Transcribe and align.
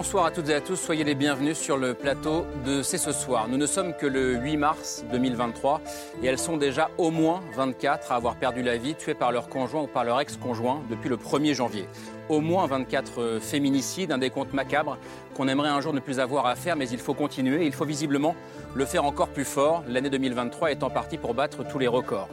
Bonsoir 0.00 0.24
à 0.24 0.30
toutes 0.30 0.48
et 0.48 0.54
à 0.54 0.62
tous, 0.62 0.76
soyez 0.76 1.04
les 1.04 1.14
bienvenus 1.14 1.58
sur 1.58 1.76
le 1.76 1.92
plateau 1.92 2.46
de 2.64 2.82
C'est 2.82 2.96
ce 2.96 3.12
soir. 3.12 3.48
Nous 3.48 3.58
ne 3.58 3.66
sommes 3.66 3.92
que 3.92 4.06
le 4.06 4.36
8 4.36 4.56
mars 4.56 5.04
2023 5.12 5.82
et 6.22 6.26
elles 6.26 6.38
sont 6.38 6.56
déjà 6.56 6.88
au 6.96 7.10
moins 7.10 7.42
24 7.54 8.10
à 8.10 8.14
avoir 8.14 8.36
perdu 8.36 8.62
la 8.62 8.78
vie, 8.78 8.94
tuées 8.94 9.12
par 9.12 9.30
leur 9.30 9.50
conjoint 9.50 9.82
ou 9.82 9.86
par 9.86 10.04
leur 10.04 10.18
ex-conjoint 10.18 10.80
depuis 10.88 11.10
le 11.10 11.18
1er 11.18 11.52
janvier. 11.52 11.86
Au 12.30 12.40
moins 12.40 12.66
24 12.66 13.40
féminicides, 13.42 14.10
un 14.10 14.16
décompte 14.16 14.54
macabre 14.54 14.96
qu'on 15.34 15.48
aimerait 15.48 15.68
un 15.68 15.82
jour 15.82 15.92
ne 15.92 16.00
plus 16.00 16.18
avoir 16.18 16.46
à 16.46 16.54
faire, 16.54 16.76
mais 16.76 16.88
il 16.88 16.98
faut 16.98 17.12
continuer. 17.12 17.66
Il 17.66 17.72
faut 17.72 17.84
visiblement 17.84 18.34
le 18.74 18.86
faire 18.86 19.04
encore 19.04 19.28
plus 19.28 19.44
fort. 19.44 19.84
L'année 19.86 20.08
2023 20.08 20.70
est 20.70 20.82
en 20.82 20.88
partie 20.88 21.18
pour 21.18 21.34
battre 21.34 21.62
tous 21.68 21.78
les 21.78 21.88
records. 21.88 22.30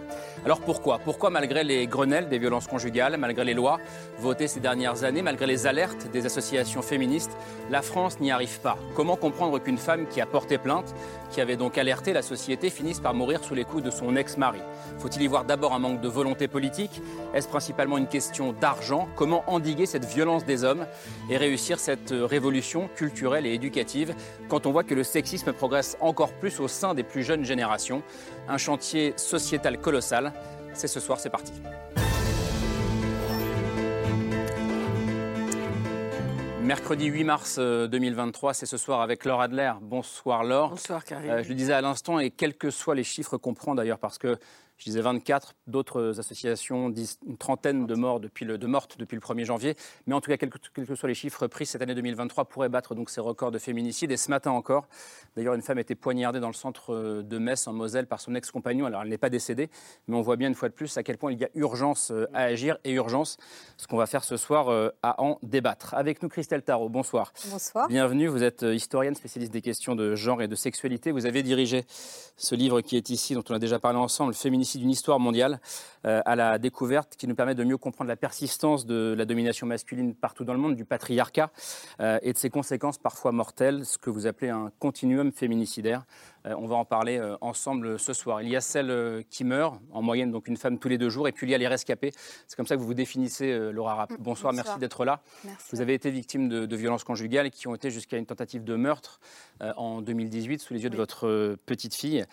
Alors 0.47 0.61
pourquoi? 0.61 0.99
Pourquoi 0.99 1.29
malgré 1.29 1.65
les 1.65 1.87
grenelles 1.87 2.29
des 2.29 2.39
violences 2.39 2.67
conjugales, 2.67 3.17
malgré 3.17 3.43
les 3.43 3.53
lois 3.53 3.81
votées 4.17 4.47
ces 4.47 4.61
dernières 4.61 5.03
années, 5.03 5.21
malgré 5.21 5.45
les 5.45 5.67
alertes 5.67 6.09
des 6.09 6.25
associations 6.25 6.81
féministes, 6.81 7.35
la 7.69 7.81
France 7.81 8.21
n'y 8.21 8.31
arrive 8.31 8.61
pas? 8.61 8.77
Comment 8.95 9.17
comprendre 9.17 9.59
qu'une 9.59 9.77
femme 9.77 10.07
qui 10.07 10.21
a 10.21 10.25
porté 10.25 10.57
plainte, 10.57 10.95
qui 11.31 11.41
avait 11.41 11.57
donc 11.57 11.77
alerté 11.77 12.13
la 12.13 12.21
société, 12.21 12.69
finisse 12.69 13.01
par 13.01 13.13
mourir 13.13 13.43
sous 13.43 13.55
les 13.55 13.65
coups 13.65 13.83
de 13.83 13.91
son 13.91 14.15
ex-mari? 14.15 14.61
Faut-il 14.99 15.21
y 15.21 15.27
voir 15.27 15.43
d'abord 15.43 15.73
un 15.73 15.79
manque 15.79 15.99
de 15.99 16.07
volonté 16.07 16.47
politique? 16.47 17.01
Est-ce 17.33 17.49
principalement 17.49 17.97
une 17.97 18.07
question 18.07 18.53
d'argent? 18.53 19.09
Comment 19.17 19.43
endiguer 19.47 19.85
cette 19.85 20.05
violence 20.05 20.45
des 20.45 20.63
hommes 20.63 20.85
et 21.29 21.35
réussir 21.35 21.77
cette 21.77 22.13
révolution 22.13 22.89
culturelle 22.95 23.45
et 23.45 23.53
éducative 23.53 24.15
quand 24.47 24.65
on 24.65 24.71
voit 24.71 24.85
que 24.85 24.95
le 24.95 25.03
sexisme 25.03 25.51
progresse 25.51 25.97
encore 25.99 26.31
plus 26.31 26.61
au 26.61 26.69
sein 26.69 26.93
des 26.93 27.03
plus 27.03 27.23
jeunes 27.23 27.43
générations? 27.43 28.01
Un 28.47 28.57
chantier 28.57 29.13
sociétal 29.17 29.77
colossal. 29.81 30.31
C'est 30.77 30.87
ce 30.87 30.99
soir, 30.99 31.19
c'est 31.19 31.31
parti. 31.31 31.51
Mercredi 36.61 37.07
8 37.07 37.23
mars 37.23 37.57
2023, 37.57 38.53
c'est 38.53 38.67
ce 38.67 38.77
soir 38.77 39.01
avec 39.01 39.25
Laure 39.25 39.41
Adler. 39.41 39.71
Bonsoir 39.81 40.43
Laure. 40.43 40.69
Bonsoir 40.69 41.03
Karim. 41.03 41.31
Euh, 41.31 41.41
je 41.41 41.49
le 41.49 41.55
disais 41.55 41.73
à 41.73 41.81
l'instant, 41.81 42.19
et 42.19 42.29
quels 42.29 42.55
que 42.55 42.69
soient 42.69 42.93
les 42.93 43.03
chiffres 43.03 43.37
qu'on 43.37 43.55
prend 43.55 43.73
d'ailleurs, 43.73 43.97
parce 43.97 44.19
que 44.19 44.37
je 44.77 44.83
disais 44.83 45.01
24, 45.01 45.55
d'autres 45.65 46.19
associations 46.19 46.89
disent 46.89 47.17
une 47.25 47.37
trentaine 47.37 47.87
de 47.87 47.95
morts 47.95 48.19
depuis 48.19 48.45
le, 48.45 48.59
de 48.59 48.67
mortes 48.67 48.97
depuis 48.99 49.15
le 49.15 49.21
1er 49.21 49.43
janvier. 49.43 49.75
Mais 50.05 50.13
en 50.13 50.21
tout 50.21 50.29
cas, 50.29 50.37
quels 50.37 50.51
que, 50.51 50.95
soient 50.95 51.09
les 51.09 51.15
chiffres 51.15 51.47
pris, 51.47 51.65
cette 51.65 51.81
année 51.81 51.95
2023 51.95 52.45
pourrait 52.45 52.69
battre 52.69 52.93
donc 52.93 53.09
ces 53.09 53.19
records 53.19 53.49
de 53.51 53.57
féminicide. 53.57 54.11
Et 54.11 54.17
ce 54.17 54.29
matin 54.29 54.51
encore, 54.51 54.87
d'ailleurs, 55.35 55.55
une 55.55 55.63
femme 55.63 55.79
a 55.79 55.81
été 55.81 55.95
poignardée 55.95 56.39
dans 56.39 56.47
le 56.47 56.53
centre 56.53 57.23
de 57.23 57.37
Metz, 57.39 57.67
en 57.67 57.73
Moselle, 57.73 58.05
par 58.05 58.21
son 58.21 58.35
ex-compagnon. 58.35 58.85
Alors, 58.85 59.01
elle 59.01 59.09
n'est 59.09 59.17
pas 59.17 59.31
décédée, 59.31 59.71
mais 60.07 60.15
on 60.15 60.21
voit 60.21 60.35
bien 60.35 60.47
une 60.47 60.55
fois 60.55 60.69
de 60.69 60.75
plus 60.75 60.95
à 60.97 61.03
quel 61.03 61.17
point 61.17 61.31
il 61.31 61.39
y 61.39 61.43
a 61.43 61.49
urgence 61.55 62.11
euh, 62.11 62.27
à 62.33 62.43
agir 62.43 62.77
et 62.83 62.91
urgence, 62.91 63.37
ce 63.77 63.87
qu'on 63.87 63.97
va 63.97 64.05
faire 64.05 64.23
ce 64.23 64.37
soir, 64.37 64.69
euh, 64.69 64.89
à 65.01 65.19
en 65.23 65.39
débattre. 65.41 65.95
Avec 65.95 66.21
nous, 66.21 66.29
Christelle 66.29 66.61
Tarot. 66.61 66.89
Bonsoir. 66.89 67.33
Bonsoir. 67.49 67.87
Bienvenue. 67.87 68.27
Vous 68.27 68.43
êtes 68.43 68.61
historienne, 68.61 69.15
spécialiste 69.15 69.51
des 69.51 69.61
questions 69.61 69.95
de 69.95 70.13
genre 70.13 70.43
et 70.43 70.47
de 70.47 70.55
sexualité. 70.55 71.11
Vous 71.11 71.25
avez 71.25 71.41
dirigé 71.41 71.85
ce 72.35 72.53
livre 72.53 72.81
qui 72.81 72.95
est 72.95 73.09
ici, 73.09 73.33
dont 73.33 73.43
on 73.49 73.55
a 73.55 73.59
déjà 73.59 73.79
parlé 73.79 73.97
ensemble, 73.97 74.35
Féminicide 74.35 74.66
d'une 74.75 74.89
histoire 74.89 75.19
mondiale, 75.19 75.59
euh, 76.05 76.21
à 76.25 76.35
la 76.35 76.57
découverte 76.57 77.15
qui 77.15 77.27
nous 77.27 77.35
permet 77.35 77.55
de 77.55 77.63
mieux 77.63 77.77
comprendre 77.77 78.09
la 78.09 78.15
persistance 78.17 78.85
de 78.85 79.15
la 79.17 79.25
domination 79.25 79.65
masculine 79.65 80.13
partout 80.13 80.43
dans 80.43 80.53
le 80.53 80.59
monde, 80.59 80.75
du 80.75 80.85
patriarcat 80.85 81.51
euh, 82.01 82.19
et 82.21 82.33
de 82.33 82.37
ses 82.37 82.49
conséquences 82.49 82.97
parfois 82.97 83.31
mortelles, 83.31 83.85
ce 83.85 83.97
que 83.97 84.09
vous 84.09 84.27
appelez 84.27 84.49
un 84.49 84.71
continuum 84.79 85.31
féminicidaire. 85.31 86.05
Euh, 86.45 86.55
on 86.57 86.67
va 86.67 86.75
en 86.75 86.85
parler 86.85 87.17
euh, 87.17 87.35
ensemble 87.41 87.99
ce 87.99 88.13
soir. 88.13 88.41
Il 88.41 88.49
y 88.49 88.55
a 88.55 88.61
celle 88.61 88.91
euh, 88.91 89.21
qui 89.29 89.43
meurt, 89.43 89.79
en 89.91 90.01
moyenne 90.01 90.31
donc 90.31 90.47
une 90.47 90.57
femme 90.57 90.79
tous 90.79 90.89
les 90.89 90.97
deux 90.97 91.09
jours, 91.09 91.27
et 91.27 91.31
puis 91.31 91.47
il 91.47 91.49
y 91.49 91.55
a 91.55 91.57
les 91.57 91.67
rescapés. 91.67 92.11
C'est 92.47 92.55
comme 92.55 92.67
ça 92.67 92.75
que 92.75 92.81
vous 92.81 92.87
vous 92.87 92.93
définissez, 92.93 93.71
Laura 93.71 93.95
Rapp. 93.95 94.11
Mm, 94.11 94.17
Bonsoir, 94.19 94.53
bonsoir. 94.53 94.53
merci 94.53 94.79
d'être 94.79 95.05
là. 95.05 95.21
Merci. 95.43 95.67
Vous 95.71 95.81
avez 95.81 95.93
été 95.93 96.11
victime 96.11 96.49
de, 96.49 96.65
de 96.65 96.75
violences 96.75 97.03
conjugales 97.03 97.51
qui 97.51 97.67
ont 97.67 97.75
été 97.75 97.89
jusqu'à 97.89 98.17
une 98.17 98.25
tentative 98.25 98.63
de 98.63 98.75
meurtre 98.75 99.19
euh, 99.61 99.73
en 99.77 100.01
2018 100.01 100.59
sous 100.59 100.73
les 100.73 100.83
yeux 100.83 100.89
de 100.89 100.95
votre 100.95 101.57
petite 101.65 101.95
fille. 101.95 102.25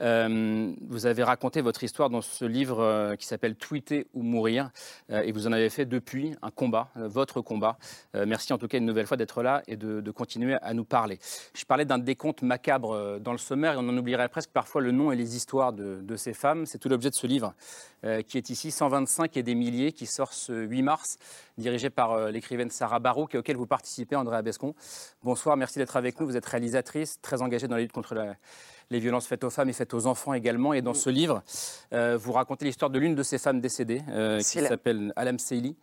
Euh, 0.00 0.72
vous 0.88 1.06
avez 1.06 1.22
raconté 1.22 1.60
votre 1.60 1.84
histoire 1.84 2.10
dans 2.10 2.20
ce 2.20 2.44
livre 2.44 2.80
euh, 2.80 3.14
qui 3.14 3.26
s'appelle 3.26 3.54
Tweeter 3.54 4.08
ou 4.12 4.22
mourir 4.22 4.70
et 5.08 5.30
vous 5.30 5.46
en 5.46 5.52
avez 5.52 5.70
fait 5.70 5.86
depuis 5.86 6.34
un 6.42 6.50
combat, 6.50 6.88
votre 6.96 7.40
combat. 7.40 7.78
Merci 8.14 8.52
en 8.52 8.58
tout 8.58 8.68
cas 8.68 8.78
une 8.78 8.86
nouvelle 8.86 9.06
fois 9.06 9.16
d'être 9.16 9.42
là 9.42 9.62
et 9.66 9.76
de, 9.76 10.00
de 10.00 10.10
continuer 10.10 10.56
à 10.62 10.74
nous 10.74 10.84
parler. 10.84 11.18
Je 11.54 11.64
parlais 11.64 11.84
d'un 11.84 11.98
décompte 11.98 12.42
macabre 12.42 13.20
dans 13.20 13.32
le 13.32 13.38
et 13.62 13.76
on 13.76 13.88
en 13.88 13.96
oublierait 13.96 14.28
presque 14.28 14.50
parfois 14.50 14.80
le 14.80 14.90
nom 14.90 15.12
et 15.12 15.16
les 15.16 15.36
histoires 15.36 15.72
de, 15.72 16.16
ces 16.16 16.34
femmes. 16.34 16.66
C'est 16.66 16.78
tout 16.78 16.88
l'objet 16.88 17.10
de 17.10 17.14
ce 17.14 17.26
livre 17.26 17.54
euh, 18.04 18.22
qui 18.22 18.36
est 18.38 18.50
ici, 18.50 18.70
125 18.70 19.36
et 19.36 19.42
des 19.42 19.54
milliers, 19.54 19.92
qui 19.92 20.06
sort 20.06 20.32
ce 20.32 20.52
8 20.52 20.82
mars, 20.82 21.18
dirigé 21.58 21.90
par 21.90 22.12
euh, 22.12 22.30
l'écrivaine 22.30 22.70
Sarah 22.70 22.98
Barouk 22.98 23.34
auquel 23.34 23.56
vous 23.56 23.66
participez, 23.66 24.16
Andrea 24.16 24.42
Bescon. 24.42 24.74
Bonsoir, 25.22 25.56
merci 25.56 25.78
d'être 25.78 25.96
avec 25.96 26.18
nous. 26.18 26.26
Vous 26.26 26.36
êtes 26.36 26.46
réalisatrice, 26.46 27.20
très 27.20 27.42
engagée 27.42 27.68
dans 27.68 27.76
la 27.76 27.82
lutte 27.82 27.92
contre 27.92 28.14
la- 28.14 28.34
les 28.90 28.98
violences 29.00 29.26
faites 29.26 29.44
aux 29.44 29.50
femmes 29.50 29.68
et 29.68 29.72
faites 29.72 29.94
aux 29.94 30.06
enfants 30.06 30.34
également. 30.34 30.72
Et 30.72 30.82
dans 30.82 30.94
ce 30.94 31.10
livre, 31.10 31.42
euh, 31.92 32.16
vous 32.20 32.32
racontez 32.32 32.64
l'histoire 32.64 32.90
de 32.90 32.98
l'une 32.98 33.14
de 33.14 33.22
ces 33.22 33.38
femmes 33.38 33.60
décédées, 33.60 34.02
euh, 34.08 34.38
qui 34.38 34.44
s'appelle 34.60 35.12
Alam 35.16 35.38
Seili, 35.38 35.76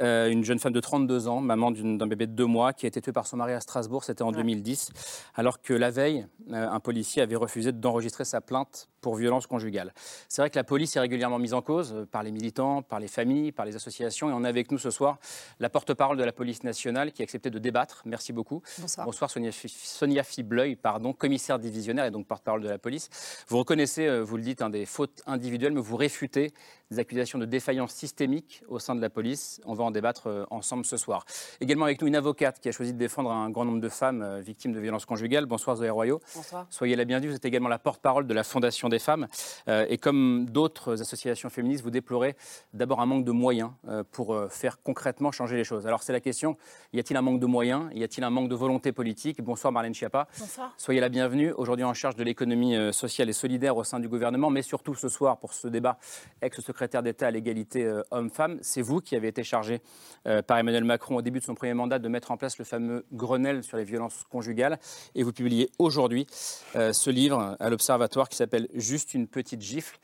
euh, 0.00 0.28
une 0.30 0.44
jeune 0.44 0.58
femme 0.58 0.72
de 0.72 0.80
32 0.80 1.28
ans, 1.28 1.40
maman 1.40 1.70
d'un 1.70 2.06
bébé 2.06 2.26
de 2.26 2.32
deux 2.32 2.46
mois, 2.46 2.72
qui 2.72 2.86
a 2.86 2.88
été 2.88 3.00
tuée 3.00 3.12
par 3.12 3.26
son 3.26 3.36
mari 3.36 3.52
à 3.52 3.60
Strasbourg, 3.60 4.04
c'était 4.04 4.22
en 4.22 4.30
Ouais. 4.30 4.36
2010, 4.36 4.90
alors 5.34 5.60
que 5.60 5.74
la 5.74 5.90
veille, 5.90 6.26
un 6.52 6.80
policier 6.80 7.22
avait 7.22 7.36
refusé 7.36 7.72
d'enregistrer 7.72 8.24
sa 8.24 8.40
plainte 8.40 8.88
pour 9.00 9.14
violence 9.16 9.46
conjugale. 9.46 9.92
C'est 10.28 10.42
vrai 10.42 10.50
que 10.50 10.56
la 10.56 10.64
police 10.64 10.94
est 10.96 11.00
régulièrement 11.00 11.38
mise 11.38 11.54
en 11.54 11.62
cause 11.62 12.06
par 12.10 12.22
les 12.22 12.30
militants, 12.32 12.82
par 12.82 13.00
les 13.00 13.08
familles, 13.08 13.50
par 13.52 13.64
les 13.66 13.74
associations. 13.76 14.28
Et 14.30 14.32
on 14.32 14.44
a 14.44 14.48
avec 14.48 14.70
nous 14.70 14.78
ce 14.78 14.90
soir 14.90 15.18
la 15.58 15.70
porte-parole 15.70 16.16
de 16.16 16.24
la 16.24 16.32
police 16.32 16.62
nationale 16.64 17.12
qui 17.12 17.22
a 17.22 17.24
accepté 17.24 17.50
de 17.50 17.58
débattre. 17.58 18.02
Merci 18.04 18.32
beaucoup. 18.32 18.62
Bonsoir. 18.78 19.06
Bonsoir 19.06 19.30
Sonia, 19.30 19.50
Sonia 19.52 20.22
Fibleuil, 20.22 20.76
pardon, 20.76 21.12
commissaire 21.12 21.58
divisionnaire 21.58 22.04
et 22.04 22.10
donc 22.10 22.26
porte-parole 22.40 22.62
de 22.62 22.68
la 22.68 22.78
police. 22.78 23.10
Vous 23.48 23.58
reconnaissez, 23.58 24.06
euh, 24.06 24.22
vous 24.22 24.36
le 24.36 24.42
dites, 24.42 24.62
un 24.62 24.70
des 24.70 24.86
fautes 24.86 25.22
individuelles, 25.26 25.72
mais 25.72 25.80
vous 25.80 25.96
réfutez 25.96 26.52
des 26.90 26.98
accusations 26.98 27.38
de 27.38 27.44
défaillance 27.44 27.92
systémique 27.92 28.64
au 28.68 28.78
sein 28.78 28.96
de 28.96 29.00
la 29.00 29.10
police. 29.10 29.60
On 29.64 29.74
va 29.74 29.84
en 29.84 29.90
débattre 29.90 30.26
euh, 30.26 30.44
ensemble 30.50 30.84
ce 30.84 30.96
soir. 30.96 31.24
Également 31.60 31.84
avec 31.84 32.00
nous 32.00 32.08
une 32.08 32.16
avocate 32.16 32.58
qui 32.58 32.68
a 32.68 32.72
choisi 32.72 32.92
de 32.92 32.98
défendre 32.98 33.30
un 33.30 33.50
grand 33.50 33.64
nombre 33.64 33.80
de 33.80 33.88
femmes 33.88 34.22
euh, 34.22 34.40
victimes 34.40 34.72
de 34.72 34.80
violences 34.80 35.04
conjugales. 35.04 35.46
Bonsoir 35.46 35.76
Zoé 35.76 35.90
Royaux. 35.90 36.20
Bonsoir. 36.34 36.66
Soyez 36.70 36.96
la 36.96 37.04
bienvenue. 37.04 37.28
Vous 37.28 37.36
êtes 37.36 37.44
également 37.44 37.68
la 37.68 37.78
porte-parole 37.78 38.26
de 38.26 38.34
la 38.34 38.42
Fondation 38.42 38.88
des 38.88 38.98
femmes. 38.98 39.28
Et 39.68 39.98
comme 39.98 40.46
d'autres 40.48 41.00
associations 41.00 41.50
féministes, 41.50 41.84
vous 41.84 41.90
déplorez 41.90 42.36
d'abord 42.72 43.00
un 43.00 43.06
manque 43.06 43.24
de 43.24 43.30
moyens 43.32 43.70
pour 44.10 44.36
faire 44.50 44.82
concrètement 44.82 45.32
changer 45.32 45.56
les 45.56 45.64
choses. 45.64 45.86
Alors 45.86 46.02
c'est 46.02 46.12
la 46.12 46.20
question, 46.20 46.56
y 46.92 46.98
a-t-il 46.98 47.16
un 47.16 47.22
manque 47.22 47.40
de 47.40 47.46
moyens? 47.46 47.90
Y 47.94 48.02
a-t-il 48.02 48.24
un 48.24 48.30
manque 48.30 48.48
de 48.48 48.54
volonté 48.54 48.92
politique? 48.92 49.40
Bonsoir 49.42 49.72
Marlène 49.72 49.94
Schiappa. 49.94 50.28
Bonsoir. 50.38 50.74
Soyez 50.76 51.00
la 51.00 51.08
bienvenue, 51.08 51.52
aujourd'hui 51.52 51.84
en 51.84 51.94
charge 51.94 52.16
de 52.16 52.24
l'économie 52.30 52.76
euh, 52.76 52.92
sociale 52.92 53.28
et 53.28 53.32
solidaire 53.32 53.76
au 53.76 53.82
sein 53.82 53.98
du 53.98 54.08
gouvernement, 54.08 54.50
mais 54.50 54.62
surtout 54.62 54.94
ce 54.94 55.08
soir 55.08 55.38
pour 55.38 55.52
ce 55.52 55.66
débat, 55.66 55.98
ex-secrétaire 56.40 57.02
d'État 57.02 57.26
à 57.26 57.30
l'égalité 57.32 57.84
euh, 57.84 58.02
homme-femme. 58.12 58.58
C'est 58.62 58.82
vous 58.82 59.00
qui 59.00 59.16
avez 59.16 59.28
été 59.28 59.42
chargé 59.42 59.80
euh, 60.28 60.40
par 60.40 60.58
Emmanuel 60.58 60.84
Macron 60.84 61.16
au 61.16 61.22
début 61.22 61.40
de 61.40 61.44
son 61.44 61.54
premier 61.56 61.74
mandat 61.74 61.98
de 61.98 62.08
mettre 62.08 62.30
en 62.30 62.36
place 62.36 62.58
le 62.58 62.64
fameux 62.64 63.04
Grenelle 63.12 63.64
sur 63.64 63.76
les 63.76 63.84
violences 63.84 64.24
conjugales. 64.30 64.78
Et 65.16 65.24
vous 65.24 65.32
publiez 65.32 65.70
aujourd'hui 65.78 66.26
ce 66.74 67.10
livre 67.10 67.56
à 67.58 67.70
l'Observatoire 67.70 68.28
qui 68.28 68.36
s'appelle 68.36 68.68
Juste 68.74 69.14
une 69.14 69.26
petite 69.26 69.60
gifle, 69.60 69.98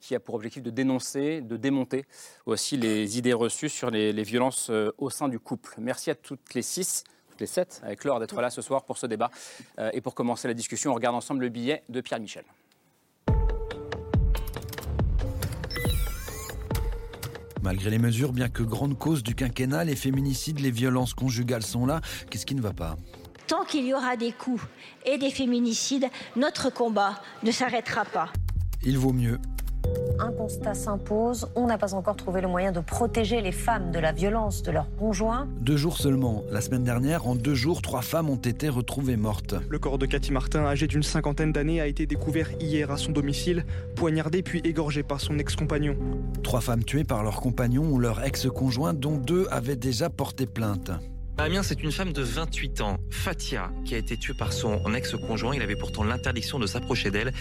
qui 0.00 0.14
a 0.14 0.20
pour 0.20 0.34
objectif 0.34 0.62
de 0.62 0.70
dénoncer, 0.70 1.40
de 1.40 1.56
démonter 1.56 2.04
aussi 2.46 2.76
les 2.76 3.18
idées 3.18 3.32
reçues 3.32 3.68
sur 3.68 3.90
les, 3.90 4.12
violences 4.22 4.70
au 4.98 5.10
sein 5.10 5.28
du 5.28 5.38
couple. 5.38 5.74
Merci 5.78 6.10
à 6.10 6.14
toutes 6.14 6.54
les 6.54 6.62
six 6.62 7.04
toutes 7.34 7.40
les 7.40 7.46
sept, 7.48 7.80
avec 7.84 8.04
Laure 8.04 8.20
d'être 8.20 8.40
là 8.40 8.48
ce 8.48 8.62
soir 8.62 8.84
pour 8.84 8.96
ce 8.96 9.06
débat. 9.06 9.28
Euh, 9.80 9.90
et 9.92 10.00
pour 10.00 10.14
commencer 10.14 10.46
la 10.46 10.54
discussion, 10.54 10.92
on 10.92 10.94
regarde 10.94 11.16
ensemble 11.16 11.40
le 11.40 11.48
billet 11.48 11.82
de 11.88 12.00
Pierre 12.00 12.20
Michel. 12.20 12.44
Malgré 17.60 17.90
les 17.90 17.98
mesures, 17.98 18.32
bien 18.32 18.48
que 18.48 18.62
grande 18.62 18.96
cause 18.96 19.24
du 19.24 19.34
quinquennat, 19.34 19.84
les 19.84 19.96
féminicides, 19.96 20.60
les 20.60 20.70
violences 20.70 21.14
conjugales 21.14 21.62
sont 21.62 21.86
là. 21.86 22.02
Qu'est-ce 22.30 22.46
qui 22.46 22.54
ne 22.54 22.60
va 22.60 22.72
pas? 22.72 22.96
Tant 23.48 23.64
qu'il 23.64 23.84
y 23.84 23.94
aura 23.94 24.16
des 24.16 24.32
coups 24.32 24.62
et 25.04 25.18
des 25.18 25.30
féminicides, 25.30 26.08
notre 26.36 26.70
combat 26.70 27.20
ne 27.42 27.50
s'arrêtera 27.50 28.04
pas. 28.04 28.28
Il 28.84 28.98
vaut 28.98 29.12
mieux 29.12 29.38
un 30.18 30.32
constat 30.32 30.74
s'impose. 30.74 31.48
On 31.54 31.66
n'a 31.66 31.78
pas 31.78 31.94
encore 31.94 32.16
trouvé 32.16 32.40
le 32.40 32.48
moyen 32.48 32.72
de 32.72 32.80
protéger 32.80 33.40
les 33.40 33.52
femmes 33.52 33.90
de 33.90 33.98
la 33.98 34.12
violence 34.12 34.62
de 34.62 34.70
leurs 34.70 34.88
conjoints. 34.98 35.48
Deux 35.60 35.76
jours 35.76 35.98
seulement. 35.98 36.44
La 36.50 36.60
semaine 36.60 36.84
dernière, 36.84 37.26
en 37.26 37.34
deux 37.34 37.54
jours, 37.54 37.82
trois 37.82 38.02
femmes 38.02 38.30
ont 38.30 38.36
été 38.36 38.68
retrouvées 38.68 39.16
mortes. 39.16 39.54
Le 39.68 39.78
corps 39.78 39.98
de 39.98 40.06
Cathy 40.06 40.32
Martin, 40.32 40.64
âgée 40.64 40.86
d'une 40.86 41.02
cinquantaine 41.02 41.52
d'années, 41.52 41.80
a 41.80 41.86
été 41.86 42.06
découvert 42.06 42.50
hier 42.60 42.90
à 42.90 42.96
son 42.96 43.12
domicile, 43.12 43.64
poignardé 43.96 44.42
puis 44.42 44.60
égorgé 44.64 45.02
par 45.02 45.20
son 45.20 45.38
ex-compagnon. 45.38 45.96
Trois 46.42 46.60
femmes 46.60 46.84
tuées 46.84 47.04
par 47.04 47.22
leurs 47.22 47.40
compagnons 47.40 47.90
ou 47.90 47.98
leur 47.98 48.22
ex-conjoint, 48.24 48.94
dont 48.94 49.16
deux 49.16 49.46
avaient 49.50 49.76
déjà 49.76 50.10
porté 50.10 50.46
plainte. 50.46 50.90
Amiens, 51.36 51.64
c'est 51.64 51.82
une 51.82 51.90
femme 51.90 52.12
de 52.12 52.22
28 52.22 52.80
ans, 52.80 52.98
Fatia, 53.10 53.70
qui 53.84 53.96
a 53.96 53.98
été 53.98 54.16
tuée 54.16 54.34
par 54.34 54.52
son 54.52 54.94
ex-conjoint. 54.94 55.54
Il 55.54 55.62
avait 55.62 55.74
pourtant 55.74 56.04
l'interdiction 56.04 56.60
de 56.60 56.66
s'approcher 56.66 57.10
d'elle. 57.10 57.32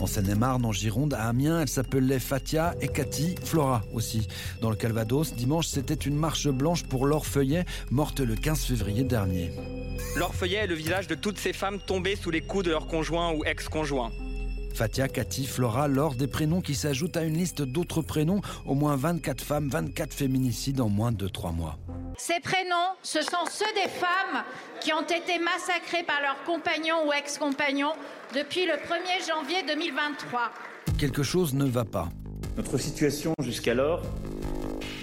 En 0.00 0.06
Seine-et-Marne, 0.06 0.64
en 0.64 0.72
Gironde, 0.72 1.14
à 1.14 1.28
Amiens, 1.28 1.60
elle 1.60 1.68
s'appelait 1.68 2.18
Fatia 2.18 2.74
et 2.80 2.88
Cathy, 2.88 3.36
Flora 3.44 3.84
aussi. 3.92 4.26
Dans 4.60 4.70
le 4.70 4.76
Calvados, 4.76 5.34
dimanche, 5.34 5.68
c'était 5.68 5.94
une 5.94 6.16
marche 6.16 6.48
blanche 6.48 6.82
pour 6.82 7.06
Laure 7.06 7.26
Feuillet, 7.26 7.64
morte 7.90 8.20
le 8.20 8.34
15 8.34 8.64
février 8.64 9.04
dernier. 9.04 9.52
Laure 10.16 10.34
Feuillet 10.34 10.58
est 10.58 10.66
le 10.66 10.74
visage 10.74 11.06
de 11.06 11.14
toutes 11.14 11.38
ces 11.38 11.52
femmes 11.52 11.78
tombées 11.78 12.16
sous 12.16 12.30
les 12.30 12.40
coups 12.40 12.64
de 12.64 12.70
leurs 12.70 12.88
conjoints 12.88 13.32
ou 13.32 13.44
ex-conjoints. 13.44 14.10
Fatia, 14.74 15.08
Cathy, 15.08 15.46
Flora, 15.46 15.88
Laure, 15.88 16.14
des 16.14 16.26
prénoms 16.26 16.60
qui 16.60 16.74
s'ajoutent 16.74 17.16
à 17.16 17.24
une 17.24 17.34
liste 17.34 17.62
d'autres 17.62 18.02
prénoms. 18.02 18.40
Au 18.66 18.74
moins 18.74 18.96
24 18.96 19.42
femmes, 19.42 19.68
24 19.68 20.12
féminicides 20.14 20.80
en 20.80 20.88
moins 20.88 21.12
de 21.12 21.28
3 21.28 21.52
mois. 21.52 21.78
Ces 22.16 22.40
prénoms, 22.40 22.96
ce 23.02 23.22
sont 23.22 23.46
ceux 23.50 23.72
des 23.74 23.88
femmes 23.88 24.44
qui 24.80 24.92
ont 24.92 25.02
été 25.02 25.38
massacrées 25.38 26.04
par 26.04 26.20
leurs 26.20 26.42
compagnons 26.44 27.06
ou 27.06 27.12
ex-compagnons 27.12 27.92
depuis 28.34 28.66
le 28.66 28.72
1er 28.72 29.26
janvier 29.26 29.62
2023. 29.66 30.50
Quelque 30.98 31.22
chose 31.22 31.54
ne 31.54 31.64
va 31.64 31.84
pas. 31.84 32.08
Notre 32.56 32.78
situation 32.78 33.34
jusqu'alors 33.40 34.02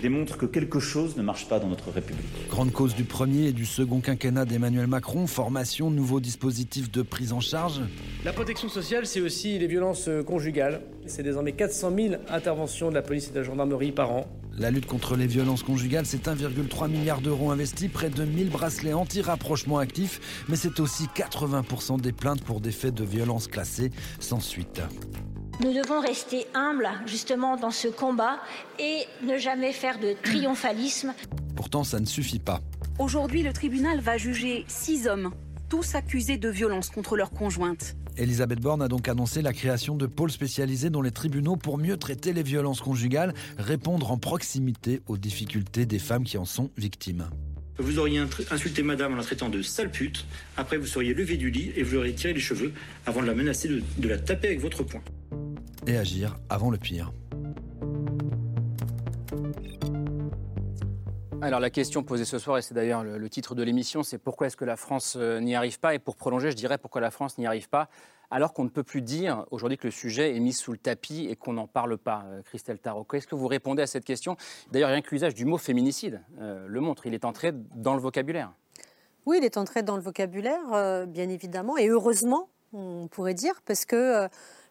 démontre 0.02 0.38
que 0.38 0.46
quelque 0.46 0.80
chose 0.80 1.18
ne 1.18 1.22
marche 1.22 1.48
pas 1.48 1.60
dans 1.60 1.68
notre 1.68 1.92
République. 1.92 2.26
Grande 2.50 2.72
cause 2.72 2.96
du 2.96 3.04
premier 3.04 3.48
et 3.48 3.54
du 3.54 3.66
second 3.66 4.02
quinquennat 4.02 4.46
d'Emmanuel 4.46 4.88
Macron, 4.88 5.28
formation, 5.28 5.90
nouveaux 5.90 6.20
dispositifs 6.20 6.92
de 6.92 7.02
prise 7.02 7.34
en 7.34 7.40
charge. 7.40 7.82
La 8.24 8.34
protection 8.34 8.70
sociale, 8.70 9.06
c'est 9.06 9.22
aussi 9.22 9.58
les 9.60 9.68
violences 9.68 10.10
conjugales. 10.26 10.82
C'est 11.06 11.24
désormais 11.24 11.52
400 11.54 11.92
000 11.96 12.16
interventions 12.30 12.90
de 12.90 12.96
la 12.96 13.02
police 13.02 13.28
et 13.28 13.32
de 13.32 13.40
la 13.40 13.44
gendarmerie 13.44 13.92
par 13.92 14.12
an. 14.12 14.28
La 14.58 14.72
lutte 14.72 14.86
contre 14.86 15.18
les 15.18 15.28
violences 15.28 15.64
conjugales, 15.64 16.06
c'est 16.06 16.28
1,3 16.28 16.90
milliard 16.90 17.20
d'euros 17.20 17.52
investis, 17.52 17.90
près 17.92 18.10
de 18.10 18.24
1000 18.24 18.50
bracelets 18.50 18.94
anti-rapprochement 18.94 19.80
actifs, 19.80 20.46
mais 20.48 20.56
c'est 20.56 20.80
aussi 20.80 21.08
80% 21.14 22.00
des 22.00 22.14
plaintes 22.14 22.42
pour 22.42 22.62
des 22.62 22.72
faits 22.72 22.94
de 22.94 23.04
violences 23.04 23.48
classées 23.48 23.92
sans 24.20 24.40
suite. 24.40 24.82
Nous 25.62 25.74
devons 25.74 26.02
rester 26.02 26.48
humbles 26.54 26.90
justement 27.06 27.56
dans 27.56 27.72
ce 27.72 27.88
combat 27.88 28.40
et 28.78 29.06
ne 29.26 29.38
jamais 29.38 29.72
faire 29.72 30.00
de 30.00 30.14
triomphalisme. 30.22 31.14
Pourtant, 31.56 31.86
ça 31.86 32.02
ne 32.02 32.06
suffit 32.06 32.40
pas. 32.40 32.60
Aujourd'hui, 33.00 33.42
le 33.42 33.54
tribunal 33.54 34.02
va 34.02 34.18
juger 34.18 34.66
six 34.68 35.08
hommes, 35.08 35.32
tous 35.70 35.96
accusés 35.96 36.38
de 36.38 36.50
violence 36.50 36.90
contre 36.90 37.16
leur 37.16 37.32
conjointe. 37.32 37.96
Elisabeth 38.18 38.60
Borne 38.60 38.82
a 38.82 38.90
donc 38.90 39.08
annoncé 39.08 39.42
la 39.42 39.54
création 39.54 39.96
de 39.96 40.08
pôles 40.08 40.32
spécialisés 40.32 40.90
dans 40.90 41.02
les 41.02 41.12
tribunaux 41.12 41.56
pour 41.56 41.78
mieux 41.78 41.96
traiter 41.96 42.34
les 42.34 42.44
violences 42.44 42.82
conjugales, 42.82 43.34
répondre 43.58 44.12
en 44.12 44.18
proximité 44.18 45.02
aux 45.08 45.18
difficultés 45.18 45.86
des 45.86 46.00
femmes 46.00 46.26
qui 46.26 46.38
en 46.38 46.46
sont 46.46 46.70
victimes. 46.78 47.30
Vous 47.78 48.00
auriez 48.00 48.22
insulté 48.52 48.84
madame 48.84 49.14
en 49.14 49.18
la 49.18 49.24
traitant 49.24 49.50
de 49.50 49.62
sale 49.62 49.92
pute, 49.92 50.26
après 50.56 50.78
vous 50.78 50.86
seriez 50.86 51.14
levé 51.14 51.36
du 51.38 51.50
lit 51.50 51.72
et 51.76 51.84
vous 51.84 51.98
auriez 51.98 52.14
tiré 52.14 52.34
les 52.34 52.40
cheveux 52.40 52.74
avant 53.06 53.22
de 53.22 53.28
la 53.28 53.36
menacer 53.36 53.68
de, 53.68 53.84
de 53.98 54.08
la 54.08 54.18
taper 54.18 54.48
avec 54.48 54.62
votre 54.62 54.84
poing 54.84 55.02
et 55.88 55.98
agir 55.98 56.38
avant 56.50 56.72
le 56.72 56.78
pire. 56.78 57.12
Alors 61.46 61.60
la 61.60 61.70
question 61.70 62.02
posée 62.02 62.26
ce 62.26 62.40
soir, 62.40 62.58
et 62.58 62.64
c'est 62.64 62.74
d'ailleurs 62.74 63.04
le, 63.04 63.30
titre 63.30 63.54
de 63.54 63.62
l'émission, 63.62 64.02
c'est 64.02 64.18
pourquoi 64.18 64.48
est-ce 64.48 64.58
que 64.58 64.66
la 64.66 64.78
France 64.78 65.16
euh, 65.16 65.40
n'y 65.40 65.54
arrive 65.54 65.80
pas? 65.80 65.94
Et 65.94 66.00
pour 66.00 66.16
prolonger, 66.16 66.50
je 66.50 66.56
dirais 66.56 66.80
pourquoi 66.80 67.02
la 67.02 67.12
France 67.12 67.38
n'y 67.38 67.46
arrive 67.46 67.70
pas, 67.70 67.88
alors 68.32 68.52
qu'on 68.52 68.64
ne 68.64 68.70
peut 68.70 68.82
plus 68.82 69.04
dire 69.04 69.46
aujourd'hui 69.52 69.78
que 69.78 69.86
le 69.86 69.92
sujet 69.92 70.36
est 70.36 70.40
mis 70.40 70.54
sous 70.54 70.72
le 70.72 70.80
tapis 70.80 71.28
et 71.30 71.36
qu'on 71.36 71.54
n'en 71.54 71.68
parle 71.68 72.00
pas. 72.00 72.24
Euh, 72.26 72.42
Christelle 72.42 72.80
Tarot, 72.80 73.04
qu'est-ce 73.04 73.28
que 73.28 73.36
vous 73.36 73.48
répondez 73.48 73.84
à 73.84 73.88
cette 73.88 74.06
question? 74.06 74.38
D'ailleurs, 74.72 74.90
rien 74.90 75.02
que 75.02 75.12
l'usage 75.12 75.36
du 75.36 75.46
mot 75.46 75.60
féminicide 75.60 76.20
euh, 76.40 76.66
le 76.68 76.82
montre, 76.82 77.06
il 77.06 77.14
est 77.14 77.26
entré 77.26 77.52
dans 77.76 77.94
le 77.94 78.02
vocabulaire. 78.02 78.52
Oui, 79.28 79.38
il 79.40 79.46
est 79.46 79.58
entré 79.58 79.84
dans 79.84 79.98
le 79.98 80.02
vocabulaire, 80.02 81.06
bien 81.08 81.30
évidemment, 81.30 81.78
et 81.78 81.90
heureusement, 81.90 82.50
on 82.74 83.08
pourrait 83.08 83.36
dire, 83.36 83.62
parce 83.66 83.86
que 83.86 84.28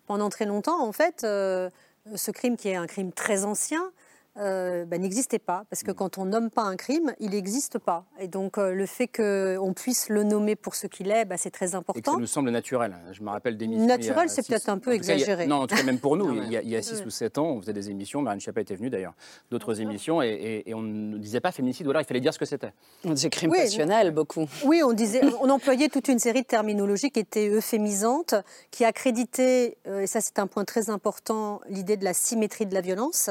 pendant 0.06 0.28
très 0.28 0.44
longtemps, 0.46 0.82
en 0.82 0.92
fait, 0.92 1.24
euh, 1.24 1.70
ce 2.14 2.30
crime 2.30 2.56
qui 2.56 2.68
est 2.68 2.76
un 2.76 2.86
crime 2.86 3.12
très 3.12 3.44
ancien, 3.44 3.90
euh, 4.36 4.84
bah, 4.84 4.98
n'existait 4.98 5.38
pas. 5.38 5.64
Parce 5.70 5.82
que 5.82 5.92
mm. 5.92 5.94
quand 5.94 6.18
on 6.18 6.24
nomme 6.24 6.50
pas 6.50 6.62
un 6.62 6.76
crime, 6.76 7.14
il 7.20 7.30
n'existe 7.30 7.78
pas. 7.78 8.04
Et 8.18 8.28
donc 8.28 8.58
euh, 8.58 8.74
le 8.74 8.86
fait 8.86 9.06
qu'on 9.06 9.72
puisse 9.74 10.08
le 10.08 10.24
nommer 10.24 10.56
pour 10.56 10.74
ce 10.74 10.86
qu'il 10.86 11.10
est, 11.10 11.24
bah, 11.24 11.36
c'est 11.36 11.50
très 11.50 11.74
important. 11.74 11.98
Et 11.98 12.02
que 12.02 12.10
ça 12.10 12.16
nous 12.18 12.26
semble 12.26 12.50
naturel. 12.50 12.96
Je 13.12 13.22
me 13.22 13.30
rappelle 13.30 13.56
d'émissions. 13.56 13.86
Naturel, 13.86 14.28
c'est 14.28 14.46
peut-être 14.46 14.68
un 14.68 14.78
peu 14.78 14.92
exagéré. 14.92 15.46
non, 15.46 15.56
en 15.56 15.66
tout 15.66 15.76
cas, 15.76 15.82
même 15.84 15.98
pour 15.98 16.16
nous, 16.16 16.42
il 16.42 16.50
y 16.50 16.76
a 16.76 16.82
6 16.82 17.04
ou 17.06 17.10
7 17.10 17.38
ans, 17.38 17.46
on 17.46 17.60
faisait 17.60 17.72
des 17.72 17.90
émissions. 17.90 18.22
Marine 18.22 18.40
Schiappa 18.40 18.60
était 18.60 18.74
venue 18.74 18.90
d'ailleurs, 18.90 19.14
d'autres 19.50 19.80
émissions, 19.80 20.20
et, 20.22 20.64
on 20.74 20.82
ne 20.82 21.18
disait 21.18 21.40
pas 21.40 21.52
féminicide, 21.52 21.86
ou 21.86 21.90
alors 21.90 22.02
il 22.02 22.06
fallait 22.06 22.20
dire 22.20 22.34
ce 22.34 22.38
que 22.38 22.44
c'était. 22.44 22.72
On 23.04 23.12
disait 23.12 23.30
crime 23.30 23.52
passionnel, 23.52 24.10
beaucoup. 24.10 24.46
Oui, 24.64 24.82
on, 24.84 24.92
disait, 24.92 25.20
on 25.40 25.48
employait 25.50 25.88
toute 25.88 26.08
une 26.08 26.18
série 26.18 26.42
de 26.42 26.46
terminologies 26.46 27.10
qui 27.10 27.20
étaient 27.20 27.48
euphémisantes, 27.48 28.34
qui 28.72 28.84
accréditaient, 28.84 29.76
euh, 29.86 30.00
et 30.00 30.06
ça 30.06 30.20
c'est 30.20 30.38
un 30.40 30.48
point 30.48 30.64
très 30.64 30.90
important, 30.90 31.60
l'idée 31.68 31.96
de 31.96 32.04
la 32.04 32.14
symétrie 32.14 32.66
de 32.66 32.74
la 32.74 32.80
violence. 32.80 33.30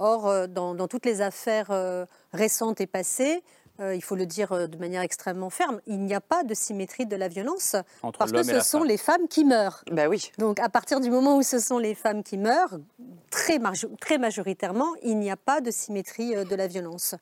Or, 0.00 0.28
euh, 0.28 0.46
dans, 0.46 0.88
toutes 0.88 1.04
les 1.04 1.20
affaires 1.20 1.66
euh, 1.70 2.06
récentes 2.32 2.80
et 2.80 2.86
passées, 2.86 3.42
euh, 3.80 3.94
il 3.94 4.02
faut 4.02 4.16
le 4.16 4.24
dire 4.24 4.66
de 4.66 4.76
manière 4.78 5.02
extrêmement 5.02 5.50
ferme, 5.50 5.80
il 5.86 6.00
n'y 6.00 6.14
a 6.14 6.22
pas 6.22 6.42
de 6.42 6.54
symétrie 6.54 7.04
de 7.04 7.16
la 7.16 7.28
violence 7.28 7.76
parce 8.18 8.32
que 8.32 8.42
ce 8.42 8.60
sont 8.60 8.82
les 8.82 8.96
femmes 8.96 9.28
qui 9.28 9.44
meurent. 9.44 9.84
Bah 9.92 10.08
oui. 10.08 10.32
Donc 10.38 10.58
à 10.58 10.70
partir 10.70 11.00
du 11.00 11.10
moment 11.10 11.36
où 11.36 11.42
ce 11.42 11.58
sont 11.58 11.78
les 11.78 11.94
femmes 11.94 12.22
qui 12.22 12.38
meurent, 12.38 12.78
très, 13.30 13.58
très 14.00 14.16
majoritairement, 14.16 14.88
il 15.02 15.18
n'y 15.18 15.30
a 15.30 15.36
pas 15.36 15.60
de 15.60 15.70
symétrie 15.70 16.34
de 16.44 16.54
la 16.56 16.66
violence. 16.66 17.14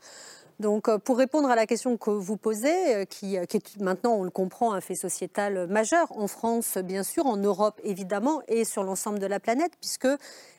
Donc, 0.60 0.94
pour 0.98 1.18
répondre 1.18 1.48
à 1.50 1.54
la 1.54 1.66
question 1.66 1.96
que 1.96 2.10
vous 2.10 2.36
posez, 2.36 3.06
qui, 3.06 3.36
qui, 3.48 3.56
est 3.56 3.80
maintenant, 3.80 4.14
on 4.14 4.24
le 4.24 4.30
comprend, 4.30 4.72
un 4.72 4.80
fait 4.80 4.96
sociétal 4.96 5.68
majeur, 5.68 6.10
en 6.18 6.26
France, 6.26 6.78
bien 6.78 7.04
sûr, 7.04 7.26
en 7.26 7.36
Europe, 7.36 7.80
évidemment, 7.84 8.42
et 8.48 8.64
sur 8.64 8.82
l'ensemble 8.82 9.20
de 9.20 9.26
la 9.26 9.38
planète, 9.38 9.72
puisque 9.80 10.08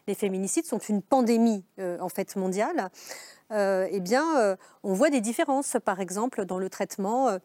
les 0.10 0.16
féminicides 0.16 0.66
sont 0.66 0.80
une 0.80 1.04
pandémie 1.04 1.64
euh, 1.80 2.00
en 2.00 2.10
fait 2.10 2.36
mondiale, 2.36 2.90
euh, 3.52 3.88
eh 3.92 4.00
bien, 4.00 4.40
euh, 4.40 4.56
on 4.84 4.94
voit 4.94 5.12
des 5.12 5.22
différences, 5.22 5.78
par 5.86 6.00
exemple, 6.00 6.46
dans 6.46 6.58
le 6.58 6.70
traitement 6.70 7.38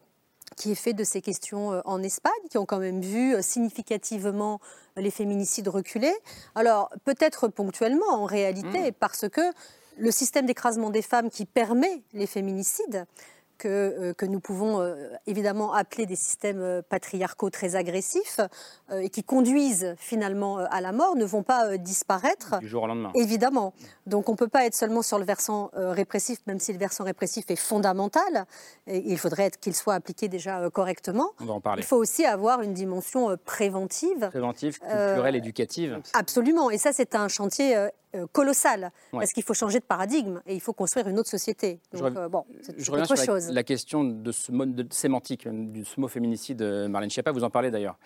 qui 0.57 0.71
est 0.71 0.75
fait 0.75 0.93
de 0.93 1.03
ces 1.03 1.21
questions 1.21 1.81
en 1.85 2.01
Espagne, 2.03 2.31
qui 2.49 2.57
ont 2.57 2.65
quand 2.65 2.79
même 2.79 3.01
vu 3.01 3.35
significativement 3.41 4.59
les 4.95 5.11
féminicides 5.11 5.67
reculer. 5.67 6.13
Alors, 6.53 6.91
peut-être 7.03 7.47
ponctuellement, 7.47 8.09
en 8.11 8.25
réalité, 8.25 8.91
mmh. 8.91 8.93
parce 8.99 9.27
que 9.27 9.41
le 9.97 10.11
système 10.11 10.45
d'écrasement 10.45 10.89
des 10.89 11.01
femmes 11.01 11.29
qui 11.29 11.45
permet 11.45 12.03
les 12.13 12.27
féminicides 12.27 13.05
que, 13.57 13.67
euh, 13.67 14.13
que 14.13 14.25
nous 14.25 14.39
pouvons 14.39 14.81
euh, 14.81 15.09
évidemment 15.27 15.73
appeler 15.73 16.05
des 16.05 16.15
systèmes 16.15 16.61
euh, 16.61 16.81
patriarcaux 16.87 17.49
très 17.49 17.75
agressifs 17.75 18.39
et 18.91 19.09
qui 19.09 19.23
conduisent 19.23 19.95
finalement 19.97 20.57
à 20.57 20.79
la 20.79 20.91
mort 20.91 21.15
ne 21.15 21.25
vont 21.25 21.43
pas 21.43 21.77
disparaître. 21.77 22.59
Du 22.59 22.67
jour 22.67 22.83
au 22.83 22.87
lendemain. 22.87 23.11
Évidemment. 23.15 23.73
Donc 24.05 24.29
on 24.29 24.33
ne 24.33 24.37
peut 24.37 24.47
pas 24.47 24.65
être 24.65 24.75
seulement 24.75 25.01
sur 25.01 25.17
le 25.17 25.25
versant 25.25 25.71
répressif, 25.73 26.39
même 26.45 26.59
si 26.59 26.71
le 26.71 26.77
versant 26.77 27.03
répressif 27.03 27.45
est 27.49 27.55
fondamental. 27.55 28.45
Et 28.87 28.99
il 29.11 29.17
faudrait 29.17 29.49
qu'il 29.59 29.75
soit 29.75 29.95
appliqué 29.95 30.27
déjà 30.27 30.69
correctement. 30.69 31.31
On 31.39 31.45
va 31.45 31.53
en 31.53 31.61
parler. 31.61 31.81
Il 31.81 31.85
faut 31.85 31.97
aussi 31.97 32.25
avoir 32.25 32.61
une 32.61 32.73
dimension 32.73 33.35
préventive. 33.43 34.27
Préventive, 34.29 34.77
culturelle, 34.79 35.35
éducative. 35.35 35.99
Absolument. 36.13 36.69
Et 36.69 36.77
ça, 36.77 36.93
c'est 36.93 37.15
un 37.15 37.27
chantier 37.27 37.89
colossal, 38.31 38.91
parce 39.11 39.31
qu'il 39.33 39.43
faut 39.43 39.53
changer 39.53 39.79
de 39.79 39.85
paradigme 39.85 40.41
et 40.45 40.53
il 40.55 40.61
faut 40.61 40.73
construire 40.73 41.07
une 41.07 41.19
autre 41.19 41.29
société. 41.29 41.79
Donc, 41.93 42.13
je, 42.13 42.19
euh, 42.19 42.29
bon, 42.29 42.45
reviens 42.89 43.05
sur 43.05 43.17
chose. 43.17 43.44
La, 43.51 43.63
question 43.63 44.03
de 44.03 44.31
ce 44.31 44.51
mode 44.51 44.75
de 44.75 44.85
sémantique, 44.93 45.47
de 45.47 45.83
ce 45.83 45.99
mot 45.99 46.07
féminicide, 46.07 46.61
euh, 46.61 46.87
Marlène 46.87 47.09
Schiappa, 47.09 47.31
vous 47.31 47.43
en 47.43 47.49
parlez 47.49 47.71
d'ailleurs 47.71 47.97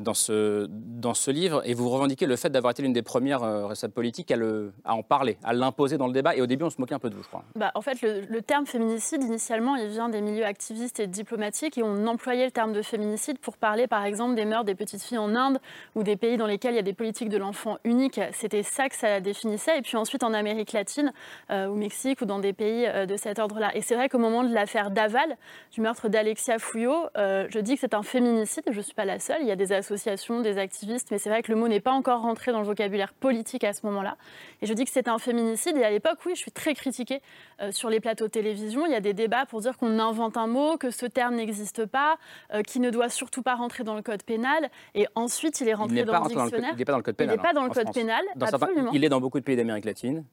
dans, 0.00 0.14
ce, 0.14 0.66
dans 0.68 1.14
ce 1.14 1.30
livre, 1.30 1.62
et 1.64 1.74
vous 1.74 1.88
revendiquez 1.88 2.26
le 2.26 2.36
fait 2.36 2.50
d'avoir 2.50 2.72
été 2.72 2.82
l'une 2.82 2.92
des 2.92 3.02
premières 3.02 3.42
responsables 3.42 3.94
politiques 3.94 4.30
à, 4.30 4.36
le, 4.36 4.72
à 4.84 4.94
en 4.94 5.02
parler, 5.02 5.36
à 5.44 5.52
l'imposer 5.52 5.98
dans 5.98 6.06
le 6.06 6.12
débat, 6.12 6.34
et 6.36 6.40
au 6.40 6.46
début 6.46 6.64
on 6.64 6.70
se 6.70 6.80
moquait 6.80 6.94
un 6.94 6.98
peu 6.98 7.10
de 7.10 7.14
vous, 7.14 7.22
je 7.22 7.28
crois. 7.28 7.44
Bah, 7.56 7.70
en 7.74 7.80
fait, 7.80 8.00
le, 8.02 8.42
terme 8.42 8.66
féminicide, 8.66 9.22
initialement, 9.22 9.76
il 9.76 9.88
vient 9.88 10.08
des 10.08 10.20
milieux 10.20 10.44
activistes 10.44 11.00
et 11.00 11.06
diplomatiques, 11.06 11.78
et 11.78 11.82
on 11.82 12.06
employait 12.06 12.46
le 12.46 12.50
terme 12.50 12.72
de 12.72 12.82
féminicide 12.82 13.38
pour 13.38 13.56
parler, 13.56 13.86
par 13.86 14.04
exemple, 14.04 14.34
des 14.34 14.44
meurtres 14.44 14.64
des 14.64 14.74
petites 14.74 15.02
filles 15.02 15.18
en 15.18 15.34
Inde, 15.34 15.60
ou 15.94 16.02
des 16.02 16.16
pays 16.16 16.36
dans 16.36 16.46
lesquels 16.46 16.72
il 16.72 16.76
y 16.76 16.80
a 16.80 16.82
des 16.82 16.92
politiques 16.92 17.28
de 17.28 17.36
l'enfant 17.36 17.78
unique. 17.84 18.20
C'était 18.32 18.62
ça 18.62 18.88
que 18.88 18.96
ça 18.96 19.20
définissait, 19.20 19.78
et 19.78 19.82
puis 19.82 19.96
ensuite 19.96 20.22
en 20.24 20.34
Amérique 20.34 20.72
latine, 20.72 21.12
euh, 21.50 21.66
au 21.66 21.74
Mexique 21.74 22.20
ou 22.20 22.24
dans 22.24 22.38
des 22.38 22.52
pays 22.52 22.86
euh, 22.86 23.06
de 23.06 23.16
cet 23.16 23.38
ordre-là. 23.38 23.74
Et 23.76 23.82
c'est 23.82 23.94
vrai 23.94 24.08
qu'au 24.08 24.18
moment 24.18 24.44
de 24.44 24.52
l'affaire 24.52 24.81
Daval, 24.90 25.36
du 25.72 25.80
meurtre 25.80 26.08
d'Alexia 26.08 26.58
Fouillot. 26.58 27.06
Euh, 27.16 27.46
je 27.50 27.58
dis 27.58 27.74
que 27.74 27.80
c'est 27.80 27.94
un 27.94 28.02
féminicide, 28.02 28.64
je 28.70 28.76
ne 28.76 28.82
suis 28.82 28.94
pas 28.94 29.04
la 29.04 29.18
seule. 29.18 29.38
Il 29.40 29.46
y 29.46 29.50
a 29.50 29.56
des 29.56 29.72
associations, 29.72 30.40
des 30.40 30.58
activistes, 30.58 31.08
mais 31.10 31.18
c'est 31.18 31.30
vrai 31.30 31.42
que 31.42 31.52
le 31.52 31.58
mot 31.58 31.68
n'est 31.68 31.80
pas 31.80 31.92
encore 31.92 32.22
rentré 32.22 32.52
dans 32.52 32.60
le 32.60 32.66
vocabulaire 32.66 33.12
politique 33.12 33.64
à 33.64 33.72
ce 33.72 33.86
moment-là. 33.86 34.16
Et 34.60 34.66
je 34.66 34.72
dis 34.72 34.84
que 34.84 34.90
c'est 34.90 35.08
un 35.08 35.18
féminicide. 35.18 35.76
Et 35.76 35.84
à 35.84 35.90
l'époque, 35.90 36.18
oui, 36.26 36.32
je 36.34 36.40
suis 36.40 36.52
très 36.52 36.74
critiquée 36.74 37.22
euh, 37.60 37.72
sur 37.72 37.90
les 37.90 38.00
plateaux 38.00 38.26
de 38.26 38.30
télévision. 38.30 38.86
Il 38.86 38.92
y 38.92 38.96
a 38.96 39.00
des 39.00 39.14
débats 39.14 39.46
pour 39.46 39.60
dire 39.60 39.76
qu'on 39.76 39.98
invente 39.98 40.36
un 40.36 40.46
mot, 40.46 40.76
que 40.76 40.90
ce 40.90 41.06
terme 41.06 41.36
n'existe 41.36 41.86
pas, 41.86 42.18
euh, 42.52 42.62
qui 42.62 42.80
ne 42.80 42.90
doit 42.90 43.08
surtout 43.08 43.42
pas 43.42 43.54
rentrer 43.54 43.84
dans 43.84 43.94
le 43.94 44.02
code 44.02 44.22
pénal. 44.22 44.70
Et 44.94 45.06
ensuite, 45.14 45.60
il 45.60 45.68
est 45.68 45.74
rentré 45.74 46.04
dans 46.04 46.22
le 46.22 46.28
dictionnaire. 46.28 46.70
il 46.72 46.78
n'est 46.78 46.84
pas 46.84 46.92
dans 46.92 46.98
le 46.98 47.02
code 47.02 47.16
pénal. 47.16 47.34
Il 47.34 47.36
n'est 47.36 47.42
pas 47.42 47.52
dans 47.52 47.64
le 47.64 47.70
code 47.70 47.92
pénal. 47.92 48.22
absolument. 48.40 48.90
il 48.92 49.04
est 49.04 49.08
dans 49.08 49.20
beaucoup 49.20 49.38
de 49.38 49.44
pays 49.44 49.56
d'Amérique 49.56 49.84
latine. 49.84 50.24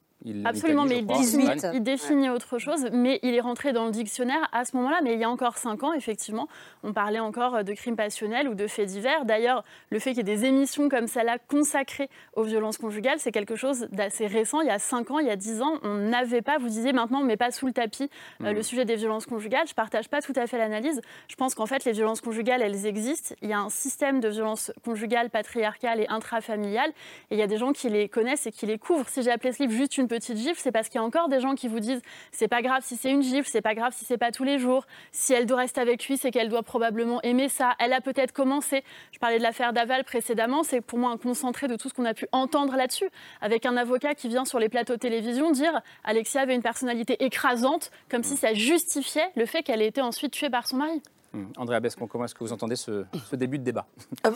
Absolument, 0.44 0.84
mais 0.84 0.98
il 0.98 1.82
définit, 1.82 2.28
autre 2.28 2.58
chose, 2.58 2.88
mais 2.92 3.18
il 3.22 3.34
est 3.34 3.40
rentré 3.40 3.72
dans 3.72 3.86
le 3.86 3.90
dictionnaire 3.90 4.48
à 4.52 4.64
ce 4.64 4.76
moment-là. 4.76 5.00
Mais 5.02 5.14
il 5.14 5.20
y 5.20 5.24
a 5.24 5.30
encore 5.30 5.56
cinq 5.56 5.82
ans, 5.82 5.94
effectivement, 5.94 6.46
on 6.82 6.92
parlait 6.92 7.20
encore 7.20 7.64
de 7.64 7.72
crimes 7.72 7.96
passionnels 7.96 8.48
ou 8.48 8.54
de 8.54 8.66
faits 8.66 8.88
divers. 8.88 9.24
D'ailleurs, 9.24 9.64
le 9.88 9.98
fait 9.98 10.10
qu'il 10.10 10.18
y 10.18 10.30
ait 10.30 10.36
des 10.36 10.44
émissions 10.44 10.88
comme 10.88 11.06
celle-là 11.06 11.38
consacrées 11.48 12.10
aux 12.34 12.42
violences 12.42 12.76
conjugales, 12.76 13.18
c'est 13.18 13.32
quelque 13.32 13.56
chose 13.56 13.88
d'assez 13.92 14.26
récent. 14.26 14.60
Il 14.60 14.66
y 14.66 14.70
a 14.70 14.78
cinq 14.78 15.10
ans, 15.10 15.20
il 15.20 15.26
y 15.26 15.30
a 15.30 15.36
dix 15.36 15.62
ans, 15.62 15.78
on 15.82 15.94
n'avait 15.94 16.42
pas, 16.42 16.58
vous 16.58 16.68
disiez 16.68 16.92
maintenant, 16.92 17.22
mais 17.22 17.38
pas 17.38 17.50
sous 17.50 17.66
le 17.66 17.72
tapis, 17.72 18.10
euh, 18.42 18.52
mm. 18.52 18.54
le 18.54 18.62
sujet 18.62 18.84
des 18.84 18.96
violences 18.96 19.24
conjugales. 19.24 19.66
Je 19.66 19.72
ne 19.72 19.76
partage 19.76 20.08
pas 20.08 20.20
tout 20.20 20.34
à 20.36 20.46
fait 20.46 20.58
l'analyse. 20.58 21.00
Je 21.28 21.36
pense 21.36 21.54
qu'en 21.54 21.66
fait, 21.66 21.84
les 21.86 21.92
violences 21.92 22.20
conjugales, 22.20 22.60
elles 22.60 22.84
existent. 22.84 23.34
Il 23.40 23.48
y 23.48 23.54
a 23.54 23.60
un 23.60 23.70
système 23.70 24.20
de 24.20 24.28
violences 24.28 24.70
conjugales, 24.84 25.30
patriarcales 25.30 26.00
et 26.00 26.08
intrafamiliales. 26.08 26.90
Et 27.30 27.36
il 27.36 27.38
y 27.38 27.42
a 27.42 27.46
des 27.46 27.56
gens 27.56 27.72
qui 27.72 27.88
les 27.88 28.08
connaissent 28.08 28.46
et 28.46 28.52
qui 28.52 28.66
les 28.66 28.78
couvrent. 28.78 29.08
Si 29.08 29.22
j'ai 29.22 29.30
appelé 29.30 29.52
ce 29.52 29.62
livre 29.62 29.72
juste 29.72 29.96
une 29.96 30.09
petite 30.10 30.36
gifle, 30.36 30.60
c'est 30.60 30.72
parce 30.72 30.88
qu'il 30.88 31.00
y 31.00 31.02
a 31.02 31.06
encore 31.06 31.28
des 31.28 31.40
gens 31.40 31.54
qui 31.54 31.68
vous 31.68 31.80
disent 31.80 32.02
c'est 32.32 32.48
pas 32.48 32.62
grave 32.62 32.82
si 32.84 32.96
c'est 32.96 33.10
une 33.10 33.22
gifle, 33.22 33.48
c'est 33.48 33.62
pas 33.62 33.74
grave 33.74 33.94
si 33.96 34.04
c'est 34.04 34.18
pas 34.18 34.32
tous 34.32 34.44
les 34.44 34.58
jours. 34.58 34.84
Si 35.12 35.32
elle 35.32 35.46
doit 35.46 35.58
rester 35.58 35.80
avec 35.80 36.06
lui, 36.06 36.16
c'est 36.16 36.30
qu'elle 36.30 36.48
doit 36.48 36.64
probablement 36.64 37.22
aimer 37.22 37.48
ça. 37.48 37.74
Elle 37.78 37.92
a 37.92 38.00
peut-être 38.00 38.32
commencé. 38.32 38.82
Je 39.12 39.18
parlais 39.18 39.38
de 39.38 39.42
l'affaire 39.42 39.72
Daval 39.72 40.04
précédemment, 40.04 40.64
c'est 40.64 40.80
pour 40.80 40.98
moi 40.98 41.10
un 41.10 41.16
concentré 41.16 41.68
de 41.68 41.76
tout 41.76 41.88
ce 41.88 41.94
qu'on 41.94 42.04
a 42.04 42.14
pu 42.14 42.26
entendre 42.32 42.76
là-dessus, 42.76 43.08
avec 43.40 43.64
un 43.64 43.76
avocat 43.76 44.14
qui 44.14 44.28
vient 44.28 44.44
sur 44.44 44.58
les 44.58 44.68
plateaux 44.68 44.94
de 44.94 44.98
télévision 44.98 45.52
dire 45.52 45.80
Alexia 46.04 46.40
avait 46.40 46.54
une 46.54 46.62
personnalité 46.62 47.24
écrasante, 47.24 47.90
comme 48.10 48.24
si 48.24 48.36
ça 48.36 48.52
justifiait 48.52 49.30
le 49.36 49.46
fait 49.46 49.62
qu'elle 49.62 49.80
ait 49.80 49.86
été 49.86 50.02
ensuite 50.02 50.32
tuée 50.32 50.50
par 50.50 50.66
son 50.66 50.78
mari. 50.78 51.00
Hum. 51.32 51.48
André 51.56 51.76
Abescon, 51.76 52.08
comment 52.08 52.24
est-ce 52.24 52.34
que 52.34 52.42
vous 52.42 52.52
entendez 52.52 52.74
ce, 52.74 53.04
début 53.32 53.58
de 53.58 53.64
débat 53.64 53.86
euh, 54.26 54.32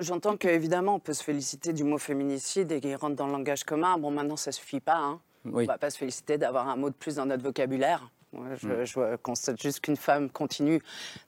J'entends 0.00 0.36
qu'évidemment, 0.36 0.94
on 0.94 1.00
peut 1.00 1.12
se 1.12 1.24
féliciter 1.24 1.72
du 1.72 1.82
mot 1.82 1.98
féminicide 1.98 2.70
et 2.70 2.80
qu'il 2.80 2.94
rentre 2.94 3.16
dans 3.16 3.26
le 3.26 3.32
langage 3.32 3.64
commun. 3.64 3.98
Bon, 3.98 4.10
maintenant, 4.10 4.36
ça 4.36 4.50
ne 4.50 4.54
suffit 4.54 4.80
pas. 4.80 4.96
Hein. 4.96 5.20
On 5.44 5.60
ne 5.60 5.66
va 5.66 5.78
pas 5.78 5.90
se 5.90 5.98
féliciter 5.98 6.38
d'avoir 6.38 6.68
un 6.68 6.76
mot 6.76 6.90
de 6.90 6.94
plus 6.94 7.16
dans 7.16 7.26
notre 7.26 7.42
vocabulaire. 7.42 8.10
je, 8.32 8.68
mm. 8.68 8.84
je, 8.84 9.16
constate 9.16 9.60
juste 9.60 9.80
qu'une 9.80 9.96
femme 9.96 10.30
continue 10.30 10.80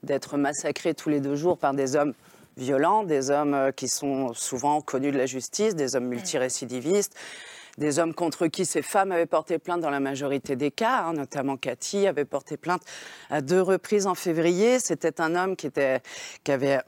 d'être 0.03 0.37
massacrée 0.37 0.93
tous 0.93 1.09
les 1.09 1.19
deux 1.19 1.35
jours 1.35 1.57
par 1.57 1.73
des 1.73 1.95
hommes 1.95 2.13
violents, 2.57 3.03
des 3.03 3.31
hommes 3.31 3.53
euh, 3.53 3.71
qui 3.71 3.87
sont 3.87 4.33
souvent 4.33 4.81
connus 4.81 5.11
de 5.11 5.17
la 5.17 5.25
justice, 5.25 5.75
des 5.75 5.95
hommes 5.95 6.07
multirécidivistes, 6.07 7.15
des 7.79 7.97
hommes 7.97 8.13
contre 8.13 8.47
qui 8.47 8.65
ces 8.65 8.81
femmes 8.81 9.11
avaient 9.11 9.25
porté 9.25 9.57
plainte 9.57 9.81
dans 9.81 9.89
la 9.89 9.99
majorité 9.99 10.55
des 10.55 10.69
cas, 10.69 11.05
hein, 11.05 11.13
notamment 11.13 11.57
Cathy 11.57 12.05
avait 12.05 12.25
porté 12.25 12.57
plainte 12.57 12.83
à 13.29 13.41
deux 13.41 13.61
reprises 13.61 14.05
en 14.05 14.15
février. 14.15 14.79
C'était 14.79 15.19
un 15.21 15.35
homme 15.35 15.55
qui, 15.55 15.67
était, 15.67 16.01
qui 16.43 16.51
avait 16.51 16.81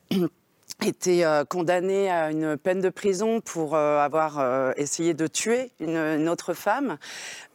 été 0.87 1.25
euh, 1.25 1.43
condamné 1.45 2.09
à 2.09 2.31
une 2.31 2.57
peine 2.57 2.81
de 2.81 2.89
prison 2.89 3.41
pour 3.41 3.75
euh, 3.75 3.99
avoir 3.99 4.39
euh, 4.39 4.71
essayé 4.77 5.13
de 5.13 5.27
tuer 5.27 5.71
une, 5.79 6.27
autre 6.29 6.53
femme. 6.53 6.97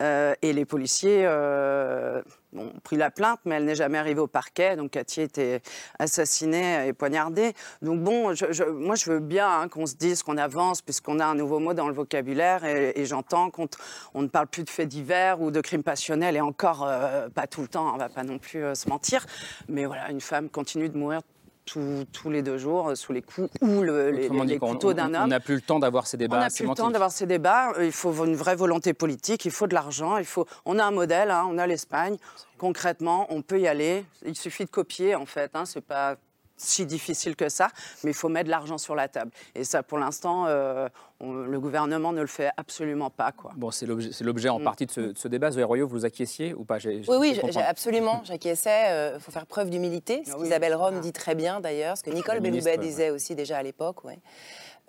et 0.00 0.52
les 0.52 0.64
policiers 0.64 1.26
ont 1.26 2.72
pris 2.82 2.96
la 2.96 3.10
plainte, 3.10 3.40
mais 3.44 3.56
elle 3.56 3.64
n'est 3.64 3.74
jamais 3.74 3.98
arrivée 3.98 4.20
au 4.20 4.26
parquet. 4.26 4.76
Donc 4.76 4.92
Cathy 4.92 5.22
était 5.22 5.60
assassinée 5.98 6.88
et 6.88 6.92
poignardée. 6.92 7.52
Donc 7.82 8.00
bon, 8.00 8.34
moi 8.74 8.94
je 8.94 9.10
veux 9.10 9.20
bien 9.20 9.48
hein, 9.48 9.68
qu'on 9.68 9.86
se 9.86 9.94
dise 9.94 10.22
qu'on 10.22 10.36
avance, 10.36 10.82
puisqu'on 10.82 11.20
a 11.20 11.26
un 11.26 11.34
nouveau 11.34 11.58
mot 11.58 11.74
dans 11.74 11.88
le 11.88 11.94
vocabulaire. 11.94 12.64
Et, 12.64 13.04
j'entends 13.06 13.50
qu'on 13.50 13.68
on 14.14 14.22
ne 14.22 14.28
parle 14.28 14.46
plus 14.46 14.64
de 14.64 14.70
faits 14.70 14.88
divers 14.88 15.40
ou 15.40 15.50
de 15.50 15.60
crimes 15.60 15.82
passionnels, 15.82 16.36
et 16.36 16.40
encore 16.40 16.88
pas 17.34 17.46
tout 17.46 17.62
le 17.62 17.68
temps, 17.68 17.90
on 17.90 17.94
ne 17.94 17.98
va 17.98 18.08
pas 18.08 18.24
non 18.24 18.38
plus 18.38 18.62
se 18.74 18.88
mentir. 18.88 19.24
Mais 19.68 19.86
voilà, 19.86 20.10
une 20.10 20.20
femme 20.20 20.48
continue 20.48 20.88
de 20.88 20.98
mourir 20.98 21.22
tous 21.66 22.30
les 22.30 22.42
deux 22.42 22.56
jours 22.58 22.88
euh, 22.88 22.94
sous 22.94 23.12
les 23.12 23.22
coups 23.22 23.50
ou 23.60 23.82
le, 23.82 24.10
les, 24.10 24.28
les 24.28 24.58
couteaux 24.58 24.94
d'un 24.94 25.12
homme. 25.12 25.24
On 25.24 25.26
n'a 25.26 25.40
plus 25.40 25.56
le 25.56 25.60
temps 25.60 25.78
d'avoir 25.78 26.06
ces 26.06 26.16
débats. 26.16 26.36
On 26.36 26.40
n'a 26.40 26.50
plus 26.50 26.66
le 26.66 26.74
temps 26.74 26.90
d'avoir 26.90 27.12
ces 27.12 27.26
débats. 27.26 27.72
Il 27.82 27.92
faut 27.92 28.12
une 28.24 28.36
vraie 28.36 28.56
volonté 28.56 28.94
politique, 28.94 29.44
il 29.44 29.50
faut 29.50 29.66
de 29.66 29.74
l'argent, 29.74 30.16
il 30.16 30.24
faut. 30.24 30.46
On 30.64 30.78
a 30.78 30.84
un 30.84 30.90
modèle, 30.92 31.30
hein, 31.30 31.46
on 31.50 31.58
a 31.58 31.66
l'Espagne. 31.66 32.16
Concrètement, 32.58 33.26
on 33.30 33.42
peut 33.42 33.60
y 33.60 33.66
aller. 33.66 34.04
Il 34.24 34.36
suffit 34.36 34.64
de 34.64 34.70
copier 34.70 35.14
en 35.14 35.26
fait. 35.26 35.50
Hein, 35.54 35.64
c'est 35.66 35.84
pas 35.84 36.16
si 36.56 36.86
difficile 36.86 37.36
que 37.36 37.48
ça, 37.48 37.68
mais 38.02 38.10
il 38.10 38.14
faut 38.14 38.28
mettre 38.28 38.46
de 38.46 38.50
l'argent 38.50 38.78
sur 38.78 38.94
la 38.94 39.08
table. 39.08 39.30
Et 39.54 39.64
ça, 39.64 39.82
pour 39.82 39.98
l'instant, 39.98 40.46
euh, 40.46 40.88
le 41.20 41.60
gouvernement 41.60 42.12
ne 42.12 42.20
le 42.20 42.26
fait 42.26 42.50
absolument 42.56 43.10
pas. 43.10 43.32
Quoi. 43.32 43.52
Bon, 43.56 43.70
c'est 43.70 43.86
l'objet 43.86 44.48
en 44.48 44.58
mm. 44.58 44.64
partie 44.64 44.86
de 44.86 45.12
ce, 45.16 45.28
débat. 45.28 45.50
Zoé 45.50 45.64
Royo, 45.64 45.86
vous 45.86 46.04
acquiesciez 46.04 46.54
ou 46.54 46.64
pas? 46.64 46.78
Oui, 46.84 47.02
oui, 47.08 47.40
absolument, 47.66 48.22
j'acquiesçais. 48.24 48.84
Il 48.86 48.92
euh, 48.92 49.20
faut 49.20 49.32
faire 49.32 49.46
preuve 49.46 49.70
d'humilité, 49.70 50.22
ce 50.24 50.32
ah 50.32 50.38
qu'Isabelle 50.38 50.74
Rome 50.74 50.96
ah. 50.98 51.00
dit 51.00 51.12
très 51.12 51.34
bien 51.34 51.60
d'ailleurs, 51.60 51.96
ce 51.96 52.02
que 52.02 52.10
Nicole 52.10 52.40
Belloubet 52.40 52.78
disait 52.78 53.10
aussi 53.10 53.34
déjà 53.34 53.58
à 53.58 53.62
l'époque. 53.62 54.04
Ouais. 54.04 54.18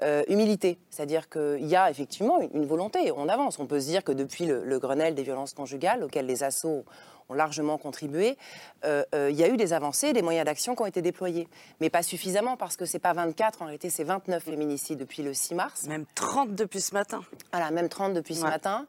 Euh, 0.03 0.23
humilité, 0.27 0.77
c'est-à-dire 0.91 1.27
qu'il 1.27 1.65
y 1.65 1.75
a 1.75 1.89
effectivement 1.89 2.37
une 2.53 2.67
volonté, 2.67 3.11
on 3.11 3.27
avance. 3.27 3.57
On 3.57 3.65
peut 3.65 3.79
se 3.79 3.87
dire 3.87 4.03
que 4.03 4.11
depuis 4.11 4.45
le, 4.45 4.63
le 4.63 4.77
Grenelle 4.77 5.15
des 5.15 5.23
violences 5.23 5.53
conjugales, 5.53 6.03
auquel 6.03 6.27
les 6.27 6.43
assauts 6.43 6.85
ont 7.29 7.33
largement 7.33 7.77
contribué, 7.77 8.37
euh, 8.85 9.03
euh, 9.13 9.29
il 9.29 9.37
y 9.37 9.43
a 9.43 9.49
eu 9.49 9.57
des 9.57 9.73
avancées, 9.73 10.13
des 10.13 10.21
moyens 10.21 10.45
d'action 10.45 10.75
qui 10.75 10.81
ont 10.81 10.85
été 10.85 11.01
déployés. 11.01 11.47
Mais 11.81 11.89
pas 11.89 12.03
suffisamment 12.03 12.57
parce 12.57 12.77
que 12.77 12.85
c'est 12.85 12.99
pas 12.99 13.13
24, 13.13 13.61
en 13.61 13.65
réalité 13.65 13.89
c'est 13.89 14.03
29 14.03 14.43
féminicides 14.43 14.99
depuis 14.99 15.23
le 15.23 15.33
6 15.33 15.55
mars. 15.55 15.83
Même 15.87 16.05
30 16.15 16.55
depuis 16.55 16.81
ce 16.81 16.93
matin. 16.93 17.21
Voilà, 17.51 17.71
même 17.71 17.89
30 17.89 18.13
depuis 18.13 18.35
ce 18.35 18.43
matin. 18.43 18.85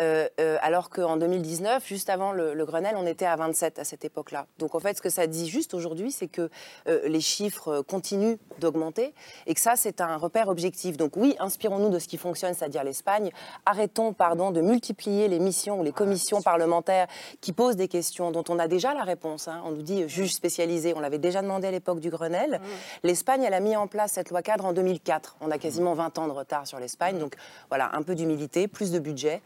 Euh, 0.00 0.28
alors 0.60 0.90
qu'en 0.90 1.16
2019, 1.16 1.86
juste 1.86 2.10
avant 2.10 2.32
le, 2.32 2.64
Grenelle, 2.64 2.96
on 2.96 3.06
était 3.06 3.26
à 3.26 3.36
27 3.36 3.78
à 3.78 3.84
cette 3.84 4.04
époque-là. 4.04 4.46
Donc 4.58 4.74
en 4.74 4.80
fait, 4.80 4.96
ce 4.96 5.02
que 5.02 5.10
ça 5.10 5.26
dit 5.26 5.48
juste 5.48 5.74
aujourd'hui, 5.74 6.12
c'est 6.12 6.28
que 6.28 6.50
les 6.86 7.20
chiffres 7.20 7.82
continuent 7.82 8.36
d'augmenter 8.58 9.14
et 9.46 9.54
que 9.54 9.60
ça, 9.60 9.74
c'est 9.76 10.00
un 10.00 10.16
repère 10.16 10.48
objectif. 10.48 10.96
Donc 10.96 11.16
oui, 11.16 11.34
inspirons-nous 11.38 11.88
de 11.88 11.98
ce 11.98 12.08
qui 12.08 12.18
fonctionne, 12.18 12.54
c'est-à-dire 12.54 12.84
l'Espagne. 12.84 13.30
Arrêtons, 13.66 14.12
pardon, 14.12 14.50
de 14.50 14.60
multiplier 14.60 15.28
les 15.28 15.38
missions 15.38 15.80
ou 15.80 15.82
les 15.82 15.92
commissions 15.92 16.42
parlementaires 16.42 17.06
qui 17.40 17.52
posent 17.52 17.76
des 17.78 17.88
questions 17.88 18.30
dont 18.30 18.44
on 18.50 18.58
a 18.58 18.68
déjà 18.68 18.92
la 18.92 19.04
réponse. 19.04 19.48
Hein. 19.48 19.62
On 19.64 19.70
nous 19.70 19.82
dit 19.82 20.06
juge 20.08 20.34
spécialisé, 20.34 20.92
on 20.94 21.00
l'avait 21.00 21.18
déjà 21.18 21.40
demandé 21.40 21.66
à 21.66 21.70
l'époque 21.70 22.00
du 22.00 22.10
Grenelle. 22.10 22.60
Mmh. 22.60 22.66
L'Espagne, 23.04 23.42
elle 23.44 23.54
a 23.54 23.60
mis 23.60 23.74
en 23.76 23.86
place 23.86 24.12
cette 24.12 24.30
loi 24.30 24.42
cadre 24.42 24.66
en 24.66 24.72
2004. 24.72 25.36
On 25.40 25.50
a 25.50 25.58
quasiment 25.58 25.94
20 25.94 26.18
ans 26.18 26.26
de 26.26 26.32
retard 26.32 26.66
sur 26.66 26.78
l'Espagne. 26.78 27.18
Donc 27.18 27.36
voilà, 27.70 27.90
un 27.94 28.02
peu 28.02 28.14
d'humilité, 28.14 28.68
plus 28.68 28.90
de 28.90 28.98
budget. 28.98 29.40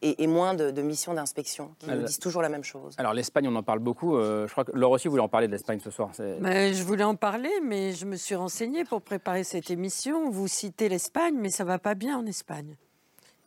Et, 0.00 0.28
moins 0.28 0.54
de, 0.54 0.80
missions 0.80 1.12
d'inspection 1.12 1.74
qui 1.80 1.90
nous 1.90 2.02
disent 2.04 2.20
toujours 2.20 2.40
la 2.40 2.48
même 2.48 2.62
chose. 2.62 2.94
Alors 2.98 3.14
l'Espagne, 3.14 3.48
on 3.48 3.56
en 3.56 3.64
parle 3.64 3.80
beaucoup. 3.80 4.16
Euh, 4.16 4.46
je 4.46 4.52
crois 4.52 4.64
que 4.64 4.70
Laure 4.72 4.92
aussi 4.92 5.08
voulait 5.08 5.22
en 5.22 5.28
parler 5.28 5.48
de 5.48 5.52
l'Espagne 5.52 5.80
ce 5.82 5.90
soir. 5.90 6.12
Mais 6.38 6.72
je 6.72 6.84
voulais 6.84 7.02
en 7.02 7.16
parler, 7.16 7.50
mais 7.64 7.92
je 7.94 8.06
me 8.06 8.14
suis 8.14 8.36
renseignée 8.36 8.84
pour 8.84 9.02
préparer 9.02 9.42
cette 9.42 9.70
émission. 9.70 10.30
Vous 10.30 10.46
citez 10.46 10.88
l'Espagne, 10.88 11.34
mais 11.36 11.50
ça 11.50 11.64
va 11.64 11.80
pas 11.80 11.96
bien 11.96 12.16
en 12.16 12.26
Espagne. 12.26 12.76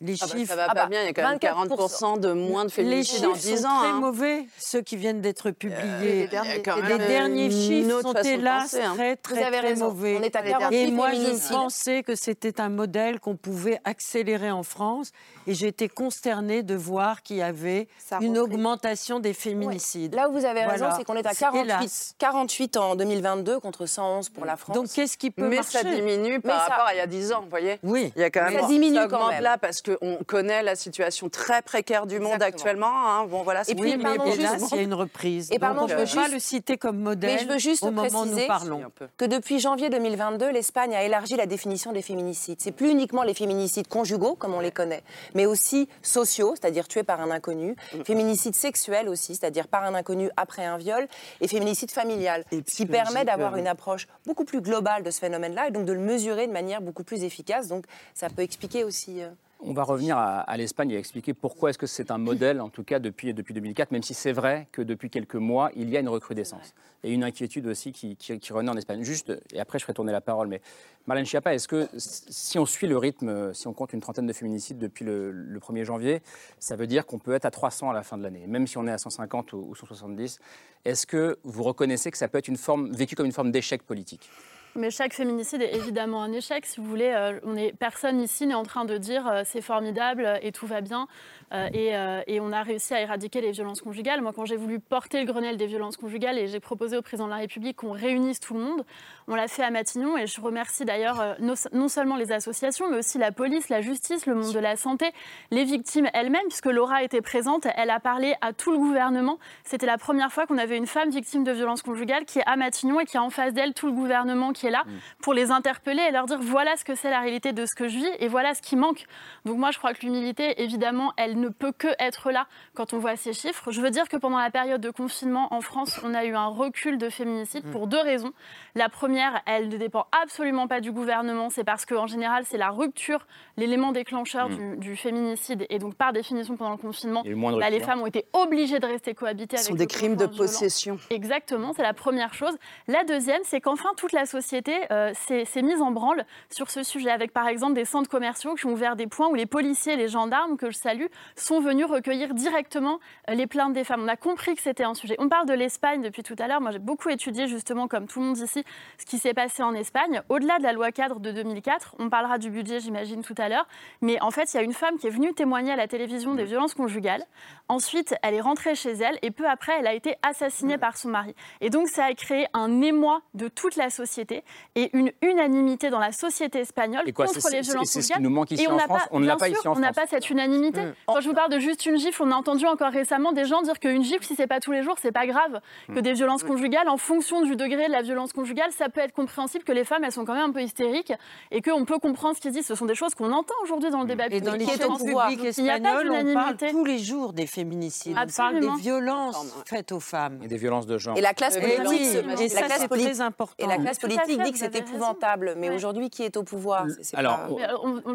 Les 0.01 0.15
ah 0.20 0.25
bah, 0.25 0.36
chiffres. 0.36 0.50
ça 0.50 0.55
va 0.55 0.65
pas 0.65 0.81
ah 0.84 0.88
bien, 0.88 1.01
il 1.03 1.05
y 1.05 1.10
a 1.10 1.13
quand 1.13 1.29
même 1.29 1.38
40% 1.38 2.20
de 2.20 2.34
moins 2.34 2.65
de 2.65 2.72
féminicides 2.72 3.25
en 3.25 3.34
10 3.34 3.65
ans. 3.65 3.70
sont 3.70 3.79
très 3.79 3.88
hein. 3.88 4.00
mauvais, 4.00 4.48
ceux 4.58 4.81
qui 4.81 4.98
viennent 4.98 5.22
d'être 5.22 5.51
publiés. 5.51 5.77
Euh, 5.79 6.01
les 6.01 6.27
derniers, 6.27 6.63
les 6.88 6.98
derniers 6.98 7.51
chiffres 7.51 8.01
sont 8.01 8.13
hélas 8.13 8.74
hein. 8.74 8.93
très, 8.96 9.15
très, 9.15 9.51
très 9.51 9.75
mauvais. 9.75 10.17
On 10.20 10.24
est 10.24 10.36
à 10.36 10.72
Et 10.72 10.89
moi, 10.89 11.12
je 11.12 11.51
pensais 11.51 12.01
que 12.01 12.15
c'était 12.15 12.60
un 12.60 12.70
modèle 12.70 13.20
qu'on 13.20 13.36
pouvait 13.36 13.79
accélérer 13.84 14.50
en 14.50 14.63
France. 14.63 15.12
Et 15.48 15.54
j'ai 15.54 15.68
été 15.68 15.90
consternée 15.90 16.64
de 16.64 16.76
voir 16.76 17.24
qu'il 17.24 17.38
y 17.38 17.42
avait 17.42 17.88
une 18.22 18.38
augmentation 18.38 19.20
des 19.20 19.34
féminicides. 19.34 20.16
Là 20.16 20.30
où 20.30 20.34
vous 20.34 20.46
avez 20.46 20.64
raison, 20.64 20.88
c'est 20.96 21.04
qu'on 21.04 21.16
est 21.16 21.26
à 21.26 21.34
48, 21.34 22.16
48 22.18 22.78
en 22.78 22.96
2022 22.96 23.60
contre 23.60 23.86
111 23.86 24.30
pour 24.30 24.46
la 24.46 24.58
France. 24.58 24.76
Donc 24.76 24.88
qu'est-ce 24.90 25.18
qui 25.18 25.32
peut 25.32 25.50
marcher 25.50 25.80
Mais 25.84 25.90
ça 25.90 25.96
diminue 25.96 26.40
par 26.40 26.62
rapport 26.62 26.86
à 26.86 26.94
il 26.94 26.98
y 26.98 27.02
a 27.02 27.08
10 27.08 27.34
ans, 27.34 27.42
vous 27.42 27.50
voyez? 27.50 27.80
Oui. 27.84 28.12
Il 28.16 28.22
y 28.22 28.26
a 28.26 28.30
quand 28.30 28.44
même 28.44 28.62
ça 28.62 28.68
diminue 28.68 29.08
quand 29.10 29.30
même. 29.30 29.44
là 29.44 29.58
parce 29.58 29.82
que 29.82 29.98
on 30.02 30.18
connaît 30.24 30.64
la 30.64 30.76
situation 30.76 31.30
très 31.30 31.62
précaire 31.62 32.06
du 32.06 32.20
monde 32.20 32.42
actuellement. 32.42 32.92
Hein. 32.92 33.26
Bon, 33.26 33.44
voilà, 33.44 33.62
et 33.68 33.76
puis, 33.76 33.98
mais 33.98 34.16
il 34.26 34.42
y 34.42 34.80
a 34.80 34.82
une 34.82 34.94
reprise. 34.94 35.50
Et 35.52 35.60
pardon, 35.60 35.88
je 35.88 35.96
ne 35.96 36.00
veux 36.00 36.16
pas 36.16 36.28
le 36.28 36.40
citer 36.40 36.78
comme 36.78 37.00
modèle 37.00 37.32
mais 37.34 37.40
je 37.40 37.48
veux 37.48 37.60
juste 37.60 37.84
au 37.84 37.92
moment 37.92 38.22
où 38.22 38.26
nous 38.26 38.48
parlons. 38.48 38.84
Que 39.18 39.26
depuis 39.26 39.60
janvier 39.60 39.90
2022, 39.90 40.50
l'Espagne 40.52 40.96
a 40.96 41.04
élargi 41.04 41.36
la 41.36 41.46
définition 41.46 41.92
des 41.92 42.02
féminicides. 42.02 42.60
C'est 42.60 42.72
plus 42.72 42.90
uniquement 42.90 43.24
les 43.24 43.34
féminicides 43.34 43.88
conjugaux, 43.88 44.36
comme 44.36 44.54
on 44.54 44.60
les 44.60 44.72
connaît, 44.72 45.04
mais 45.36 45.46
aussi 45.46 45.88
sociaux, 46.02 46.54
c'est-à-dire 46.56 46.88
tués 46.88 47.04
par 47.04 47.22
un 47.22 47.32
inconnu, 47.32 47.76
mm. 47.94 48.04
féminicides 48.04 48.56
sexuels 48.56 49.10
aussi, 49.10 49.36
c'est-à-dire 49.36 49.68
par 49.68 49.84
un 49.84 49.94
inconnu 49.94 50.30
après 50.38 50.66
un 50.66 50.78
viol, 50.78 51.08
et 51.40 51.48
féminicide 51.48 51.92
familial, 51.92 52.46
ce 52.52 52.76
qui 52.76 52.86
permet 52.86 53.26
d'avoir 53.26 53.56
une 53.58 53.68
approche 53.68 54.08
beaucoup 54.26 54.46
plus 54.46 54.62
globale 54.62 55.04
de 55.04 55.12
ce 55.12 55.20
phénomène-là 55.20 55.68
et 55.68 55.72
donc 55.72 55.86
de 55.86 55.94
le 55.94 56.00
mesurer 56.00 56.48
de 56.48 56.52
manière 56.52 56.82
beaucoup 56.82 57.04
plus 57.04 57.24
efficace. 57.24 57.68
Donc 57.68 57.86
ça 58.14 58.30
peut 58.30 58.42
expliquer 58.42 58.84
aussi. 58.84 59.22
Euh, 59.22 59.30
On 59.63 59.74
va 59.74 59.84
revenir 59.84 60.18
à, 60.18 60.58
l'Espagne 60.58 60.89
et 60.89 60.98
expliquer 60.98 61.36
pourquoi 61.36 61.70
est-ce 61.70 61.77
que 61.77 61.86
c'est 61.86 62.10
un 62.10 62.18
modèle, 62.18 62.62
en 62.62 62.70
tout 62.70 62.84
cas 62.84 62.98
depuis, 62.98 63.32
depuis 63.32 63.53
2004, 63.53 63.91
même 63.91 64.01
si 64.01 64.15
c'est 64.15 64.32
vrai 64.32 64.68
que 64.72 64.82
depuis 64.82 65.12
quelques 65.12 65.36
mois, 65.36 65.70
il 65.75 65.88
y 65.91 65.98
a 65.98 66.00
une 66.00 66.10
recrudescence. 66.10 66.74
Et 67.03 67.12
une 67.12 67.24
inquiétude 67.24 67.68
aussi 67.68 67.91
qui, 67.91 68.15
qui, 68.15 68.53
renaît 68.53 68.72
en 68.72 68.77
Espagne. 68.77 69.03
Juste, 69.03 69.32
et 69.53 69.60
après 69.60 69.77
je 69.77 69.84
ferai 69.84 69.94
tourner 69.94 70.12
la 70.12 70.20
parole, 70.20 70.48
mais 70.48 70.62
Marlène 71.06 71.27
Schiappa, 71.27 71.53
est-ce 71.53 71.68
que 71.68 71.88
si 71.96 72.58
on 72.58 72.65
suit 72.65 72.88
le 72.88 72.98
rythme, 72.98 73.53
si 73.53 73.68
on 73.68 73.74
compte 73.74 73.94
une 73.94 74.01
trentaine 74.01 74.25
de 74.25 74.34
féminicides 74.34 74.80
depuis 74.80 75.06
le, 75.06 75.60
1er 75.60 75.84
janvier, 75.84 76.24
ça 76.58 76.75
veut 76.75 76.88
dire 76.88 77.06
qu'on 77.06 77.20
peut 77.20 77.34
être 77.34 77.46
à 77.46 77.51
300 77.51 77.91
à 77.91 77.94
la 77.94 78.01
fin 78.01 78.18
de 78.18 78.24
l'année, 78.24 78.48
même 78.48 78.65
si 78.65 78.80
on 78.80 78.88
est 78.88 78.91
à 78.91 78.98
150 78.98 79.53
ou, 79.53 79.68
ou 79.70 79.75
170 79.75 80.39
Est-ce 80.86 81.06
que 81.06 81.38
vous 81.44 81.62
reconnaissez 81.62 82.10
que 82.10 82.18
ça 82.18 82.27
peut 82.27 82.39
être 82.39 82.48
une 82.48 82.58
forme, 82.58 82.91
vécu 82.91 83.15
comme 83.15 83.27
une 83.27 83.32
forme 83.32 83.51
d'échec 83.51 83.84
politique? 83.84 84.27
Mais 84.75 84.90
chaque 84.90 85.13
féminicide 85.13 85.62
est 85.62 85.75
évidemment 85.75 86.24
un 86.24 86.32
échec. 86.32 86.66
Si 86.66 86.80
vous 86.80 86.88
voulez, 86.88 87.12
euh, 87.13 87.40
on 87.44 87.56
est, 87.56 87.74
personne 87.78 88.22
ici 88.22 88.48
n'est 88.48 88.54
en 88.54 88.63
train 88.63 88.86
de 88.86 88.98
dire 88.98 89.28
euh, 89.28 89.42
c'est 89.46 89.62
formidable 89.62 90.40
et 90.42 90.51
tout 90.51 90.68
va 90.68 90.82
bien. 90.82 91.08
Euh, 91.53 91.70
euh, 91.75 92.22
et, 92.27 92.39
on 92.39 92.51
a 92.51 92.63
réussi 92.63 92.93
à 92.93 93.01
éradiquer 93.01 93.41
les 93.41 93.51
violences 93.51 93.81
conjugales. 93.81 94.22
Moi, 94.22 94.31
quand 94.34 94.46
j'ai 94.46 94.55
voulu 94.55 94.79
porter 94.79 95.20
le 95.20 95.25
Grenelle 95.31 95.58
des 95.58 95.65
violences 95.65 95.98
conjugales 95.98 96.38
et 96.38 96.48
j'ai 96.48 96.60
proposé 96.60 96.98
au 96.98 97.01
président 97.01 97.25
de 97.25 97.31
la 97.31 97.38
République 97.38 97.77
qu'on 97.77 97.91
réunisse 97.91 98.39
tout 98.39 98.53
le 98.53 98.62
monde, 98.62 98.86
on 99.27 99.36
l'a 99.36 99.48
fait 99.48 99.63
à 99.63 99.70
Matignon. 99.70 100.17
Et 100.17 100.27
je 100.27 100.39
remercie 100.39 100.86
d'ailleurs 100.86 101.20
euh, 101.20 101.34
non 101.74 101.88
seulement 101.88 102.15
les 102.15 102.31
associations, 102.31 102.89
mais 102.89 102.98
aussi 102.98 103.17
la 103.17 103.31
police, 103.31 103.70
la 103.70 103.81
justice, 103.81 104.25
le 104.25 104.36
monde 104.36 104.53
de 104.53 104.60
la 104.60 104.75
santé, 104.75 105.12
les 105.51 105.65
victimes 105.65 106.08
elles-mêmes, 106.13 106.48
puisque 106.48 106.67
Laura 106.67 107.03
était 107.03 107.22
présente. 107.22 107.67
Elle 107.75 107.89
a 107.89 108.00
parlé 108.00 108.34
à 108.41 108.53
tout 108.53 108.72
le 108.72 108.77
gouvernement. 108.77 109.38
C'était 109.63 109.86
la 109.86 109.98
première 109.98 110.31
fois 110.31 110.48
qu'on 110.48 110.58
avait 110.58 110.77
une 110.77 110.88
femme 110.88 111.10
victime 111.10 111.43
de 111.43 111.51
violences 111.51 111.81
conjugales 111.81 112.25
qui 112.25 112.39
est 112.39 112.46
à 112.46 112.55
Matignon 112.55 113.00
et 113.01 113.05
qui 113.05 113.17
a 113.17 113.24
en 113.24 113.29
face 113.29 113.53
d'elle 113.53 113.74
tout 113.74 113.88
le 113.88 113.93
gouvernement 113.93 114.53
qui 114.53 114.67
est 114.67 114.72
là 114.72 114.84
mm. 114.86 114.91
pour 115.22 115.34
les 115.34 115.51
interpeller 115.51 116.01
et 116.08 116.12
leur 116.12 116.25
dire 116.25 116.39
voilà 116.39 116.75
ce 116.77 116.86
que 116.86 116.96
c'est 116.96 117.10
la 117.10 117.20
réalité 117.20 117.51
de 117.51 117.65
ce 117.65 117.75
que 117.75 117.88
je 117.88 117.98
vis 117.98 118.12
et 118.20 118.27
voilà 118.29 118.53
ce 118.53 118.62
qui 118.62 118.77
manque. 118.77 119.05
Donc 119.46 119.58
moi, 119.58 119.72
je 119.72 119.77
crois 119.77 119.93
que 119.93 120.05
l'humilité, 120.05 120.62
évidemment, 120.62 121.12
elle 121.17 121.41
ne 121.42 121.50
peut 121.50 121.72
que 121.72 121.90
être 122.00 122.32
là 122.32 122.48
quand 122.74 122.94
on 122.94 123.00
voit 123.00 123.16
ces 123.16 123.34
chiffres. 123.34 123.72
Je 123.72 123.82
veux 123.82 123.90
dire 123.90 124.08
que 124.08 124.18
pendant 124.18 124.40
la 124.40 124.52
période 124.52 124.82
de 124.82 124.90
confinement 124.90 125.54
en 125.54 125.62
France, 125.62 126.00
on 126.04 126.14
a 126.14 126.26
eu 126.26 126.36
un 126.36 126.48
recul 126.48 126.98
de 126.98 127.10
féminicide 127.10 127.64
pour 127.72 127.88
deux 127.88 128.00
raisons. 128.00 128.32
La 128.76 128.90
première, 128.90 129.42
elle 129.46 129.70
ne 129.70 129.78
dépend 129.78 130.08
absolument 130.24 130.68
pas 130.68 130.80
du 130.80 130.92
gouvernement, 130.92 131.50
c'est 131.50 131.64
parce 131.64 131.86
qu'en 131.86 132.08
général, 132.08 132.46
c'est 132.46 132.58
la 132.58 132.70
rupture, 132.70 133.26
l'élément 133.58 133.92
déclencheur 133.92 134.50
mm. 134.50 134.78
du, 134.78 134.96
féminicide. 134.96 135.66
Et 135.70 135.80
donc, 135.80 135.96
par 135.96 136.14
définition, 136.14 136.56
pendant 136.56 136.72
le 136.72 136.78
confinement, 136.78 137.24
bah, 137.26 137.70
les 137.70 137.80
femmes 137.80 138.02
ont 138.02 138.06
été 138.06 138.26
obligées 138.34 138.80
de 138.80 138.86
rester 138.86 139.14
cohabiter 139.14 139.56
avec 139.56 139.66
Ce 139.66 139.70
sont 139.72 139.76
des 139.76 139.88
crimes 139.88 140.16
de 140.16 140.26
possession. 140.26 140.98
Exactement, 141.10 141.74
c'est 141.74 141.84
la 141.84 141.94
première 141.94 142.34
chose. 142.34 142.56
La 142.88 143.04
deuxième, 143.04 143.42
c'est 143.44 143.62
qu'enfin, 143.62 143.90
toute 143.98 144.14
la 144.14 144.26
société 144.26 144.74
euh, 144.92 145.12
s'est 145.14 145.62
mise 145.62 145.82
en 145.82 145.92
branle 145.92 146.26
sur 146.50 146.70
ce 146.70 146.84
sujet, 146.84 147.10
avec 147.10 147.34
par 147.34 147.48
exemple 147.48 147.74
des 147.74 147.86
centres 147.86 148.10
commerciaux 148.10 148.56
qui 148.56 148.66
ont 148.66 148.74
ouvert 148.74 148.96
des 148.96 149.08
points 149.08 149.28
où 149.28 149.36
les 149.36 149.46
policiers 149.46 149.94
et 149.94 149.98
les 149.98 150.08
gendarmes, 150.08 150.58
que 150.58 150.70
je 150.70 150.78
salue, 150.78 151.08
sont 151.36 151.60
venus 151.60 151.86
recueillir 151.86 152.34
directement 152.34 153.00
euh, 153.30 153.34
les 153.34 153.48
plaintes 153.48 153.74
des 153.74 153.84
femmes. 153.84 154.02
On 154.04 154.08
a 154.08 154.16
compris 154.16 154.56
que 154.56 154.62
c'était 154.62 154.84
un 154.84 154.94
sujet. 154.94 155.16
On 155.20 155.30
parle 155.30 155.48
de 155.48 155.54
l'Espagne 155.54 156.02
depuis 156.02 156.24
tout 156.24 156.36
à 156.40 156.48
l'heure. 156.48 156.62
Moi, 156.62 156.72
j'ai 156.72 156.80
beaucoup 156.80 157.10
étudié 157.10 157.48
justement, 157.48 157.88
comme 157.88 158.08
tout 158.08 158.20
le 158.20 158.26
monde 158.28 158.38
ici, 158.38 158.64
ce 158.98 159.06
qui 159.06 159.18
s'est 159.18 159.34
passé 159.34 159.64
en 159.64 159.74
Espagne. 159.74 160.22
Au-delà 160.30 160.58
de 160.58 160.64
la 160.64 160.74
loi 160.74 160.92
cadre 160.92 161.20
de 161.20 161.32
2004, 161.32 161.96
on 162.00 162.10
parlera 162.10 162.38
du 162.38 162.50
budget, 162.50 162.80
j'imagine, 162.80 163.24
tout 163.24 163.36
à 163.38 163.50
l'heure. 163.50 163.68
Mais 164.02 164.22
en 164.22 164.32
fait, 164.32 164.54
il 164.54 164.58
y 164.58 164.60
a 164.60 164.64
une 164.64 164.74
femme 164.74 164.98
qui 164.98 165.08
est 165.08 165.12
venue 165.12 165.34
témoigner 165.34 165.72
à 165.72 165.76
la 165.76 165.88
télévision 165.88 166.36
des 166.36 166.44
violences 166.44 166.74
conjugales. 166.74 167.24
Ensuite, 167.68 168.16
elle 168.22 168.34
est 168.34 168.42
rentrée 168.42 168.76
chez 168.76 168.92
elle 168.92 169.18
et 169.22 169.32
peu 169.32 169.48
après, 169.48 169.74
elle 169.80 169.88
a 169.88 169.94
été 169.94 170.16
assassinée 170.24 170.78
par 170.78 170.98
son 170.98 171.10
mari. 171.10 171.36
Et 171.62 171.70
donc, 171.70 171.88
ça 171.88 172.06
a 172.06 172.14
créé 172.14 172.48
un 172.54 172.82
émoi 172.82 173.22
de 173.34 173.48
toute 173.48 173.76
la 173.76 173.90
société 173.90 174.44
et 174.76 174.90
une 174.94 175.12
unanimité 175.22 175.90
dans 175.90 176.00
la 176.00 176.12
société 176.12 176.60
espagnole 176.60 177.12
contre 177.14 177.34
les 177.52 177.62
violences 177.62 177.94
conjugales. 177.94 178.04
Ce 178.04 178.14
qui 178.14 178.22
nous 178.22 178.30
manque 178.30 178.52
ici 178.52 178.68
en 178.68 178.78
France. 178.78 179.02
on 179.12 179.20
n'a 179.20 179.38
pas 179.38 179.50
ici 179.50 179.58
en 179.60 179.62
France. 179.62 179.78
On 179.78 179.82
n'a 179.82 179.94
pas 179.94 180.08
cette 180.08 180.30
unanimité. 180.30 180.82
Quand 181.06 181.21
je 181.22 181.28
vous 181.30 181.36
parle 181.36 181.51
de 181.51 181.60
juste 181.60 181.86
une 181.86 181.98
gifle, 181.98 182.24
on 182.24 182.32
a 182.32 182.36
entendu 182.36 182.66
encore 182.66 182.92
récemment 182.92 183.32
des 183.32 183.46
gens 183.46 183.62
dire 183.62 183.80
qu'une 183.80 184.04
gifle, 184.04 184.24
si 184.24 184.36
c'est 184.36 184.48
pas 184.48 184.60
tous 184.60 184.72
les 184.72 184.84
jours, 184.84 184.96
c'est 185.01 185.12
pas 185.12 185.25
grave. 185.25 185.62
Que 185.88 186.00
mm. 186.00 186.01
des 186.01 186.13
violences 186.13 186.44
conjugales, 186.44 186.90
en 186.90 186.98
fonction 186.98 187.42
du 187.42 187.56
degré 187.56 187.88
de 187.88 187.92
la 187.92 188.01
violence 188.01 188.34
conjugale, 188.34 188.72
ça 188.72 188.90
peut 188.90 189.01
être 189.01 189.13
compréhensible 189.13 189.63
que 189.63 189.72
les 189.72 189.84
femmes, 189.84 190.04
elles 190.04 190.12
sont 190.12 190.25
quand 190.25 190.34
même 190.34 190.50
un 190.50 190.51
peu 190.51 190.62
hystériques 190.62 191.13
et 191.51 191.62
qu'on 191.62 191.86
peut 191.86 192.00
comprendre 192.00 192.36
ce 192.36 192.42
qu'ils 192.42 192.51
disent. 192.51 192.66
Ce 192.66 192.75
sont 192.75 192.86
des 192.86 192.96
choses 192.96 193.16
qu'on 193.16 193.32
entend 193.32 193.54
aujourd'hui 193.63 193.90
dans 193.90 194.01
le 194.01 194.08
débat 194.08 194.25
public. 194.25 194.42
Et 194.42 194.46
dans 194.46 194.56
l'espagnol, 194.56 196.12
on 196.12 196.34
parle 196.34 196.58
tous 196.58 196.86
les 196.86 197.00
jours 197.00 197.34
des 197.34 197.48
féminicides. 197.48 198.18
On 198.18 198.28
parle 198.36 198.60
des 198.60 198.82
violences 198.82 199.63
faites 199.66 199.92
aux 199.92 200.00
femmes. 200.00 200.40
Et 200.44 200.48
des 200.48 200.58
violences 200.58 200.88
de 200.88 200.98
genre. 200.98 201.18
Et 201.18 201.22
la 201.22 201.34
classe 201.34 201.58
politique, 201.58 202.25
et 202.40 202.50
ça, 202.50 202.66
c'est 202.78 202.88
très 202.88 203.22
important. 203.22 203.56
Et 203.58 203.68
la 203.68 203.78
classe 203.78 204.00
politique 204.00 204.42
dit 204.42 204.51
que 204.51 204.58
c'est 204.58 204.75
épouvantable. 204.75 205.56
Mais 205.58 205.70
aujourd'hui, 205.70 206.10
qui 206.10 206.24
est 206.24 206.38
au 206.38 206.44
pouvoir? 206.44 206.86
Alors, 207.13 207.40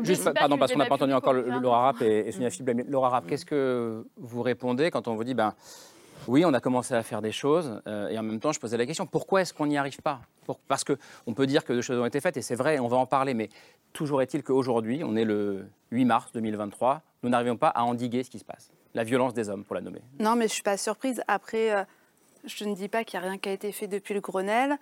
juste, 0.02 0.32
pardon, 0.34 0.58
parce 0.58 0.72
qu'on 0.72 0.78
n'a 0.78 0.86
pas 0.86 0.94
entendu 0.94 1.12
encore 1.12 1.32
Laura 1.32 1.80
Rapp 1.80 2.02
et 2.02 2.32
Sonia 2.32 2.50
Fiblem. 2.50 2.84
Laura 2.88 3.08
Rapp, 3.10 3.26
qu'est-ce 3.26 3.44
que 3.44 4.04
vous 4.16 4.42
répondez 4.42 4.90
quand 4.90 5.08
on 5.08 5.14
vous 5.14 5.24
dit, 5.24 5.34
ben, 5.34 5.54
oui, 6.28 6.44
on 6.44 6.54
a 6.54 6.60
commencé 6.60 6.94
à 6.94 7.02
faire 7.02 7.22
des 7.22 7.32
choses, 7.32 7.80
euh, 7.86 8.08
et 8.08 8.18
en 8.18 8.22
même 8.22 8.40
temps, 8.40 8.52
je 8.52 8.60
posais 8.60 8.76
la 8.76 8.86
question, 8.86 9.06
pourquoi 9.06 9.42
est-ce 9.42 9.54
qu'on 9.54 9.66
n'y 9.66 9.78
arrive 9.78 10.00
pas? 10.00 10.20
Parce 10.68 10.84
qu'on 10.84 11.34
peut 11.34 11.46
dire 11.46 11.64
que 11.64 11.72
des 11.72 11.82
choses 11.82 11.98
ont 11.98 12.06
été 12.06 12.20
faites, 12.20 12.36
et 12.36 12.42
c'est 12.42 12.54
vrai, 12.54 12.78
on 12.78 12.88
va 12.88 12.96
en 12.96 13.06
parler, 13.06 13.34
mais 13.34 13.48
toujours 13.92 14.22
est-il 14.22 14.42
qu'aujourd'hui, 14.42 15.02
on 15.04 15.16
est 15.16 15.24
le 15.24 15.66
8 15.90 16.04
mars 16.04 16.32
2023, 16.32 17.02
nous 17.22 17.30
n'arrivons 17.30 17.56
pas 17.56 17.68
à 17.68 17.82
endiguer 17.82 18.22
ce 18.22 18.30
qui 18.30 18.38
se 18.38 18.44
passe, 18.44 18.70
la 18.94 19.04
violence 19.04 19.34
des 19.34 19.48
hommes, 19.48 19.64
pour 19.64 19.74
la 19.74 19.80
nommer. 19.80 20.00
Non, 20.18 20.34
mais 20.34 20.42
je 20.42 20.52
ne 20.52 20.54
suis 20.54 20.62
pas 20.62 20.76
surprise. 20.76 21.22
Après, 21.28 21.74
euh, 21.74 21.84
je 22.44 22.64
ne 22.64 22.74
dis 22.74 22.88
pas 22.88 23.04
qu'il 23.04 23.18
n'y 23.18 23.26
a 23.26 23.28
rien 23.28 23.38
qui 23.38 23.48
a 23.48 23.52
été 23.52 23.72
fait 23.72 23.88
depuis 23.88 24.14
le 24.14 24.20
Grenelle. 24.20 24.78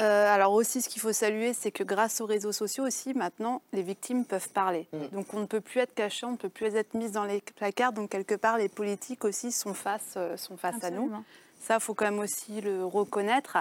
Euh, 0.00 0.34
alors 0.34 0.52
aussi, 0.52 0.82
ce 0.82 0.88
qu'il 0.88 1.00
faut 1.00 1.12
saluer, 1.12 1.52
c'est 1.52 1.70
que 1.70 1.84
grâce 1.84 2.20
aux 2.20 2.26
réseaux 2.26 2.52
sociaux 2.52 2.84
aussi, 2.84 3.14
maintenant, 3.14 3.62
les 3.72 3.82
victimes 3.82 4.24
peuvent 4.24 4.48
parler. 4.48 4.88
Mm. 4.92 5.14
Donc 5.14 5.34
on 5.34 5.40
ne 5.40 5.46
peut 5.46 5.60
plus 5.60 5.80
être 5.80 5.94
caché, 5.94 6.26
on 6.26 6.32
ne 6.32 6.36
peut 6.36 6.48
plus 6.48 6.74
être 6.74 6.94
mis 6.94 7.10
dans 7.10 7.24
les 7.24 7.40
placards. 7.40 7.92
Donc 7.92 8.10
quelque 8.10 8.34
part, 8.34 8.58
les 8.58 8.68
politiques 8.68 9.24
aussi 9.24 9.52
sont 9.52 9.74
face, 9.74 10.14
euh, 10.16 10.36
sont 10.36 10.56
face 10.56 10.82
à 10.82 10.90
nous. 10.90 11.12
Ça, 11.60 11.74
il 11.74 11.80
faut 11.80 11.94
quand 11.94 12.06
même 12.06 12.18
aussi 12.18 12.60
le 12.60 12.84
reconnaître. 12.84 13.58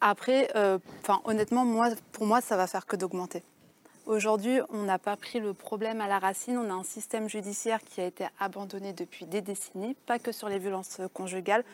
Après, 0.00 0.50
euh, 0.56 0.78
honnêtement, 1.24 1.64
moi, 1.64 1.90
pour 2.12 2.26
moi, 2.26 2.40
ça 2.40 2.56
va 2.56 2.66
faire 2.66 2.86
que 2.86 2.96
d'augmenter. 2.96 3.42
Aujourd'hui, 4.06 4.60
on 4.70 4.84
n'a 4.84 4.98
pas 4.98 5.16
pris 5.16 5.40
le 5.40 5.52
problème 5.52 6.00
à 6.00 6.06
la 6.06 6.20
racine. 6.20 6.56
On 6.58 6.70
a 6.70 6.74
un 6.74 6.84
système 6.84 7.28
judiciaire 7.28 7.80
qui 7.82 8.00
a 8.00 8.06
été 8.06 8.26
abandonné 8.38 8.92
depuis 8.92 9.26
des 9.26 9.40
décennies, 9.40 9.96
pas 10.06 10.20
que 10.20 10.30
sur 10.30 10.48
les 10.48 10.60
violences 10.60 11.00
conjugales. 11.12 11.64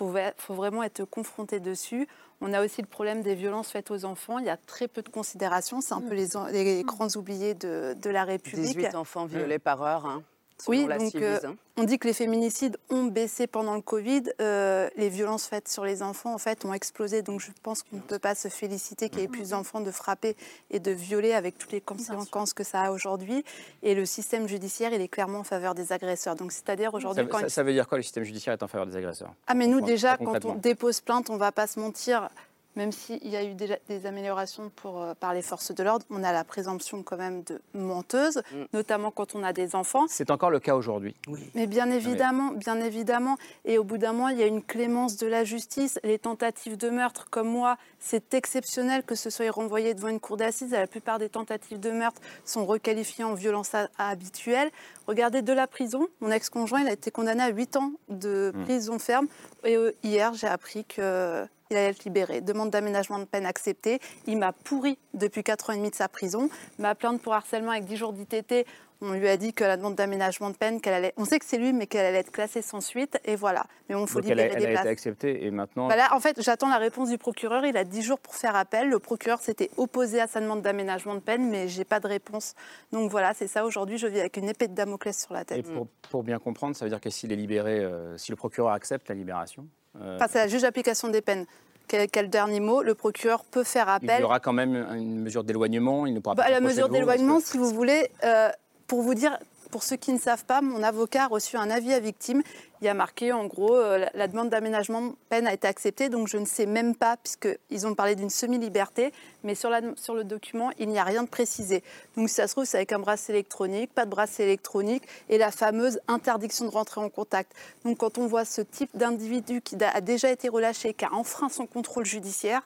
Il 0.00 0.32
faut, 0.38 0.54
vraiment 0.54 0.82
être 0.82 1.04
confronté 1.04 1.60
dessus. 1.60 2.08
On 2.44 2.52
a 2.52 2.62
aussi 2.62 2.82
le 2.82 2.88
problème 2.88 3.22
des 3.22 3.36
violences 3.36 3.70
faites 3.70 3.92
aux 3.92 4.04
enfants. 4.04 4.38
Il 4.38 4.46
y 4.46 4.50
a 4.50 4.56
très 4.56 4.88
peu 4.88 5.02
de 5.02 5.08
considération. 5.08 5.80
C'est 5.80 5.94
un 5.94 6.00
peu 6.00 6.14
les, 6.14 6.28
les 6.52 6.82
grands 6.82 7.08
oubliés 7.14 7.54
de, 7.54 7.94
de, 7.94 8.10
la 8.10 8.24
République. 8.24 8.76
18 8.76 8.96
enfants 8.96 9.26
violés 9.26 9.60
par 9.60 9.80
heure. 9.82 10.06
Hein 10.06 10.24
oui, 10.68 10.86
donc 10.86 11.14
euh, 11.16 11.38
on 11.76 11.84
dit 11.84 11.98
que 11.98 12.06
les 12.06 12.14
féminicides 12.14 12.76
ont 12.90 13.04
baissé 13.04 13.46
pendant 13.46 13.74
le 13.74 13.80
Covid. 13.80 14.24
Euh, 14.40 14.88
les 14.96 15.08
violences 15.08 15.46
faites 15.46 15.68
sur 15.68 15.84
les 15.84 16.02
enfants, 16.02 16.34
en 16.34 16.38
fait, 16.38 16.64
ont 16.64 16.74
explosé. 16.74 17.22
Donc 17.22 17.40
je 17.40 17.50
pense 17.62 17.82
qu'on 17.82 17.96
ne 17.96 18.02
peut 18.02 18.18
pas 18.18 18.34
se 18.34 18.48
féliciter 18.48 19.08
qu'il 19.08 19.20
y 19.20 19.22
ait 19.24 19.28
plus 19.28 19.50
d'enfants 19.50 19.80
de 19.80 19.90
frapper 19.90 20.36
et 20.70 20.80
de 20.80 20.90
violer 20.90 21.32
avec 21.32 21.58
toutes 21.58 21.72
les 21.72 21.80
conséquences 21.80 22.52
que 22.52 22.64
ça 22.64 22.82
a 22.82 22.90
aujourd'hui. 22.90 23.44
Et 23.82 23.94
le 23.94 24.04
système 24.04 24.48
judiciaire, 24.48 24.92
il 24.92 25.00
est 25.00 25.08
clairement 25.08 25.40
en 25.40 25.44
faveur 25.44 25.74
des 25.74 25.92
agresseurs. 25.92 26.36
Donc 26.36 26.52
c'est-à-dire 26.52 26.94
aujourd'hui, 26.94 27.26
ça, 27.30 27.48
ça, 27.48 27.62
veut 27.62 27.72
dire 27.72 27.88
quoi 27.88 27.98
le 27.98 28.02
système 28.02 28.24
judiciaire 28.24 28.54
est 28.54 28.62
en 28.62 28.68
faveur 28.68 28.86
des 28.86 28.96
agresseurs? 28.96 29.32
Ah 29.46 29.54
mais 29.54 29.66
nous 29.66 29.80
déjà, 29.80 30.16
quand 30.16 30.44
on 30.44 30.54
dépose 30.54 31.00
plainte, 31.00 31.30
on 31.30 31.34
ne 31.34 31.38
va 31.38 31.52
pas 31.52 31.66
se 31.66 31.80
mentir 31.80 32.28
même 32.76 32.92
s'il 32.92 33.26
y 33.28 33.36
a 33.36 33.44
eu 33.44 33.54
déjà 33.54 33.76
des 33.88 34.06
améliorations 34.06 34.70
pour, 34.74 35.02
euh, 35.02 35.14
par 35.14 35.34
les 35.34 35.42
forces 35.42 35.72
de 35.72 35.82
l'ordre, 35.82 36.04
on 36.10 36.22
a 36.22 36.32
la 36.32 36.44
présomption 36.44 37.02
quand 37.02 37.16
même 37.16 37.42
de 37.42 37.60
menteuse, 37.74 38.42
mm. 38.52 38.64
notamment 38.72 39.10
quand 39.10 39.34
on 39.34 39.42
a 39.42 39.52
des 39.52 39.74
enfants. 39.74 40.06
C'est 40.08 40.30
encore 40.30 40.50
le 40.50 40.60
cas 40.60 40.74
aujourd'hui. 40.74 41.14
Oui. 41.28 41.50
Mais 41.54 41.66
bien 41.66 41.90
ah 41.90 41.94
évidemment, 41.94 42.52
bien 42.52 42.80
évidemment. 42.80 43.36
Et 43.64 43.78
au 43.78 43.84
bout 43.84 43.98
d'un 43.98 44.12
mois, 44.12 44.32
il 44.32 44.38
y 44.38 44.42
a 44.42 44.46
une 44.46 44.62
clémence 44.62 45.16
de 45.16 45.26
la 45.26 45.44
justice. 45.44 45.98
Les 46.02 46.18
tentatives 46.18 46.76
de 46.76 46.88
meurtre, 46.88 47.28
comme 47.30 47.48
moi, 47.48 47.76
c'est 47.98 48.34
exceptionnel 48.34 49.02
que 49.02 49.14
ce 49.14 49.30
soit 49.30 49.50
renvoyé 49.50 49.94
devant 49.94 50.08
une 50.08 50.20
cour 50.20 50.36
d'assises. 50.36 50.72
La 50.72 50.86
plupart 50.86 51.18
des 51.18 51.28
tentatives 51.28 51.80
de 51.80 51.90
meurtre 51.90 52.20
sont 52.44 52.64
requalifiées 52.64 53.24
en 53.24 53.34
violence 53.34 53.72
habituelle. 53.98 54.70
Regardez 55.06 55.42
de 55.42 55.52
la 55.52 55.66
prison. 55.66 56.08
Mon 56.20 56.30
ex-conjoint, 56.30 56.80
il 56.80 56.88
a 56.88 56.92
été 56.92 57.10
condamné 57.10 57.42
à 57.42 57.48
8 57.48 57.76
ans 57.76 57.92
de 58.08 58.52
mm. 58.54 58.64
prison 58.64 58.98
ferme. 58.98 59.26
Et 59.64 59.76
euh, 59.76 59.92
hier, 60.02 60.32
j'ai 60.34 60.46
appris 60.46 60.84
que 60.84 61.46
il 61.72 61.76
allait 61.76 61.90
être 61.90 62.04
libéré. 62.04 62.40
Demande 62.40 62.70
d'aménagement 62.70 63.18
de 63.18 63.24
peine 63.24 63.46
acceptée. 63.46 63.98
Il 64.26 64.38
m'a 64.38 64.52
pourri 64.52 64.98
depuis 65.14 65.42
4 65.42 65.70
ans 65.70 65.72
et 65.72 65.76
demi 65.76 65.90
de 65.90 65.96
sa 65.96 66.08
prison. 66.08 66.48
Ma 66.78 66.94
plainte 66.94 67.20
pour 67.20 67.34
harcèlement 67.34 67.72
avec 67.72 67.84
10 67.84 67.96
jours 67.96 68.12
d'ITT, 68.12 68.66
on 69.02 69.14
lui 69.14 69.28
a 69.28 69.36
dit 69.36 69.52
que 69.52 69.64
la 69.64 69.76
demande 69.76 69.96
d'aménagement 69.96 70.50
de 70.50 70.56
peine, 70.56 70.80
qu'elle 70.80 70.94
allait, 70.94 71.12
on 71.16 71.24
sait 71.24 71.38
que 71.40 71.44
c'est 71.44 71.58
lui, 71.58 71.72
mais 71.72 71.86
qu'elle 71.86 72.06
allait 72.06 72.18
être 72.18 72.30
classée 72.30 72.62
sans 72.62 72.80
suite, 72.80 73.18
et 73.24 73.34
voilà. 73.34 73.66
Mais 73.88 73.96
on 73.96 74.06
faut 74.06 74.20
libérer 74.20 74.42
elle 74.42 74.64
a, 74.64 74.70
elle 74.70 74.76
a 74.76 74.80
été 74.80 74.88
acceptée, 74.88 75.44
et 75.44 75.50
maintenant. 75.50 75.88
Bah 75.88 75.96
en 76.12 76.20
fait, 76.20 76.40
j'attends 76.40 76.68
la 76.68 76.78
réponse 76.78 77.10
du 77.10 77.18
procureur. 77.18 77.66
Il 77.66 77.76
a 77.76 77.84
10 77.84 78.02
jours 78.02 78.20
pour 78.20 78.36
faire 78.36 78.54
appel. 78.54 78.88
Le 78.88 79.00
procureur 79.00 79.40
s'était 79.40 79.70
opposé 79.76 80.20
à 80.20 80.28
sa 80.28 80.40
demande 80.40 80.62
d'aménagement 80.62 81.14
de 81.14 81.20
peine, 81.20 81.50
mais 81.50 81.66
j'ai 81.66 81.84
pas 81.84 81.98
de 81.98 82.06
réponse. 82.06 82.54
Donc 82.92 83.10
voilà, 83.10 83.34
c'est 83.34 83.48
ça. 83.48 83.64
Aujourd'hui, 83.64 83.98
je 83.98 84.06
vis 84.06 84.20
avec 84.20 84.36
une 84.36 84.48
épée 84.48 84.68
de 84.68 84.74
Damoclès 84.74 85.20
sur 85.20 85.34
la 85.34 85.44
tête. 85.44 85.58
Et 85.58 85.84
pour, 86.08 86.22
bien 86.22 86.38
comprendre, 86.38 86.76
ça 86.76 86.84
veut 86.84 86.90
dire 86.90 87.00
que 87.00 87.10
s'il 87.10 87.32
est 87.32 87.36
libéré, 87.36 87.80
euh, 87.80 88.16
si 88.16 88.30
le 88.30 88.36
procureur 88.36 88.70
accepte 88.70 89.08
la 89.08 89.16
libération, 89.16 89.66
euh, 90.00 90.18
c'est 90.30 90.38
la 90.38 90.48
juge 90.48 90.62
d'application 90.62 91.08
des 91.08 91.20
peines. 91.20 91.46
Quel, 91.88 92.30
dernier 92.30 92.60
mot 92.60 92.82
Le 92.82 92.94
procureur 92.94 93.44
peut 93.44 93.64
faire 93.64 93.88
appel. 93.88 94.16
Il 94.18 94.22
y 94.22 94.24
aura 94.24 94.40
quand 94.40 94.54
même 94.54 94.74
une 94.94 95.20
mesure 95.20 95.44
d'éloignement. 95.44 96.06
Il 96.06 96.14
ne 96.14 96.20
pourra 96.20 96.34
bah, 96.34 96.48
La 96.48 96.60
mesure 96.60 96.88
d'éloignement, 96.88 97.38
si 97.40 97.58
vous 97.58 97.68
voulez, 97.68 98.08
euh, 98.24 98.48
pour 98.86 99.02
vous 99.02 99.14
dire, 99.14 99.36
pour 99.72 99.82
ceux 99.82 99.96
qui 99.96 100.12
ne 100.12 100.18
savent 100.18 100.44
pas, 100.44 100.60
mon 100.60 100.82
avocat 100.82 101.24
a 101.24 101.26
reçu 101.26 101.56
un 101.56 101.70
avis 101.70 101.94
à 101.94 101.98
victime. 101.98 102.42
Il 102.82 102.84
y 102.84 102.88
a 102.88 102.94
marqué 102.94 103.32
en 103.32 103.46
gros 103.46 103.74
euh, 103.74 104.06
la, 104.12 104.28
demande 104.28 104.50
d'aménagement 104.50 105.14
peine 105.30 105.46
a 105.46 105.54
été 105.54 105.66
acceptée, 105.66 106.10
donc 106.10 106.28
je 106.28 106.36
ne 106.36 106.44
sais 106.44 106.66
même 106.66 106.94
pas, 106.94 107.16
puisqu'ils 107.16 107.86
ont 107.86 107.94
parlé 107.94 108.14
d'une 108.14 108.28
semi-liberté, 108.28 109.12
mais 109.44 109.54
sur, 109.54 109.70
le 109.70 110.24
document, 110.24 110.70
il 110.78 110.90
n'y 110.90 110.98
a 110.98 111.04
rien 111.04 111.22
de 111.22 111.28
précisé. 111.28 111.82
Donc 112.16 112.28
ça 112.28 112.46
se 112.46 112.52
trouve, 112.52 112.66
c'est 112.66 112.76
avec 112.76 112.92
un 112.92 112.98
bracelet 112.98 113.36
électronique, 113.36 113.94
pas 113.94 114.04
de 114.04 114.10
bracelet 114.10 114.44
électronique, 114.44 115.04
et 115.30 115.38
la 115.38 115.50
fameuse 115.50 116.00
interdiction 116.06 116.66
de 116.66 116.70
rentrer 116.70 117.00
en 117.00 117.08
contact. 117.08 117.52
Donc 117.86 117.98
quand 117.98 118.18
on 118.18 118.26
voit 118.26 118.44
ce 118.44 118.60
type 118.60 118.90
d'individu 118.94 119.62
qui 119.62 119.76
a 119.82 120.02
déjà 120.02 120.30
été 120.30 120.50
relâché, 120.50 120.92
qui 120.92 121.06
a 121.06 121.14
enfreint 121.14 121.48
son 121.48 121.66
contrôle 121.66 122.04
judiciaire, 122.04 122.62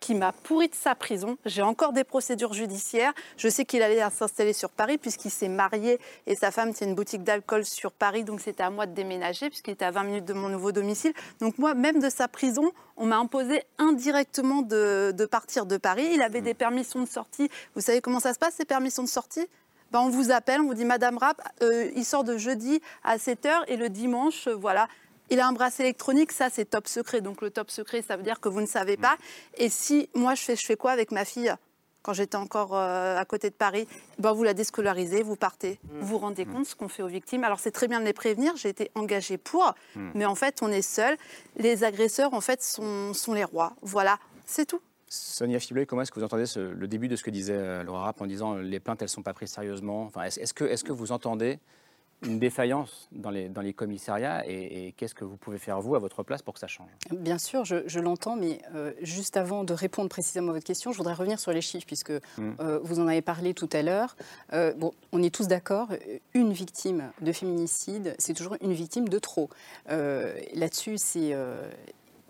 qui 0.00 0.14
m'a 0.14 0.32
pourri 0.32 0.68
de 0.68 0.74
sa 0.74 0.94
prison. 0.94 1.36
J'ai 1.44 1.62
encore 1.62 1.92
des 1.92 2.04
procédures 2.04 2.54
judiciaires. 2.54 3.12
Je 3.36 3.48
sais 3.48 3.64
qu'il 3.64 3.82
allait 3.82 4.02
s'installer 4.10 4.52
sur 4.52 4.70
Paris 4.70 4.98
puisqu'il 4.98 5.30
s'est 5.30 5.48
marié 5.48 6.00
et 6.26 6.34
sa 6.34 6.50
femme 6.50 6.72
tient 6.72 6.88
une 6.88 6.94
boutique 6.94 7.22
d'alcool 7.22 7.64
sur 7.64 7.92
Paris. 7.92 8.24
Donc 8.24 8.40
c'était 8.40 8.62
à 8.62 8.70
moi 8.70 8.86
de 8.86 8.94
déménager 8.94 9.48
puisqu'il 9.50 9.72
était 9.72 9.84
à 9.84 9.90
20 9.90 10.04
minutes 10.04 10.24
de 10.24 10.32
mon 10.32 10.48
nouveau 10.48 10.72
domicile. 10.72 11.12
Donc 11.40 11.58
moi, 11.58 11.74
même 11.74 12.00
de 12.00 12.08
sa 12.08 12.26
prison, 12.26 12.72
on 12.96 13.06
m'a 13.06 13.18
imposé 13.18 13.62
indirectement 13.78 14.62
de, 14.62 15.26
partir 15.30 15.66
de 15.66 15.76
Paris. 15.76 16.08
Il 16.14 16.22
avait 16.22 16.40
des 16.40 16.54
permissions 16.54 17.00
de 17.00 17.08
sortie. 17.08 17.48
Vous 17.74 17.80
savez 17.80 18.00
comment 18.00 18.20
ça 18.20 18.34
se 18.34 18.38
passe, 18.38 18.54
ces 18.54 18.64
permissions 18.64 19.02
de 19.02 19.08
sortie? 19.08 19.46
Ben, 19.90 20.00
on 20.00 20.08
vous 20.08 20.30
appelle, 20.30 20.60
on 20.60 20.66
vous 20.66 20.74
dit 20.74 20.84
Madame 20.84 21.18
Rapp, 21.18 21.42
euh, 21.62 21.90
il 21.96 22.04
sort 22.04 22.22
de 22.22 22.36
jeudi 22.36 22.80
à 23.02 23.16
7h 23.16 23.64
et 23.66 23.76
le 23.76 23.88
dimanche, 23.88 24.46
euh, 24.46 24.54
voilà, 24.54 24.86
il 25.30 25.40
a 25.40 25.46
un 25.46 25.52
bracelet 25.52 25.86
électronique, 25.86 26.32
ça 26.32 26.48
c'est 26.50 26.64
top 26.64 26.88
secret. 26.88 27.20
Donc 27.20 27.40
le 27.40 27.50
top 27.50 27.70
secret, 27.70 28.02
ça 28.02 28.16
veut 28.16 28.22
dire 28.22 28.40
que 28.40 28.48
vous 28.48 28.60
ne 28.60 28.66
savez 28.66 28.96
pas. 28.96 29.16
Et 29.56 29.68
si 29.68 30.08
moi 30.14 30.34
je 30.34 30.42
fais, 30.42 30.56
je 30.56 30.66
fais 30.66 30.76
quoi 30.76 30.90
avec 30.90 31.10
ma 31.12 31.24
fille 31.24 31.54
quand 32.02 32.14
j'étais 32.14 32.36
encore 32.36 32.74
euh, 32.74 33.16
à 33.16 33.24
côté 33.24 33.50
de 33.50 33.54
Paris, 33.54 33.86
ben, 34.18 34.32
vous 34.32 34.42
la 34.42 34.54
déscolarisez, 34.54 35.22
vous 35.22 35.36
partez. 35.36 35.78
Vous 36.00 36.06
vous 36.06 36.18
rendez 36.18 36.46
compte 36.46 36.64
ce 36.64 36.74
qu'on 36.74 36.88
fait 36.88 37.02
aux 37.02 37.08
victimes. 37.08 37.44
Alors 37.44 37.60
c'est 37.60 37.70
très 37.70 37.88
bien 37.88 38.00
de 38.00 38.06
les 38.06 38.12
prévenir, 38.12 38.56
j'ai 38.56 38.70
été 38.70 38.90
engagée 38.94 39.36
pour, 39.36 39.74
mais 40.14 40.24
en 40.24 40.34
fait 40.34 40.60
on 40.62 40.68
est 40.68 40.82
seul. 40.82 41.16
Les 41.56 41.84
agresseurs 41.84 42.34
en 42.34 42.40
fait 42.40 42.62
sont, 42.62 43.12
sont 43.12 43.34
les 43.34 43.44
rois. 43.44 43.74
Voilà, 43.82 44.18
c'est 44.46 44.66
tout. 44.66 44.80
Sonia 45.12 45.58
Fiblet, 45.58 45.86
comment 45.86 46.02
est-ce 46.02 46.12
que 46.12 46.20
vous 46.20 46.24
entendez 46.24 46.44
le 46.56 46.86
début 46.86 47.08
de 47.08 47.16
ce 47.16 47.24
que 47.24 47.30
disait 47.30 47.56
euh, 47.56 47.82
Laura 47.82 48.04
Rapp 48.04 48.20
en 48.20 48.26
disant 48.26 48.54
les 48.54 48.78
plaintes 48.78 49.02
elles 49.02 49.06
ne 49.06 49.10
sont 49.10 49.22
pas 49.22 49.34
prises 49.34 49.50
sérieusement? 49.50 50.04
Enfin, 50.04 50.22
Est-ce 50.22 50.54
que, 50.54 50.64
est 50.64 50.82
que 50.84 50.92
vous 50.92 51.10
entendez 51.10 51.58
une 52.22 52.38
défaillance 52.38 53.08
dans 53.12 53.30
les, 53.30 53.48
dans 53.48 53.60
les 53.60 53.72
commissariats 53.72 54.44
et, 54.46 54.94
qu'est-ce 54.96 55.14
que 55.14 55.24
vous 55.24 55.36
pouvez 55.36 55.58
faire, 55.58 55.80
vous, 55.80 55.94
à 55.94 55.98
votre 55.98 56.22
place, 56.22 56.42
pour 56.42 56.54
que 56.54 56.60
ça 56.60 56.66
change? 56.66 56.88
Bien 57.10 57.38
sûr, 57.38 57.64
je, 57.64 57.98
l'entends, 57.98 58.36
mais 58.36 58.60
euh, 58.74 58.92
juste 59.02 59.36
avant 59.36 59.64
de 59.64 59.72
répondre 59.72 60.08
précisément 60.08 60.50
à 60.50 60.54
votre 60.54 60.66
question, 60.66 60.92
je 60.92 60.98
voudrais 60.98 61.14
revenir 61.14 61.38
sur 61.38 61.52
les 61.52 61.60
chiffres, 61.60 61.86
puisque 61.86 62.10
mmh. 62.10 62.50
euh, 62.60 62.78
vous 62.82 63.00
en 63.00 63.06
avez 63.06 63.22
parlé 63.22 63.54
tout 63.54 63.68
à 63.72 63.82
l'heure. 63.82 64.16
Euh, 64.52 64.72
bon, 64.74 64.92
on 65.12 65.22
est 65.22 65.34
tous 65.34 65.48
d'accord, 65.48 65.88
une 66.34 66.52
victime 66.52 67.10
de 67.20 67.32
féminicide, 67.32 68.14
c'est 68.18 68.34
toujours 68.34 68.56
une 68.60 68.72
victime 68.72 69.08
de 69.08 69.18
trop. 69.18 69.48
Là-dessus, 69.88 70.98
c'est 70.98 71.34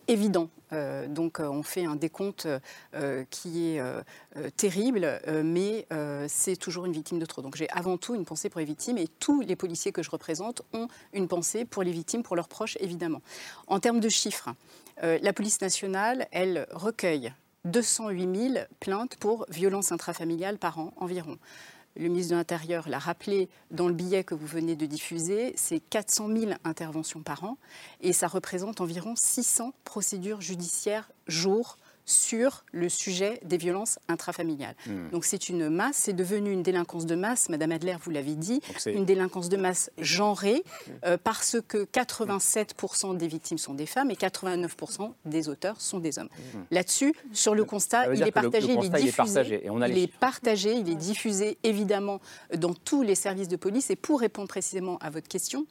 évident. 0.09 0.49
Euh, 0.73 1.07
donc 1.07 1.41
euh, 1.41 1.49
on 1.49 1.63
fait 1.63 1.85
un 1.85 1.97
décompte 1.97 2.49
euh, 2.95 3.25
qui 3.31 3.69
est 3.69 3.83
terrible, 4.57 5.21
mais 5.45 5.87
c'est 6.29 6.57
toujours 6.57 6.87
une 6.87 6.93
victime 6.93 7.19
de 7.19 7.27
trop. 7.27 7.43
Donc 7.43 7.57
j'ai 7.57 7.69
avant 7.71 7.97
tout 7.97 8.15
une 8.15 8.25
pensée 8.25 8.49
pour 8.49 8.61
les 8.61 8.67
victimes 8.67 8.99
et 8.99 9.09
tous 9.09 9.41
les 9.41 9.57
policiers 9.57 9.93
que 9.93 10.03
je 10.03 10.11
représente 10.11 10.63
ont 10.73 10.89
une 11.13 11.29
pensée 11.29 11.65
pour 11.65 11.83
les 11.83 11.93
victimes, 11.93 12.23
pour 12.23 12.37
leurs 12.37 12.49
proches 12.49 12.77
évidemment. 12.81 13.23
En 13.67 13.81
termes 13.81 14.01
de 14.01 14.09
chiffres, 14.09 14.51
la 15.03 15.33
police 15.33 15.61
nationale, 15.61 16.29
elle 16.31 16.67
recueille 16.73 17.33
208 17.65 18.53
000 18.53 18.65
plaintes 18.81 19.17
pour 19.17 19.47
violences 19.49 19.93
intrafamiliales 19.93 20.59
par 20.59 20.79
an 20.79 20.93
environ 20.97 21.39
le 22.01 22.09
ministre 22.09 22.33
de 22.33 22.37
l'Intérieur 22.37 22.89
l'a 22.89 22.99
rappelé 22.99 23.49
dans 23.71 23.87
le 23.87 23.93
billet 23.93 24.25
que 24.25 24.35
vous 24.35 24.47
venez 24.47 24.75
de 24.75 24.87
diffuser, 24.87 25.53
c'est 25.57 25.81
400 25.81 26.29
000 26.35 26.53
interventions 26.65 27.21
par 27.21 27.45
an 27.45 27.59
et 28.01 28.15
ça 28.15 28.27
représente 28.27 28.81
environ 28.81 29.15
600 29.17 29.75
procédures 29.85 30.41
judiciaires 30.41 31.11
jour 31.27 31.77
sur 32.11 32.65
le 32.73 32.89
sujet 32.89 33.41
des 33.45 33.57
violences 33.57 33.99
intrafamiliales. 34.09 34.75
Hmm. 34.87 35.11
Donc 35.11 35.25
c'est 35.25 35.49
une 35.49 35.69
masse, 35.69 35.97
c'est 35.97 36.13
devenu 36.13 36.51
une 36.53 36.63
délinquance 36.63 37.07
de 37.07 37.15
masse, 37.15 37.49
Madame 37.49 37.73
Adler, 37.73 37.97
vous 38.03 38.11
l'avez 38.11 38.35
dit, 38.35 38.61
une 38.87 39.05
délinquance 39.05 39.49
de 39.49 39.57
masse 39.57 39.91
genrée, 39.99 40.63
euh, 41.05 41.17
parce 41.23 41.57
que 41.67 41.85
87% 41.85 43.17
des 43.17 43.29
victimes 43.29 43.59
sont 43.59 43.75
des 43.75 43.87
femmes 43.87 44.11
et 44.11 44.15
89% 44.15 45.13
des 45.25 45.49
auteurs 45.49 45.81
sont 45.81 45.99
des 45.99 46.19
hommes. 46.19 46.29
Hmm. 46.55 46.63
Là-dessus, 46.71 47.15
sur 47.33 47.55
le 47.55 47.65
constat, 47.65 48.13
il 48.15 48.23
est 48.23 48.33
partagé, 48.33 48.73
il 48.73 48.85
est 48.85 48.89
diffusé, 48.89 49.63
il 49.65 49.99
est 49.99 50.19
partagé, 50.19 50.73
il 50.73 50.89
est 50.91 50.95
diffusé 50.95 51.59
évidemment 51.63 52.21
dans 52.57 52.75
tous 52.75 53.03
les 53.03 53.15
services 53.15 53.49
de 53.49 53.57
police. 53.57 53.91
Et 53.91 53.97
pour 53.97 54.21
répondre 54.21 54.49
précisément 54.49 54.99
à 54.99 55.11
votre 55.11 55.29
question, 55.29 55.67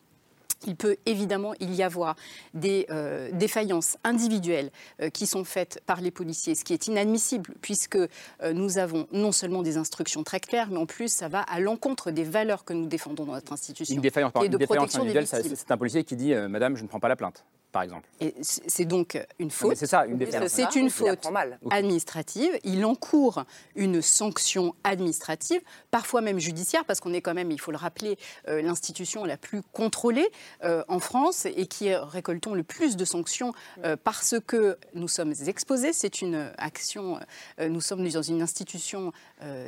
il 0.67 0.76
peut 0.76 0.98
évidemment 1.06 1.54
y 1.60 1.84
avoir 1.84 2.15
des 2.54 2.86
euh, 2.89 3.30
défaillances 3.34 3.98
individuelles 4.04 4.72
euh, 5.02 5.10
qui 5.10 5.26
sont 5.26 5.43
faites 5.43 5.82
par 5.86 6.02
les 6.02 6.12
policiers, 6.12 6.56
ce 6.56 6.63
qui 6.63 6.74
est 6.74 6.88
inadmissible 6.88 7.54
puisque 7.62 7.95
euh, 7.95 8.08
nous 8.54 8.78
avons 8.78 9.08
non 9.12 9.32
seulement 9.32 9.62
des 9.62 9.78
instructions 9.78 10.24
très 10.24 10.39
claires, 10.39 10.69
mais 10.72 10.78
en 10.78 10.86
plus 10.86 11.12
ça 11.12 11.28
va 11.28 11.41
à 11.41 11.60
l'encontre 11.60 12.12
des 12.12 12.24
valeurs 12.24 12.65
que 12.65 12.74
nous 12.74 12.88
défendons 12.88 13.26
dans 13.26 13.34
notre 13.34 13.54
institution. 13.54 13.95
Une 13.95 14.02
défaillance, 14.02 14.32
et 14.43 14.50
de 14.50 14.54
une 14.54 14.60
défaillance 14.60 14.95
individuelle, 14.95 15.28
c'est 15.28 15.72
un 15.72 15.78
policier 15.78 16.04
qui 16.04 16.15
dit 16.15 16.34
Madame, 16.34 16.76
je 16.76 16.84
ne 16.84 16.88
prends 16.88 17.00
pas 17.00 17.10
la 17.10 17.15
plainte 17.15 17.45
par 17.72 17.84
exemple. 17.84 18.08
C'est 18.42 18.86
donc 18.86 19.18
une 19.40 19.52
faute. 19.52 19.78
C'est 19.78 19.88
ça, 19.88 20.06
une 20.06 20.18
défaillance. 20.18 20.52
C'est 20.52 20.76
une 20.76 20.90
faute 20.90 21.28
administrative. 21.70 22.58
Il 22.64 22.86
encourt 22.86 23.44
une 23.76 24.02
sanction 24.02 24.76
administrative, 24.84 25.62
parfois 25.92 26.22
même 26.22 26.40
judiciaire, 26.40 26.86
parce 26.86 27.00
qu'on 27.00 27.14
est 27.14 27.22
quand 27.22 27.34
même, 27.34 27.52
il 27.52 27.60
faut 27.60 27.72
le 27.72 27.78
rappeler, 27.78 28.18
l'institution 28.48 29.26
la 29.26 29.38
plus 29.38 29.62
contrôlée. 29.62 30.30
Euh, 30.64 30.84
en 30.88 31.00
France 31.00 31.46
et 31.46 31.68
qui 31.68 31.94
récoltons 31.94 32.54
le 32.54 32.64
plus 32.64 32.98
de 32.98 33.06
sanctions 33.06 33.54
euh, 33.84 33.96
parce 34.02 34.36
que 34.46 34.78
nous 34.94 35.08
sommes 35.08 35.34
exposés. 35.48 35.94
C'est 35.94 36.22
une 36.22 36.52
action, 36.58 37.20
euh, 37.60 37.70
nous 37.70 37.82
sommes 37.82 38.08
dans 38.08 38.22
une 38.22 38.42
institution 38.42 39.12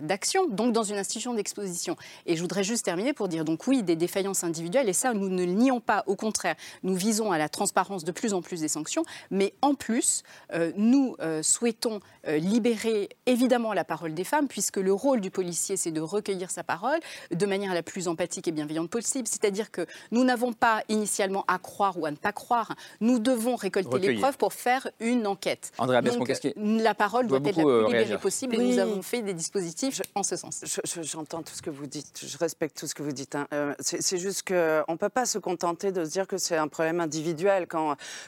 d'action, 0.02 0.48
donc 0.48 0.74
dans 0.74 0.84
une 0.84 0.98
institution 0.98 1.34
d'exposition. 1.34 1.96
Et 2.26 2.36
je 2.36 2.42
voudrais 2.42 2.64
juste 2.64 2.84
terminer 2.84 3.14
pour 3.14 3.30
dire 3.30 3.46
donc 3.46 3.68
oui, 3.68 3.84
des 3.84 3.96
défaillances 3.96 4.44
individuelles, 4.44 4.90
et 4.90 4.94
ça, 4.94 5.14
nous 5.14 5.30
ne 5.30 5.46
le 5.46 5.54
nions 5.54 5.80
pas. 5.80 6.04
Au 6.08 6.18
contraire, 6.18 6.56
nous 6.84 6.94
visons 6.94 7.32
à 7.32 7.38
la 7.38 7.48
transparence 7.48 7.90
de 7.97 8.12
plus 8.12 8.34
en 8.34 8.41
plus 8.41 8.62
des 8.62 8.67
sanctions, 8.67 9.04
mais 9.30 9.54
en 9.62 9.75
plus, 9.75 10.23
nous 10.75 11.15
souhaitons 11.41 11.99
libérer 12.27 13.10
évidemment 13.25 13.73
la 13.73 13.84
parole 13.84 14.13
des 14.13 14.23
femmes, 14.23 14.47
puisque 14.47 14.77
le 14.77 14.93
rôle 14.93 15.21
du 15.21 15.32
policier, 15.32 15.77
c'est 15.77 15.91
de 15.91 16.01
recueillir 16.01 16.51
sa 16.51 16.63
parole 16.63 16.99
de 17.32 17.45
manière 17.45 17.73
la 17.73 17.84
plus 17.84 18.08
empathique 18.08 18.47
et 18.47 18.51
bienveillante 18.51 18.89
possible. 18.89 19.27
C'est-à-dire 19.27 19.71
que 19.71 19.86
nous 20.12 20.23
n'avons 20.23 20.54
pas 20.54 20.84
initialement 20.89 21.45
à 21.47 21.58
croire 21.58 21.97
ou 21.97 22.06
à 22.06 22.12
ne 22.12 22.15
pas 22.15 22.32
croire. 22.32 22.75
Nous 22.99 23.19
devons 23.19 23.56
récolter 23.56 23.99
les 23.99 24.15
preuves 24.15 24.38
pour 24.38 24.54
faire 24.54 24.88
une 24.99 25.27
enquête. 25.27 25.71
André 25.77 26.01
Donc, 26.01 26.32
la 26.58 26.93
parole 26.93 27.27
doit, 27.27 27.39
être 27.39 27.45
la 27.45 27.51
plus 27.54 27.65
euh, 27.65 27.88
libérée 27.88 28.17
possible 28.17 28.56
et 28.56 28.58
nous 28.58 28.80
avons 28.80 29.01
fait 29.01 29.21
des 29.21 29.34
dispositifs 29.34 30.01
en 30.15 30.23
ce 30.23 30.36
sens. 30.36 30.63
J'entends 31.01 31.41
tout 31.41 31.54
ce 31.54 31.62
que 31.62 31.69
vous 31.69 31.88
dites, 31.88 32.21
je 32.25 32.38
respecte 32.38 32.77
tout 32.77 32.88
ce 32.88 32.95
que 32.95 33.04
vous 33.04 33.12
dites. 33.12 33.36
Hein. 33.36 33.47
Euh, 33.54 33.73
c'est 33.80 34.17
juste 34.17 34.47
qu'on 34.47 34.54
ne 34.91 34.97
peut 34.97 35.10
pas 35.10 35.25
se 35.25 35.38
contenter 35.38 35.91
de 35.91 36.06
se 36.06 36.10
dire 36.12 36.27
que 36.27 36.38
c'est 36.38 36.58
un 36.58 36.67
problème 36.67 36.99
individuel. 36.99 37.67
Quand, 37.67 37.81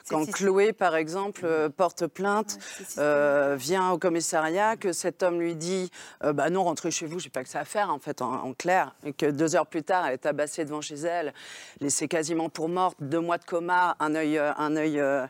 quand 0.10 0.32
Chloé, 0.32 0.74
par 0.74 0.96
exemple, 0.96 1.42
euh, 1.44 1.70
porte 1.70 2.08
plainte, 2.08 2.60
vient 2.98 3.92
au 3.92 3.98
commissariat, 3.98 4.76
que 4.76 4.92
cet 4.92 5.24
homme 5.24 5.40
lui 5.40 5.56
dit 5.56 5.90
bah 6.22 6.50
non, 6.50 6.64
rentrez 6.64 6.92
chez 6.92 7.06
vous, 7.06 7.20
j'ai 7.20 7.30
pas 7.30 7.44
que 7.44 7.50
ça 7.50 7.64
à 7.64 7.66
faire, 7.66 7.90
en 7.90 8.00
fait, 8.00 8.22
en, 8.22 8.54
clair, 8.54 8.94
et 9.06 9.14
que 9.14 9.26
deux 9.26 9.56
heures 9.56 9.68
plus 9.68 9.84
tard, 9.84 10.06
elle 10.06 10.16
est 10.16 10.18
tabassée 10.18 10.66
devant 10.66 10.82
chez 10.82 10.96
elle, 10.96 11.34
laissée 11.80 12.08
quasiment 12.08 12.50
pour 12.50 12.68
morte, 12.68 12.98
deux 13.00 13.20
mois 13.20 13.38
de 13.38 13.46
coma, 13.46 13.96
un 14.00 14.16
œil, 14.16 14.38
euh, 14.38 14.54
un 14.58 14.76
œil 14.76 15.00
euh, 15.00 15.26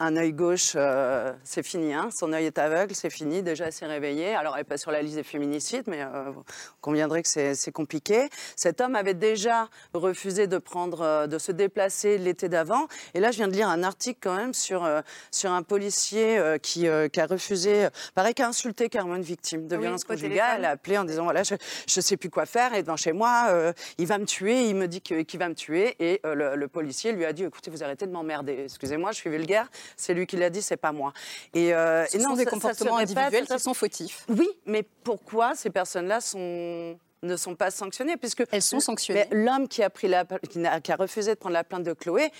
un 0.00 0.16
œil 0.16 0.32
gauche, 0.32 0.72
euh, 0.76 1.32
c'est 1.42 1.64
fini. 1.64 1.92
Hein. 1.92 2.10
Son 2.16 2.32
œil 2.32 2.46
est 2.46 2.58
aveugle, 2.58 2.94
c'est 2.94 3.10
fini. 3.10 3.42
Déjà, 3.42 3.66
elle 3.66 3.72
s'est 3.72 3.86
réveillée. 3.86 4.34
Alors, 4.34 4.54
elle 4.54 4.60
n'est 4.60 4.64
pas 4.64 4.76
sur 4.76 4.92
la 4.92 5.02
liste 5.02 5.16
des 5.16 5.24
féminicides, 5.24 5.84
mais 5.88 6.02
euh, 6.02 6.30
vous 6.30 6.44
conviendrez 6.80 7.22
que 7.22 7.28
c'est 7.28 7.72
compliqué. 7.72 8.28
Cet 8.54 8.80
homme 8.80 8.94
avait 8.94 9.14
déjà 9.14 9.68
refusé 9.94 10.46
de, 10.46 10.58
prendre, 10.58 11.00
euh, 11.00 11.26
de 11.26 11.38
se 11.38 11.50
déplacer 11.50 12.16
l'été 12.16 12.48
d'avant. 12.48 12.86
Et 13.14 13.20
là, 13.20 13.32
je 13.32 13.38
viens 13.38 13.48
de 13.48 13.54
lire 13.54 13.68
un 13.68 13.82
article 13.82 14.20
quand 14.22 14.36
même 14.36 14.54
sur, 14.54 14.88
sur 15.32 15.50
un 15.50 15.62
policier 15.62 16.40
qui, 16.62 16.86
qui, 17.12 17.20
a 17.20 17.26
refusé, 17.26 17.88
pareil, 18.14 18.34
qui 18.34 18.42
a 18.42 18.48
insulté 18.48 18.88
carrément 18.88 19.16
une 19.16 19.22
victime 19.22 19.66
de 19.66 19.76
violence 19.76 20.04
conjugale. 20.04 20.58
Elle 20.58 20.64
a 20.64 20.70
appelé 20.70 20.98
en 20.98 21.04
disant 21.04 21.24
voilà, 21.24 21.42
je 21.42 21.54
ne 21.54 22.00
sais 22.00 22.16
plus 22.16 22.30
quoi 22.30 22.46
faire. 22.46 22.74
Et 22.74 22.82
devant 22.82 22.96
chez 22.96 23.12
moi, 23.12 23.72
il 23.98 24.06
va 24.06 24.18
me 24.18 24.26
tuer. 24.26 24.68
Il 24.68 24.76
me 24.76 24.86
dit 24.86 25.00
qu'il 25.00 25.38
va 25.38 25.48
me 25.48 25.54
tuer. 25.54 25.96
Et 25.98 26.20
le, 26.24 26.54
le 26.54 26.68
policier 26.68 27.12
lui 27.12 27.24
a 27.24 27.32
dit 27.32 27.44
écoutez, 27.44 27.70
vous 27.70 27.82
arrêtez 27.82 28.06
de 28.06 28.12
m'emmerder. 28.12 28.62
Excusez-moi, 28.64 29.12
je 29.12 29.16
suis 29.16 29.30
vulgaire 29.30 29.68
c'est 29.96 30.14
lui 30.14 30.26
qui 30.26 30.36
l'a 30.36 30.50
dit, 30.50 30.62
c'est 30.62 30.76
pas 30.76 30.92
moi. 30.92 31.12
Et, 31.54 31.74
euh, 31.74 32.06
Ce 32.06 32.18
sont 32.18 32.34
des 32.34 32.44
comportements 32.44 32.98
individuels 32.98 33.46
qui 33.46 33.58
sont 33.58 33.74
fautifs. 33.74 34.24
Oui, 34.28 34.48
mais 34.66 34.82
pourquoi 35.04 35.54
ces 35.54 35.70
personnes-là 35.70 36.20
sont 36.20 36.98
ne 37.22 37.36
sont 37.36 37.56
pas 37.56 37.70
sanctionnées? 37.70 38.16
Puisque 38.16 38.44
elles 38.52 38.62
sont 38.62 38.80
sanctionnées. 38.80 39.26
L'homme 39.32 39.66
qui 39.68 39.82
a 39.82 39.90
pris 39.90 40.08
la, 40.08 40.24
qui 40.24 40.92
a 40.92 40.96
refusé 40.96 41.34
de 41.34 41.38
prendre 41.38 41.54
la 41.54 41.64
plainte 41.64 41.82
de 41.82 41.92
Chloé, 41.92 42.30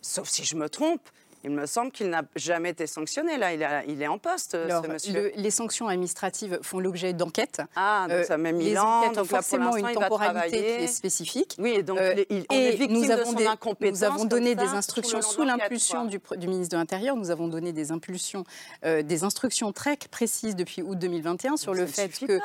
sauf 0.00 0.28
si 0.28 0.44
je 0.44 0.56
me 0.56 0.68
trompe, 0.68 1.08
Il 1.44 1.50
me 1.50 1.66
semble 1.66 1.90
qu'il 1.90 2.08
n'a 2.08 2.22
jamais 2.36 2.70
été 2.70 2.86
sanctionné. 2.86 3.36
Là, 3.36 3.52
il, 3.52 3.92
il 3.92 4.02
est 4.02 4.08
en 4.08 4.18
poste, 4.18 4.52
ce 4.52 4.86
monsieur. 4.86 5.32
les 5.34 5.50
sanctions 5.50 5.88
administratives 5.88 6.58
font 6.62 6.78
l'objet 6.78 7.12
d'enquêtes. 7.12 7.62
Ah, 7.76 8.06
donc 8.08 8.24
ça 8.24 8.38
met 8.38 8.52
mille 8.52 8.78
ans. 8.78 9.10
Donc 9.12 9.26
forcément 9.26 9.76
une 9.76 9.92
temporalité 9.92 10.58
qui 10.58 10.84
est 10.84 10.86
spécifique. 10.86 11.56
Oui, 11.58 11.82
donc 11.82 11.98
il, 12.30 12.44
est 12.50 12.76
victime 12.76 12.92
nous 12.92 13.10
avons 13.10 13.22
de 13.22 13.26
son 13.26 13.32
des, 13.32 13.46
incompétence. 13.46 14.00
Nous 14.00 14.04
avons 14.04 14.24
donné 14.24 14.54
des 14.54 14.68
instructions 14.68 15.22
sous 15.22 15.42
l'impulsion 15.42 16.04
du, 16.04 16.20
du, 16.36 16.48
ministre 16.48 16.72
de 16.72 16.78
l'Intérieur. 16.78 17.16
Nous 17.16 17.30
avons 17.30 17.48
donné 17.48 17.72
des 17.72 17.92
impulsions, 17.92 18.44
euh, 18.84 19.02
des 19.02 19.24
instructions 19.24 19.72
très 19.72 19.96
précises 19.96 20.56
depuis 20.56 20.82
août 20.82 20.98
2021 20.98 21.56
sur 21.56 21.74
le 21.74 21.86
fait 21.86 22.08
que 22.08 22.38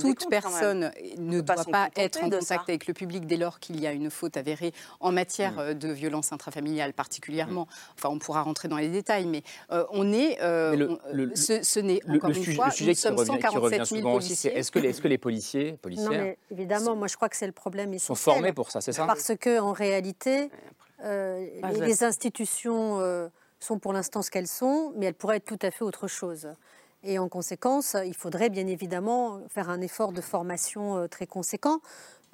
toute 0.00 0.28
personne 0.28 0.90
ne 1.18 1.40
doit 1.40 1.64
pas 1.70 1.90
être 1.96 2.22
en 2.22 2.30
contact 2.30 2.68
avec 2.68 2.86
le 2.86 2.94
public 2.94 3.26
dès 3.26 3.36
lors 3.36 3.60
qu'il 3.60 3.80
y 3.80 3.86
a 3.86 3.92
une 3.92 4.10
faute 4.10 4.36
avérée 4.36 4.72
en 5.00 5.12
matière 5.12 5.54
mm. 5.54 5.60
euh, 5.60 5.74
de 5.74 5.88
violence 5.88 6.32
intrafamiliale 6.32 6.92
particulièrement. 6.92 7.66
Enfin, 7.96 8.08
on 8.10 8.18
pourra 8.18 8.39
rentrer 8.42 8.68
dans 8.68 8.76
les 8.76 8.88
détails, 8.88 9.26
mais 9.26 9.42
euh, 9.70 9.84
on 9.90 10.12
est. 10.12 10.38
ce, 10.40 11.80
n'est 11.80 12.00
encore 12.08 12.30
une 12.30 12.54
fois, 12.54 12.68
nous 12.80 12.94
sommes 12.94 13.24
147 13.24 13.84
000 13.84 14.12
policiers. 14.12 14.56
Est-ce 14.56 14.70
que, 14.70 14.78
est 14.78 15.00
que, 15.00 15.08
les 15.08 15.18
policiers, 15.18 15.72
policières, 15.72 16.10
non, 16.10 16.18
mais 16.18 16.38
évidemment, 16.50 16.96
moi 16.96 17.08
je 17.08 17.16
crois 17.16 17.28
que 17.28 17.36
c'est 17.36 17.46
le 17.46 17.52
problème. 17.52 17.98
Sont 17.98 18.14
formés 18.14 18.52
pour 18.52 18.70
ça, 18.70 18.80
c'est 18.80 18.92
ça 18.92 19.06
Parce 19.06 19.32
que 19.38 19.60
en 19.60 19.72
réalité, 19.72 20.50
les, 21.02 22.04
institutions 22.04 22.98
sont 23.60 23.78
pour 23.78 23.92
l'instant 23.92 24.22
ce 24.22 24.30
qu'elles 24.30 24.46
sont, 24.46 24.92
mais 24.96 25.06
elles 25.06 25.14
pourraient 25.14 25.36
être 25.36 25.44
tout 25.44 25.58
à 25.62 25.70
fait 25.70 25.84
autre 25.84 26.08
chose. 26.08 26.48
Et 27.02 27.18
en 27.18 27.28
conséquence, 27.28 27.96
il 28.04 28.14
faudrait 28.14 28.50
bien 28.50 28.66
évidemment 28.66 29.40
faire 29.48 29.70
un 29.70 29.80
effort 29.80 30.12
de 30.12 30.20
formation 30.20 30.98
euh, 30.98 31.06
très 31.06 31.26
conséquent, 31.26 31.80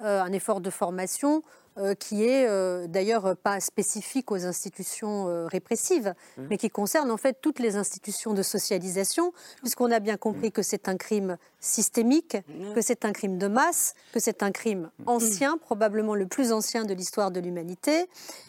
euh, 0.01 0.21
un 0.21 0.31
effort 0.33 0.61
de 0.61 0.69
formation 0.69 1.41
euh, 1.77 1.93
qui 1.95 2.23
est 2.23 2.47
d'ailleurs 2.87 3.35
pas 3.37 3.59
spécifique 3.59 4.31
aux 4.31 4.45
institutions 4.45 5.47
répressives, 5.47 6.13
mmh. 6.37 6.41
mais 6.49 6.57
qui 6.57 6.69
concerne 6.69 7.11
en 7.11 7.17
fait 7.17 7.37
toutes 7.41 7.59
les 7.59 7.75
institutions 7.75 8.33
de 8.33 8.43
socialisation, 8.43 9.33
puisqu'on 9.61 9.91
a 9.91 9.99
bien 9.99 10.17
compris 10.17 10.47
mmh. 10.47 10.51
que 10.51 10.61
c'est 10.61 10.89
un 10.89 10.97
crime 10.97 11.37
systémique, 11.59 12.35
mmh. 12.35 12.73
que 12.73 12.81
c'est 12.81 13.05
un 13.05 13.11
crime 13.11 13.37
de 13.37 13.47
masse, 13.47 13.93
que 14.13 14.19
c'est 14.19 14.43
un 14.43 14.51
crime 14.51 14.89
ancien, 15.05 15.57
probablement 15.57 16.15
le 16.15 16.27
plus 16.27 16.51
ancien 16.51 16.85
de 16.85 16.93
l'histoire 16.93 17.31
de 17.31 17.39
l'humanité, 17.39 18.07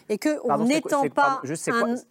et 0.09 0.19
que 0.19 0.39
on 0.45 0.65
n'étend 0.65 1.09
pas. 1.09 1.41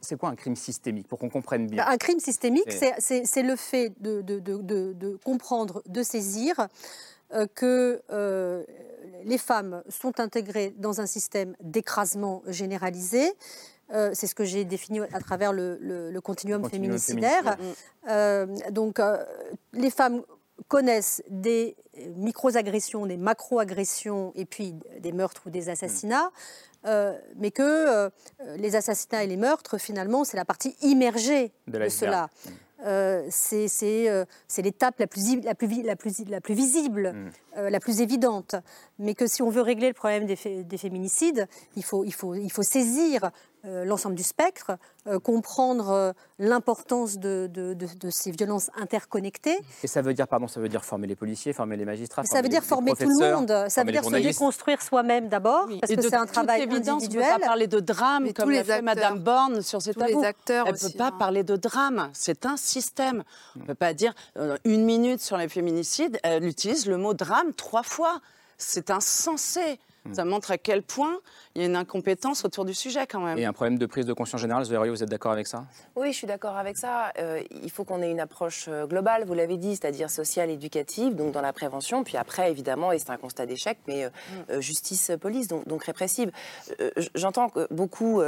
C'est 0.01 0.17
quoi, 0.17 0.29
un 0.29 0.35
crime 0.35 0.55
systémique 0.55 1.07
pour 1.07 1.19
qu'on 1.19 1.29
comprenne 1.29 1.67
bien? 1.67 1.85
Un 1.87 1.97
crime 1.97 2.19
systémique, 2.19 2.71
c'est 2.99 3.43
le 3.43 3.55
fait 3.55 3.93
de, 3.99 4.21
de, 4.21 4.39
de, 4.39 4.61
de, 4.93 5.17
comprendre, 5.23 5.81
de 5.87 6.03
saisir 6.03 6.59
euh, 6.59 6.65
que 7.55 8.01
euh, 8.11 8.63
les 9.23 9.37
femmes 9.37 9.83
sont 9.89 10.19
intégrées 10.19 10.73
dans 10.77 11.01
un 11.01 11.05
système 11.05 11.55
d'écrasement 11.61 12.43
généralisé. 12.47 13.33
Euh, 13.93 14.11
c'est 14.13 14.27
ce 14.27 14.35
que 14.35 14.43
j'ai 14.43 14.65
défini 14.65 14.99
à 14.99 15.19
travers 15.19 15.53
le, 15.53 16.19
continuum, 16.21 16.69
féminicidaire. 16.69 17.57
donc, 18.71 18.99
les 19.73 19.89
femmes 19.89 20.23
connaissent 20.67 21.23
des 21.29 21.75
micro-agressions, 22.15 23.05
des 23.05 23.17
macro-agressions 23.17 24.31
et 24.35 24.45
puis 24.45 24.75
des 24.99 25.11
meurtres 25.11 25.43
ou 25.45 25.49
des 25.49 25.69
assassinats, 25.69 26.31
mais 26.83 27.51
que 27.51 28.09
les 28.57 28.75
assassinats 28.75 29.23
et 29.23 29.27
les 29.27 29.37
meurtres, 29.37 29.77
finalement, 29.77 30.23
c'est 30.23 30.37
la 30.37 30.45
partie 30.45 30.75
immergée 30.81 31.53
de, 31.67 31.89
cela. 31.89 32.29
Euh, 32.47 32.51
euh, 32.85 33.25
c'est 33.29 34.61
l'étape 34.61 34.99
la 34.99 35.07
plus, 35.07 35.41
la, 35.43 35.55
plus, 35.55 35.83
la, 35.83 35.95
plus, 35.95 36.25
la 36.27 36.41
plus 36.41 36.53
visible, 36.53 37.31
euh, 37.57 37.69
la 37.69 37.79
plus 37.79 38.01
évidente. 38.01 38.55
Mais 38.99 39.15
que 39.15 39.27
si 39.27 39.41
on 39.41 39.49
veut 39.49 39.61
régler 39.61 39.87
le 39.87 39.93
problème 39.93 40.25
des, 40.25 40.63
des 40.63 40.77
féminicides, 40.77 41.47
il 41.75 41.83
faut, 41.83 42.03
il 42.03 42.13
faut, 42.13 42.35
il 42.35 42.51
faut 42.51 42.63
saisir 42.63 43.25
euh, 43.25 43.29
l'ensemble 43.63 44.15
du 44.15 44.23
spectre, 44.23 44.77
euh, 45.07 45.19
comprendre 45.19 45.89
euh, 45.89 46.11
l'importance 46.39 47.17
de, 47.17 47.49
ces 48.09 48.31
violences 48.31 48.69
interconnectées. 48.75 49.57
Et 49.83 49.87
ça 49.87 50.01
veut 50.01 50.13
dire, 50.13 50.27
pardon, 50.27 50.47
ça 50.47 50.59
veut 50.59 50.69
dire 50.69 50.83
former 50.83 51.07
les 51.07 51.15
policiers, 51.15 51.53
former 51.53 51.77
les 51.77 51.85
magistrats. 51.85 52.23
Ça 52.23 52.41
veut 52.41 52.49
dire 52.49 52.63
former 52.63 52.93
tout 52.93 53.09
le 53.09 53.33
monde. 53.33 53.69
Ça 53.69 53.83
veut 53.83 53.91
dire 53.91 54.03
se 54.03 54.15
déconstruire 54.15 54.81
soi-même 54.81 55.29
d'abord, 55.29 55.67
parce 55.81 55.93
que 55.93 56.01
c'est 56.01 56.15
un 56.15 56.25
travail 56.25 56.63
évidence, 56.63 57.03
individuel. 57.03 57.23
On 57.23 57.27
ne 57.27 57.33
peut 57.35 57.39
pas 57.39 57.45
parler 57.47 57.67
de 57.67 57.79
drame 57.79 58.33
comme 58.33 58.51
l'a 58.51 58.63
fait 58.63 58.81
Madame 58.81 59.19
Borne 59.19 59.61
sur 59.61 59.81
ses 59.81 59.93
tabous. 59.93 60.23
Elle 60.23 60.73
ne 60.73 60.79
peut 60.79 60.97
pas 60.97 61.07
hein. 61.07 61.11
parler 61.17 61.43
de 61.43 61.55
drame. 61.55 62.09
C'est 62.13 62.45
un 62.45 62.57
système. 62.57 63.23
On 63.55 63.59
ne 63.59 63.65
peut 63.65 63.75
pas 63.75 63.93
dire 63.93 64.13
une 64.65 64.83
minute 64.83 65.21
sur 65.21 65.37
les 65.37 65.47
féminicides. 65.47 66.19
Elle 66.23 66.45
utilise 66.45 66.85
le 66.87 66.97
mot 66.97 67.13
drame 67.13 67.53
trois 67.53 67.83
fois. 67.83 68.19
C'est 68.57 68.89
insensé. 68.89 69.79
Hmm. 70.07 70.13
Ça 70.13 70.25
montre 70.25 70.51
à 70.51 70.57
quel 70.57 70.83
point 70.83 71.19
il 71.55 71.61
y 71.61 71.65
a 71.65 71.67
une 71.67 71.75
incompétence 71.75 72.45
autour 72.45 72.65
du 72.65 72.73
sujet 72.73 73.07
quand 73.07 73.19
même. 73.19 73.37
Et 73.37 73.45
un 73.45 73.53
problème 73.53 73.77
de 73.77 73.85
prise 73.85 74.05
de 74.05 74.13
conscience 74.13 74.41
générale, 74.41 74.63
vous 74.63 75.03
êtes 75.03 75.09
d'accord 75.09 75.31
avec 75.31 75.47
ça? 75.47 75.65
Oui, 75.95 76.11
je 76.11 76.17
suis 76.17 76.27
d'accord 76.27 76.57
avec 76.57 76.77
ça. 76.77 77.11
Euh, 77.19 77.41
il 77.63 77.71
faut 77.71 77.83
qu'on 77.83 78.01
ait 78.01 78.11
une 78.11 78.19
approche 78.19 78.65
euh, 78.67 78.85
globale, 78.85 79.25
vous 79.25 79.33
l'avez 79.33 79.57
dit, 79.57 79.75
c'est-à-dire 79.75 80.09
sociale, 80.09 80.49
éducative, 80.49 81.15
donc 81.15 81.31
dans 81.31 81.41
la 81.41 81.53
prévention, 81.53 82.03
puis 82.03 82.17
après, 82.17 82.51
évidemment, 82.51 82.91
et 82.91 82.99
c'est 82.99 83.09
un 83.09 83.17
constat 83.17 83.45
d'échec, 83.45 83.77
mais 83.87 84.05
euh, 84.05 84.57
mm. 84.57 84.61
justice, 84.61 85.11
police, 85.19 85.47
donc, 85.47 85.67
donc 85.67 85.83
répressive. 85.83 86.31
J'entends 87.15 87.49
que 87.49 87.67
beaucoup, 87.71 88.21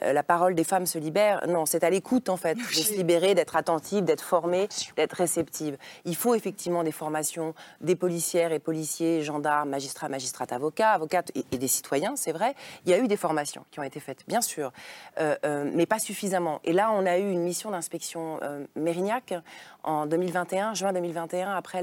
la 0.00 0.22
parole 0.22 0.54
des 0.54 0.64
femmes 0.64 0.86
se 0.86 0.98
libère. 0.98 1.46
Non, 1.48 1.66
c'est 1.66 1.84
à 1.84 1.90
l'écoute, 1.90 2.28
en 2.28 2.36
fait, 2.36 2.54
de 2.54 2.62
se 2.62 2.94
libérer, 2.94 3.34
d'être 3.34 3.56
attentive, 3.56 4.04
d'être 4.04 4.22
formée, 4.22 4.68
d'être 4.96 5.14
réceptive. 5.14 5.76
Il 6.04 6.16
faut 6.16 6.34
effectivement 6.34 6.82
des 6.84 6.92
formations 6.92 7.54
des 7.80 7.96
policières 7.96 8.52
et 8.52 8.58
policiers, 8.58 9.22
gendarmes, 9.22 9.70
magistrats, 9.70 10.08
magistrates, 10.08 10.52
avocats, 10.52 10.92
et 11.34 11.58
des 11.58 11.68
citoyens, 11.68 12.14
c'est 12.16 12.32
vrai. 12.32 12.54
Il 12.84 12.90
y 12.90 12.94
a 12.94 12.98
eu 12.98 13.08
des 13.08 13.16
formations 13.16 13.64
qui 13.70 13.80
ont 13.80 13.82
été 13.82 14.00
faites, 14.00 14.24
bien 14.26 14.40
sûr, 14.40 14.72
euh, 15.18 15.36
euh, 15.44 15.70
mais 15.74 15.86
pas 15.86 15.98
suffisamment. 15.98 16.60
Et 16.64 16.72
là, 16.72 16.90
on 16.92 17.06
a 17.06 17.18
eu 17.18 17.30
une 17.30 17.42
mission 17.42 17.70
d'inspection 17.70 18.38
euh, 18.42 18.64
Mérignac 18.76 19.34
en 19.82 20.06
2021, 20.06 20.74
juin 20.74 20.92
2021, 20.92 21.54
après 21.54 21.82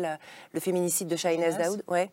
le 0.53 0.59
féminicide 0.59 1.07
de 1.07 1.15
Shahinez 1.15 1.53
Daoud. 1.57 1.83
Ouais 1.87 2.11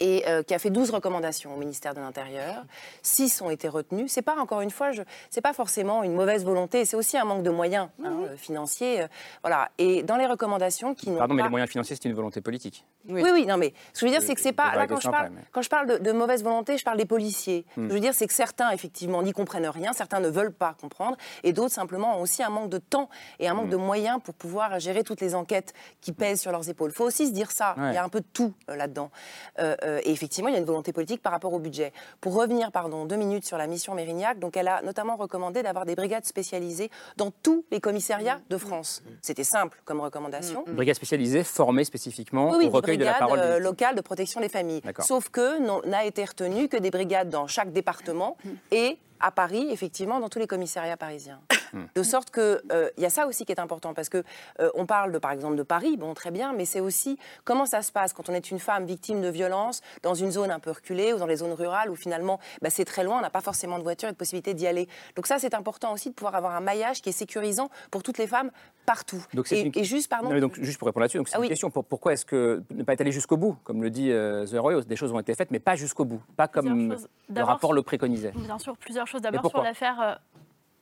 et 0.00 0.24
euh, 0.26 0.42
qui 0.42 0.54
a 0.54 0.58
fait 0.58 0.70
12 0.70 0.90
recommandations 0.90 1.54
au 1.54 1.58
ministère 1.58 1.94
de 1.94 2.00
l'Intérieur. 2.00 2.64
6 3.02 3.42
ont 3.42 3.50
été 3.50 3.68
retenues. 3.68 4.08
C'est 4.08 4.22
pas, 4.22 4.36
encore 4.36 4.62
une 4.62 4.70
fois, 4.70 4.92
je, 4.92 5.02
c'est 5.28 5.42
pas 5.42 5.52
forcément 5.52 6.02
une 6.02 6.14
mauvaise 6.14 6.44
volonté, 6.44 6.86
c'est 6.86 6.96
aussi 6.96 7.18
un 7.18 7.24
manque 7.24 7.42
de 7.42 7.50
moyens 7.50 7.88
hein, 8.02 8.12
euh, 8.24 8.36
financiers. 8.36 9.02
Euh, 9.02 9.06
voilà. 9.42 9.70
Et 9.78 10.02
dans 10.02 10.16
les 10.16 10.26
recommandations 10.26 10.94
qui 10.94 11.10
n'ont 11.10 11.18
Pardon, 11.18 11.34
mais 11.34 11.42
les 11.42 11.48
moyens 11.48 11.70
financiers, 11.70 11.96
c'est 12.00 12.08
une 12.08 12.14
volonté 12.14 12.40
politique. 12.40 12.84
Oui. 13.08 13.22
oui, 13.22 13.46
non, 13.46 13.56
mais 13.56 13.72
ce 13.92 14.00
que 14.00 14.06
je 14.06 14.12
veux 14.12 14.18
dire, 14.18 14.26
c'est 14.26 14.34
que 14.34 14.40
c'est 14.40 14.52
pas. 14.52 14.74
Là, 14.74 14.86
quand, 14.86 15.00
je 15.00 15.08
parle, 15.08 15.30
quand 15.52 15.62
je 15.62 15.68
parle 15.68 16.00
de, 16.00 16.12
mauvaise 16.12 16.42
volonté, 16.42 16.78
je 16.78 16.84
parle 16.84 16.98
des 16.98 17.06
policiers. 17.06 17.64
Ce 17.70 17.80
que 17.80 17.88
je 17.88 17.94
veux 17.94 18.00
dire, 18.00 18.14
c'est 18.14 18.26
que 18.26 18.34
certains, 18.34 18.70
effectivement, 18.70 19.22
n'y 19.22 19.32
comprennent 19.32 19.68
rien, 19.68 19.92
certains 19.92 20.20
ne 20.20 20.28
veulent 20.28 20.52
pas 20.52 20.74
comprendre, 20.80 21.16
et 21.42 21.52
d'autres, 21.52 21.74
simplement, 21.74 22.18
ont 22.18 22.22
aussi 22.22 22.42
un 22.42 22.50
manque 22.50 22.70
de 22.70 22.78
temps 22.78 23.08
et 23.38 23.48
un 23.48 23.54
manque 23.54 23.66
hmm. 23.66 23.70
de 23.70 23.76
moyens 23.76 24.20
pour 24.22 24.34
pouvoir 24.34 24.78
gérer 24.80 25.02
toutes 25.02 25.20
les 25.20 25.34
enquêtes 25.34 25.74
qui 26.00 26.12
pèsent 26.12 26.40
sur 26.40 26.52
leurs 26.52 26.68
épaules. 26.68 26.90
Il 26.90 26.96
faut 26.96 27.04
aussi 27.04 27.26
se 27.26 27.32
dire 27.32 27.50
ça. 27.50 27.74
Il 27.78 27.94
y 27.94 27.98
a 27.98 28.04
un 28.04 28.08
peu 28.08 28.20
de 28.20 28.26
tout 28.32 28.54
là-dedans. 28.68 29.10
Euh, 29.58 29.76
et 30.04 30.10
effectivement, 30.10 30.48
il 30.48 30.52
y 30.52 30.56
a 30.56 30.60
une 30.60 30.64
volonté 30.64 30.92
politique 30.92 31.22
par 31.22 31.32
rapport 31.32 31.52
au 31.52 31.58
budget. 31.58 31.92
Pour 32.20 32.34
revenir, 32.34 32.70
pardon, 32.72 33.04
deux 33.04 33.16
minutes 33.16 33.44
sur 33.44 33.58
la 33.58 33.66
mission 33.66 33.94
Mérignac, 33.94 34.38
donc 34.38 34.56
elle 34.56 34.68
a 34.68 34.82
notamment 34.82 35.16
recommandé 35.16 35.62
d'avoir 35.62 35.86
des 35.86 35.94
brigades 35.94 36.24
spécialisées 36.24 36.90
dans 37.16 37.30
tous 37.30 37.64
les 37.70 37.80
commissariats 37.80 38.40
de 38.48 38.56
France. 38.56 39.02
C'était 39.22 39.44
simple 39.44 39.80
comme 39.84 40.00
recommandation. 40.00 40.64
Une 40.66 40.74
brigade 40.74 40.96
spécialisée 40.96 41.44
formée 41.44 41.84
spécifiquement 41.84 42.50
au 42.50 42.70
recueil 42.70 42.98
de 42.98 43.04
la 43.04 43.14
parole 43.14 43.38
euh, 43.40 43.58
locale 43.58 43.94
de 43.94 44.00
protection 44.00 44.40
des 44.40 44.48
familles. 44.48 44.82
Sauf 45.00 45.28
que 45.28 45.58
n'a 45.86 46.04
été 46.04 46.24
retenu 46.24 46.68
que 46.68 46.76
des 46.76 46.90
brigades 46.90 47.30
dans 47.30 47.46
chaque 47.46 47.72
département 47.72 48.36
et 48.70 48.98
à 49.20 49.30
Paris, 49.30 49.68
effectivement, 49.70 50.20
dans 50.20 50.28
tous 50.28 50.38
les 50.38 50.46
commissariats 50.46 50.96
parisiens. 50.96 51.40
Hmm. 51.72 51.84
De 51.94 52.02
sorte 52.02 52.30
que 52.30 52.60
il 52.64 52.72
euh, 52.72 52.90
y 52.98 53.04
a 53.04 53.10
ça 53.10 53.28
aussi 53.28 53.44
qui 53.44 53.52
est 53.52 53.60
important 53.60 53.94
parce 53.94 54.08
que 54.08 54.24
euh, 54.58 54.70
on 54.74 54.86
parle 54.86 55.12
de 55.12 55.18
par 55.18 55.30
exemple 55.30 55.54
de 55.54 55.62
Paris, 55.62 55.96
bon 55.96 56.14
très 56.14 56.32
bien, 56.32 56.52
mais 56.52 56.64
c'est 56.64 56.80
aussi 56.80 57.16
comment 57.44 57.64
ça 57.64 57.82
se 57.82 57.92
passe 57.92 58.12
quand 58.12 58.28
on 58.28 58.34
est 58.34 58.50
une 58.50 58.58
femme 58.58 58.86
victime 58.86 59.22
de 59.22 59.28
violence 59.28 59.80
dans 60.02 60.14
une 60.14 60.32
zone 60.32 60.50
un 60.50 60.58
peu 60.58 60.72
reculée 60.72 61.12
ou 61.12 61.18
dans 61.18 61.26
les 61.26 61.36
zones 61.36 61.52
rurales 61.52 61.88
où 61.88 61.94
finalement 61.94 62.40
bah, 62.60 62.70
c'est 62.70 62.84
très 62.84 63.04
loin, 63.04 63.18
on 63.18 63.20
n'a 63.20 63.30
pas 63.30 63.40
forcément 63.40 63.78
de 63.78 63.84
voiture 63.84 64.08
et 64.08 64.12
de 64.12 64.16
possibilité 64.16 64.52
d'y 64.52 64.66
aller. 64.66 64.88
Donc 65.14 65.28
ça 65.28 65.38
c'est 65.38 65.54
important 65.54 65.92
aussi 65.92 66.08
de 66.08 66.14
pouvoir 66.14 66.34
avoir 66.34 66.56
un 66.56 66.60
maillage 66.60 67.02
qui 67.02 67.10
est 67.10 67.12
sécurisant 67.12 67.70
pour 67.92 68.02
toutes 68.02 68.18
les 68.18 68.26
femmes 68.26 68.50
partout. 68.90 69.24
Donc 69.34 69.52
et, 69.52 69.84
juste 69.84 70.10
pardon. 70.10 70.36
donc 70.40 70.60
juste 70.60 70.78
pour 70.78 70.86
répondre 70.86 71.02
là-dessus, 71.02 71.18
donc 71.18 71.28
c'est 71.28 71.36
ah 71.36 71.42
une 71.42 71.48
question 71.48 71.70
pourquoi 71.70 72.12
est-ce 72.12 72.26
que 72.26 72.62
ne 72.70 72.82
pas 72.82 72.94
être 72.94 73.00
allé 73.02 73.12
jusqu'au 73.12 73.36
bout, 73.36 73.56
comme 73.62 73.82
le 73.82 73.90
dit 73.90 74.10
euh, 74.10 74.46
The 74.46 74.58
Royals, 74.58 74.84
des 74.84 74.96
choses 74.96 75.12
ont 75.12 75.20
été 75.20 75.34
faites 75.34 75.52
mais 75.52 75.60
pas 75.60 75.76
jusqu'au 75.76 76.04
bout, 76.04 76.20
pas 76.36 76.48
comme 76.48 76.96
le 77.34 77.42
rapport 77.42 77.72
le 77.72 77.82
préconisait. 77.82 78.32
Bien 78.34 78.58
sûr, 78.58 78.76
plusieurs 78.76 79.06
choses. 79.06 79.22
D'abord 79.22 79.48
sur 79.48 79.62
l'affaire 79.62 80.20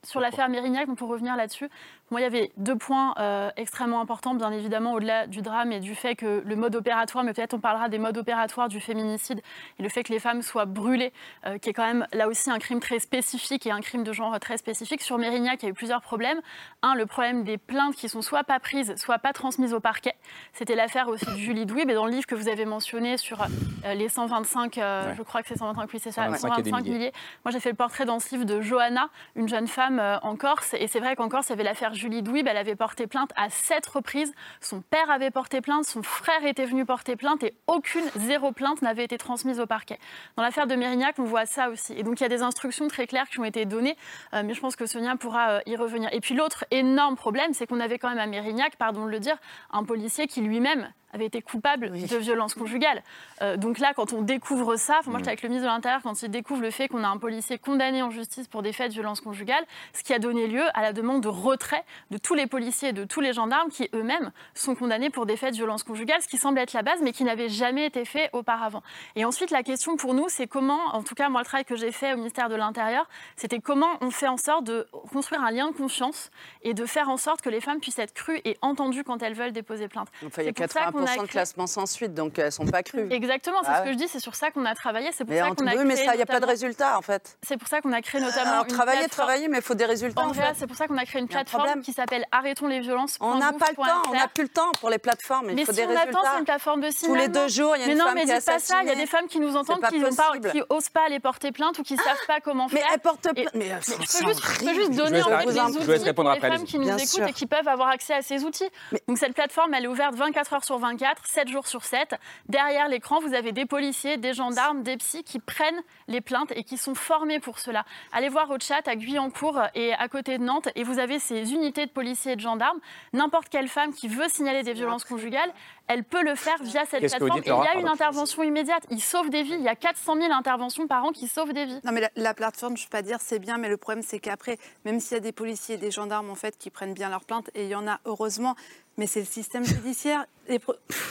sur 0.03 0.19
l'affaire 0.19 0.49
Mérignac, 0.49 0.87
on 0.89 0.95
peut 0.95 1.05
revenir 1.05 1.35
là-dessus. 1.35 1.69
Moi, 2.11 2.21
il 2.21 2.23
y 2.23 2.27
avait 2.27 2.51
deux 2.57 2.75
points 2.75 3.13
euh, 3.19 3.51
extrêmement 3.55 4.01
importants, 4.01 4.33
bien 4.33 4.51
évidemment, 4.51 4.93
au-delà 4.93 5.27
du 5.27 5.41
drame 5.41 5.71
et 5.71 5.79
du 5.79 5.93
fait 5.93 6.15
que 6.15 6.41
le 6.43 6.55
mode 6.55 6.75
opératoire, 6.75 7.23
mais 7.23 7.33
peut-être 7.33 7.53
on 7.53 7.59
parlera 7.59 7.89
des 7.89 7.99
modes 7.99 8.17
opératoires 8.17 8.67
du 8.67 8.79
féminicide 8.79 9.41
et 9.77 9.83
le 9.83 9.89
fait 9.89 10.03
que 10.03 10.11
les 10.11 10.19
femmes 10.19 10.41
soient 10.41 10.65
brûlées, 10.65 11.13
euh, 11.45 11.57
qui 11.57 11.69
est 11.69 11.73
quand 11.73 11.85
même 11.85 12.07
là 12.13 12.27
aussi 12.27 12.49
un 12.49 12.57
crime 12.57 12.79
très 12.79 12.99
spécifique 12.99 13.67
et 13.67 13.71
un 13.71 13.81
crime 13.81 14.03
de 14.03 14.13
genre 14.13 14.39
très 14.39 14.57
spécifique. 14.57 15.01
Sur 15.01 15.17
Mérignac, 15.17 15.61
il 15.61 15.65
y 15.65 15.67
a 15.67 15.71
eu 15.71 15.75
plusieurs 15.75 16.01
problèmes. 16.01 16.39
Un, 16.81 16.95
le 16.95 17.05
problème 17.05 17.43
des 17.43 17.57
plaintes 17.57 17.95
qui 17.95 18.09
sont 18.09 18.21
soit 18.21 18.43
pas 18.43 18.59
prises, 18.59 18.95
soit 18.95 19.19
pas 19.19 19.33
transmises 19.33 19.73
au 19.73 19.79
parquet. 19.79 20.15
C'était 20.53 20.75
l'affaire 20.75 21.09
aussi 21.09 21.25
de 21.25 21.37
Julie 21.37 21.65
Douy, 21.65 21.85
mais 21.85 21.93
dans 21.93 22.05
le 22.05 22.11
livre 22.11 22.25
que 22.25 22.35
vous 22.35 22.47
avez 22.47 22.65
mentionné 22.65 23.17
sur 23.17 23.41
euh, 23.41 23.93
les 23.93 24.09
125, 24.09 24.75
je 24.75 25.21
crois 25.21 25.43
que 25.43 25.47
c'est 25.47 25.57
125, 25.57 25.89
oui, 25.93 25.99
c'est 26.01 26.11
ça, 26.11 26.33
125 26.33 26.85
milliers. 26.85 27.11
Moi, 27.45 27.51
j'ai 27.51 27.59
fait 27.59 27.69
le 27.69 27.75
portrait 27.75 28.05
dans 28.05 28.19
ce 28.19 28.33
livre 28.33 28.45
de 28.45 28.61
Johanna, 28.61 29.09
une 29.35 29.47
jeune 29.47 29.67
femme 29.67 29.88
femme 29.89 30.19
en 30.23 30.35
Corse. 30.35 30.75
Et 30.77 30.87
c'est 30.87 30.99
vrai 30.99 31.15
qu'en 31.15 31.29
Corse, 31.29 31.47
il 31.47 31.51
y 31.51 31.53
avait 31.53 31.63
l'affaire 31.63 31.93
Julie 31.93 32.21
Douib. 32.21 32.47
Elle 32.47 32.57
avait 32.57 32.75
porté 32.75 33.07
plainte 33.07 33.31
à 33.35 33.49
sept 33.49 33.85
reprises. 33.87 34.33
Son 34.61 34.81
père 34.81 35.09
avait 35.09 35.31
porté 35.31 35.61
plainte, 35.61 35.85
son 35.85 36.03
frère 36.03 36.45
était 36.45 36.65
venu 36.65 36.85
porter 36.85 37.15
plainte 37.15 37.43
et 37.43 37.53
aucune, 37.67 38.05
zéro 38.15 38.51
plainte 38.51 38.81
n'avait 38.81 39.03
été 39.03 39.17
transmise 39.17 39.59
au 39.59 39.65
parquet. 39.65 39.99
Dans 40.35 40.43
l'affaire 40.43 40.67
de 40.67 40.75
Mérignac, 40.75 41.15
on 41.17 41.23
voit 41.23 41.45
ça 41.45 41.69
aussi. 41.69 41.93
Et 41.93 42.03
donc 42.03 42.19
il 42.19 42.23
y 42.23 42.25
a 42.25 42.29
des 42.29 42.41
instructions 42.41 42.87
très 42.87 43.07
claires 43.07 43.29
qui 43.29 43.39
ont 43.39 43.45
été 43.45 43.65
données, 43.65 43.97
mais 44.33 44.53
je 44.53 44.59
pense 44.59 44.75
que 44.75 44.85
Sonia 44.85 45.15
pourra 45.15 45.61
y 45.65 45.75
revenir. 45.75 46.09
Et 46.13 46.19
puis 46.19 46.35
l'autre 46.35 46.65
énorme 46.71 47.15
problème, 47.15 47.53
c'est 47.53 47.67
qu'on 47.67 47.79
avait 47.79 47.97
quand 47.97 48.09
même 48.09 48.19
à 48.19 48.27
Mérignac, 48.27 48.75
pardon 48.77 49.05
de 49.05 49.11
le 49.11 49.19
dire, 49.19 49.37
un 49.71 49.83
policier 49.83 50.27
qui 50.27 50.41
lui-même 50.41 50.91
avait 51.13 51.25
été 51.25 51.41
coupable 51.41 51.91
de 51.91 52.17
violence 52.17 52.53
conjugale. 52.53 53.03
Euh, 53.41 53.57
donc 53.57 53.79
là, 53.79 53.93
quand 53.95 54.13
on 54.13 54.21
découvre 54.21 54.75
ça, 54.75 54.99
moi, 55.05 55.17
j'étais 55.17 55.25
mm. 55.25 55.27
avec 55.29 55.43
le 55.43 55.49
ministre 55.49 55.67
de 55.67 55.73
l'Intérieur, 55.73 56.01
quand 56.03 56.21
il 56.21 56.29
découvre 56.29 56.61
le 56.61 56.71
fait 56.71 56.87
qu'on 56.87 57.03
a 57.03 57.07
un 57.07 57.17
policier 57.17 57.57
condamné 57.57 58.01
en 58.01 58.11
justice 58.11 58.47
pour 58.47 58.61
des 58.61 58.73
faits 58.73 58.89
de 58.89 58.93
violence 58.93 59.21
conjugale, 59.21 59.63
ce 59.93 60.03
qui 60.03 60.13
a 60.13 60.19
donné 60.19 60.47
lieu 60.47 60.63
à 60.73 60.81
la 60.81 60.93
demande 60.93 61.23
de 61.23 61.27
retrait 61.27 61.83
de 62.11 62.17
tous 62.17 62.33
les 62.33 62.47
policiers 62.47 62.89
et 62.89 62.93
de 62.93 63.03
tous 63.03 63.21
les 63.21 63.33
gendarmes 63.33 63.69
qui 63.69 63.89
eux-mêmes 63.93 64.31
sont 64.53 64.75
condamnés 64.75 65.09
pour 65.09 65.25
des 65.25 65.37
faits 65.37 65.51
de 65.51 65.57
violence 65.57 65.83
conjugale, 65.83 66.21
ce 66.21 66.27
qui 66.27 66.37
semble 66.37 66.59
être 66.59 66.73
la 66.73 66.81
base, 66.81 66.99
mais 67.01 67.11
qui 67.11 67.23
n'avait 67.23 67.49
jamais 67.49 67.85
été 67.85 68.05
fait 68.05 68.29
auparavant. 68.33 68.83
Et 69.15 69.25
ensuite, 69.25 69.51
la 69.51 69.63
question 69.63 69.97
pour 69.97 70.13
nous, 70.13 70.29
c'est 70.29 70.47
comment, 70.47 70.79
en 70.93 71.03
tout 71.03 71.15
cas, 71.15 71.29
moi, 71.29 71.41
le 71.41 71.45
travail 71.45 71.65
que 71.65 71.75
j'ai 71.75 71.91
fait 71.91 72.13
au 72.13 72.17
ministère 72.17 72.49
de 72.49 72.55
l'Intérieur, 72.55 73.07
c'était 73.35 73.59
comment 73.59 73.97
on 74.01 74.11
fait 74.11 74.27
en 74.27 74.37
sorte 74.37 74.65
de 74.65 74.87
construire 75.11 75.43
un 75.43 75.51
lien 75.51 75.67
de 75.71 75.75
confiance 75.75 76.31
et 76.63 76.73
de 76.73 76.85
faire 76.85 77.09
en 77.09 77.17
sorte 77.17 77.41
que 77.41 77.49
les 77.49 77.61
femmes 77.61 77.79
puissent 77.79 77.99
être 77.99 78.13
crues 78.13 78.41
et 78.45 78.57
entendues 78.61 79.03
quand 79.03 79.21
elles 79.23 79.33
veulent 79.33 79.51
déposer 79.51 79.87
plainte. 79.87 80.09
c'est 80.31 80.53
pour 80.99 81.07
ça 81.07 81.21
de 81.21 81.27
classement 81.27 81.67
sans 81.67 81.85
suite, 81.85 82.13
donc 82.13 82.37
elles 82.37 82.45
ne 82.45 82.49
sont 82.51 82.65
pas 82.65 82.83
crues. 82.83 83.07
Exactement, 83.11 83.57
c'est 83.63 83.69
ah 83.71 83.79
ce 83.79 83.85
que 83.85 83.93
je 83.93 83.97
dis, 83.97 84.07
c'est 84.07 84.19
sur 84.19 84.35
ça 84.35 84.51
qu'on 84.51 84.65
a 84.65 84.75
travaillé. 84.75 85.09
C'est 85.13 85.25
pour 85.25 85.35
ça 85.35 85.49
qu'on 85.49 85.67
a 85.67 85.71
créé. 85.71 85.85
mais 85.85 85.95
il 85.95 86.15
n'y 86.15 86.21
a 86.21 86.25
pas 86.25 86.39
de 86.39 86.45
résultat 86.45 86.97
en 86.97 87.01
fait. 87.01 87.37
C'est 87.41 87.57
pour 87.57 87.67
ça 87.67 87.81
qu'on 87.81 87.93
a 87.93 88.01
créé 88.01 88.21
notamment. 88.21 88.51
Alors, 88.51 88.67
travailler, 88.67 89.07
travailler, 89.07 89.47
mais 89.47 89.57
il 89.57 89.63
faut 89.63 89.75
des 89.75 89.85
résultats. 89.85 90.25
En 90.25 90.33
fait. 90.33 90.53
c'est 90.55 90.67
pour 90.67 90.77
ça 90.77 90.87
qu'on 90.87 90.97
a 90.97 91.05
créé 91.05 91.21
une 91.21 91.27
plateforme 91.27 91.81
qui 91.81 91.93
s'appelle 91.93 92.25
Arrêtons 92.31 92.67
les 92.67 92.79
violences. 92.79 93.17
On 93.21 93.35
n'a 93.35 93.53
pas 93.53 93.69
le 93.69 93.75
temps, 93.75 94.09
on 94.09 94.13
n'a 94.13 94.27
plus 94.27 94.43
le 94.43 94.49
temps 94.49 94.71
pour 94.79 94.89
les 94.89 94.97
plateformes. 94.97 95.49
Il 95.51 95.65
faut 95.65 95.71
des 95.71 95.85
résultats. 95.85 96.05
Mais 96.05 96.11
si 96.11 96.17
attend, 96.17 96.31
c'est 96.33 96.39
une 96.39 96.45
plateforme 96.45 96.81
de 96.81 96.89
signalement. 96.89 97.15
Tous 97.15 97.21
les 97.21 97.27
deux 97.27 97.47
jours, 97.47 97.75
il 97.75 97.79
y 97.79 97.83
a 97.83 97.87
une 97.87 97.93
mais 97.93 97.99
femme 97.99 98.07
non, 98.07 98.13
mais 98.15 98.25
dites 98.25 98.45
pas 98.45 98.59
ça. 98.59 98.81
Il 98.83 98.87
y 98.87 98.91
a 98.91 98.95
des 98.95 99.05
femmes 99.05 99.27
qui 99.27 99.39
nous 99.39 99.55
entendent, 99.55 99.85
qui 99.89 99.99
n'osent 99.99 100.89
pas 100.89 101.05
aller 101.05 101.19
porter 101.19 101.51
plainte 101.51 101.79
ou 101.79 101.83
qui 101.83 101.93
ne 101.93 101.99
savent 101.99 102.25
pas 102.27 102.39
comment 102.39 102.67
faire. 102.67 102.83
Mais 102.83 102.93
elles 102.93 102.99
portent 102.99 103.33
plainte. 103.33 103.53
Mais 103.53 103.71
je 103.81 104.65
peux 104.65 104.73
juste 104.73 104.91
donner 104.93 105.17
les 105.17 105.59
outils 105.59 106.09
aux 106.09 106.39
femmes 106.39 106.63
qui 106.65 106.79
nous 106.79 106.89
écoutent 106.89 107.29
et 107.29 107.33
qui 107.33 107.45
peuvent 107.45 107.67
avoir 107.67 107.89
accès 107.89 108.13
à 108.13 108.21
ces 108.21 108.43
outils. 108.43 108.69
Donc 109.07 109.17
cette 109.17 109.33
plateforme, 109.33 109.73
elle 109.73 109.85
est 109.85 109.87
ouverte 109.87 110.15
24 110.15 110.53
heures 110.53 110.63
sur 110.63 110.77
24, 110.77 110.88
7 110.97 111.47
jours 111.47 111.67
sur 111.67 111.83
7. 111.83 112.15
Derrière 112.47 112.87
l'écran, 112.87 113.19
vous 113.19 113.33
avez 113.33 113.51
des 113.51 113.65
policiers, 113.65 114.17
des 114.17 114.33
gendarmes, 114.33 114.83
des 114.83 114.97
psys 114.97 115.23
qui 115.23 115.39
prennent 115.39 115.81
les 116.07 116.21
plaintes 116.21 116.51
et 116.55 116.63
qui 116.63 116.77
sont 116.77 116.95
formés 116.95 117.39
pour 117.39 117.59
cela. 117.59 117.85
Allez 118.11 118.29
voir 118.29 118.49
au 118.49 118.57
chat 118.59 118.87
à 118.87 118.95
Guyancourt 118.95 119.61
et 119.75 119.93
à 119.93 120.07
côté 120.07 120.37
de 120.37 120.43
Nantes 120.43 120.69
et 120.75 120.83
vous 120.83 120.99
avez 120.99 121.19
ces 121.19 121.53
unités 121.53 121.85
de 121.85 121.91
policiers 121.91 122.33
et 122.33 122.35
de 122.35 122.41
gendarmes. 122.41 122.79
N'importe 123.13 123.49
quelle 123.49 123.67
femme 123.67 123.93
qui 123.93 124.07
veut 124.07 124.29
signaler 124.29 124.63
des 124.63 124.73
violences 124.73 125.05
conjugales, 125.05 125.51
elle 125.87 126.03
peut 126.03 126.23
le 126.23 126.35
faire 126.35 126.61
via 126.61 126.85
cette 126.85 126.99
plateforme. 126.99 127.39
Et 127.39 127.49
il 127.49 127.73
y 127.73 127.77
a 127.77 127.79
une 127.79 127.87
intervention 127.87 128.43
immédiate. 128.43 128.83
Il 128.91 129.01
sauve 129.01 129.29
des 129.29 129.41
vies. 129.41 129.55
Il 129.55 129.63
y 129.63 129.67
a 129.67 129.75
400 129.75 130.15
000 130.15 130.31
interventions 130.31 130.87
par 130.87 131.03
an 131.03 131.11
qui 131.11 131.27
sauvent 131.27 131.51
des 131.51 131.65
vies. 131.65 131.79
Non, 131.83 131.91
mais 131.91 132.09
la, 132.15 132.33
plateforme, 132.33 132.77
je 132.77 132.83
ne 132.83 132.87
peux 132.87 132.97
pas 132.97 133.01
dire 133.01 133.17
c'est 133.19 133.39
bien, 133.39 133.57
mais 133.57 133.69
le 133.69 133.77
problème, 133.77 134.03
c'est 134.03 134.19
qu'après, 134.19 134.57
même 134.85 134.99
s'il 134.99 135.15
y 135.15 135.17
a 135.17 135.21
des 135.21 135.31
policiers 135.31 135.75
et 135.75 135.77
des 135.79 135.91
gendarmes 135.91 136.29
en 136.29 136.35
fait 136.35 136.57
qui 136.57 136.69
prennent 136.69 136.93
bien 136.93 137.09
leurs 137.09 137.25
plaintes, 137.25 137.49
et 137.55 137.63
il 137.63 137.69
y 137.69 137.75
en 137.75 137.87
a 137.87 137.99
heureusement, 138.05 138.55
mais 138.99 139.07
c'est 139.07 139.21
le 139.21 139.25
système 139.25 139.63
judiciaire. 139.63 140.25
Et 140.49 140.59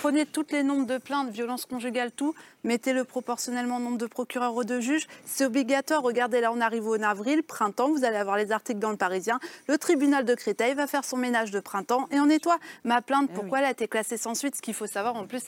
prenez 0.01 0.27
toutes 0.27 0.53
les 0.53 0.63
nombres 0.63 0.87
de 0.87 0.99
plaintes, 0.99 1.31
violences 1.31 1.65
conjugales, 1.65 2.11
tout, 2.11 2.35
mettez-le 2.65 3.05
proportionnellement 3.05 3.77
au 3.77 3.81
nombre 3.81 3.97
de 3.97 4.07
procureurs 4.07 4.55
ou 4.55 4.65
de 4.65 4.79
juges. 4.81 5.07
C'est 5.25 5.47
obligatoire. 5.47 6.03
Regardez, 6.03 6.41
là, 6.41 6.53
on 6.53 6.61
arrive 6.61 6.87
au 6.87 7.01
avril, 7.03 7.43
printemps, 7.43 7.89
vous 7.89 8.05
allez 8.05 8.17
avoir 8.17 8.37
les 8.37 8.53
articles 8.53 8.81
dans 8.81 8.91
le 8.91 8.97
Parisien. 8.97 9.39
Le 9.69 9.79
tribunal 9.79 10.25
de 10.25 10.35
Créteil 10.35 10.75
va 10.75 10.87
faire 10.87 11.05
son 11.05 11.17
ménage 11.17 11.51
de 11.51 11.61
printemps 11.61 12.09
et 12.11 12.21
on 12.21 12.27
nettoie. 12.27 12.59
Ma 12.85 13.01
plainte, 13.01 13.31
eh 13.33 13.35
pourquoi 13.35 13.61
elle 13.61 13.67
a 13.67 13.71
été 13.71 13.89
classée 13.89 14.19
sans 14.19 14.35
suite? 14.35 14.57
Ce 14.57 14.61
qu'il 14.61 14.75
faut 14.75 14.89
savoir, 14.89 15.17
en 15.17 15.27
plus, 15.27 15.45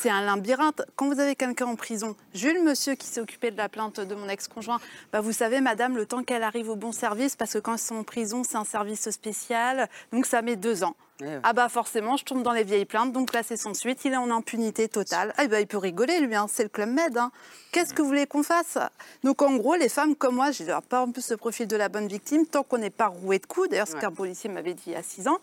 c'est 0.00 0.10
un 0.10 0.22
labyrinthe. 0.22 0.82
Quand 0.96 1.06
vous 1.06 1.20
avez 1.20 1.36
quelqu'un 1.36 1.66
en 1.66 1.76
prison, 1.76 2.16
Jules, 2.34 2.64
monsieur 2.64 2.94
qui 2.94 3.06
s'est 3.06 3.20
occupé 3.20 3.52
de 3.52 3.58
la 3.58 3.68
plainte 3.68 4.00
de 4.00 4.14
mon 4.16 4.28
ex-conjoint, 4.28 4.80
bah, 5.12 5.20
vous 5.20 5.32
savez, 5.32 5.60
madame, 5.60 5.96
le 5.96 6.06
temps 6.06 6.24
qu'elle 6.24 6.42
arrive 6.42 6.70
au 6.70 6.76
bon 6.76 6.90
service, 6.90 7.36
parce 7.36 7.52
que 7.52 7.58
quand 7.58 7.74
ils 7.74 7.78
sont 7.78 7.96
en 7.96 8.04
prison, 8.04 8.42
c'est 8.42 8.56
un 8.56 8.64
service 8.64 9.08
spécial, 9.10 9.88
donc 10.12 10.26
ça 10.26 10.42
met 10.42 10.56
deux 10.56 10.82
ans. 10.82 10.96
Ah 11.44 11.52
bah 11.52 11.68
forcément, 11.68 12.16
je 12.16 12.24
tombe 12.24 12.42
dans 12.42 12.52
les 12.52 12.64
vieilles 12.64 12.84
plaintes, 12.84 13.12
donc 13.12 13.32
là 13.32 13.42
c'est 13.44 13.56
sans 13.56 13.72
suite, 13.72 14.04
il 14.04 14.12
est 14.12 14.16
en 14.16 14.30
impunité 14.30 14.88
totale. 14.88 15.32
Ah 15.36 15.46
bah 15.46 15.60
il 15.60 15.66
peut 15.66 15.78
rigoler 15.78 16.18
lui, 16.18 16.34
hein, 16.34 16.46
c'est 16.48 16.64
le 16.64 16.68
Club 16.68 16.88
Med. 16.88 17.16
Hein. 17.16 17.30
Qu'est-ce 17.70 17.94
que 17.94 18.02
vous 18.02 18.08
voulez 18.08 18.26
qu'on 18.26 18.42
fasse? 18.42 18.78
Donc 19.22 19.40
en 19.40 19.54
gros, 19.54 19.76
les 19.76 19.88
femmes 19.88 20.16
comme 20.16 20.34
moi, 20.34 20.50
j'ai 20.50 20.66
pas 20.88 21.02
en 21.02 21.12
plus 21.12 21.30
le 21.30 21.36
profil 21.36 21.68
de 21.68 21.76
la 21.76 21.88
bonne 21.88 22.08
victime, 22.08 22.46
tant 22.46 22.64
qu'on 22.64 22.78
n'est 22.78 22.90
pas 22.90 23.06
roué 23.06 23.38
de 23.38 23.46
coups, 23.46 23.68
d'ailleurs 23.68 23.86
ce 23.86 23.96
qu'un 23.96 24.10
policier 24.10 24.50
m'avait 24.50 24.74
dit 24.74 24.82
il 24.86 24.92
y 24.94 24.96
a 24.96 25.02
six 25.04 25.28
ans, 25.28 25.38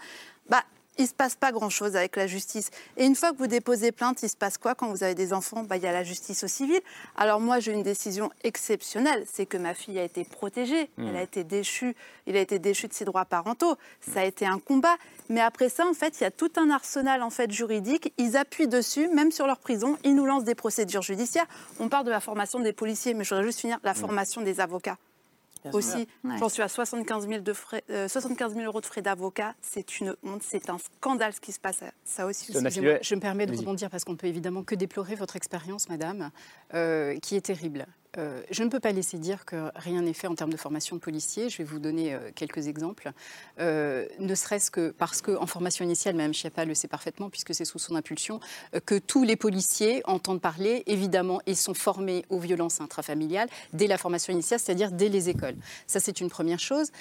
bah 0.49 0.63
il 0.97 1.03
ne 1.03 1.07
se 1.07 1.13
passe 1.13 1.35
pas 1.35 1.51
grand-chose 1.51 1.95
avec 1.95 2.15
la 2.15 2.27
justice. 2.27 2.69
Et 2.97 3.05
une 3.05 3.15
fois 3.15 3.31
que 3.31 3.37
vous 3.37 3.47
déposez 3.47 3.91
plainte, 3.91 4.21
il 4.23 4.29
se 4.29 4.35
passe 4.35 4.57
quoi 4.57 4.75
quand 4.75 4.89
vous 4.89 5.03
avez 5.03 5.15
des 5.15 5.33
enfants? 5.33 5.63
Bah, 5.63 5.77
Il 5.77 5.83
y 5.83 5.87
a 5.87 5.91
la 5.91 6.03
justice 6.03 6.43
au 6.43 6.47
civil. 6.47 6.79
Alors 7.15 7.39
moi, 7.39 7.59
j'ai 7.59 7.71
une 7.71 7.83
décision 7.83 8.29
exceptionnelle, 8.43 9.25
c'est 9.31 9.45
que 9.45 9.57
ma 9.57 9.73
fille 9.73 9.97
a 9.99 10.03
été 10.03 10.23
protégée, 10.23 10.89
mmh. 10.97 11.07
elle 11.07 11.15
a 11.15 11.21
été 11.23 11.43
déchue, 11.43 11.95
il 12.27 12.35
a 12.35 12.41
été 12.41 12.59
déchu 12.59 12.87
de 12.87 12.93
ses 12.93 13.05
droits 13.05 13.25
parentaux. 13.25 13.75
Ça 14.01 14.21
a 14.21 14.25
été 14.25 14.45
un 14.45 14.59
combat. 14.59 14.95
Mais 15.29 15.41
après 15.41 15.69
ça, 15.69 15.85
en 15.87 15.93
fait, 15.93 16.19
il 16.19 16.23
y 16.23 16.27
a 16.27 16.31
tout 16.31 16.51
un 16.57 16.69
arsenal 16.69 17.23
en 17.23 17.29
fait 17.29 17.51
juridique. 17.51 18.13
Ils 18.17 18.35
appuient 18.35 18.67
dessus, 18.67 19.07
même 19.07 19.31
sur 19.31 19.47
leur 19.47 19.59
prison. 19.59 19.97
Ils 20.03 20.15
nous 20.15 20.25
lancent 20.25 20.43
des 20.43 20.55
procédures 20.55 21.01
judiciaires. 21.01 21.47
On 21.79 21.89
parle 21.89 22.05
de 22.05 22.11
la 22.11 22.19
formation 22.19 22.59
des 22.59 22.73
policiers, 22.73 23.13
mais 23.13 23.23
je 23.23 23.29
voudrais 23.29 23.45
juste 23.45 23.61
finir 23.61 23.79
la 23.83 23.93
mmh. 23.93 23.95
formation 23.95 24.41
des 24.41 24.59
avocats 24.59 24.97
aussi. 25.73 26.07
J'en 26.39 26.49
suis 26.49 26.61
à 26.61 26.67
75 26.67 27.27
000, 27.27 27.41
de 27.41 27.53
frais, 27.53 27.83
75 28.07 28.55
euh, 28.57 28.65
euros 28.65 28.81
de 28.81 28.85
frais 28.85 29.01
d'avocat. 29.01 29.55
C'est 29.61 29.99
une 29.99 30.15
honte, 30.23 30.43
c'est 30.43 30.69
un 30.69 30.77
scandale 30.77 31.33
ce 31.33 31.41
qui 31.41 31.51
se 31.51 31.59
passe. 31.59 31.83
Ça 32.03 32.25
aussi. 32.25 32.53
Je 32.53 32.59
me 33.15 33.19
permets 33.19 33.45
de 33.45 33.55
rebondir 33.55 33.89
parce 33.89 34.03
qu'on 34.03 34.15
peut 34.15 34.27
évidemment 34.27 34.63
que 34.63 34.75
déplorer 34.75 35.15
votre 35.15 35.35
expérience, 35.35 35.89
madame, 35.89 36.31
euh, 36.73 37.17
qui 37.19 37.35
est 37.35 37.41
terrible. 37.41 37.85
Euh, 38.17 38.41
je 38.51 38.63
ne 38.63 38.69
peux 38.69 38.79
pas 38.79 38.91
laisser 38.91 39.17
dire 39.17 39.45
que 39.45 39.71
rien 39.75 40.01
n'est 40.01 40.13
fait 40.13 40.27
en 40.27 40.35
termes 40.35 40.51
de 40.51 40.57
formation 40.57 40.95
de 40.95 41.01
policiers. 41.01 41.49
Je 41.49 41.59
vais 41.59 41.63
vous 41.63 41.79
donner 41.79 42.13
euh, 42.13 42.19
quelques 42.35 42.67
exemples. 42.67 43.11
Euh, 43.59 44.05
ne 44.19 44.35
serait-ce 44.35 44.69
que 44.69 44.91
parce 44.91 45.21
qu'en 45.21 45.45
formation 45.45 45.85
initiale, 45.85 46.15
Mme 46.15 46.33
Chiappa 46.33 46.65
le 46.65 46.75
sait 46.75 46.89
parfaitement, 46.89 47.29
puisque 47.29 47.55
c'est 47.55 47.65
sous 47.65 47.79
son 47.79 47.95
impulsion, 47.95 48.39
que 48.85 48.97
tous 48.97 49.23
les 49.23 49.35
policiers 49.35 50.01
entendent 50.05 50.41
parler, 50.41 50.83
évidemment, 50.87 51.41
et 51.45 51.55
sont 51.55 51.73
formés 51.73 52.25
aux 52.29 52.39
violences 52.39 52.81
intrafamiliales 52.81 53.47
dès 53.73 53.87
la 53.87 53.97
formation 53.97 54.33
initiale, 54.33 54.59
c'est-à-dire 54.59 54.91
dès 54.91 55.09
les 55.09 55.29
écoles. 55.29 55.55
Ça, 55.87 55.99
c'est 55.99 56.19
une 56.21 56.29
première 56.29 56.59
chose. 56.59 56.91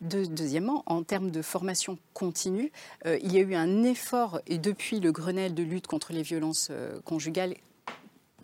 deuxièmement, 0.00 0.82
en 0.86 1.02
termes 1.02 1.30
de 1.30 1.42
formation 1.42 1.98
continue, 2.12 2.70
il 3.06 3.32
y 3.32 3.38
a 3.38 3.40
eu 3.40 3.54
un 3.54 3.84
effort, 3.84 4.40
et 4.46 4.58
depuis 4.58 5.00
le 5.00 5.12
Grenelle 5.12 5.54
de 5.54 5.62
lutte 5.62 5.86
contre 5.86 6.12
les 6.12 6.22
violences 6.22 6.70
conjugales, 7.04 7.54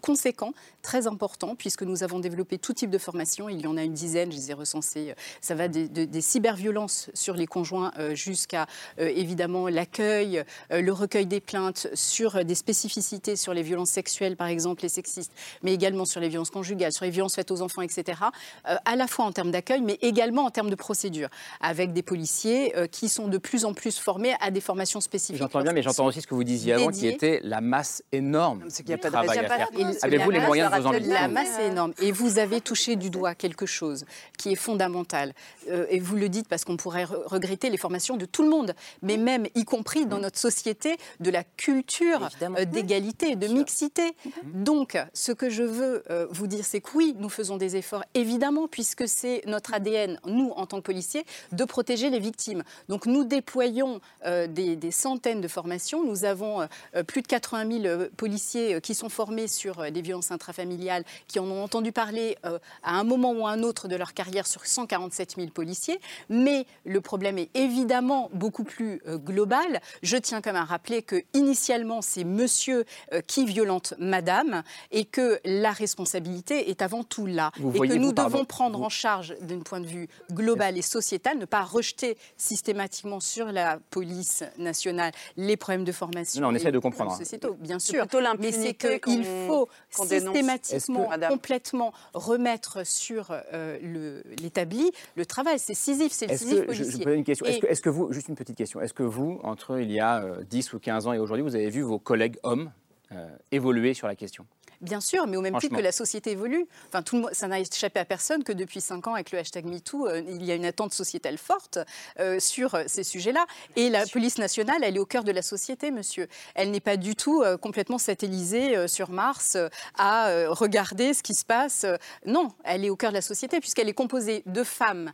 conséquent, 0.06 0.52
très 0.82 1.08
important, 1.08 1.56
puisque 1.56 1.82
nous 1.82 2.04
avons 2.04 2.20
développé 2.20 2.58
tout 2.58 2.72
type 2.72 2.90
de 2.90 2.98
formation. 2.98 3.48
Il 3.48 3.60
y 3.60 3.66
en 3.66 3.76
a 3.76 3.82
une 3.82 3.92
dizaine, 3.92 4.30
je 4.30 4.36
les 4.36 4.50
ai 4.52 4.54
recensées. 4.54 5.14
Ça 5.40 5.56
va 5.56 5.66
des, 5.66 5.88
des 5.88 6.20
cyberviolences 6.20 7.10
sur 7.12 7.34
les 7.34 7.48
conjoints 7.48 7.90
euh, 7.98 8.14
jusqu'à 8.14 8.66
euh, 9.00 9.10
évidemment 9.14 9.66
l'accueil, 9.66 10.44
euh, 10.70 10.80
le 10.80 10.92
recueil 10.92 11.26
des 11.26 11.40
plaintes, 11.40 11.88
sur 11.94 12.44
des 12.44 12.54
spécificités 12.54 13.34
sur 13.34 13.52
les 13.52 13.62
violences 13.62 13.90
sexuelles, 13.90 14.36
par 14.36 14.46
exemple, 14.46 14.82
les 14.82 14.88
sexistes, 14.88 15.32
mais 15.64 15.74
également 15.74 16.04
sur 16.04 16.20
les 16.20 16.28
violences 16.28 16.50
conjugales, 16.50 16.92
sur 16.92 17.04
les 17.04 17.10
violences 17.10 17.34
faites 17.34 17.50
aux 17.50 17.62
enfants, 17.62 17.82
etc. 17.82 18.20
à 18.64 18.96
la 18.96 19.06
fois 19.08 19.24
en 19.24 19.32
termes 19.32 19.50
d'accueil, 19.50 19.80
mais 19.80 19.98
également 20.02 20.44
en 20.44 20.50
termes 20.50 20.70
de 20.70 20.76
procédure, 20.76 21.28
avec 21.60 21.92
des 21.92 22.02
policiers 22.02 22.72
qui 22.92 23.08
sont 23.08 23.26
de 23.26 23.38
plus 23.38 23.64
en 23.64 23.74
plus 23.74 23.98
formés 23.98 24.34
à 24.40 24.52
des 24.52 24.60
formations 24.60 25.00
spécifiques. 25.00 25.38
J'entends 25.38 25.62
bien, 25.62 25.72
mais 25.72 25.82
j'entends 25.82 26.06
aussi 26.06 26.20
ce 26.20 26.26
que 26.28 26.34
vous 26.34 26.44
disiez 26.44 26.74
avant, 26.74 26.90
qui 26.90 27.08
était 27.08 27.40
la 27.42 27.60
masse 27.60 28.04
énorme. 28.12 28.64
C'est 28.68 28.82
qu'il 28.84 28.94
n'y 28.94 28.94
a 28.94 28.98
pas 28.98 29.08
de 29.08 29.14
travail 29.14 29.38
à 29.38 29.48
faire. 29.48 29.68
Avez-vous 30.02 30.30
les 30.30 30.40
moyens 30.40 30.70
de 30.72 30.80
vos 30.80 30.88
ambitions 30.88 31.12
La 31.12 31.28
masse 31.28 31.58
est 31.58 31.68
énorme. 31.68 31.92
Et 32.00 32.12
vous 32.12 32.38
avez 32.38 32.60
touché 32.60 32.96
du 32.96 33.10
doigt 33.10 33.34
quelque 33.34 33.66
chose 33.66 34.04
qui 34.38 34.52
est 34.52 34.56
fondamental. 34.56 35.32
Euh, 35.70 35.86
et 35.90 36.00
vous 36.00 36.16
le 36.16 36.28
dites 36.28 36.48
parce 36.48 36.64
qu'on 36.64 36.76
pourrait 36.76 37.04
regretter 37.04 37.70
les 37.70 37.76
formations 37.76 38.16
de 38.16 38.24
tout 38.24 38.42
le 38.42 38.48
monde, 38.48 38.74
mais 39.02 39.16
même, 39.16 39.46
y 39.54 39.64
compris 39.64 40.06
dans 40.06 40.18
notre 40.18 40.38
société, 40.38 40.96
de 41.20 41.30
la 41.30 41.44
culture 41.44 42.28
euh, 42.42 42.64
d'égalité, 42.64 43.36
de 43.36 43.46
mixité. 43.48 44.14
Donc, 44.44 44.98
ce 45.12 45.32
que 45.32 45.50
je 45.50 45.62
veux 45.62 46.02
euh, 46.10 46.26
vous 46.30 46.46
dire, 46.46 46.64
c'est 46.64 46.80
que 46.80 46.90
oui, 46.94 47.14
nous 47.18 47.28
faisons 47.28 47.56
des 47.56 47.76
efforts, 47.76 48.04
évidemment, 48.14 48.68
puisque 48.68 49.08
c'est 49.08 49.42
notre 49.46 49.74
ADN, 49.74 50.20
nous, 50.26 50.50
en 50.56 50.66
tant 50.66 50.78
que 50.78 50.82
policiers, 50.82 51.24
de 51.52 51.64
protéger 51.64 52.10
les 52.10 52.20
victimes. 52.20 52.62
Donc, 52.88 53.06
nous 53.06 53.24
déployons 53.24 54.00
des, 54.24 54.76
des, 54.76 54.90
centaines 54.90 55.40
de 55.40 55.48
formations. 55.48 56.04
Nous 56.04 56.24
avons 56.24 56.66
plus 57.06 57.22
de 57.22 57.26
80 57.26 57.82
000 57.82 58.04
policiers 58.16 58.80
qui 58.80 58.94
sont 58.94 59.08
formés 59.08 59.48
sur 59.48 59.75
sur 59.76 59.82
les 59.82 60.02
violences 60.02 60.30
intrafamiliales, 60.30 61.04
qui 61.28 61.38
en 61.38 61.46
ont 61.46 61.62
entendu 61.62 61.92
parler 61.92 62.36
à 62.82 62.98
un 62.98 63.04
moment 63.04 63.32
ou 63.32 63.46
à 63.46 63.50
un 63.50 63.62
autre 63.62 63.88
de 63.88 63.96
leur 63.96 64.14
carrière 64.14 64.46
sur 64.46 64.64
147 64.66 65.34
000 65.36 65.48
policiers. 65.48 66.00
Mais 66.28 66.66
le 66.84 67.00
problème 67.00 67.38
est 67.38 67.50
évidemment 67.54 68.30
beaucoup 68.32 68.64
plus 68.64 69.02
global. 69.06 69.80
Je 70.02 70.16
tiens 70.16 70.40
quand 70.40 70.52
même 70.52 70.62
à 70.62 70.64
rappeler 70.64 71.02
que 71.02 71.22
initialement, 71.34 72.00
c'est 72.02 72.24
monsieur 72.24 72.84
qui 73.26 73.44
violente 73.44 73.94
madame 73.98 74.62
et 74.90 75.04
que 75.04 75.40
la 75.44 75.72
responsabilité 75.72 76.70
est 76.70 76.82
avant 76.82 77.04
tout 77.04 77.26
là. 77.26 77.52
et 77.74 77.78
que 77.78 77.94
nous 77.94 78.12
devons 78.12 78.44
prendre 78.44 78.82
en 78.82 78.88
charge 78.88 79.34
d'un 79.40 79.60
point 79.60 79.80
de 79.80 79.86
vue 79.86 80.08
global 80.32 80.78
et 80.78 80.82
sociétal, 80.82 81.38
ne 81.38 81.44
pas 81.44 81.62
rejeter 81.62 82.16
systématiquement 82.36 83.20
sur 83.20 83.52
la 83.52 83.78
police 83.90 84.44
nationale 84.58 85.12
les 85.36 85.56
problèmes 85.56 85.84
de 85.84 85.92
formation. 85.92 86.40
Non, 86.40 86.48
on 86.48 86.54
essaie 86.54 86.72
de 86.72 86.78
comprendre. 86.78 87.18
bien 87.58 87.78
sûr. 87.78 88.06
Mais 88.38 88.52
c'est 88.52 88.74
qu'il 88.74 89.24
faut 89.46 89.65
systématiquement, 89.90 91.08
complètement 91.28 91.92
remettre 92.14 92.86
sur 92.86 93.28
euh, 93.52 94.22
l'établi 94.40 94.90
le 95.16 95.26
travail? 95.26 95.58
C'est 95.58 95.74
Sisyphe, 95.74 96.12
c'est 96.12 96.26
le 96.26 96.36
Sisyphe 96.36 96.66
policier. 96.66 97.02
Je, 97.04 97.10
une 97.10 97.24
question. 97.24 97.46
Est-ce 97.46 97.82
que, 97.82 97.90
vous, 97.90 98.12
juste 98.12 98.28
une 98.28 98.36
petite 98.36 98.56
question, 98.56 98.80
est-ce 98.80 98.94
que 98.94 99.02
vous, 99.02 99.40
entre 99.42 99.80
il 99.80 99.90
y 99.90 100.00
a 100.00 100.24
10 100.48 100.68
euh, 100.72 100.76
ou 100.76 100.80
15 100.80 101.06
ans 101.06 101.12
et 101.12 101.18
aujourd'hui, 101.18 101.42
vous 101.42 101.54
avez 101.54 101.70
vu 101.70 101.82
vos 101.82 101.98
collègues 101.98 102.38
hommes 102.42 102.70
euh, 103.12 103.28
évoluer 103.52 103.94
sur 103.94 104.06
la 104.06 104.16
question? 104.16 104.46
Bien 104.80 105.00
sûr, 105.00 105.26
mais 105.26 105.36
au 105.36 105.40
même 105.40 105.58
titre 105.58 105.76
que 105.76 105.82
la 105.82 105.92
société 105.92 106.32
évolue. 106.32 106.66
Enfin, 106.88 107.02
tout 107.02 107.16
le 107.16 107.26
ça 107.32 107.48
n'a 107.48 107.60
échappé 107.60 108.00
à 108.00 108.04
personne 108.04 108.44
que 108.44 108.52
depuis 108.52 108.80
cinq 108.80 109.06
ans, 109.06 109.14
avec 109.14 109.32
le 109.32 109.38
hashtag 109.38 109.64
MeToo, 109.64 110.06
euh, 110.06 110.22
il 110.28 110.44
y 110.44 110.52
a 110.52 110.54
une 110.54 110.64
attente 110.64 110.92
sociétale 110.92 111.38
forte 111.38 111.78
euh, 112.20 112.38
sur 112.40 112.78
ces 112.86 113.04
sujets-là. 113.04 113.46
Et 113.76 113.88
la 113.90 114.06
police 114.06 114.38
nationale, 114.38 114.82
elle 114.82 114.96
est 114.96 115.00
au 115.00 115.06
cœur 115.06 115.24
de 115.24 115.32
la 115.32 115.42
société, 115.42 115.90
monsieur. 115.90 116.28
Elle 116.54 116.70
n'est 116.70 116.80
pas 116.80 116.96
du 116.96 117.16
tout 117.16 117.42
euh, 117.42 117.56
complètement 117.56 117.98
satellisée 117.98 118.88
sur 118.88 119.10
Mars 119.10 119.56
à 119.96 120.48
regarder 120.48 121.14
ce 121.14 121.22
qui 121.22 121.34
se 121.34 121.44
passe. 121.44 121.86
non, 122.24 122.52
elle 122.64 122.84
est 122.84 122.90
au 122.90 122.96
cœur 122.96 123.10
de 123.10 123.16
la 123.16 123.22
société 123.22 123.60
puisqu'elle 123.60 123.88
est 123.88 123.94
composée 123.94 124.42
de 124.46 124.62
femmes 124.62 125.12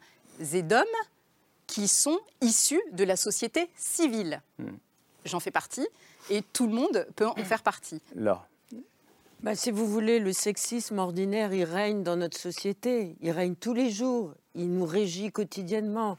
et 0.52 0.62
d'hommes 0.62 0.84
qui 1.66 1.88
sont 1.88 2.18
issus 2.40 2.82
de 2.92 3.04
la 3.04 3.16
société 3.16 3.70
civile. 3.76 4.42
Hmm. 4.58 4.76
J'en 5.24 5.40
fais 5.40 5.50
partie 5.50 5.86
et 6.30 6.42
tout 6.42 6.66
le 6.66 6.72
monde 6.72 7.06
peut 7.16 7.26
en 7.26 7.36
faire 7.36 7.62
partie. 7.62 8.00
Là. 8.14 8.46
Bah, 9.42 9.56
si 9.56 9.72
vous 9.72 9.88
voulez, 9.88 10.20
le 10.20 10.32
sexisme 10.32 10.98
ordinaire, 11.00 11.52
il 11.52 11.64
règne 11.64 12.04
dans 12.04 12.16
notre 12.16 12.38
société. 12.38 13.16
Il 13.20 13.32
règne 13.32 13.56
tous 13.56 13.74
les 13.74 13.90
jours. 13.90 14.34
Il 14.54 14.72
nous 14.72 14.86
régit 14.86 15.32
quotidiennement. 15.32 16.16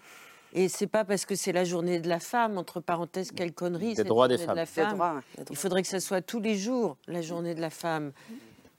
Et 0.52 0.68
c'est 0.68 0.88
pas 0.88 1.06
parce 1.06 1.26
que 1.26 1.34
c'est 1.34 1.54
la 1.54 1.64
journée 1.64 2.00
de 2.02 2.10
la 2.10 2.20
femme, 2.20 2.58
entre 2.58 2.82
parenthèses, 2.82 3.32
quelle 3.32 3.54
connerie, 3.54 3.96
c'est 3.96 4.04
droits 4.04 4.28
des 4.28 4.38
femmes. 4.38 4.50
De 4.50 4.56
la 4.56 4.66
femme. 4.66 5.22
Il 5.50 5.56
faudrait 5.56 5.82
que 5.82 5.88
ce 5.88 6.00
soit 6.00 6.22
tous 6.22 6.42
les 6.42 6.56
jours 6.56 6.98
la 7.08 7.22
journée 7.22 7.56
de 7.56 7.62
la 7.62 7.70
femme. 7.70 8.12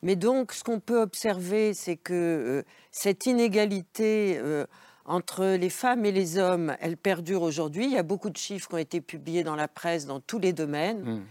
Mais 0.03 0.15
donc, 0.15 0.53
ce 0.53 0.63
qu'on 0.63 0.79
peut 0.79 1.01
observer, 1.01 1.73
c'est 1.73 1.97
que 1.97 2.13
euh, 2.13 2.63
cette 2.93 3.25
inégalité 3.27 4.39
euh, 4.39 4.67
entre 5.07 5.57
les 5.57 5.71
femmes 5.71 6.05
et 6.05 6.13
les 6.13 6.39
hommes, 6.39 6.77
elle 6.81 6.99
perdure 6.99 7.43
aujourd'hui. 7.43 7.87
Il 7.87 7.93
y 7.93 7.99
a 7.99 8.03
beaucoup 8.03 8.31
de 8.31 8.37
chiffres 8.37 8.69
qui 8.69 8.75
ont 8.75 8.79
été 8.79 9.01
publiés 9.01 9.43
dans 9.43 9.57
la 9.57 9.67
presse 9.67 10.05
dans 10.07 10.21
tous 10.21 10.39
les 10.39 10.53
domaines. 10.53 11.03
Hmm 11.03 11.23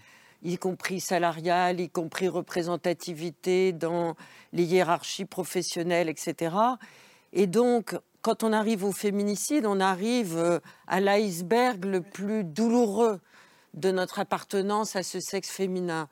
y 0.44 0.58
compris 0.58 1.00
salariale, 1.00 1.80
y 1.80 1.89
compris 1.89 2.28
représentativité 2.28 3.72
dans 3.72 4.16
les 4.52 4.64
hiérarchies 4.64 5.26
professionnelles, 5.26 6.10
etc. 6.10 6.56
Et 7.32 7.48
donc, 7.48 7.96
quand 8.22 8.44
on 8.44 8.54
arrive 8.54 8.84
au 8.84 8.91
féminicide, 8.91 9.66
on 9.66 9.80
arrive 9.80 10.38
euh, 10.38 10.60
à 10.88 11.00
l'iceberg 11.00 11.86
le 11.86 12.02
plus 12.02 12.44
douloureux 12.44 13.20
de 13.74 13.91
notre 13.91 14.20
appartenance 14.20 14.96
à 14.96 15.04
ce 15.04 15.20
sexe 15.20 15.50
féminin. 15.50 16.08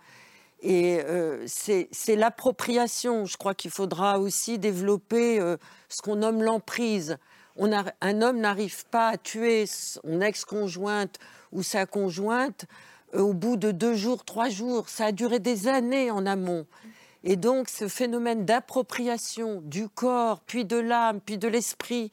Et 0.62 1.00
euh, 1.02 1.46
c'est 1.48 2.16
l'appropriation. 2.16 3.26
Je 3.26 3.38
crois 3.38 3.56
qu'il 3.56 3.72
faudra 3.72 4.20
aussi 4.20 4.60
développer 4.60 5.40
euh, 5.40 5.58
ce 5.90 6.02
qu'on 6.02 6.18
nomme 6.18 6.44
l'emprise. 6.44 7.18
un 7.58 8.22
homme 8.22 8.40
n'arrive 8.40 8.86
pas 8.88 9.10
à 9.10 9.18
tuer 9.18 9.66
son 9.66 10.22
ex-conjointe 10.22 11.18
ou 11.52 11.64
sa 11.64 11.86
conjointe 11.86 12.66
au 13.14 13.34
bout 13.34 13.58
de 13.58 13.72
deux 13.72 13.96
jours, 13.96 14.24
trois 14.24 14.50
jours. 14.50 14.90
Ça 14.90 15.06
a 15.06 15.12
duré 15.12 15.40
des 15.40 15.68
années 15.68 16.12
en 16.12 16.26
amont. 16.26 16.66
Et 17.24 17.36
donc 17.36 17.70
ce 17.70 17.88
phénomène 17.88 18.46
d'appropriation 18.46 19.62
du 19.62 19.88
corps, 19.88 20.42
puis 20.42 20.66
de 20.66 20.78
l'âme, 20.78 21.22
puis 21.22 21.38
de 21.38 21.48
l'esprit 21.48 22.12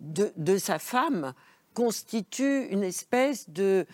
de, 0.00 0.58
sa 0.58 0.78
femme 0.78 1.34
constitue 1.74 2.66
une 2.70 2.82
espèce 2.82 3.50
de, 3.50 3.86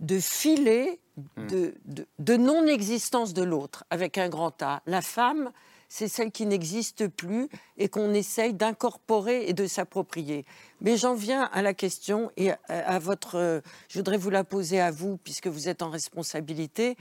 de 0.00 0.18
filet 0.18 1.00
hmm. 1.16 1.46
de, 1.46 1.74
de 2.18 2.36
non-existence 2.36 3.32
de 3.32 3.42
l'autre, 3.42 3.84
avec 3.90 4.18
un 4.18 4.28
grand 4.28 4.60
A. 4.62 4.82
La 4.86 5.00
femme, 5.00 5.52
c'est 5.94 6.08
celle 6.08 6.32
qui 6.32 6.44
n'existe 6.44 7.06
plus 7.06 7.48
et 7.78 7.88
qu'on 7.88 8.14
essaye 8.14 8.52
d'incorporer 8.52 9.48
et 9.48 9.52
de 9.52 9.68
s'approprier. 9.68 10.44
Mais 10.80 10.96
j'en 10.96 11.14
viens 11.14 11.44
à 11.52 11.62
la 11.62 11.72
question 11.72 12.32
et 12.36 12.50
à, 12.66 12.98
votre. 12.98 13.62
Je 13.88 13.98
voudrais 14.00 14.16
vous 14.16 14.30
la 14.30 14.42
poser 14.42 14.80
à 14.80 14.90
vous, 14.90 15.18
puisque 15.18 15.46
vous 15.46 15.68
êtes 15.68 15.82
en 15.82 15.90
responsabilité. 15.90 16.96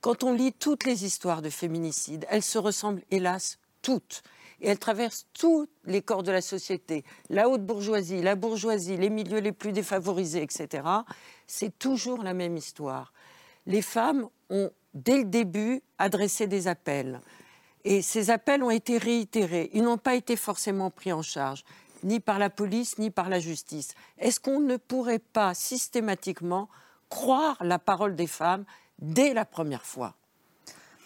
Quand 0.00 0.24
on 0.24 0.32
lit 0.32 0.52
toutes 0.52 0.82
les 0.82 1.04
histoires 1.04 1.40
de 1.40 1.50
féminicide, 1.50 2.26
elles 2.28 2.42
se 2.42 2.58
ressemblent 2.58 3.04
hélas 3.12 3.60
toutes. 3.80 4.24
Et 4.60 4.66
elles 4.66 4.78
traversent 4.80 5.26
tous 5.38 5.68
les 5.84 6.02
corps 6.02 6.24
de 6.24 6.32
la 6.32 6.42
société. 6.42 7.04
La 7.30 7.48
haute 7.48 7.64
bourgeoisie, 7.64 8.22
la 8.22 8.34
bourgeoisie, 8.34 8.96
les 8.96 9.10
milieux 9.10 9.38
les 9.38 9.52
plus 9.52 9.70
défavorisés, 9.70 10.42
etc. 10.42 10.82
C'est 11.46 11.78
toujours 11.78 12.24
la 12.24 12.34
même 12.34 12.56
histoire. 12.56 13.12
Les 13.66 13.82
femmes 13.82 14.28
ont, 14.50 14.72
dès 14.94 15.18
le 15.18 15.26
début, 15.26 15.80
adressé 15.98 16.48
des 16.48 16.66
appels. 16.66 17.20
Et 17.84 18.02
ces 18.02 18.30
appels 18.30 18.62
ont 18.62 18.70
été 18.70 18.98
réitérés. 18.98 19.70
Ils 19.72 19.82
n'ont 19.82 19.98
pas 19.98 20.14
été 20.14 20.36
forcément 20.36 20.90
pris 20.90 21.12
en 21.12 21.22
charge, 21.22 21.64
ni 22.04 22.20
par 22.20 22.38
la 22.38 22.50
police, 22.50 22.98
ni 22.98 23.10
par 23.10 23.28
la 23.28 23.40
justice. 23.40 23.94
Est-ce 24.18 24.40
qu'on 24.40 24.60
ne 24.60 24.76
pourrait 24.76 25.18
pas 25.18 25.54
systématiquement 25.54 26.68
croire 27.08 27.56
la 27.60 27.78
parole 27.78 28.16
des 28.16 28.26
femmes 28.26 28.64
dès 28.98 29.34
la 29.34 29.44
première 29.44 29.84
fois? 29.84 30.14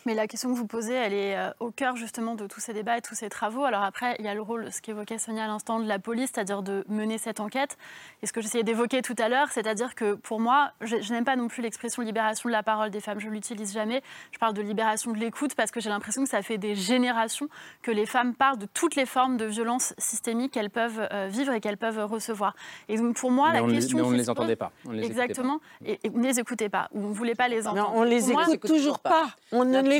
Mais 0.06 0.14
la 0.14 0.28
question 0.28 0.52
que 0.52 0.56
vous 0.56 0.66
posez, 0.66 0.94
elle 0.94 1.12
est 1.12 1.36
euh, 1.36 1.50
au 1.58 1.72
cœur 1.72 1.96
justement 1.96 2.36
de 2.36 2.46
tous 2.46 2.60
ces 2.60 2.72
débats 2.72 2.96
et 2.96 3.02
tous 3.02 3.16
ces 3.16 3.28
travaux. 3.28 3.64
Alors 3.64 3.82
après, 3.82 4.14
il 4.20 4.24
y 4.24 4.28
a 4.28 4.34
le 4.34 4.40
rôle, 4.40 4.72
ce 4.72 4.80
qu'évoquait 4.80 5.18
Sonia 5.18 5.44
à 5.44 5.46
l'instant, 5.48 5.80
de 5.80 5.88
la 5.88 5.98
police, 5.98 6.30
c'est-à-dire 6.32 6.62
de 6.62 6.84
mener 6.88 7.18
cette 7.18 7.40
enquête. 7.40 7.76
Et 8.22 8.26
ce 8.26 8.32
que 8.32 8.40
j'essayais 8.40 8.62
d'évoquer 8.62 9.02
tout 9.02 9.16
à 9.18 9.28
l'heure, 9.28 9.48
c'est-à-dire 9.50 9.96
que 9.96 10.14
pour 10.14 10.38
moi, 10.38 10.70
je, 10.80 11.12
n'aime 11.12 11.24
pas 11.24 11.34
non 11.34 11.48
plus 11.48 11.60
l'expression 11.60 12.02
libération 12.02 12.48
de 12.48 12.52
la 12.52 12.62
parole 12.62 12.90
des 12.90 13.00
femmes. 13.00 13.18
Je 13.18 13.28
l'utilise 13.28 13.74
jamais. 13.74 14.00
Je 14.30 14.38
parle 14.38 14.54
de 14.54 14.62
libération 14.62 15.12
de 15.12 15.18
l'écoute 15.18 15.56
parce 15.56 15.72
que 15.72 15.80
j'ai 15.80 15.90
l'impression 15.90 16.22
que 16.22 16.30
ça 16.30 16.40
fait 16.40 16.58
des 16.58 16.76
générations 16.76 17.48
que 17.82 17.90
les 17.90 18.06
femmes 18.06 18.34
parlent 18.34 18.58
de 18.58 18.66
toutes 18.72 18.94
les 18.94 19.06
formes 19.06 19.36
de 19.36 19.44
violence 19.44 19.92
systémique 19.98 20.52
qu'elles 20.52 20.70
peuvent 20.70 21.08
euh, 21.12 21.26
vivre 21.28 21.52
et 21.52 21.60
qu'elles 21.60 21.78
peuvent 21.78 22.04
recevoir. 22.04 22.54
Et 22.88 22.96
donc 22.96 23.16
pour 23.16 23.32
moi, 23.32 23.52
la 23.52 23.62
question. 23.62 23.98
mais 23.98 24.04
on 24.04 24.10
ne 24.10 24.16
les 24.16 24.30
entendait 24.30 24.56
pas. 24.56 24.70
Exactement. 24.94 25.60
Et, 25.84 25.98
on 26.14 26.18
ne 26.18 26.26
les 26.26 26.38
écoutait 26.38 26.68
pas. 26.68 26.88
Ou 26.92 27.04
on 27.04 27.08
ne 27.08 27.14
voulait 27.14 27.34
pas 27.34 27.48
les 27.48 27.66
entendre. 27.66 27.92
on 27.92 28.04
les 28.04 28.30
écoute 28.30 28.60
toujours 28.60 29.00
pas. 29.00 29.30
On 29.50 29.64
ne 29.64 29.82
les 29.82 29.95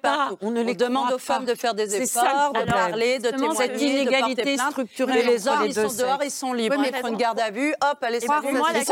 pas. 0.00 0.30
On 0.40 0.50
ne 0.50 0.62
les 0.62 0.74
demande 0.74 1.12
aux 1.12 1.18
femmes 1.18 1.44
de 1.44 1.54
faire 1.54 1.74
des 1.74 1.96
efforts, 1.96 2.52
de 2.52 2.64
parler, 2.70 3.18
de 3.18 3.30
témoigner, 3.30 3.56
Cette 3.56 3.80
inégalité 3.80 4.56
structurelle. 4.56 5.26
Les 5.26 5.48
hommes, 5.48 5.64
ils 5.66 5.74
sont 5.74 5.96
dehors, 5.96 6.20
ils 6.22 6.30
sont 6.30 6.52
libres. 6.52 6.76
Ils 6.84 6.94
font 6.96 7.08
une 7.08 7.16
garde 7.16 7.40
à 7.40 7.50
vue, 7.50 7.74
hop, 7.82 7.98
allez, 8.02 8.20
ça, 8.20 8.40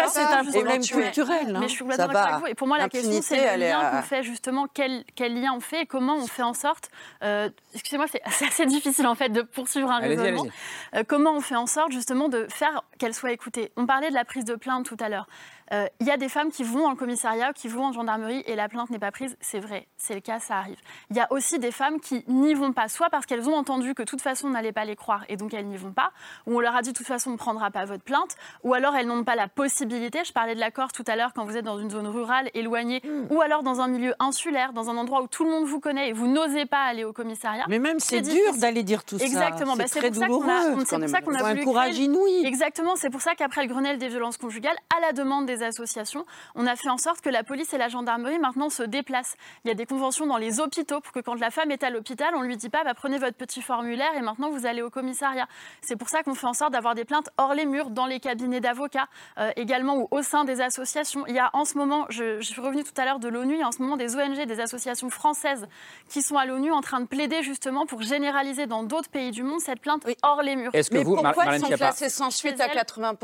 c'est 0.09 0.20
un 0.20 0.44
problème 0.44 0.82
culturel. 0.82 1.56
Mais 1.61 1.68
je 1.68 1.74
suis 1.74 1.84
d'accord 1.84 2.16
avec 2.16 2.40
vous. 2.40 2.46
Et 2.46 2.54
pour 2.54 2.66
moi, 2.66 2.78
la 2.78 2.88
question, 2.88 3.20
c'est 3.22 3.56
le 3.56 3.61
lien 3.61 3.90
qu'on 3.90 4.02
fait 4.02 4.22
justement, 4.22 4.66
quel 4.72 5.04
lien 5.18 5.52
on 5.54 5.61
fait 5.61 5.82
et 5.82 5.86
comment 5.86 6.16
on 6.16 6.26
fait 6.26 6.42
en 6.42 6.54
sorte. 6.54 6.90
Euh, 7.22 7.48
excusez-moi, 7.74 8.06
c'est 8.11 8.22
assez 8.46 8.66
difficile 8.66 9.06
en 9.06 9.14
fait 9.14 9.28
de 9.28 9.42
poursuivre 9.42 9.90
un 9.90 9.98
raisonnement. 9.98 10.46
Euh, 10.94 11.02
comment 11.06 11.32
on 11.32 11.40
fait 11.40 11.56
en 11.56 11.66
sorte 11.66 11.92
justement 11.92 12.28
de 12.28 12.46
faire 12.48 12.82
qu'elle 12.98 13.14
soit 13.14 13.32
écoutée? 13.32 13.72
On 13.76 13.86
parlait 13.86 14.11
de 14.11 14.14
la 14.14 14.24
prise 14.24 14.44
de 14.44 14.54
plainte 14.54 14.86
tout 14.86 14.96
à 15.00 15.09
l'heure. 15.09 15.26
Euh, 15.73 15.87
il 16.01 16.07
y 16.07 16.11
a 16.11 16.16
des 16.16 16.29
femmes 16.29 16.51
qui 16.51 16.62
vont 16.62 16.87
en 16.87 16.97
commissariat, 16.97 17.53
qui 17.53 17.69
vont 17.69 17.87
en 17.87 17.93
gendarmerie 17.93 18.43
et 18.47 18.57
la 18.57 18.69
plainte 18.69 18.91
n'est 18.91 18.99
pas 18.99 19.11
prise. 19.11 19.37
C'est 19.41 19.61
vrai, 19.61 19.87
c'est 19.97 20.14
le 20.14 20.21
cas, 20.21 20.41
ça 20.41 20.57
arrive. 20.57 20.79
Il 21.11 21.16
y 21.16 21.21
a 21.21 21.31
aussi 21.31 21.59
des 21.59 21.71
femmes 21.71 22.01
qui 22.01 22.25
n'y 22.29 22.55
vont 22.55 22.73
pas, 22.73 22.89
soit 22.89 23.11
parce 23.11 23.27
qu'elles 23.27 23.49
ont 23.49 23.55
entendu 23.55 23.95
que 23.95 24.03
de 24.03 24.07
toute 24.07 24.21
façon 24.21 24.49
on 24.49 24.51
n'allait 24.51 24.73
pas 24.73 24.85
les 24.85 24.97
croire 24.97 25.25
et 25.29 25.37
donc 25.37 25.55
elles 25.55 25.66
n'y 25.66 25.77
vont 25.77 25.93
pas, 25.93 26.11
ou 26.47 26.57
on 26.57 26.61
leur 26.61 26.75
a 26.75 26.83
dit 26.83 26.93
de 26.93 26.97
toute 26.97 27.07
façon 27.07 27.31
on 27.31 27.33
ne 27.35 27.39
prendra 27.39 27.71
pas 27.71 27.85
votre 27.85 28.03
plainte, 28.03 28.37
ou 28.64 28.75
alors 28.75 28.95
elles 28.95 29.07
n'ont 29.07 29.25
pas 29.25 29.37
la 29.37 29.49
possibilité. 29.49 30.25
Je 30.25 30.33
parlais 30.33 30.55
de 30.55 30.61
l'accord 30.61 30.93
tout 30.93 31.05
à 31.07 31.16
l'heure 31.16 31.33
quand 31.35 31.45
vous 31.45 31.57
êtes 31.57 31.64
dans 31.64 31.79
une 31.79 31.91
zone 31.91 32.07
rurale, 32.07 32.51
éloignée, 32.55 33.03
hmm. 33.05 33.33
ou 33.33 33.41
alors 33.41 33.62
dans 33.62 33.81
un 33.81 33.89
milieu 33.89 34.14
insulaire, 34.19 34.73
dans 34.73 34.91
un 34.91 34.97
endroit 34.97 35.23
où 35.23 35.27
tout 35.27 35.45
le 35.45 35.51
monde 35.51 35.64
vous 35.64 35.81
connaît 35.81 36.11
et 36.11 36.12
vous 36.12 36.29
n'osez 36.29 36.66
pas 36.66 36.83
aller 36.83 37.05
au 37.05 37.12
commissariat. 37.12 37.64
Mais 37.69 37.79
même 37.79 38.01
c'est 38.01 38.23
dur 38.23 38.57
d'aller 38.59 38.83
dire 38.83 39.05
tout 39.05 39.19
ça. 39.19 39.25
Exactement. 39.25 39.75
C'est 39.77 39.83
bah, 39.83 40.01
très 40.01 40.11
douloureux. 40.11 40.47
C'est 40.87 40.99
pour 40.99 41.09
ça 41.09 41.21
qu'on 41.21 41.35
a, 41.35 41.45
un 41.45 41.57
courage 41.57 41.99
inouï. 41.99 42.47
Exactement. 42.47 42.97
C'est 42.97 43.11
pour 43.11 43.21
ça 43.21 43.35
qu'après 43.35 43.62
le 43.62 43.69
Grenelle 43.69 43.99
des 43.99 44.09
violences 44.09 44.37
conjugales, 44.37 44.77
à 44.97 45.01
la 45.01 45.12
demande 45.12 45.47
des 45.47 45.57
associations, 45.62 46.24
on 46.54 46.66
a 46.66 46.76
fait 46.76 46.88
en 46.88 46.98
sorte 46.98 47.20
que 47.20 47.30
la 47.30 47.44
police 47.44 47.72
et 47.72 47.78
la 47.78 47.88
gendarmerie 47.88 48.38
maintenant 48.38 48.70
se 48.70 48.82
déplacent. 48.82 49.36
Il 49.64 49.68
y 49.68 49.70
a 49.70 49.74
des 49.74 49.86
conventions 49.86 50.26
dans 50.26 50.36
les 50.36 50.61
hôpitaux 50.61 51.00
pour 51.00 51.12
que 51.12 51.20
quand 51.20 51.34
la 51.34 51.50
femme 51.50 51.70
est 51.70 51.82
à 51.82 51.90
l'hôpital, 51.90 52.34
on 52.34 52.42
ne 52.42 52.46
lui 52.46 52.56
dit 52.56 52.68
pas 52.68 52.84
bah, 52.84 52.94
prenez 52.94 53.18
votre 53.18 53.36
petit 53.36 53.62
formulaire 53.62 54.14
et 54.16 54.20
maintenant 54.20 54.50
vous 54.50 54.66
allez 54.66 54.82
au 54.82 54.90
commissariat. 54.90 55.46
C'est 55.80 55.96
pour 55.96 56.09
ça 56.09 56.22
qu'on 56.22 56.34
fait 56.34 56.46
en 56.46 56.54
sorte 56.54 56.72
d'avoir 56.72 56.94
des 56.94 57.04
plaintes 57.04 57.30
hors 57.36 57.54
les 57.54 57.66
murs, 57.66 57.90
dans 57.90 58.06
les 58.06 58.20
cabinets 58.20 58.61
d'avocats, 58.61 59.09
euh, 59.38 59.50
également 59.56 59.96
ou 59.98 60.09
au 60.11 60.22
sein 60.22 60.44
des 60.44 60.61
associations. 60.61 61.26
Il 61.26 61.34
y 61.34 61.38
a 61.38 61.50
en 61.52 61.64
ce 61.64 61.76
moment, 61.76 62.06
je, 62.09 62.40
je 62.40 62.46
suis 62.46 62.61
revenue 62.61 62.84
tout 62.84 62.98
à 63.00 63.04
l'heure 63.04 63.18
de 63.18 63.28
l'ONU, 63.28 63.54
il 63.54 63.61
y 63.61 63.62
a 63.62 63.68
en 63.68 63.72
ce 63.72 63.82
moment 63.82 63.96
des 63.96 64.16
ONG, 64.16 64.46
des 64.46 64.61
associations 64.61 65.11
françaises 65.11 65.66
qui 66.09 66.22
sont 66.22 66.36
à 66.36 66.46
l'ONU 66.46 66.72
en 66.72 66.80
train 66.80 67.00
de 67.00 67.06
plaider 67.06 67.42
justement 67.42 67.86
pour 67.86 68.02
généraliser 68.02 68.66
dans 68.66 68.82
d'autres 68.82 69.11
pays 69.11 69.30
du 69.30 69.42
monde 69.42 69.61
cette 69.61 69.80
plainte 69.80 70.06
hors 70.22 70.42
les 70.42 70.56
murs. 70.56 70.74
Est-ce 70.74 70.90
que 70.90 70.96
Mais 70.96 71.04
vous, 71.04 71.16
pourquoi 71.16 71.44
Mar 71.44 71.59
sont 71.59 71.68
classés 71.68 72.09
sans 72.09 72.30
suite 72.30 72.61
à 72.61 72.68
80 72.68 73.14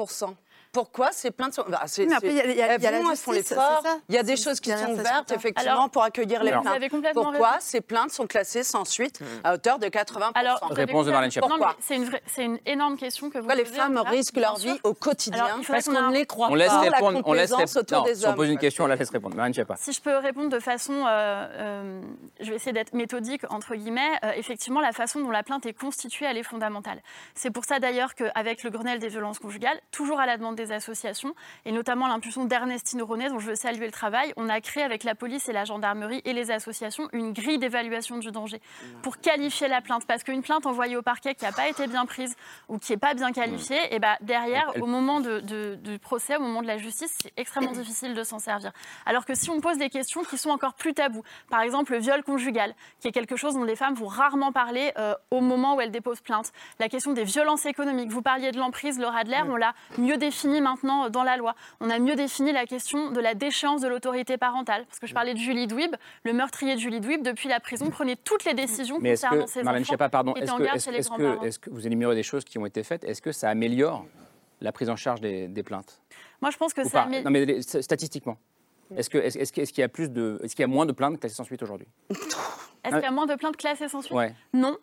pourquoi 0.74 1.12
ces 1.12 1.30
plaintes 1.30 1.54
sont. 1.54 1.64
Bah, 1.68 1.80
c'est, 1.86 2.04
mais 2.04 2.14
après, 2.16 2.28
il 2.28 2.36
y 2.36 2.40
a, 2.40 2.46
y 2.46 2.62
a, 2.62 2.74
elles 2.74 2.82
y 2.82 2.86
a 2.86 2.90
la 2.90 2.98
vont, 3.00 3.10
justice, 3.10 3.20
elles 3.28 3.44
font 3.44 3.54
l'effort. 3.54 3.82
Il 4.08 4.14
y 4.14 4.18
a 4.18 4.22
des 4.22 4.36
choses 4.36 4.60
qui 4.60 4.70
sont 4.70 4.90
ouvertes, 4.92 5.30
effectivement, 5.30 5.72
Alors, 5.72 5.90
pour 5.90 6.02
accueillir 6.02 6.42
les 6.44 6.50
plaintes. 6.50 6.64
vous 6.66 6.72
avez 6.72 6.88
complètement 6.90 7.22
Pourquoi 7.22 7.48
raison. 7.52 7.60
ces 7.66 7.80
plaintes 7.80 8.10
sont 8.10 8.26
classées 8.26 8.62
sans 8.64 8.84
suite 8.84 9.20
à 9.44 9.54
hauteur 9.54 9.78
de 9.78 9.88
80 9.88 10.32
Alors, 10.34 10.58
Réponse 10.70 11.06
de 11.06 11.12
Marlène 11.12 11.30
Pourquoi? 11.40 11.76
c'est 11.80 11.94
une, 11.96 12.04
vraie- 12.04 12.22
c'est 12.26 12.44
une 12.44 12.58
énorme 12.66 12.96
question 12.96 13.30
que 13.30 13.38
vous 13.38 13.46
Pourquoi 13.46 13.54
les 13.54 13.64
femmes 13.64 13.98
risquent 14.04 14.36
leur 14.36 14.56
vie 14.56 14.78
au 14.82 14.92
quotidien 14.94 15.44
Alors, 15.44 15.58
parce 15.66 15.84
qu'on 15.86 15.92
ne 16.10 16.12
les 16.12 16.26
croit 16.26 16.48
On 16.50 16.54
laisse 16.54 16.68
pas 16.68 16.80
répondre. 16.80 17.22
On 17.24 17.32
laisse 17.32 17.52
répondre. 17.52 17.76
autour 17.78 17.98
Non, 17.98 18.04
des 18.04 18.14
si 18.16 18.26
on 18.26 18.34
pose 18.34 18.48
une 18.50 18.58
question, 18.58 18.84
on 18.84 18.88
la 18.88 18.96
laisse 18.96 19.10
répondre. 19.10 19.36
Marlène 19.36 19.54
Schiappa. 19.54 19.76
Si 19.78 19.92
je 19.92 20.00
peux 20.00 20.16
répondre 20.16 20.48
de 20.50 20.58
façon, 20.58 21.04
euh, 21.06 21.46
euh, 21.52 22.00
je 22.40 22.50
vais 22.50 22.56
essayer 22.56 22.72
d'être 22.72 22.92
méthodique 22.94 23.42
entre 23.50 23.74
guillemets. 23.76 24.00
Euh, 24.24 24.32
effectivement, 24.36 24.80
la 24.80 24.92
façon 24.92 25.20
dont 25.20 25.30
la 25.30 25.42
plainte 25.44 25.66
est 25.66 25.72
constituée, 25.72 26.26
elle 26.26 26.36
est 26.38 26.42
fondamentale. 26.42 27.00
C'est 27.34 27.50
pour 27.50 27.64
ça 27.64 27.78
d'ailleurs 27.78 28.14
qu'avec 28.14 28.62
le 28.64 28.70
Grenelle 28.70 28.98
des 28.98 29.08
violences 29.08 29.38
conjugales, 29.38 29.78
toujours 29.90 30.18
à 30.18 30.26
la 30.26 30.36
demande 30.36 30.56
des 30.56 30.63
associations 30.72 31.34
et 31.64 31.72
notamment 31.72 32.06
l'impulsion 32.08 32.44
d'Ernestine 32.44 33.02
René, 33.02 33.28
dont 33.28 33.38
je 33.38 33.46
veux 33.48 33.54
saluer 33.54 33.86
le 33.86 33.92
travail, 33.92 34.32
on 34.36 34.48
a 34.48 34.60
créé 34.60 34.82
avec 34.82 35.04
la 35.04 35.14
police 35.14 35.48
et 35.48 35.52
la 35.52 35.64
gendarmerie 35.64 36.22
et 36.24 36.32
les 36.32 36.50
associations 36.50 37.08
une 37.12 37.32
grille 37.32 37.58
d'évaluation 37.58 38.18
du 38.18 38.30
danger 38.30 38.60
pour 39.02 39.18
qualifier 39.18 39.68
la 39.68 39.80
plainte. 39.80 40.06
Parce 40.06 40.22
qu'une 40.22 40.42
plainte 40.42 40.66
envoyée 40.66 40.96
au 40.96 41.02
parquet 41.02 41.34
qui 41.34 41.44
n'a 41.44 41.52
pas 41.52 41.68
été 41.68 41.86
bien 41.86 42.06
prise 42.06 42.34
ou 42.68 42.78
qui 42.78 42.92
n'est 42.92 42.98
pas 42.98 43.14
bien 43.14 43.32
qualifiée, 43.32 43.78
et 43.94 43.98
ben 43.98 44.16
derrière, 44.20 44.72
au 44.80 44.86
moment 44.86 45.20
de- 45.20 45.40
de- 45.40 45.74
du 45.76 45.98
procès, 45.98 46.36
au 46.36 46.40
moment 46.40 46.62
de 46.62 46.66
la 46.66 46.78
justice, 46.78 47.12
c'est 47.22 47.32
extrêmement 47.36 47.72
difficile 47.72 48.14
de 48.14 48.22
s'en 48.24 48.38
servir. 48.38 48.72
Alors 49.06 49.24
que 49.24 49.34
si 49.34 49.50
on 49.50 49.60
pose 49.60 49.78
des 49.78 49.90
questions 49.90 50.22
qui 50.24 50.38
sont 50.38 50.50
encore 50.50 50.74
plus 50.74 50.94
tabous, 50.94 51.22
par 51.50 51.60
exemple 51.60 51.92
le 51.92 51.98
viol 51.98 52.22
conjugal, 52.22 52.74
qui 53.00 53.08
est 53.08 53.12
quelque 53.12 53.36
chose 53.36 53.54
dont 53.54 53.64
les 53.64 53.76
femmes 53.76 53.94
vont 53.94 54.06
rarement 54.06 54.52
parler 54.52 54.92
euh, 54.98 55.14
au 55.30 55.40
moment 55.40 55.76
où 55.76 55.80
elles 55.80 55.90
déposent 55.90 56.20
plainte, 56.20 56.52
la 56.78 56.88
question 56.88 57.12
des 57.12 57.24
violences 57.24 57.66
économiques, 57.66 58.10
vous 58.10 58.22
parliez 58.22 58.52
de 58.52 58.58
l'emprise, 58.58 58.98
Laura 58.98 59.18
Adler, 59.20 59.40
on 59.48 59.56
l'a 59.56 59.74
mieux 59.98 60.16
défini 60.54 60.60
maintenant 60.60 61.10
dans 61.10 61.22
la 61.24 61.36
loi. 61.36 61.54
On 61.80 61.90
a 61.90 61.98
mieux 61.98 62.14
défini 62.14 62.52
la 62.52 62.66
question 62.66 63.10
de 63.10 63.20
la 63.20 63.34
déchéance 63.34 63.80
de 63.80 63.88
l'autorité 63.88 64.36
parentale. 64.36 64.84
Parce 64.86 64.98
que 64.98 65.06
je 65.06 65.14
parlais 65.14 65.34
de 65.34 65.38
Julie 65.38 65.66
Dwib, 65.66 65.94
le 66.24 66.32
meurtrier 66.32 66.74
de 66.74 66.80
Julie 66.80 67.00
Dwib, 67.00 67.22
depuis 67.22 67.48
la 67.48 67.60
prison, 67.60 67.90
prenait 67.90 68.16
toutes 68.16 68.44
les 68.44 68.54
décisions 68.54 68.98
Mais 69.00 69.10
est-ce 69.10 69.22
concernant 69.22 69.44
que, 69.44 69.50
ses 69.50 69.62
Marlène 69.62 69.82
enfants 69.82 69.88
Schiappa, 69.88 70.08
pardon, 70.08 70.34
est-ce 70.34 70.52
en 70.52 70.58
que, 70.58 70.62
garde 70.64 70.76
est-ce, 70.76 70.84
chez 70.84 70.90
les 70.92 70.98
est-ce 70.98 71.08
que, 71.10 71.44
est-ce 71.46 71.58
que 71.58 71.70
vous 71.70 71.86
énumérez 71.86 72.14
des 72.14 72.22
choses 72.22 72.44
qui 72.44 72.58
ont 72.58 72.66
été 72.66 72.82
faites? 72.82 73.04
Est-ce 73.04 73.20
que 73.22 73.32
ça 73.32 73.48
améliore 73.50 74.06
la 74.60 74.72
prise 74.72 74.88
en 74.90 74.96
charge 74.96 75.20
des, 75.20 75.48
des 75.48 75.62
plaintes? 75.62 76.00
Moi, 76.40 76.50
je 76.50 76.56
pense 76.56 76.72
que 76.74 76.82
Ou 76.82 76.88
ça... 76.88 77.06
met- 77.06 77.22
Non, 77.22 77.30
mais 77.30 77.44
les- 77.44 77.62
statistiquement. 77.62 78.36
Est-ce, 78.96 79.08
que, 79.10 79.18
est-ce, 79.18 79.38
est-ce 79.38 79.52
que- 79.52 79.60
est-ce 79.62 79.72
qu'il 79.72 79.80
y 79.80 79.84
a 79.84 79.88
plus 79.88 80.10
de, 80.10 80.38
est-ce 80.44 80.54
qu'il 80.54 80.62
y 80.62 80.64
a 80.64 80.68
moins 80.68 80.86
de 80.86 80.92
plaintes 80.92 81.18
classées 81.18 81.34
sans 81.34 81.44
suite 81.44 81.62
aujourd'hui? 81.62 81.86
Est-ce 82.10 82.94
qu'il 82.94 83.02
y 83.02 83.06
a 83.06 83.10
moins 83.10 83.26
de 83.26 83.34
plaintes 83.34 83.56
classées 83.56 83.88
sans 83.88 84.02
suite? 84.02 84.12
Ouais. 84.16 84.34
Non. 84.52 84.76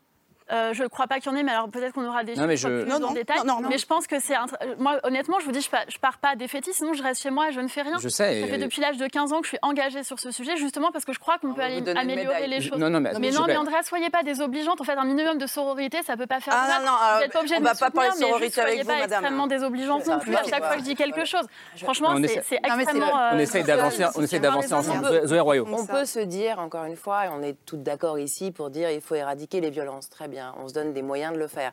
Euh, 0.51 0.73
je 0.73 0.83
ne 0.83 0.87
crois 0.89 1.07
pas 1.07 1.19
qu'il 1.19 1.31
y 1.31 1.35
en 1.35 1.37
ait, 1.37 1.43
mais 1.43 1.51
alors 1.51 1.69
peut-être 1.69 1.93
qu'on 1.93 2.05
aura 2.05 2.23
des 2.23 2.35
Non, 2.35 2.45
mais 2.45 2.57
chiffres 2.57 2.69
je- 2.69 2.81
plus 2.81 2.89
Non, 2.89 2.97
en 2.97 2.99
non, 2.99 3.11
détail. 3.13 3.37
non, 3.39 3.45
non, 3.55 3.61
non. 3.61 3.69
Mais 3.69 3.77
je 3.77 3.85
pense 3.85 4.05
que 4.07 4.19
c'est... 4.19 4.35
un 4.35 4.45
tra- 4.47 4.57
euh, 4.63 4.75
Moi, 4.79 4.99
honnêtement, 5.03 5.39
je 5.39 5.45
vous 5.45 5.51
dis, 5.51 5.61
je 5.61 5.69
pars, 5.69 5.83
je 5.87 5.97
pars 5.97 6.17
pas 6.17 6.35
défaitiste, 6.35 6.77
sinon 6.79 6.93
je 6.93 7.01
reste 7.03 7.21
chez 7.21 7.29
moi 7.29 7.49
et 7.49 7.53
je 7.53 7.61
ne 7.61 7.67
fais 7.67 7.81
rien. 7.83 7.97
Je 7.99 8.09
sais, 8.09 8.41
Ça 8.41 8.47
fait 8.47 8.55
et- 8.55 8.57
depuis 8.57 8.81
l'âge 8.81 8.97
de 8.97 9.07
15 9.07 9.31
ans 9.33 9.39
que 9.39 9.45
je 9.45 9.49
suis 9.49 9.59
engagée 9.61 10.03
sur 10.03 10.19
ce 10.19 10.31
sujet, 10.31 10.57
justement 10.57 10.91
parce 10.91 11.05
que 11.05 11.13
je 11.13 11.19
crois 11.19 11.37
qu'on 11.37 11.53
peut 11.53 11.61
aller 11.61 11.81
donner 11.81 12.01
une 12.01 12.09
améliorer 12.11 12.47
les 12.47 12.59
Je- 12.61 12.69
choses. 12.69 12.77
non, 12.79 12.89
non, 12.89 12.99
mais- 12.99 13.11
mais 13.19 13.31
non, 13.31 13.45
mais 13.47 13.55
Andrea, 13.57 13.81
soyez 13.83 14.09
pas 14.09 14.23
désobligeante. 14.23 14.81
En 14.81 14.83
fait, 14.83 14.93
un 14.93 15.05
minimum 15.05 15.37
de 15.37 15.47
sororité, 15.47 15.99
ça 16.05 16.17
peut 16.17 16.27
pas 16.27 16.39
faire 16.41 16.53
Ah, 16.57 16.79
non, 16.79 16.85
non, 16.85 16.91
Vous 17.15 17.19
n'êtes 17.21 17.31
pas 17.33 17.39
obligé 17.39 17.55
on 17.55 17.59
de 17.59 17.63
va 17.65 17.73
me 17.73 17.79
pas 17.79 17.89
parler 17.91 18.09
soutenir, 18.11 18.27
mais 18.27 18.31
sororité 18.33 18.45
juste, 18.47 18.59
avec 18.59 18.69
soyez 18.73 18.83
vous, 18.83 18.87
pas 18.89 18.99
madame. 18.99 19.19
extrêmement 19.19 19.47
désobligeante 19.47 20.05
non 20.07 20.19
plus 20.19 20.35
à 20.35 20.43
chaque 20.43 20.63
fois 20.65 20.73
que 20.73 20.79
je 20.79 20.83
dis 20.83 20.95
quelque 20.95 21.25
chose. 21.25 21.45
Franchement, 21.77 22.13
c'est 22.17 22.23
essaie- 22.23 22.43
c'est 22.47 22.55
Non, 22.67 22.75
mais 22.75 22.83
c'est 22.85 22.91
extrêmement... 22.91 23.13
On 23.31 23.35
euh, 23.35 23.39
essaye 23.39 23.63
d'avancer, 23.63 24.05
on 24.15 24.21
essaye 24.21 24.39
d'avancer 24.39 24.73
ensemble. 24.73 25.05
Zoé- 25.07 25.27
Zoé 25.27 25.39
Royaux. 25.39 25.67
On 25.71 25.85
peut 25.85 26.05
se 26.05 26.19
dire, 26.19 26.59
encore 26.59 26.85
une 26.85 26.95
fois, 26.97 27.25
et 27.25 27.29
on 27.29 27.41
est 27.41 27.55
toutes 27.65 27.83
d'accord 27.83 28.19
ici 28.19 28.51
pour 28.51 28.69
dire 28.69 28.89
il 28.91 29.01
faut 29.01 29.15
éradiquer 29.15 29.61
les 29.61 29.69
violences. 29.69 30.09
Très 30.09 30.27
bien, 30.27 30.40
on 30.57 30.67
se 30.67 30.73
donne 30.73 30.93
des 30.93 31.01
moyens 31.01 31.33
de 31.33 31.39
le 31.39 31.47
faire. 31.47 31.71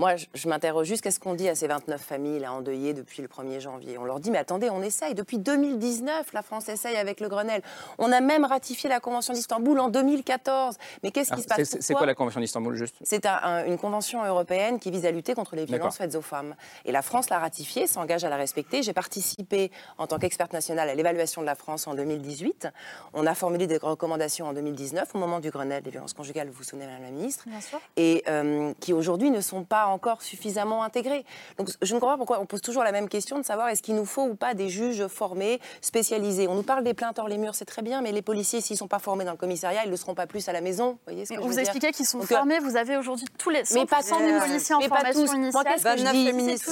Moi, 0.00 0.16
je, 0.16 0.24
je 0.32 0.48
m'interroge 0.48 0.86
juste 0.86 1.02
qu'est-ce 1.02 1.20
qu'on 1.20 1.34
dit 1.34 1.46
à 1.46 1.54
ces 1.54 1.66
29 1.66 2.00
familles 2.00 2.38
là, 2.40 2.54
endeuillées 2.54 2.94
depuis 2.94 3.20
le 3.20 3.28
1er 3.28 3.60
janvier? 3.60 3.98
On 3.98 4.04
leur 4.04 4.18
dit 4.18 4.30
mais 4.30 4.38
attendez, 4.38 4.70
on 4.70 4.80
essaye. 4.82 5.14
Depuis 5.14 5.36
2019, 5.38 6.32
la 6.32 6.40
France 6.40 6.70
essaye 6.70 6.96
avec 6.96 7.20
le 7.20 7.28
Grenelle. 7.28 7.60
On 7.98 8.10
a 8.10 8.20
même 8.22 8.46
ratifié 8.46 8.88
la 8.88 8.98
Convention 8.98 9.34
d'Istanbul 9.34 9.78
en 9.78 9.90
2014. 9.90 10.76
Mais 11.02 11.10
qu'est-ce 11.10 11.34
qui 11.34 11.42
se 11.42 11.46
passe? 11.46 11.76
c'est- 11.80 11.92
quoi 11.94 12.06
la 12.06 12.14
Convention 12.14 12.40
d'Istanbul 12.40 12.74
juste? 12.76 12.96
C'est 13.02 13.26
un- 13.26 13.38
un- 13.42 13.64
une 13.66 13.76
convention 13.76 14.24
européenne 14.24 14.78
qui 14.78 14.90
vise 14.90 15.04
à 15.04 15.10
lutter 15.10 15.34
contre 15.34 15.54
les 15.54 15.66
violences 15.66 15.98
faites 15.98 16.14
aux 16.14 16.22
femmes. 16.22 16.54
Et 16.86 16.92
la 16.92 17.02
France 17.02 17.28
l'a 17.28 17.38
ratifiée, 17.38 17.86
s'engage 17.86 18.24
à 18.24 18.30
la 18.30 18.36
respecter. 18.36 18.82
J'ai 18.82 18.94
participé 18.94 19.70
en 19.98 20.06
tant 20.06 20.18
qu'experte 20.18 20.54
nationale 20.54 20.88
à 20.88 20.94
l'évaluation 20.94 21.42
de 21.42 21.46
la 21.46 21.54
France 21.56 21.86
en 21.86 21.94
2018. 21.94 22.68
On 23.12 23.26
a 23.26 23.34
formulé 23.34 23.66
des 23.66 23.76
recommandations 23.76 24.46
en 24.46 24.54
2019 24.54 25.14
au 25.14 25.18
moment 25.18 25.40
du 25.40 25.50
Grenelle 25.50 25.82
des 25.82 25.90
violences 25.90 26.14
conjugales, 26.14 26.48
vous 26.48 26.54
vous 26.54 26.64
souvenez, 26.64 26.86
Madame 26.86 27.02
la 27.02 27.10
Ministre 27.10 27.44
Bien 27.46 27.60
sûr. 27.60 27.78
et 27.98 28.22
euh, 28.28 28.72
qui 28.80 28.94
aujourd'hui 28.94 29.30
ne 29.30 29.42
sont 29.42 29.64
pas 29.64 29.89
encore 29.90 30.22
suffisamment 30.22 30.82
intégrés. 30.82 31.24
Donc 31.58 31.68
je 31.82 31.94
ne 31.94 32.00
comprends 32.00 32.14
pas 32.14 32.18
pourquoi 32.18 32.40
on 32.40 32.46
pose 32.46 32.60
toujours 32.62 32.84
la 32.84 32.92
même 32.92 33.08
question 33.08 33.38
de 33.38 33.44
savoir 33.44 33.68
est-ce 33.68 33.82
qu'il 33.82 33.94
nous 33.94 34.04
faut 34.04 34.24
ou 34.24 34.34
pas 34.34 34.54
des 34.54 34.68
juges 34.68 35.06
formés, 35.08 35.60
spécialisés. 35.80 36.48
On 36.48 36.54
nous 36.54 36.62
parle 36.62 36.84
des 36.84 36.94
plaintes 36.94 37.18
hors 37.18 37.28
les 37.28 37.38
murs, 37.38 37.54
c'est 37.54 37.64
très 37.64 37.82
bien, 37.82 38.00
mais 38.00 38.12
les 38.12 38.22
policiers, 38.22 38.60
s'ils 38.60 38.74
ne 38.74 38.78
sont 38.78 38.88
pas 38.88 38.98
formés 38.98 39.24
dans 39.24 39.32
le 39.32 39.36
commissariat, 39.36 39.82
ils 39.84 39.86
ne 39.86 39.90
le 39.92 39.96
seront 39.96 40.14
pas 40.14 40.26
plus 40.26 40.48
à 40.48 40.52
la 40.52 40.60
maison. 40.60 40.92
Vous 40.92 40.98
voyez 41.06 41.24
ce 41.24 41.30
que 41.30 41.34
Mais 41.34 41.36
je 41.36 41.40
on 41.40 41.44
veux 41.44 41.48
vous 41.50 41.54
dire 41.54 41.60
expliquait 41.62 41.92
qu'ils 41.92 42.06
sont 42.06 42.18
Donc, 42.18 42.30
euh, 42.30 42.36
formés. 42.36 42.58
Vous 42.60 42.76
avez 42.76 42.96
aujourd'hui 42.96 43.26
tous 43.38 43.50
les 43.50 43.62
100% 43.62 43.74
mais 43.74 43.86
pas 43.86 44.02
tous. 44.02 44.46
policiers 44.46 44.74
en 44.74 44.78
Mais 44.78 44.88
pas 44.88 44.96
formation 44.96 45.20
tous. 45.22 45.32
Moi, 45.32 45.62
initiale. 45.64 45.98
tous 45.98 46.04
les 46.04 46.26
féministes, 46.26 46.68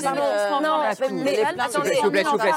Attendez, 1.59 1.95
S'il 1.95 2.05
vous 2.05 2.11
plaît, 2.11 2.25
s'il 2.25 2.31
vous 2.31 2.39
plaît, 2.39 2.53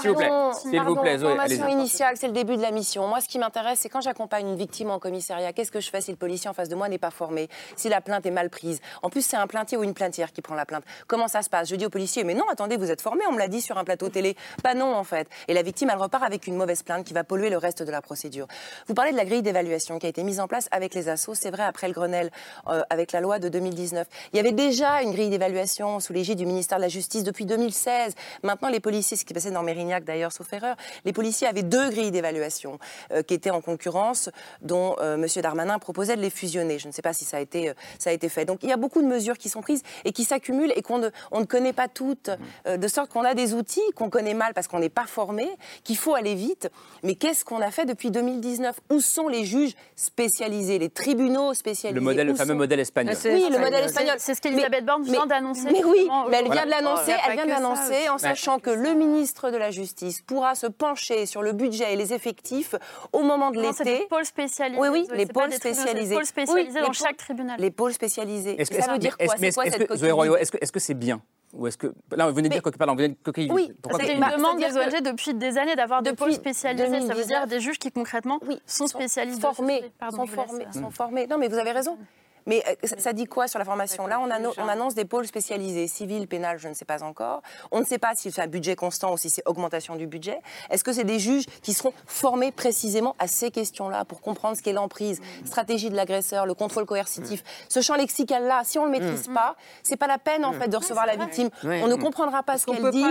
s'il 0.62 0.82
vous 0.82 0.96
plaît. 0.96 1.18
Formation 1.18 1.68
initiale, 1.68 2.16
c'est 2.18 2.28
le 2.28 2.34
début 2.34 2.58
de 2.58 2.62
la 2.62 2.72
mission. 2.72 3.08
Moi, 3.08 3.22
ce 3.22 3.28
qui 3.28 3.40
m'intéresse, 3.40 3.80
c'est 3.80 3.90
quand 3.90 4.02
j'accompagne 4.02 4.48
une 4.48 4.56
victime 4.56 4.90
en 4.92 5.00
commissariat, 5.00 5.54
qu'est-ce 5.54 5.72
que 5.72 5.80
je 5.80 5.90
fais 5.90 6.02
si 6.02 6.12
le 6.12 6.18
policier 6.18 6.50
en 6.50 6.54
face 6.54 6.70
de 6.70 6.76
moi 6.76 6.90
n'est 6.90 6.98
pas 6.98 7.12
formé, 7.12 7.50
si 7.76 7.90
la 7.90 8.02
plainte 8.02 8.26
est 8.26 8.32
mal 8.32 8.50
prise? 8.50 8.80
En 9.02 9.10
plus, 9.10 9.26
c'est 9.26 9.38
un 9.38 9.48
plaintier 9.48 9.78
ou 9.78 9.84
une 9.84 9.94
plaintière 9.94 10.32
qui 10.32 10.42
prend 10.42 10.51
la 10.56 10.66
plainte. 10.66 10.84
Comment 11.08 11.28
ça 11.28 11.42
se 11.42 11.50
passe? 11.50 11.70
Je 11.70 11.76
dis 11.76 11.86
au 11.86 11.90
policier, 11.90 12.24
mais 12.24 12.34
non, 12.34 12.46
attendez, 12.50 12.78
vous 12.78 12.92
êtes 12.92 13.02
formé, 13.02 13.24
on 13.28 13.34
me 13.34 13.40
l'a 13.40 13.48
dit 13.48 13.62
sur 13.62 13.78
un 13.78 13.84
plateau 13.84 14.10
télé. 14.10 14.36
Bah 14.64 14.74
non, 14.74 14.94
en 14.94 15.04
fait. 15.04 15.28
Et 15.48 15.54
la 15.54 15.62
victime, 15.62 15.90
elle 15.92 15.98
repart 15.98 16.24
avec 16.24 16.48
une 16.48 16.56
mauvaise 16.56 16.84
plainte 16.84 17.06
qui 17.06 17.14
va 17.14 17.24
polluer 17.24 17.50
le 17.50 17.58
reste 17.58 17.84
de 17.84 17.92
la 17.92 18.02
procédure. 18.02 18.48
Vous 18.88 18.94
parlez 18.94 19.12
de 19.12 19.18
la 19.18 19.26
grille 19.26 19.42
d'évaluation 19.42 20.00
qui 20.00 20.06
a 20.06 20.10
été 20.10 20.24
mise 20.24 20.40
en 20.40 20.48
place 20.48 20.68
avec 20.72 20.94
les 20.94 21.10
assos, 21.10 21.36
c'est 21.36 21.52
vrai, 21.52 21.64
après 21.64 21.88
le 21.88 21.94
Grenelle, 21.94 22.32
euh, 22.68 22.82
avec 22.90 23.12
la 23.12 23.22
loi 23.22 23.40
de 23.40 23.50
2019. 23.50 24.08
Il 24.34 24.38
y 24.38 24.40
avait 24.40 24.52
déjà 24.52 25.02
une 25.02 25.12
grille 25.12 25.30
d'évaluation 25.30 26.00
sous 26.00 26.14
l'égide 26.14 26.38
du 26.38 26.46
ministère 26.46 26.78
de 26.78 26.84
la 26.84 26.90
Justice 26.90 27.24
depuis 27.24 27.46
2016. 27.46 28.16
Maintenant, 28.44 28.70
les 28.70 28.80
policiers, 28.80 29.18
ce 29.18 29.26
qui 29.26 29.34
passait 29.34 29.52
dans 29.52 29.64
Mérignac 29.64 30.04
d'ailleurs, 30.04 30.32
sauf 30.32 30.52
erreur, 30.54 30.76
les 31.06 31.14
policiers 31.14 31.48
avaient 31.48 31.64
deux 31.64 31.90
grilles 31.90 32.12
d'évaluation 32.12 32.80
euh, 33.12 33.24
qui 33.24 33.34
étaient 33.34 33.50
en 33.50 33.62
concurrence, 33.62 34.30
dont 34.62 34.96
euh, 35.00 35.16
M. 35.16 35.26
Darmanin 35.42 35.80
proposait 35.80 36.16
de 36.16 36.22
les 36.22 36.30
fusionner. 36.30 36.80
Je 36.80 36.88
ne 36.88 36.94
sais 36.94 37.02
pas 37.02 37.14
si 37.14 37.26
ça 37.26 37.38
a, 37.38 37.40
été, 37.40 37.74
ça 38.00 38.10
a 38.10 38.14
été 38.14 38.30
fait. 38.30 38.46
Donc 38.46 38.60
il 38.64 38.70
y 38.70 38.74
a 38.74 38.78
beaucoup 38.78 39.02
de 39.02 39.08
mesures 39.08 39.38
qui 39.38 39.50
sont 39.50 39.62
prises 39.62 39.84
et 40.06 40.12
qui 40.12 40.24
s'accumulent 40.32 40.72
et 40.76 40.82
qu'on 40.82 40.98
ne, 41.00 41.10
on 41.32 41.40
ne 41.42 41.46
connaît 41.46 41.74
pas 41.74 41.88
toutes, 41.88 42.30
euh, 42.68 42.78
de 42.78 42.88
sorte 42.88 43.12
qu'on 43.12 43.24
a 43.26 43.34
des 43.34 43.54
outils 43.54 43.82
qu'on 43.96 44.10
connaît 44.10 44.34
mal 44.34 44.54
parce 44.54 44.68
qu'on 44.68 44.80
n'est 44.80 44.90
pas 44.90 45.06
formé, 45.06 45.50
qu'il 45.84 45.98
faut 45.98 46.16
aller 46.16 46.36
vite. 46.36 46.70
Mais 47.04 47.16
qu'est-ce 47.16 47.44
qu'on 47.44 47.62
a 47.62 47.70
fait 47.72 47.86
depuis 47.86 48.12
2019 48.12 48.80
Où 48.92 49.00
sont 49.02 49.28
les 49.28 49.44
juges 49.46 49.74
spécialisés, 49.96 50.80
les 50.80 50.90
tribunaux 50.90 51.54
spécialisés? 51.54 51.96
Le 52.00 52.02
modèle, 52.02 52.28
le 52.28 52.36
fameux 52.36 52.54
sont- 52.54 52.58
modèle 52.58 52.80
espagnol. 52.80 53.16
Oui, 53.26 53.46
le 53.52 53.60
modèle 53.60 53.86
espagnol. 53.86 54.16
C'est 54.20 54.36
ce 54.36 54.42
qu'Elisabeth 54.42 54.86
Borne 54.86 55.04
vient 55.04 55.26
d'annoncer. 55.26 55.68
Mais 55.72 55.84
oui, 55.84 56.08
mais 56.30 56.38
elle 56.38 56.52
vient 56.52 56.66
de 56.66 56.70
l'annoncer, 56.70 57.14
Oh, 57.18 57.22
elle 57.28 57.34
vient 57.34 57.46
de 57.46 57.50
l'annoncer 57.50 58.10
en 58.10 58.18
sachant 58.18 58.60
que 58.60 58.70
le 58.70 58.94
ministre 58.94 59.52
de 59.52 59.58
la 59.58 59.72
Justice 59.72 60.22
pourra 60.22 60.56
se 60.56 60.68
pencher 60.68 61.26
sur 61.26 61.42
le 61.42 61.52
budget 61.54 61.94
et 61.94 61.96
les 61.96 62.14
effectifs 62.14 62.76
au 63.14 63.22
moment 63.24 63.52
de 63.52 63.62
Non, 63.62 63.72
c'est 63.76 63.84
des 63.84 63.92
l'été. 63.94 64.06
pôles 64.08 64.26
spécialisés. 64.26 64.80
Oui, 64.82 64.88
oui, 64.92 65.06
Zoé, 65.08 65.18
les 65.18 65.26
pôles 65.26 65.50
tribunaux, 65.50 65.76
spécialisés. 65.76 66.16
pôles 66.16 66.26
spécialisés 66.26 66.68
Oui, 66.70 66.74
dans 66.74 66.80
les 66.82 66.86
pôles- 66.88 66.96
chaque 66.96 67.18
tribunal. 67.18 67.56
Les 67.60 67.72
pôles 67.72 67.94
spécialisés. 67.94 68.62
Est-ce 68.62 68.74
ça 68.82 68.92
veut 68.94 68.98
dire 69.00 69.18
quoi? 69.18 69.26
est-ce- 69.26 69.42
C'est 69.42 69.54
quoi 69.54 69.64
cette 69.66 69.88
vide 70.24 70.36
est-ce 70.40 70.52
que, 70.52 70.58
est-ce 70.62 70.72
que 70.72 70.80
c'est 70.80 70.94
bien 70.94 71.22
Ou 71.54 71.68
est-ce 71.68 71.78
que. 71.78 71.94
Là, 72.16 72.30
vous 72.30 72.36
venez 72.36 72.50
de 72.50 72.54
dire 72.54 72.62
coquille, 72.62 72.78
pardon, 72.78 72.94
vous 72.94 73.00
venez 73.00 73.10
de 73.10 73.18
coquille. 73.24 73.50
Oui, 73.52 73.72
C'est 73.84 73.92
coquille 73.92 74.14
une 74.14 74.20
bah, 74.20 74.36
demande 74.36 74.58
des 74.58 74.78
ONG 74.78 75.02
depuis 75.04 75.34
des 75.34 75.58
années 75.58 75.76
d'avoir 75.76 76.02
des 76.02 76.14
pôles 76.14 76.34
spécialisés. 76.34 76.86
Ça 76.86 76.92
veut 76.92 77.00
2019, 77.00 77.28
dire 77.28 77.48
des 77.48 77.60
juges 77.60 77.80
qui 77.80 77.92
concrètement 77.92 78.40
sont 78.66 78.88
spécialisés. 78.88 79.38
de 79.38 79.42
ce 79.42 79.54
formés. 79.54 79.92
Pardon, 80.00 80.18
sont 80.18 80.28
formés, 80.28 80.66
sont 80.72 80.92
formés. 80.92 81.28
Non, 81.28 81.38
mais 81.38 81.48
vous 81.48 81.58
avez 81.58 81.72
raison. 81.72 81.98
Mais 82.46 82.64
euh, 82.68 82.88
ça 82.98 83.14
dit 83.14 83.26
quoi 83.26 83.48
sur 83.48 83.60
la 83.60 83.66
formation? 83.66 84.08
Là, 84.08 84.20
on, 84.20 84.30
on, 84.62 84.68
annonce 84.68 84.96
des 84.96 85.06
pôles 85.06 85.28
spécialisés, 85.28 85.88
civil, 85.88 86.28
pénal, 86.28 86.58
je 86.60 86.68
ne 86.68 86.74
sais 86.74 86.86
pas 86.86 87.04
encore. 87.04 87.42
On 87.72 87.80
ne 87.80 87.86
sait 87.86 87.98
pas 87.98 88.16
si 88.16 88.32
c'est 88.32 88.42
un 88.42 88.48
budget 88.48 88.76
constant 88.76 89.14
ou 89.14 89.18
si 89.18 89.30
c'est 89.30 89.44
augmentation 89.46 89.96
du 89.96 90.08
budget. 90.08 90.40
Est-ce 90.70 90.84
que 90.84 90.94
c'est 90.94 91.04
des 91.04 91.20
juges 91.20 91.46
qui 91.62 91.74
seront 91.74 91.94
formés 92.06 92.52
précisément 92.52 93.16
à 93.20 93.28
ces 93.28 93.52
questions-là 93.52 94.06
pour 94.06 94.22
comprendre 94.22 94.58
ce 94.58 94.62
qu'est 94.62 94.74
l'emprise, 94.74 95.20
mm. 95.20 95.46
stratégie 95.46 95.90
de 95.90 95.96
l'agresseur, 95.96 96.46
le 96.46 96.54
contrôle 96.54 96.86
coercitif? 96.86 97.44
Ce 97.70 97.82
champ 97.82 97.96
lexical-là, 97.96 98.62
si 98.64 98.80
on 98.80 98.88
ne 98.88 98.92
le 98.92 99.00
maîtrise 99.00 99.30
mm. 99.30 99.34
pas, 99.34 99.56
c'est 99.84 99.98
pas 99.98 100.08
la 100.08 100.18
peine 100.18 100.46
en 100.46 100.54
fait 100.54 100.68
de 100.68 100.78
recevoir 100.78 101.06
la 101.06 101.16
victime. 101.16 101.50
On 101.64 101.88
ne 101.88 101.96
comprendra 101.96 102.44
pas 102.44 102.58
ce 102.58 102.66
qu'elle 102.66 102.90
dit. 102.92 103.06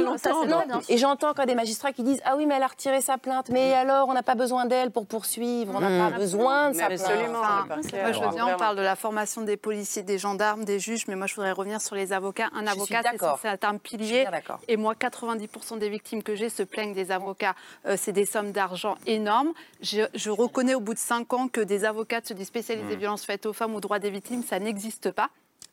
et 0.88 0.96
j'entends 0.96 1.32
quand 1.34 1.46
des 1.46 1.54
magistrats 1.54 1.92
qui 1.92 2.02
disent 2.02 2.20
ah 2.24 2.34
oui 2.36 2.46
mais 2.46 2.56
elle 2.56 2.62
a 2.62 2.68
retiré 2.68 3.00
sa 3.00 3.18
plainte, 3.18 3.48
mais 3.50 3.72
alors 3.74 4.08
on 4.08 4.14
n'a 4.14 4.22
pas 4.22 4.34
besoin 4.34 4.66
d'elle 4.66 4.90
pour 4.90 5.06
poursuivre, 5.06 5.72
on 5.76 5.80
n'a 5.80 6.10
pas 6.10 6.16
besoin 6.16 6.70
de 6.70 6.76
sa 6.76 6.86
plainte. 6.86 7.00
Absolument. 7.00 7.40
Moi, 7.40 8.12
je 8.12 8.20
veux 8.20 8.34
bien, 8.34 8.46
on 8.54 8.56
parle 8.56 8.76
de 8.76 8.82
la 8.82 8.96
formation 8.96 9.19
des 9.44 9.56
policiers, 9.56 10.02
des 10.02 10.18
gendarmes, 10.18 10.64
des 10.64 10.78
juges, 10.78 11.06
mais 11.08 11.16
moi 11.16 11.26
je 11.26 11.34
voudrais 11.34 11.52
revenir 11.52 11.80
sur 11.80 11.94
les 11.96 12.12
avocats. 12.12 12.48
Un 12.52 12.66
avocat, 12.66 13.02
c'est 13.40 13.48
être 13.48 13.64
un 13.64 13.78
pilier. 13.78 14.26
Et 14.68 14.76
moi, 14.76 14.94
90% 14.94 15.78
des 15.78 15.88
victimes 15.88 16.22
que 16.22 16.34
j'ai 16.34 16.48
se 16.48 16.62
plaignent 16.62 16.94
des 16.94 17.10
avocats. 17.10 17.54
Euh, 17.86 17.96
c'est 17.98 18.12
des 18.12 18.26
sommes 18.26 18.52
d'argent 18.52 18.96
énormes. 19.06 19.52
Je, 19.82 20.30
reconnais 20.30 20.74
au 20.74 20.80
bout 20.80 20.94
de 20.94 20.98
5 20.98 21.32
ans 21.32 21.48
que 21.48 21.60
des 21.60 21.84
avocats 21.84 22.20
se 22.22 22.34
disent 22.34 22.48
spécialisés 22.48 22.86
des 22.86 22.96
violences 22.96 23.24
faites 23.24 23.46
aux 23.46 23.52
femmes 23.52 23.74
ou 23.74 23.80
droits 23.80 23.98
des 23.98 24.10
victimes, 24.10 24.42
ça 24.42 24.58
n'existe 24.58 25.10
pas. 25.10 25.30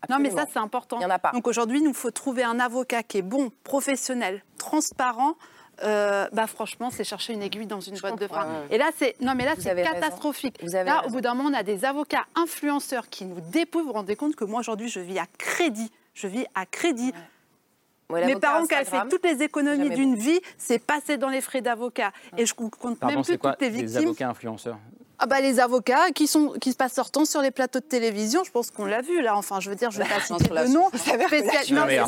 Non, 0.09 0.19
mais 0.19 0.29
ça, 0.29 0.45
c'est 0.51 0.59
important. 0.59 0.99
Il 0.99 1.03
y 1.03 1.05
en 1.05 1.09
a 1.09 1.19
pas. 1.19 1.31
Donc 1.31 1.47
aujourd'hui, 1.47 1.79
il 1.79 1.83
nous 1.83 1.93
faut 1.93 2.11
trouver 2.11 2.43
un 2.43 2.59
avocat 2.59 3.03
qui 3.03 3.17
est 3.17 3.23
bon, 3.23 3.51
professionnel, 3.63 4.43
transparent, 4.57 5.35
euh, 5.83 6.27
bah 6.31 6.47
franchement, 6.47 6.89
c'est 6.91 7.03
chercher 7.03 7.33
une 7.33 7.41
aiguille 7.41 7.67
dans 7.67 7.79
une 7.79 7.97
boîte 7.97 8.19
de 8.19 8.27
frein. 8.27 8.47
Et 8.71 8.77
là, 8.77 8.89
c'est 8.97 9.19
non, 9.21 9.33
mais 9.35 9.45
là, 9.45 9.53
c'est 9.57 9.75
catastrophique. 9.75 10.59
là, 10.73 11.05
au 11.05 11.09
bout 11.09 11.21
d'un 11.21 11.33
moment, 11.33 11.49
on 11.49 11.53
a 11.53 11.63
des 11.63 11.85
avocats 11.85 12.25
influenceurs 12.35 13.09
qui 13.09 13.25
nous 13.25 13.41
dépouillent. 13.51 13.81
Vous 13.81 13.87
vous 13.87 13.93
rendez 13.93 14.15
compte 14.15 14.35
que 14.35 14.43
moi, 14.43 14.59
aujourd'hui, 14.59 14.89
je 14.89 14.99
vis 14.99 15.19
à 15.19 15.25
crédit. 15.37 15.91
Je 16.13 16.27
vis 16.27 16.45
à 16.55 16.65
crédit. 16.65 17.13
Mes 18.09 18.35
parents, 18.37 18.65
qui 18.65 18.73
ont 18.73 18.85
fait 18.85 19.09
toutes 19.09 19.25
les 19.25 19.43
économies 19.43 19.89
d'une 19.89 20.15
vie, 20.15 20.39
c'est 20.57 20.79
passé 20.79 21.17
dans 21.17 21.29
les 21.29 21.41
frais 21.41 21.61
d'avocat. 21.61 22.11
Et 22.37 22.45
je 22.45 22.53
compte 22.53 23.01
même 23.03 23.21
plus 23.21 23.37
toutes 23.37 23.61
les 23.61 23.69
victimes. 23.69 23.87
Des 23.87 23.97
avocats 23.97 24.29
influenceurs? 24.29 24.77
Ah 25.19 25.25
bah, 25.25 25.41
les 25.41 25.59
avocats 25.59 26.11
qui, 26.13 26.27
sont, 26.27 26.49
qui 26.61 26.71
se 26.71 26.77
passent 26.77 26.95
leur 26.95 27.09
temps 27.09 27.25
sur 27.25 27.41
les 27.41 27.49
plateaux 27.49 27.79
de 27.79 27.85
télévision, 27.85 28.43
je 28.43 28.51
pense 28.51 28.69
qu'on 28.69 28.85
l'a 28.85 29.01
vu 29.01 29.21
là. 29.21 29.35
Enfin, 29.35 29.59
je 29.59 29.69
veux 29.69 29.75
dire, 29.75 29.89
je 29.89 29.99
ne 29.99 30.03
vais 30.03 30.09
pas 30.09 30.19
citer 30.19 30.47
de 30.47 30.73
nom. 30.73 30.89
Non, 31.71 31.85
mais 31.87 31.97
non, 31.97 32.05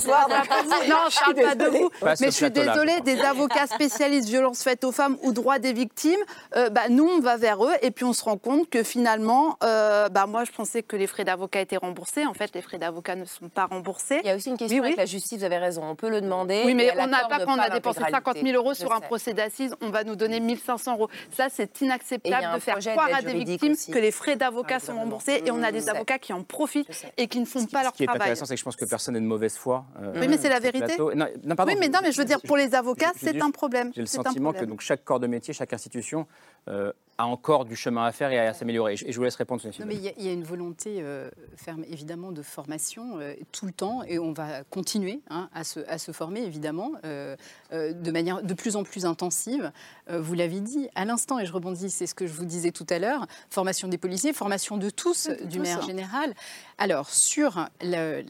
je 1.09 1.19
parle 1.19 1.35
pas 1.35 1.55
de 1.55 1.65
vous. 1.65 1.89
mais 2.03 2.27
je 2.27 2.29
suis 2.29 2.51
désolée, 2.51 3.01
des 3.01 3.19
avocats 3.21 3.65
spécialistes 3.65 4.29
violences 4.29 4.61
faites 4.61 4.83
aux 4.83 4.91
femmes 4.91 5.17
ou 5.23 5.31
droits 5.31 5.57
des 5.57 5.73
victimes, 5.73 6.19
euh, 6.55 6.69
bah, 6.69 6.89
nous, 6.89 7.07
on 7.07 7.19
va 7.19 7.37
vers 7.37 7.63
eux 7.65 7.73
et 7.81 7.89
puis 7.89 8.05
on 8.05 8.13
se 8.13 8.23
rend 8.23 8.37
compte 8.37 8.69
que 8.69 8.83
finalement, 8.83 9.57
euh, 9.63 10.09
bah, 10.09 10.27
moi, 10.27 10.43
je 10.43 10.51
pensais 10.51 10.83
que 10.83 10.95
les 10.95 11.07
frais 11.07 11.23
d'avocat 11.23 11.61
étaient 11.61 11.77
remboursés. 11.77 12.25
En 12.27 12.35
fait, 12.35 12.51
les 12.53 12.61
frais 12.61 12.77
d'avocat 12.77 13.15
ne 13.15 13.25
sont 13.25 13.49
pas 13.49 13.65
remboursés. 13.65 14.19
Il 14.23 14.27
y 14.27 14.31
a 14.31 14.35
aussi 14.35 14.49
une 14.49 14.57
question 14.57 14.83
avec 14.83 14.97
la 14.97 15.05
justice, 15.05 15.39
vous 15.39 15.45
avez 15.45 15.57
raison, 15.57 15.83
on 15.83 15.95
peut 15.95 16.09
le 16.09 16.21
demander. 16.21 16.61
Oui, 16.65 16.75
mais 16.75 16.91
on 16.99 17.07
n'a 17.07 17.25
pas, 17.27 17.39
quand 17.39 17.55
on 17.55 17.59
a 17.59 17.69
dépensé 17.69 18.01
50 18.09 18.37
000 18.37 18.55
euros 18.55 18.75
sur 18.75 18.93
un 18.93 18.99
procès 18.99 19.33
d'assises, 19.33 19.75
on 19.81 19.89
va 19.89 20.03
nous 20.03 20.15
donner 20.15 20.39
1500 20.39 20.93
euros. 20.93 21.09
Ça, 21.35 21.47
c'est 21.49 21.81
inacceptable 21.81 22.53
de 22.53 22.59
faire 22.59 22.79
à 23.05 23.21
des 23.21 23.33
victimes 23.33 23.75
que 23.91 23.99
les 23.99 24.11
frais 24.11 24.35
d'avocat 24.35 24.79
sont 24.79 24.95
remboursés 24.95 25.41
et 25.45 25.51
on 25.51 25.63
a 25.63 25.71
des 25.71 25.89
avocats 25.89 26.19
qui 26.19 26.33
en 26.33 26.43
profitent 26.43 27.07
et 27.17 27.27
qui 27.27 27.39
ne 27.39 27.45
font 27.45 27.65
pas 27.65 27.83
leur 27.83 27.93
travail. 27.93 27.93
Ce 27.93 27.97
qui 27.97 28.03
est 28.03 28.09
intéressant, 28.09 28.45
c'est 28.45 28.55
que 28.55 28.59
je 28.59 28.63
pense 28.63 28.75
que 28.75 28.85
personne 28.85 29.13
n'est 29.13 29.21
de 29.21 29.25
mauvaise 29.25 29.57
foi. 29.57 29.85
Euh, 30.01 30.13
oui, 30.19 30.27
mais 30.27 30.37
c'est 30.37 30.49
la 30.49 30.59
vérité. 30.59 30.97
Non, 30.97 31.55
pardon, 31.55 31.71
oui, 31.71 31.77
mais 31.79 31.89
non, 31.89 31.99
mais 32.01 32.11
je 32.11 32.17
veux 32.17 32.25
dire, 32.25 32.41
pour 32.41 32.57
les 32.57 32.75
avocats, 32.75 33.11
c'est 33.17 33.41
un 33.41 33.51
problème. 33.51 33.91
J'ai 33.95 34.01
le 34.01 34.07
sentiment 34.07 34.53
que 34.53 34.65
donc, 34.65 34.81
chaque 34.81 35.03
corps 35.03 35.19
de 35.19 35.27
métier, 35.27 35.53
chaque 35.53 35.73
institution 35.73 36.27
euh, 36.67 36.91
a 37.17 37.25
encore 37.25 37.65
du 37.65 37.75
chemin 37.75 38.05
à 38.05 38.11
faire 38.11 38.31
et 38.31 38.39
à 38.39 38.53
s'améliorer. 38.53 38.93
Et 38.93 39.11
je 39.11 39.17
vous 39.17 39.23
laisse 39.23 39.35
répondre, 39.35 39.61
Sophie. 39.61 39.83
mais 39.85 39.95
il 39.95 40.25
y, 40.25 40.29
a 40.29 40.31
une 40.31 40.43
volonté 40.43 40.99
euh, 40.99 41.29
ferme, 41.55 41.83
évidemment, 41.89 42.31
de 42.31 42.41
formation 42.41 43.19
tout 43.51 43.65
le 43.65 43.71
temps, 43.71 44.03
et 44.03 44.19
on 44.19 44.31
va 44.31 44.63
continuer 44.63 45.21
hein, 45.29 45.49
à, 45.53 45.63
se, 45.63 45.81
à, 45.87 45.97
se, 45.97 46.11
former, 46.11 46.41
évidemment, 46.41 46.93
de 47.03 48.11
manière 48.11 48.41
de 48.41 48.53
plus 48.53 48.75
en 48.75 48.83
plus 48.83 49.05
intensive. 49.05 49.71
vous 50.09 50.33
l'avez 50.33 50.61
dit 50.61 50.87
à 50.95 51.05
l'instant, 51.05 51.39
et 51.39 51.45
je 51.45 51.51
rebondis, 51.51 51.89
c'est 51.89 52.07
ce 52.07 52.15
que 52.15 52.25
je 52.25 52.33
vous 52.33 52.45
disais 52.45 52.71
tout 52.71 52.87
à 52.91 52.99
l'heure, 52.99 53.27
formation 53.49 53.87
des 53.87 53.97
policiers, 53.97 54.33
formation 54.33 54.77
de 54.77 54.89
tous, 54.89 55.29
du 55.43 55.59
maire 55.59 55.81
général. 55.81 56.33
Alors, 56.77 57.09
sur 57.09 57.67
le, 57.81 58.23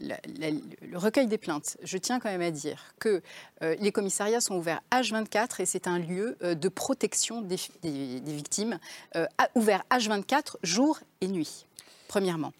recueil 0.94 1.26
des 1.26 1.38
plaintes, 1.38 1.76
je 1.82 1.98
tiens 1.98 2.20
quand 2.20 2.30
même 2.30 2.40
à 2.40 2.50
dire 2.50 2.94
que 2.98 3.22
euh, 3.62 3.76
les 3.78 3.92
commissariats 3.92 4.40
sont 4.40 4.56
ouverts 4.56 4.80
H24 4.92 5.60
et 5.60 5.66
c'est 5.66 5.86
un 5.86 5.98
lieu 5.98 6.36
euh, 6.42 6.54
de 6.54 6.68
protection 6.68 7.42
des, 7.42 7.56
victimes, 7.82 8.78
euh, 9.16 9.26
ouvert 9.54 9.82
H24 9.90 10.56
jour 10.62 10.98
et 11.20 11.28
nuit 11.28 11.66
premièrement. 12.10 12.52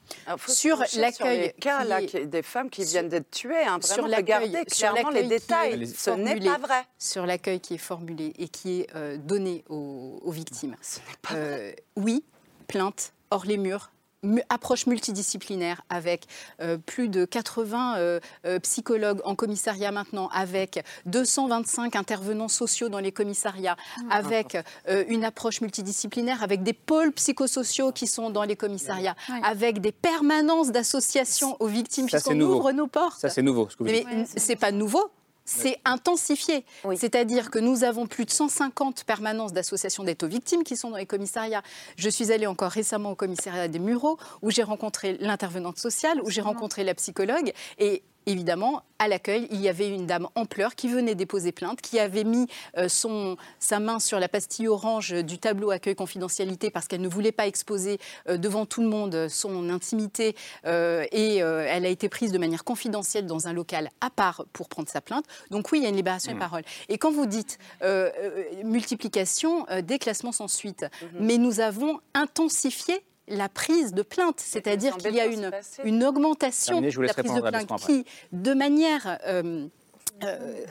sur 0.47 0.83
l'accueil 0.97 1.53
cas 1.61 1.85
des 2.25 2.43
femmes 2.43 2.71
qui 2.71 2.85
viennent 2.85 3.09
d'être 3.09 3.33
tuées, 3.33 3.65
hein, 3.65 3.81
sur 3.83 4.07
l'accueil, 4.07 4.57
clairement 4.67 5.11
les 5.11 5.25
détails. 5.25 5.89
Ce 5.89 6.11
n'est 6.11 6.39
pas 6.39 6.59
vrai. 6.59 6.83
Sur 6.99 7.27
l'accueil 7.27 7.59
qui 7.59 7.75
est 7.75 7.79
formulé 7.79 8.33
et 8.39 8.49
qui 8.49 8.83
est 8.83 9.19
donné 9.19 9.65
aux, 9.69 10.21
aux 10.23 10.31
victimes. 10.31 10.77
Ce 10.81 11.01
n'est 11.01 11.17
pas 11.21 11.35
vrai. 11.35 11.77
Oui, 11.97 12.25
plainte 12.69 13.13
hors 13.31 13.45
les 13.45 13.57
murs, 13.57 13.91
approche 14.49 14.87
multidisciplinaire 14.87 15.83
avec 15.89 16.27
euh, 16.61 16.77
plus 16.79 17.09
de 17.09 17.25
80 17.25 17.97
euh, 17.97 18.21
euh, 18.45 18.59
psychologues 18.61 19.21
en 19.25 19.35
commissariat 19.35 19.93
maintenant, 19.93 20.29
avec 20.33 20.85
225 21.07 21.97
intervenants 21.97 22.49
sociaux 22.49 22.89
dans 22.89 22.99
les 22.99 23.13
commissariats, 23.13 23.77
ah. 24.11 24.17
avec 24.17 24.57
une 25.09 25.25
approche 25.25 25.61
multidisciplinaire, 25.61 26.43
avec 26.43 26.63
des 26.63 26.73
pôles 26.73 27.13
psychosociaux 27.13 27.93
qui 27.93 28.07
sont 28.07 28.31
dans 28.31 28.45
les 28.45 28.57
commissariats, 28.57 29.15
avec 29.43 29.81
des 29.81 29.93
permanences 29.93 30.71
d'associations 30.71 31.57
aux 31.61 31.67
victimes, 31.67 32.07
puisqu'on 32.07 32.41
ouvre 32.41 32.73
nos 32.73 32.87
portes. 32.87 33.21
Ça, 33.21 33.29
c'est 33.29 33.43
nouveau. 33.43 33.69
Ce 33.69 33.77
que 33.77 33.85
vous 33.85 33.91
Mais 33.91 34.05
c'est 34.37 34.57
pas 34.57 34.73
nouveau 34.73 35.11
c'est 35.45 35.79
intensifié. 35.85 36.65
C'est-à-dire 36.97 37.51
que 37.51 37.59
nous 37.59 37.85
avons 37.85 38.07
plus 38.07 38.25
de 38.25 38.31
150 38.31 39.05
permanences 39.05 39.53
d'associations 39.53 40.05
d'aide 40.05 40.23
aux 40.23 40.29
victimes 40.29 40.65
qui 40.65 40.77
sont 40.77 40.91
dans 40.91 40.97
les 40.97 41.07
commissariats. 41.07 41.63
Je 41.97 42.09
suis 42.09 42.33
allée 42.33 42.47
encore 42.47 42.71
récemment 42.71 43.13
au 43.13 43.15
commissariat 43.15 43.69
des 43.69 43.79
Mureaux, 43.79 44.19
où 44.43 44.51
j'ai 44.51 44.63
rencontré 44.63 45.17
l'intervenante 45.19 45.79
sociale, 45.79 46.21
où 46.23 46.31
j'ai 46.31 46.41
rencontré 46.41 46.85
la 46.85 46.95
psychologue. 46.95 47.53
Et 47.79 48.03
évidemment, 48.27 48.83
à 48.99 49.09
l'accueil, 49.09 49.49
il 49.51 49.61
y 49.61 49.69
avait 49.69 49.89
une 49.89 50.07
dame 50.07 50.29
en 50.35 50.45
pleurs 50.45 50.75
qui 50.75 50.89
venait 50.89 51.15
déposer 51.15 51.53
plainte, 51.53 51.81
qui 51.81 51.99
avait 51.99 52.25
mis 52.25 52.47
euh, 52.77 52.89
son, 52.89 53.37
sa 53.59 53.81
main 53.81 53.99
sur 53.99 54.21
la 54.21 54.29
pastille 54.29 54.69
orange 54.69 55.13
du 55.25 55.39
tableau 55.39 55.71
accueil 55.71 55.95
confidentialité 55.95 56.71
parce 56.71 56.87
qu'elle 56.87 57.01
ne 57.01 57.09
voulait 57.09 57.33
pas 57.33 57.47
exposer 57.47 57.99
euh, 58.29 58.37
devant 58.37 58.67
tout 58.67 58.83
le 58.83 58.89
monde 58.89 59.29
son 59.29 59.71
intimité 59.71 60.37
euh, 60.67 61.07
et 61.13 61.37
elle 61.37 61.87
a 61.87 61.89
été 61.89 62.09
prise 62.09 62.31
de 62.31 62.39
manière 62.39 62.65
confidentielle 62.65 63.27
dans 63.27 63.49
un 63.49 63.53
local 63.53 63.89
à 64.01 64.11
part 64.11 64.45
pour 64.53 64.69
prendre 64.69 64.89
sa 64.89 65.01
plainte. 65.01 65.25
Donc 65.51 65.73
oui, 65.73 65.79
il 65.79 65.83
y 65.83 65.87
a 65.87 65.89
une 65.89 65.97
libération 65.97 66.33
de 66.33 66.37
mmh. 66.37 66.41
parole. 66.41 66.63
Et 66.89 66.99
quand 66.99 67.11
vous 67.11 67.27
dites 67.27 67.59
multiplication, 68.65 69.67
déclassement 69.83 70.33
sans 70.33 70.49
suite, 70.49 70.83
mmh. 70.83 71.07
mais 71.21 71.39
nous 71.39 71.61
avons 71.61 72.01
intensifié 72.15 73.03
la 73.31 73.49
prise 73.49 73.95
de 73.95 74.03
plainte, 74.03 74.41
c'est-à-dire 74.41 74.97
qu'il 74.97 75.15
y 75.15 75.21
a 75.21 75.27
une, 75.27 75.51
une 75.85 76.05
augmentation 76.05 76.81
de 76.81 77.03
la 77.03 77.15
prise 77.15 77.35
de 77.35 77.41
plainte 77.41 77.81
qui, 77.87 78.05
de 78.33 78.55
manière... 78.55 79.19
Euh, 79.27 79.67
euh, 80.23 80.67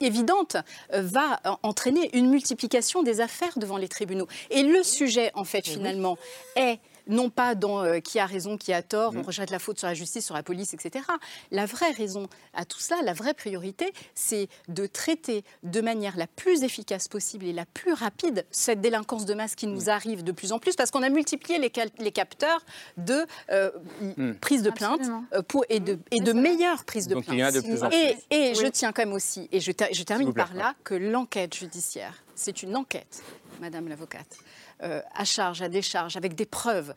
évidente 0.00 0.56
euh, 0.94 1.02
va 1.02 1.38
entraîner 1.62 2.16
une 2.16 2.30
multiplication 2.30 3.02
des 3.02 3.20
affaires 3.20 3.58
devant 3.58 3.76
les 3.76 3.88
tribunaux. 3.88 4.26
Et 4.50 4.62
le 4.62 4.82
sujet, 4.82 5.30
en 5.34 5.44
fait, 5.44 5.66
finalement, 5.66 6.16
est 6.56 6.78
non 7.08 7.30
pas 7.30 7.54
dans 7.54 7.82
euh, 7.82 8.00
qui 8.00 8.18
a 8.18 8.26
raison, 8.26 8.56
qui 8.56 8.72
a 8.72 8.82
tort, 8.82 9.12
on 9.14 9.20
mm. 9.20 9.26
rejette 9.26 9.50
la 9.50 9.58
faute 9.58 9.78
sur 9.78 9.88
la 9.88 9.94
justice, 9.94 10.24
sur 10.24 10.34
la 10.34 10.42
police, 10.42 10.74
etc. 10.74 11.04
La 11.50 11.66
vraie 11.66 11.90
raison 11.90 12.28
à 12.54 12.64
tout 12.64 12.78
cela, 12.78 13.02
la 13.02 13.14
vraie 13.14 13.34
priorité, 13.34 13.92
c'est 14.14 14.48
de 14.68 14.86
traiter 14.86 15.44
de 15.62 15.80
manière 15.80 16.16
la 16.16 16.26
plus 16.26 16.62
efficace 16.62 17.08
possible 17.08 17.46
et 17.46 17.52
la 17.52 17.66
plus 17.66 17.92
rapide 17.92 18.44
cette 18.50 18.80
délinquance 18.80 19.24
de 19.24 19.34
masse 19.34 19.54
qui 19.54 19.66
nous 19.66 19.86
mm. 19.86 19.88
arrive 19.88 20.24
de 20.24 20.32
plus 20.32 20.52
en 20.52 20.58
plus, 20.58 20.76
parce 20.76 20.90
qu'on 20.90 21.02
a 21.02 21.08
multiplié 21.08 21.58
les, 21.58 21.72
les 21.98 22.12
capteurs 22.12 22.64
de 22.96 23.26
euh, 23.50 23.70
mm. 24.16 24.34
prise 24.34 24.62
de 24.62 24.70
plainte 24.70 25.00
euh, 25.32 25.42
pour, 25.42 25.64
et 25.68 25.80
de, 25.80 25.98
et 26.10 26.20
de 26.20 26.32
meilleures 26.32 26.84
prises 26.84 27.08
de 27.08 27.14
plainte. 27.14 27.92
et, 27.92 28.16
et 28.30 28.54
je 28.54 28.66
tiens 28.66 28.92
quand 28.92 29.02
même 29.02 29.14
aussi, 29.14 29.48
et 29.52 29.60
je, 29.60 29.72
je 29.92 30.02
termine 30.02 30.32
par 30.32 30.54
là, 30.54 30.74
que 30.84 30.94
l'enquête 30.94 31.54
judiciaire, 31.54 32.22
c'est 32.34 32.62
une 32.62 32.76
enquête, 32.76 33.22
Madame 33.60 33.88
l'avocate. 33.88 34.38
Euh, 34.82 35.02
à 35.12 35.24
charge, 35.24 35.60
à 35.60 35.68
décharge, 35.68 36.16
avec 36.16 36.36
des 36.36 36.46
preuves, 36.46 36.94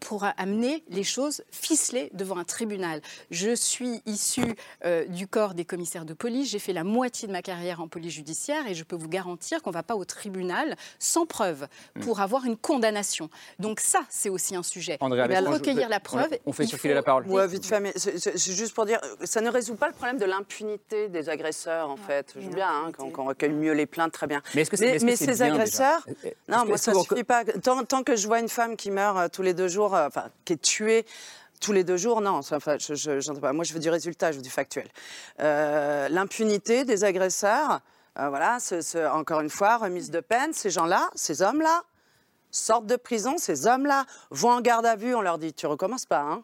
pour 0.00 0.24
amener 0.36 0.84
les 0.88 1.04
choses 1.04 1.42
ficelées 1.50 2.10
devant 2.14 2.38
un 2.38 2.44
tribunal. 2.44 3.00
Je 3.30 3.54
suis 3.54 4.00
issue 4.06 4.54
euh, 4.84 5.06
du 5.06 5.26
corps 5.26 5.54
des 5.54 5.64
commissaires 5.64 6.04
de 6.04 6.14
police, 6.14 6.50
j'ai 6.50 6.58
fait 6.58 6.72
la 6.72 6.84
moitié 6.84 7.28
de 7.28 7.32
ma 7.32 7.42
carrière 7.42 7.80
en 7.80 7.88
police 7.88 8.14
judiciaire 8.14 8.66
et 8.66 8.74
je 8.74 8.84
peux 8.84 8.96
vous 8.96 9.08
garantir 9.08 9.62
qu'on 9.62 9.70
ne 9.70 9.74
va 9.74 9.82
pas 9.82 9.96
au 9.96 10.04
tribunal 10.04 10.76
sans 10.98 11.26
preuve 11.26 11.66
pour 12.00 12.18
hmm. 12.18 12.22
avoir 12.22 12.44
une 12.44 12.56
condamnation. 12.56 13.28
Donc 13.58 13.80
ça, 13.80 14.00
c'est 14.08 14.28
aussi 14.28 14.54
un 14.54 14.62
sujet. 14.62 14.96
André, 15.00 15.26
eh 15.30 15.38
recueillir 15.38 15.88
la 15.88 16.00
preuve. 16.00 16.30
On 16.46 16.52
fait 16.52 16.66
circuler 16.66 16.94
la 16.94 17.02
parole. 17.02 17.24
Oui, 17.28 17.46
vite 17.48 17.66
fait, 17.66 17.80
mais 17.80 17.92
c'est 17.96 18.52
juste 18.52 18.74
pour 18.74 18.86
dire, 18.86 19.00
ça 19.24 19.40
ne 19.40 19.50
résout 19.50 19.74
pas 19.74 19.88
le 19.88 19.94
problème 19.94 20.18
de 20.18 20.24
l'impunité 20.24 21.08
des 21.08 21.28
agresseurs, 21.28 21.90
en 21.90 21.96
fait. 21.96 22.34
Je 22.36 22.46
veux 22.46 22.54
bien 22.54 22.68
hein, 22.68 22.92
qu'on 22.92 23.24
recueille 23.24 23.52
mieux 23.52 23.72
les 23.72 23.86
plaintes, 23.86 24.12
très 24.12 24.26
bien. 24.26 24.42
Mais, 24.54 24.62
-ce 24.62 24.70
que 24.70 25.04
mais, 25.04 25.16
ces 25.16 25.42
agresseurs, 25.42 26.06
non, 26.48 26.64
moi, 26.66 26.78
ça 26.78 26.92
ne 26.92 27.00
suffit 27.00 27.24
pas. 27.24 27.44
Tant, 27.44 27.84
tant, 27.84 28.02
que 28.02 28.16
je 28.16 28.26
vois 28.26 28.40
une 28.40 28.48
femme 28.48 28.76
qui 28.76 28.90
meurt 28.90 29.16
euh, 29.18 29.28
tous 29.28 29.42
les 29.42 29.54
deux 29.54 29.68
jours, 29.72 29.94
enfin, 29.94 30.30
qui 30.44 30.54
est 30.54 30.62
tué 30.62 31.04
tous 31.60 31.72
les 31.72 31.84
deux 31.84 31.96
jours, 31.96 32.20
non. 32.20 32.40
Enfin, 32.50 32.76
je, 32.78 33.40
pas. 33.40 33.52
Moi, 33.52 33.64
je 33.64 33.72
veux 33.72 33.80
du 33.80 33.90
résultat, 33.90 34.32
je 34.32 34.36
veux 34.36 34.42
du 34.42 34.50
factuel. 34.50 34.88
L'impunité 35.38 36.84
des 36.84 37.04
agresseurs, 37.04 37.80
voilà, 38.16 38.58
encore 39.12 39.40
une 39.40 39.50
fois, 39.50 39.76
remise 39.78 40.10
de 40.10 40.20
peine. 40.20 40.52
Ces 40.52 40.70
gens-là, 40.70 41.10
ces 41.14 41.42
hommes-là, 41.42 41.82
sortent 42.50 42.86
de 42.86 42.96
prison. 42.96 43.38
Ces 43.38 43.66
hommes-là 43.66 44.06
vont 44.30 44.50
en 44.50 44.60
garde 44.60 44.86
à 44.86 44.96
vue. 44.96 45.14
On 45.14 45.22
leur 45.22 45.38
dit, 45.38 45.54
tu 45.54 45.66
recommences 45.66 46.06
pas, 46.06 46.20
hein 46.20 46.42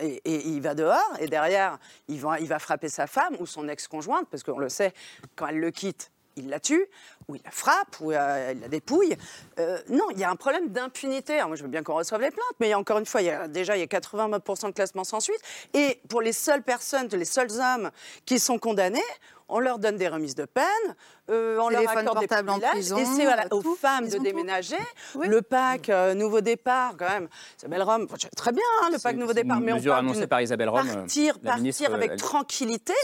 et, 0.00 0.48
il 0.48 0.60
va 0.60 0.74
dehors, 0.74 1.12
et 1.18 1.26
derrière, 1.26 1.78
il 2.08 2.20
va 2.20 2.58
frapper 2.58 2.88
sa 2.88 3.06
femme 3.06 3.36
ou 3.40 3.46
son 3.46 3.68
ex-conjointe, 3.68 4.28
parce 4.30 4.42
qu'on 4.42 4.58
le 4.58 4.68
sait, 4.68 4.92
quand 5.36 5.46
elle 5.48 5.58
le 5.58 5.70
quitte, 5.70 6.10
il 6.36 6.48
la 6.48 6.60
tue, 6.60 6.86
ou 7.28 7.36
il 7.36 7.42
la 7.44 7.50
frappe, 7.50 7.96
ou 8.00 8.12
euh, 8.12 8.52
il 8.54 8.60
la 8.60 8.68
dépouille. 8.68 9.16
Euh, 9.58 9.78
non, 9.88 10.10
il 10.10 10.18
y 10.18 10.24
a 10.24 10.30
un 10.30 10.36
problème 10.36 10.68
d'impunité. 10.68 11.42
Moi, 11.46 11.56
je 11.56 11.62
veux 11.62 11.68
bien 11.68 11.82
qu'on 11.82 11.94
reçoive 11.94 12.20
les 12.20 12.30
plaintes, 12.30 12.56
mais 12.60 12.74
encore 12.74 12.98
une 12.98 13.06
fois, 13.06 13.22
il 13.22 13.26
y 13.26 13.30
a, 13.30 13.48
déjà, 13.48 13.76
il 13.76 13.80
y 13.80 13.82
a 13.82 13.86
80% 13.86 14.66
de 14.66 14.70
classement 14.72 15.04
sans 15.04 15.20
suite. 15.20 15.40
Et 15.72 16.00
pour 16.08 16.22
les 16.22 16.32
seules 16.32 16.62
personnes, 16.62 17.08
les 17.08 17.24
seuls 17.24 17.52
hommes 17.52 17.90
qui 18.24 18.38
sont 18.38 18.58
condamnés, 18.58 19.00
on 19.48 19.58
leur 19.58 19.78
donne 19.78 19.96
des 19.96 20.08
remises 20.08 20.34
de 20.34 20.44
peine, 20.44 20.64
euh, 21.30 21.58
on 21.60 21.68
leur 21.68 21.88
accorde 21.88 22.20
des 22.20 22.26
privilèges, 22.26 22.92
et 22.92 23.04
c'est 23.04 23.52
aux 23.52 23.74
femmes 23.74 24.08
de 24.08 24.18
déménager. 24.18 24.76
Le 25.20 25.42
pack 25.42 25.88
euh, 25.88 26.14
Nouveau 26.14 26.40
Départ, 26.40 26.94
quand 26.98 27.08
même, 27.08 27.28
Isabelle 27.58 27.82
Rome, 27.82 28.06
très 28.36 28.52
bien, 28.52 28.62
hein, 28.82 28.90
le 28.92 28.98
pack 28.98 29.16
Nouveau 29.16 29.32
Départ, 29.32 29.60
mais 29.60 29.72
on 29.72 29.82
parle 29.82 30.26
par 30.26 30.40
Isabelle 30.40 30.68
Rome, 30.68 30.86
partir, 30.86 31.38
partir 31.38 31.94
avec 31.94 32.16
tranquillité. 32.16 32.94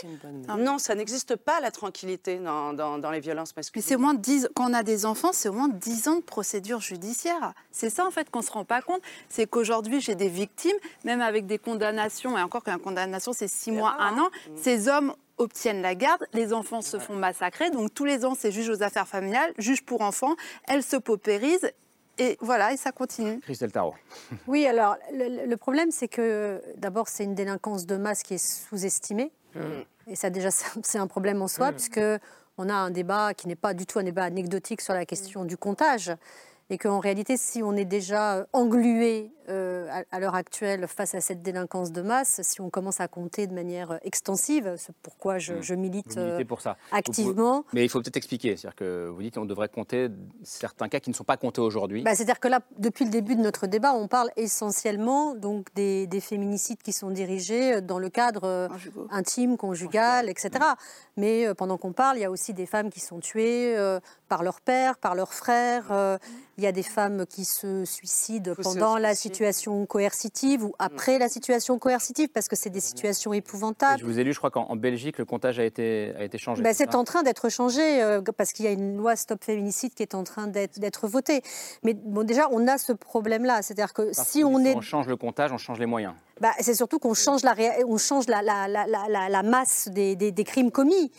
Non, 0.58 0.78
ça 0.78 0.94
n'existe 0.94 1.36
pas 1.36 1.60
la 1.60 1.70
tranquillité 1.70 2.38
dans, 2.38 2.72
dans, 2.72 3.10
les 3.10 3.20
violences 3.20 3.54
masculines. 3.56 3.84
Mais 3.84 3.88
c'est 3.88 3.96
au 3.96 4.00
moins 4.00 4.14
10, 4.14 4.48
quand 4.54 4.70
on 4.70 4.74
a 4.74 4.82
des 4.82 5.06
enfants, 5.06 5.30
c'est 5.32 5.48
au 5.48 5.52
moins 5.52 5.68
10 5.68 6.08
ans 6.08 6.16
de 6.16 6.22
procédure 6.22 6.80
judiciaire. 6.80 7.52
C'est 7.70 7.90
ça 7.90 8.06
en 8.06 8.10
fait 8.10 8.30
qu'on 8.30 8.42
se 8.42 8.50
rend 8.50 8.64
pas 8.64 8.82
compte, 8.82 9.00
c'est 9.28 9.46
qu'aujourd'hui 9.46 10.00
j'ai 10.00 10.14
des 10.14 10.28
victimes, 10.28 10.76
même 11.04 11.20
avec 11.20 11.46
des 11.46 11.58
condamnations, 11.58 12.38
et 12.38 12.42
encore 12.42 12.62
qu'une 12.62 12.78
condamnation 12.78 13.32
c'est 13.32 13.48
6 13.48 13.72
mois, 13.72 13.96
1 13.98 14.18
an, 14.18 14.26
mm. 14.26 14.56
ces 14.56 14.88
hommes 14.88 15.14
obtiennent 15.40 15.82
la 15.82 15.94
garde, 15.94 16.24
les 16.32 16.52
enfants 16.52 16.82
se 16.82 16.98
font 16.98 17.16
massacrer. 17.16 17.70
Donc 17.70 17.92
tous 17.94 18.04
les 18.04 18.24
ans, 18.24 18.34
c'est 18.38 18.52
juge 18.52 18.68
aux 18.68 18.82
affaires 18.82 19.08
familiales, 19.08 19.52
juge 19.58 19.82
pour 19.82 20.02
enfants, 20.02 20.36
elle 20.68 20.82
se 20.82 20.96
paupérise. 20.96 21.72
Et 22.18 22.36
voilà, 22.40 22.72
et 22.72 22.76
ça 22.76 22.92
continue. 22.92 23.40
Christelle 23.40 23.72
Tarot. 23.72 23.94
Oui, 24.46 24.66
alors 24.66 24.96
le, 25.12 25.56
problème, 25.56 25.90
c'est 25.90 26.08
que 26.08 26.62
d'abord, 26.76 27.08
c'est 27.08 27.24
une 27.24 27.34
délinquance 27.34 27.86
de 27.86 27.96
masse 27.96 28.22
qui 28.22 28.34
est 28.34 28.68
sous-estimée. 28.68 29.32
Mmh. 29.54 29.60
Et 30.08 30.16
ça, 30.16 30.28
déjà, 30.28 30.50
c'est 30.82 30.98
un 30.98 31.06
problème 31.06 31.40
en 31.40 31.48
soi, 31.48 31.70
mmh. 31.70 31.74
puisque 31.74 32.00
on 32.58 32.68
a 32.68 32.74
un 32.74 32.90
débat 32.90 33.32
qui 33.32 33.48
n'est 33.48 33.56
pas 33.56 33.72
du 33.72 33.86
tout 33.86 33.98
un 33.98 34.02
débat 34.02 34.24
anecdotique 34.24 34.82
sur 34.82 34.92
la 34.92 35.06
question 35.06 35.46
du 35.46 35.56
comptage 35.56 36.12
et 36.70 36.78
qu'en 36.78 37.00
réalité, 37.00 37.36
si 37.36 37.62
on 37.62 37.76
est 37.76 37.84
déjà 37.84 38.36
euh, 38.36 38.44
englué 38.52 39.32
euh, 39.50 40.02
à, 40.10 40.20
l'heure 40.20 40.34
actuelle 40.34 40.86
face 40.86 41.14
à 41.14 41.20
cette 41.20 41.42
délinquance 41.42 41.90
de 41.90 42.02
masse, 42.02 42.40
si 42.42 42.60
on 42.60 42.70
commence 42.70 43.00
à 43.00 43.08
compter 43.08 43.46
de 43.46 43.52
manière 43.52 43.92
euh, 43.92 43.98
extensive, 44.02 44.74
c'est 44.76 44.94
pourquoi 45.02 45.38
je, 45.38 45.54
hmm. 45.54 45.76
milite 45.76 46.20
pour 46.46 46.60
ça. 46.60 46.76
activement. 46.92 47.64
mais 47.72 47.84
il 47.84 47.88
faut 47.88 48.00
peut-être 48.00 48.16
expliquer, 48.16 48.56
c'est-à-dire 48.56 48.76
que 48.76 49.08
vous 49.08 49.22
dites 49.22 49.34
qu'on 49.34 49.46
devrait 49.46 49.68
compter 49.68 50.08
certains 50.44 50.88
cas 50.88 51.00
qui 51.00 51.10
ne 51.10 51.14
sont 51.14 51.24
pas 51.24 51.36
comptés 51.36 51.60
aujourd'hui. 51.60 52.02
Bah, 52.02 52.14
c'est-à-dire 52.14 52.38
que 52.38 52.48
là, 52.48 52.60
depuis 52.78 53.04
le 53.04 53.10
début 53.10 53.34
de 53.34 53.40
notre 53.40 53.66
débat, 53.66 53.92
on 53.92 54.08
parle 54.08 54.30
essentiellement 54.36 55.34
donc 55.34 55.66
des, 55.74 56.08
féminicides 56.20 56.82
qui 56.82 56.92
sont 56.92 57.10
dirigés 57.10 57.80
dans 57.80 57.98
le 57.98 58.10
cadre 58.10 58.68
intime, 59.10 59.56
conjugal, 59.56 60.28
etc. 60.28 60.50
Mais 61.16 61.52
pendant 61.54 61.78
qu'on 61.78 61.92
parle, 61.92 62.18
il 62.18 62.20
y 62.20 62.24
a 62.24 62.30
aussi 62.30 62.52
des 62.52 62.66
femmes 62.66 62.90
qui 62.90 63.00
sont 63.00 63.20
tuées 63.20 63.74
par 64.28 64.42
leur 64.42 64.60
père, 64.60 64.98
par 64.98 65.14
leurs 65.14 65.32
frères. 65.32 66.18
Il 66.58 66.64
y 66.64 66.66
a 66.66 66.72
des 66.72 66.82
femmes 66.82 67.24
qui 67.26 67.46
se 67.46 67.86
suicident 67.86 68.52
pendant 68.62 68.98
la 68.98 69.14
situation 69.14 69.39
coercitive 69.88 70.64
ou 70.64 70.74
après 70.78 71.18
la 71.18 71.28
situation 71.28 71.78
coercitive 71.78 72.28
parce 72.28 72.48
que 72.48 72.56
c'est 72.56 72.70
des 72.70 72.80
situations 72.80 73.32
épouvantables. 73.32 74.00
Je 74.00 74.04
vous 74.04 74.18
ai 74.18 74.24
lu, 74.24 74.32
je 74.32 74.38
crois 74.38 74.50
qu'en 74.50 74.76
Belgique, 74.76 75.18
le 75.18 75.24
comptage 75.24 75.58
a 75.58 75.64
été, 75.64 76.12
a 76.18 76.24
été 76.24 76.38
changé. 76.38 76.62
Ben, 76.62 76.74
c'est 76.74 76.94
en 76.94 77.04
train 77.04 77.22
d'être 77.22 77.48
changé 77.48 78.02
euh, 78.02 78.20
parce 78.36 78.52
qu'il 78.52 78.64
y 78.64 78.68
a 78.68 78.72
une 78.72 78.96
loi 78.96 79.16
Stop 79.16 79.44
Féminicide 79.44 79.94
qui 79.94 80.02
est 80.02 80.14
en 80.14 80.24
train 80.24 80.46
d'être 80.46 81.08
votée. 81.08 81.42
Mais 81.82 81.94
bon, 81.94 82.24
déjà, 82.24 82.48
on 82.50 82.66
a 82.68 82.78
ce 82.78 82.92
problème-là. 82.92 83.62
C'est-à-dire 83.62 83.92
que 83.92 84.10
si 84.12 84.44
on 84.44 84.64
est. 84.64 84.74
on 84.74 84.80
change 84.80 85.08
le 85.08 85.16
comptage, 85.16 85.52
on 85.52 85.58
change 85.58 85.78
les 85.78 85.86
moyens. 85.86 86.14
Bah, 86.40 86.52
c'est 86.60 86.74
surtout 86.74 86.98
qu'on 86.98 87.14
change, 87.14 87.42
la, 87.42 87.54
on 87.86 87.98
change 87.98 88.26
la, 88.26 88.40
la, 88.42 88.66
la, 88.66 89.28
la 89.28 89.42
masse 89.42 89.88
des, 89.88 90.16
des, 90.16 90.32
des, 90.32 90.44
crimes 90.44 90.70
commis. 90.70 91.12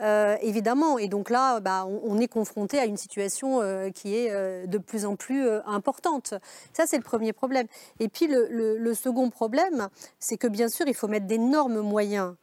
Euh, 0.00 0.36
évidemment. 0.40 0.98
Et 0.98 1.06
donc 1.06 1.30
là, 1.30 1.60
bah, 1.60 1.86
on, 1.86 2.18
est 2.18 2.26
confronté 2.26 2.80
à 2.80 2.84
une 2.84 2.96
situation 2.96 3.62
euh, 3.62 3.90
qui 3.90 4.16
est 4.16 4.30
euh, 4.32 4.66
de 4.66 4.78
plus 4.78 5.06
en 5.06 5.14
plus 5.14 5.48
importante. 5.66 6.34
Ça, 6.72 6.84
c'est 6.86 6.96
le 6.96 7.04
premier 7.04 7.32
problème. 7.32 7.66
Et 8.00 8.08
puis 8.08 8.26
le, 8.26 8.94
second 8.94 9.30
problème, 9.30 9.88
c'est 10.18 10.36
que 10.36 10.48
bien 10.48 10.68
sûr, 10.68 10.86
il 10.88 10.94
faut 10.94 11.08
mettre 11.08 11.26
d'énormes 11.26 11.80
moyens. 11.80 12.34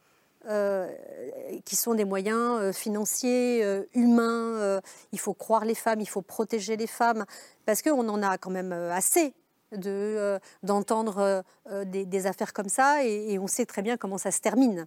qui 1.64 1.76
sont 1.76 1.94
des 1.94 2.04
moyens 2.04 2.74
financiers, 2.74 3.64
humains. 3.94 4.80
il 5.12 5.20
faut 5.20 5.34
croire 5.34 5.64
les 5.64 5.76
femmes, 5.76 6.00
il 6.00 6.08
faut 6.08 6.22
protéger 6.22 6.76
les 6.76 6.88
femmes, 6.88 7.24
parce 7.64 7.80
qu'on 7.80 8.08
en 8.08 8.22
a 8.22 8.38
quand 8.38 8.50
même 8.50 8.72
assez 8.72 9.34
d'entendre 10.64 11.44
des, 11.84 12.26
affaires 12.26 12.52
comme 12.52 12.68
ça, 12.68 13.04
et, 13.04 13.38
on 13.38 13.46
sait 13.46 13.66
très 13.66 13.82
bien 13.82 13.96
comment 13.96 14.18
ça 14.18 14.32
se 14.32 14.40
termine. 14.40 14.86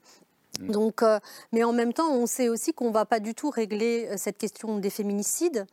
Mm. 0.59 0.71
Donc, 0.71 1.03
euh, 1.03 1.19
mais 1.51 1.63
en 1.63 1.73
même 1.73 1.93
temps, 1.93 2.11
on 2.11 2.25
sait 2.25 2.49
aussi 2.49 2.73
qu'on 2.73 2.89
ne 2.89 2.93
va 2.93 3.05
pas 3.05 3.19
du 3.19 3.33
tout 3.33 3.49
régler 3.49 4.07
euh, 4.09 4.15
cette 4.17 4.37
question 4.37 4.77
des 4.77 4.89
féminicides. 4.89 5.65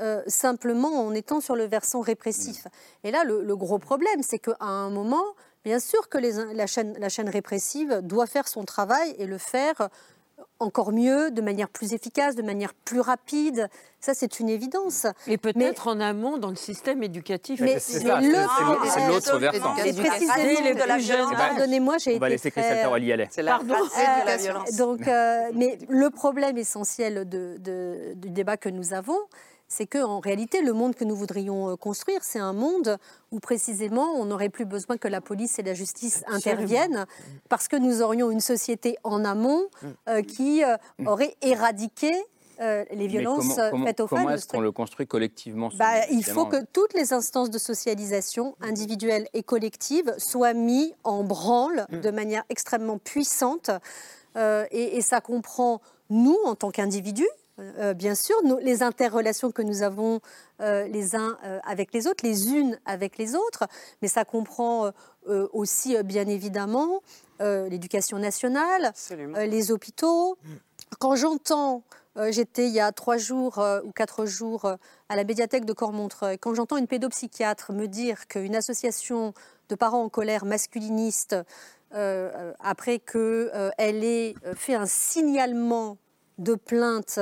Euh, 0.00 0.22
simplement 0.26 1.06
en 1.06 1.12
étant 1.12 1.42
sur 1.42 1.54
le 1.54 1.64
versant 1.64 2.00
répressif. 2.00 2.64
Mm. 2.64 3.06
Et 3.08 3.10
là, 3.10 3.24
le, 3.24 3.56
gros 3.56 3.78
problème, 3.78 4.22
c'est 4.22 4.38
qu'à 4.38 4.56
un 4.58 4.88
moment, 4.88 5.24
bien 5.64 5.78
sûr 5.78 6.08
que 6.08 6.16
la, 6.18 6.66
chaîne, 6.66 6.96
la 6.98 7.10
chaîne 7.10 7.28
répressive 7.28 8.00
doit 8.02 8.26
faire 8.26 8.48
son 8.48 8.64
travail 8.64 9.14
et 9.18 9.26
le 9.26 9.36
faire 9.36 9.90
encore 10.58 10.92
mieux, 10.92 11.30
de 11.30 11.40
manière 11.42 11.68
plus 11.68 11.92
efficace, 11.92 12.34
de 12.34 12.42
manière 12.42 12.74
plus 12.74 13.00
rapide. 13.00 13.68
Ça, 14.00 14.14
c'est 14.14 14.40
une 14.40 14.48
évidence. 14.48 15.06
Et 15.26 15.38
peut-être 15.38 15.88
en 15.88 16.00
amont 16.00 16.38
dans 16.38 16.50
le 16.50 16.56
système 16.56 17.02
éducatif. 17.02 17.60
Mais 17.60 17.78
c'est 17.78 18.02
l'autre 18.02 19.38
versant. 19.38 19.76
Et 19.84 19.92
précisément 19.92 20.74
de 20.74 20.88
la 20.88 20.98
violence. 20.98 21.32
Pardonnez-moi, 21.36 21.98
j'ai 21.98 22.10
été. 22.10 22.16
On 22.16 22.20
va 22.20 22.28
laisser 22.28 22.50
Christelle 22.50 22.82
Taroli 22.82 23.06
y 23.06 23.12
aller. 23.12 23.28
C'est 23.30 23.42
la 23.42 23.58
de 23.58 24.26
la 24.26 24.36
violence. 24.36 24.76
Donc, 24.76 25.06
euh, 25.06 25.50
mais 25.54 25.78
le 25.88 26.10
problème 26.10 26.58
essentiel 26.58 27.28
de, 27.28 28.14
du 28.14 28.30
débat 28.30 28.56
que 28.56 28.68
nous 28.68 28.92
avons, 28.94 29.18
c'est 29.72 29.86
qu'en 29.86 30.20
réalité, 30.20 30.60
le 30.60 30.74
monde 30.74 30.94
que 30.94 31.04
nous 31.04 31.16
voudrions 31.16 31.70
euh, 31.70 31.76
construire, 31.76 32.22
c'est 32.22 32.38
un 32.38 32.52
monde 32.52 32.98
où 33.30 33.40
précisément 33.40 34.12
on 34.16 34.26
n'aurait 34.26 34.50
plus 34.50 34.66
besoin 34.66 34.98
que 34.98 35.08
la 35.08 35.22
police 35.22 35.58
et 35.58 35.62
la 35.62 35.72
justice 35.72 36.22
interviennent, 36.26 37.06
parce 37.48 37.68
que 37.68 37.76
nous 37.76 38.02
aurions 38.02 38.30
une 38.30 38.40
société 38.40 38.96
en 39.02 39.24
amont 39.24 39.62
mm. 39.62 39.86
euh, 40.10 40.22
qui 40.22 40.62
euh, 40.62 40.76
mm. 40.98 41.08
aurait 41.08 41.34
éradiqué 41.40 42.12
les 42.92 43.08
violences 43.08 43.56
faites 43.56 43.98
aux 43.98 44.06
femmes. 44.06 44.20
Comment 44.20 44.30
est-ce 44.30 44.46
qu'on 44.46 44.60
le 44.60 44.70
construit 44.70 45.04
collectivement 45.04 45.68
bah, 45.74 46.06
Il 46.12 46.24
faut 46.24 46.46
que 46.46 46.64
toutes 46.72 46.94
les 46.94 47.12
instances 47.12 47.50
de 47.50 47.58
socialisation, 47.58 48.54
individuelles 48.60 49.26
et 49.34 49.42
collectives, 49.42 50.14
soient 50.16 50.52
mises 50.52 50.94
en 51.02 51.24
branle 51.24 51.86
mm. 51.90 52.00
de 52.00 52.10
manière 52.12 52.44
extrêmement 52.50 52.98
puissante. 52.98 53.70
et, 54.36 55.00
ça 55.00 55.20
comprend 55.20 55.80
nous, 56.08 56.38
en 56.44 56.54
tant 56.54 56.70
qu'individus, 56.70 57.26
euh, 57.58 57.92
bien 57.92 58.14
sûr, 58.14 58.36
les 58.62 58.82
interrelations 58.82 59.50
que 59.50 59.62
nous 59.62 59.82
avons 59.82 60.20
euh, 60.60 60.86
les 60.88 61.14
uns 61.14 61.36
euh, 61.44 61.60
avec 61.64 61.92
les 61.92 62.06
autres, 62.06 62.24
les 62.24 62.50
unes 62.50 62.78
avec 62.86 63.18
les 63.18 63.34
autres, 63.34 63.64
mais 64.00 64.08
ça 64.08 64.24
comprend 64.24 64.90
aussi, 65.52 65.96
bien 66.02 66.26
évidemment, 66.26 67.00
l'éducation 67.38 68.18
nationale, 68.18 68.92
les 69.36 69.70
hôpitaux. 69.70 70.36
Quand 70.98 71.14
j'entends, 71.14 71.84
j'étais 72.30 72.66
il 72.66 72.72
y 72.72 72.80
a 72.80 72.90
trois 72.90 73.18
jours 73.18 73.64
ou 73.84 73.92
quatre 73.92 74.26
jours 74.26 74.66
à 75.08 75.16
la 75.16 75.22
médiathèque 75.22 75.64
de 75.64 75.72
Cormontreuil, 75.72 76.38
quand 76.38 76.54
j'entends 76.54 76.76
une 76.76 76.88
pédopsychiatre 76.88 77.72
me 77.72 77.86
dire 77.86 78.26
qu'une 78.26 78.56
association 78.56 79.32
de 79.68 79.74
parents 79.76 80.02
en 80.02 80.08
colère 80.08 80.44
masculiniste, 80.44 81.36
après 81.92 82.98
qu'elle 82.98 84.04
ait 84.04 84.34
fait 84.56 84.74
un 84.74 84.86
signalement 84.86 85.98
de 86.38 86.54
plainte 86.54 87.18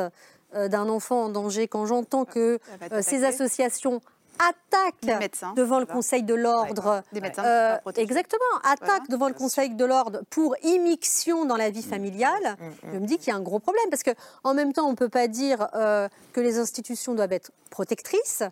euh, 0.55 0.67
d'un 0.67 0.89
enfant 0.89 1.25
en 1.25 1.29
danger, 1.29 1.69
quand 1.69 1.87
j'entends 1.87 2.25
que 2.25 2.59
euh, 2.91 3.03
ces 3.03 3.25
associations 3.25 4.01
attaquent 4.41 5.55
devant 5.55 5.79
le 5.79 5.87
Conseil 5.87 6.25
de 6.25 6.35
l'ordre, 6.35 7.05
euh, 7.15 7.77
exactement, 7.95 8.41
attaquent 8.65 9.09
devant 9.09 9.29
le 9.29 9.35
Conseil 9.35 9.71
de 9.71 9.85
l'ordre 9.85 10.23
pour 10.29 10.57
immixtion 10.65 11.45
dans 11.45 11.57
la 11.57 11.71
vie 11.71 11.87
mm. 11.87 11.91
familiale, 11.91 12.57
mm, 12.59 12.65
mm, 12.65 12.93
je 12.95 12.99
me 12.99 13.07
dis 13.07 13.19
qu'il 13.19 13.29
y 13.29 13.31
a 13.31 13.37
un 13.37 13.43
gros 13.43 13.61
problème 13.61 13.85
parce 13.91 14.03
que 14.03 14.11
en 14.43 14.55
même 14.55 14.73
temps, 14.73 14.87
on 14.87 14.93
ne 14.93 14.97
peut 14.97 15.09
pas 15.09 15.29
dire 15.29 15.69
que 16.33 16.41
les 16.41 16.59
institutions 16.59 17.15
doivent 17.15 17.33
être 17.33 17.53
protectrices. 17.71 18.43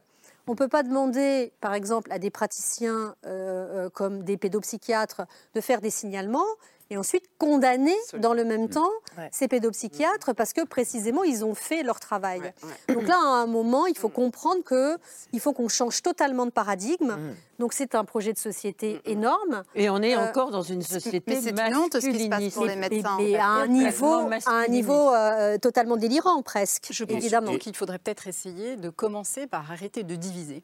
On 0.46 0.52
ne 0.52 0.56
peut 0.56 0.68
pas 0.68 0.84
demander, 0.84 1.52
par 1.60 1.74
exemple, 1.74 2.12
à 2.12 2.20
des 2.20 2.30
praticiens 2.30 3.16
comme 3.92 4.22
des 4.22 4.36
pédopsychiatres 4.36 5.22
de 5.54 5.60
faire 5.60 5.80
des 5.80 5.90
signalements 5.90 6.46
et 6.90 6.96
ensuite 6.96 7.24
condamner 7.38 7.96
dans 8.18 8.34
le 8.34 8.44
même 8.44 8.68
temps 8.68 8.90
ces 9.30 9.48
pédopsychiatres 9.48 10.34
parce 10.34 10.52
que 10.52 10.64
précisément 10.64 11.24
ils 11.24 11.44
ont 11.44 11.54
fait 11.54 11.82
leur 11.82 12.00
travail. 12.00 12.52
Donc 12.88 13.06
là, 13.06 13.16
à 13.16 13.42
un 13.42 13.46
moment, 13.46 13.86
il 13.86 13.96
faut 13.96 14.08
comprendre 14.08 14.62
qu'il 14.64 15.40
faut 15.40 15.52
qu'on 15.52 15.68
change 15.68 16.02
totalement 16.02 16.46
de 16.46 16.50
paradigme. 16.50 17.16
Donc 17.58 17.72
c'est 17.72 17.94
un 17.94 18.04
projet 18.04 18.32
de 18.32 18.38
société 18.38 19.00
énorme. 19.04 19.64
Et 19.74 19.90
on 19.90 20.00
est 20.00 20.16
euh, 20.16 20.28
encore 20.28 20.50
dans 20.50 20.62
une 20.62 20.82
société 20.82 21.22
mais 21.26 21.40
c'est 21.40 21.50
ce 21.50 22.10
qui 22.10 22.24
se 22.24 22.28
passe 22.28 22.54
pour 22.54 22.66
les 22.66 22.76
médecins. 22.76 23.16
Mais, 23.18 23.36
à 23.36 23.46
un 23.46 23.66
niveau, 23.66 24.30
à 24.46 24.52
un 24.52 24.68
niveau 24.68 25.12
euh, 25.12 25.58
totalement 25.58 25.96
délirant 25.96 26.42
presque. 26.42 26.88
Je 26.90 27.04
pense 27.04 27.16
évidemment 27.16 27.56
qu'il 27.56 27.74
faudrait 27.74 27.98
peut-être 27.98 28.28
essayer 28.28 28.76
de 28.76 28.90
commencer 28.90 29.46
par 29.46 29.70
arrêter 29.70 30.04
de 30.04 30.14
diviser 30.14 30.62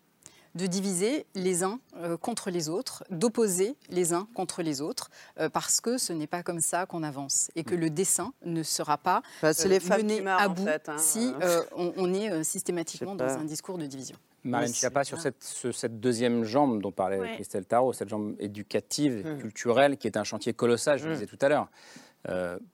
de 0.55 0.67
diviser 0.67 1.27
les 1.35 1.65
uns 1.65 1.81
euh, 1.97 2.17
contre 2.17 2.51
les 2.51 2.69
autres, 2.69 3.05
d'opposer 3.11 3.77
les 3.91 4.13
uns 4.13 4.29
contre 4.35 4.63
les 4.63 4.81
autres, 4.81 5.11
euh, 5.41 5.49
parce 5.49 5.81
que 5.81 5.99
ce 5.99 6.13
n'est 6.13 6.27
pas 6.27 6.43
comme 6.43 6.61
ça 6.61 6.87
qu'on 6.87 7.03
avance 7.03 7.51
et 7.57 7.65
que 7.65 7.75
mm. 7.75 7.81
le 7.81 7.91
dessin 7.91 8.33
ne 8.45 8.63
sera 8.63 8.99
pas 8.99 9.23
bah, 9.43 9.51
les 9.65 9.91
euh, 9.91 9.97
mené 9.97 10.27
à 10.27 10.49
bout 10.49 10.69
hein. 10.69 10.99
si 10.99 11.33
on, 11.77 12.15
est 12.15 12.45
systématiquement 12.45 13.15
dans 13.15 13.29
un 13.29 13.45
discours 13.45 13.79
de 13.79 13.87
division. 13.87 14.17
Marlène 14.45 14.75
Schiappa, 14.75 15.05
sur 15.05 15.21
cette, 15.21 15.43
cette, 15.43 16.01
deuxième 16.01 16.45
jambe 16.45 16.83
dont 16.83 16.93
parlait 16.93 17.35
Christelle 17.35 17.65
Tarot, 17.65 17.95
cette 17.95 18.11
jambe 18.11 18.37
éducative, 18.39 19.27
mm. 19.27 19.39
culturelle, 19.39 19.97
qui 19.97 20.07
est 20.07 20.17
un 20.17 20.25
chantier 20.25 20.53
colossal, 20.53 20.99
je 20.99 21.05
le 21.05 21.11
mm. 21.11 21.15
disais 21.15 21.27
tout 21.27 21.39
à 21.41 21.49
l'heure. 21.49 21.69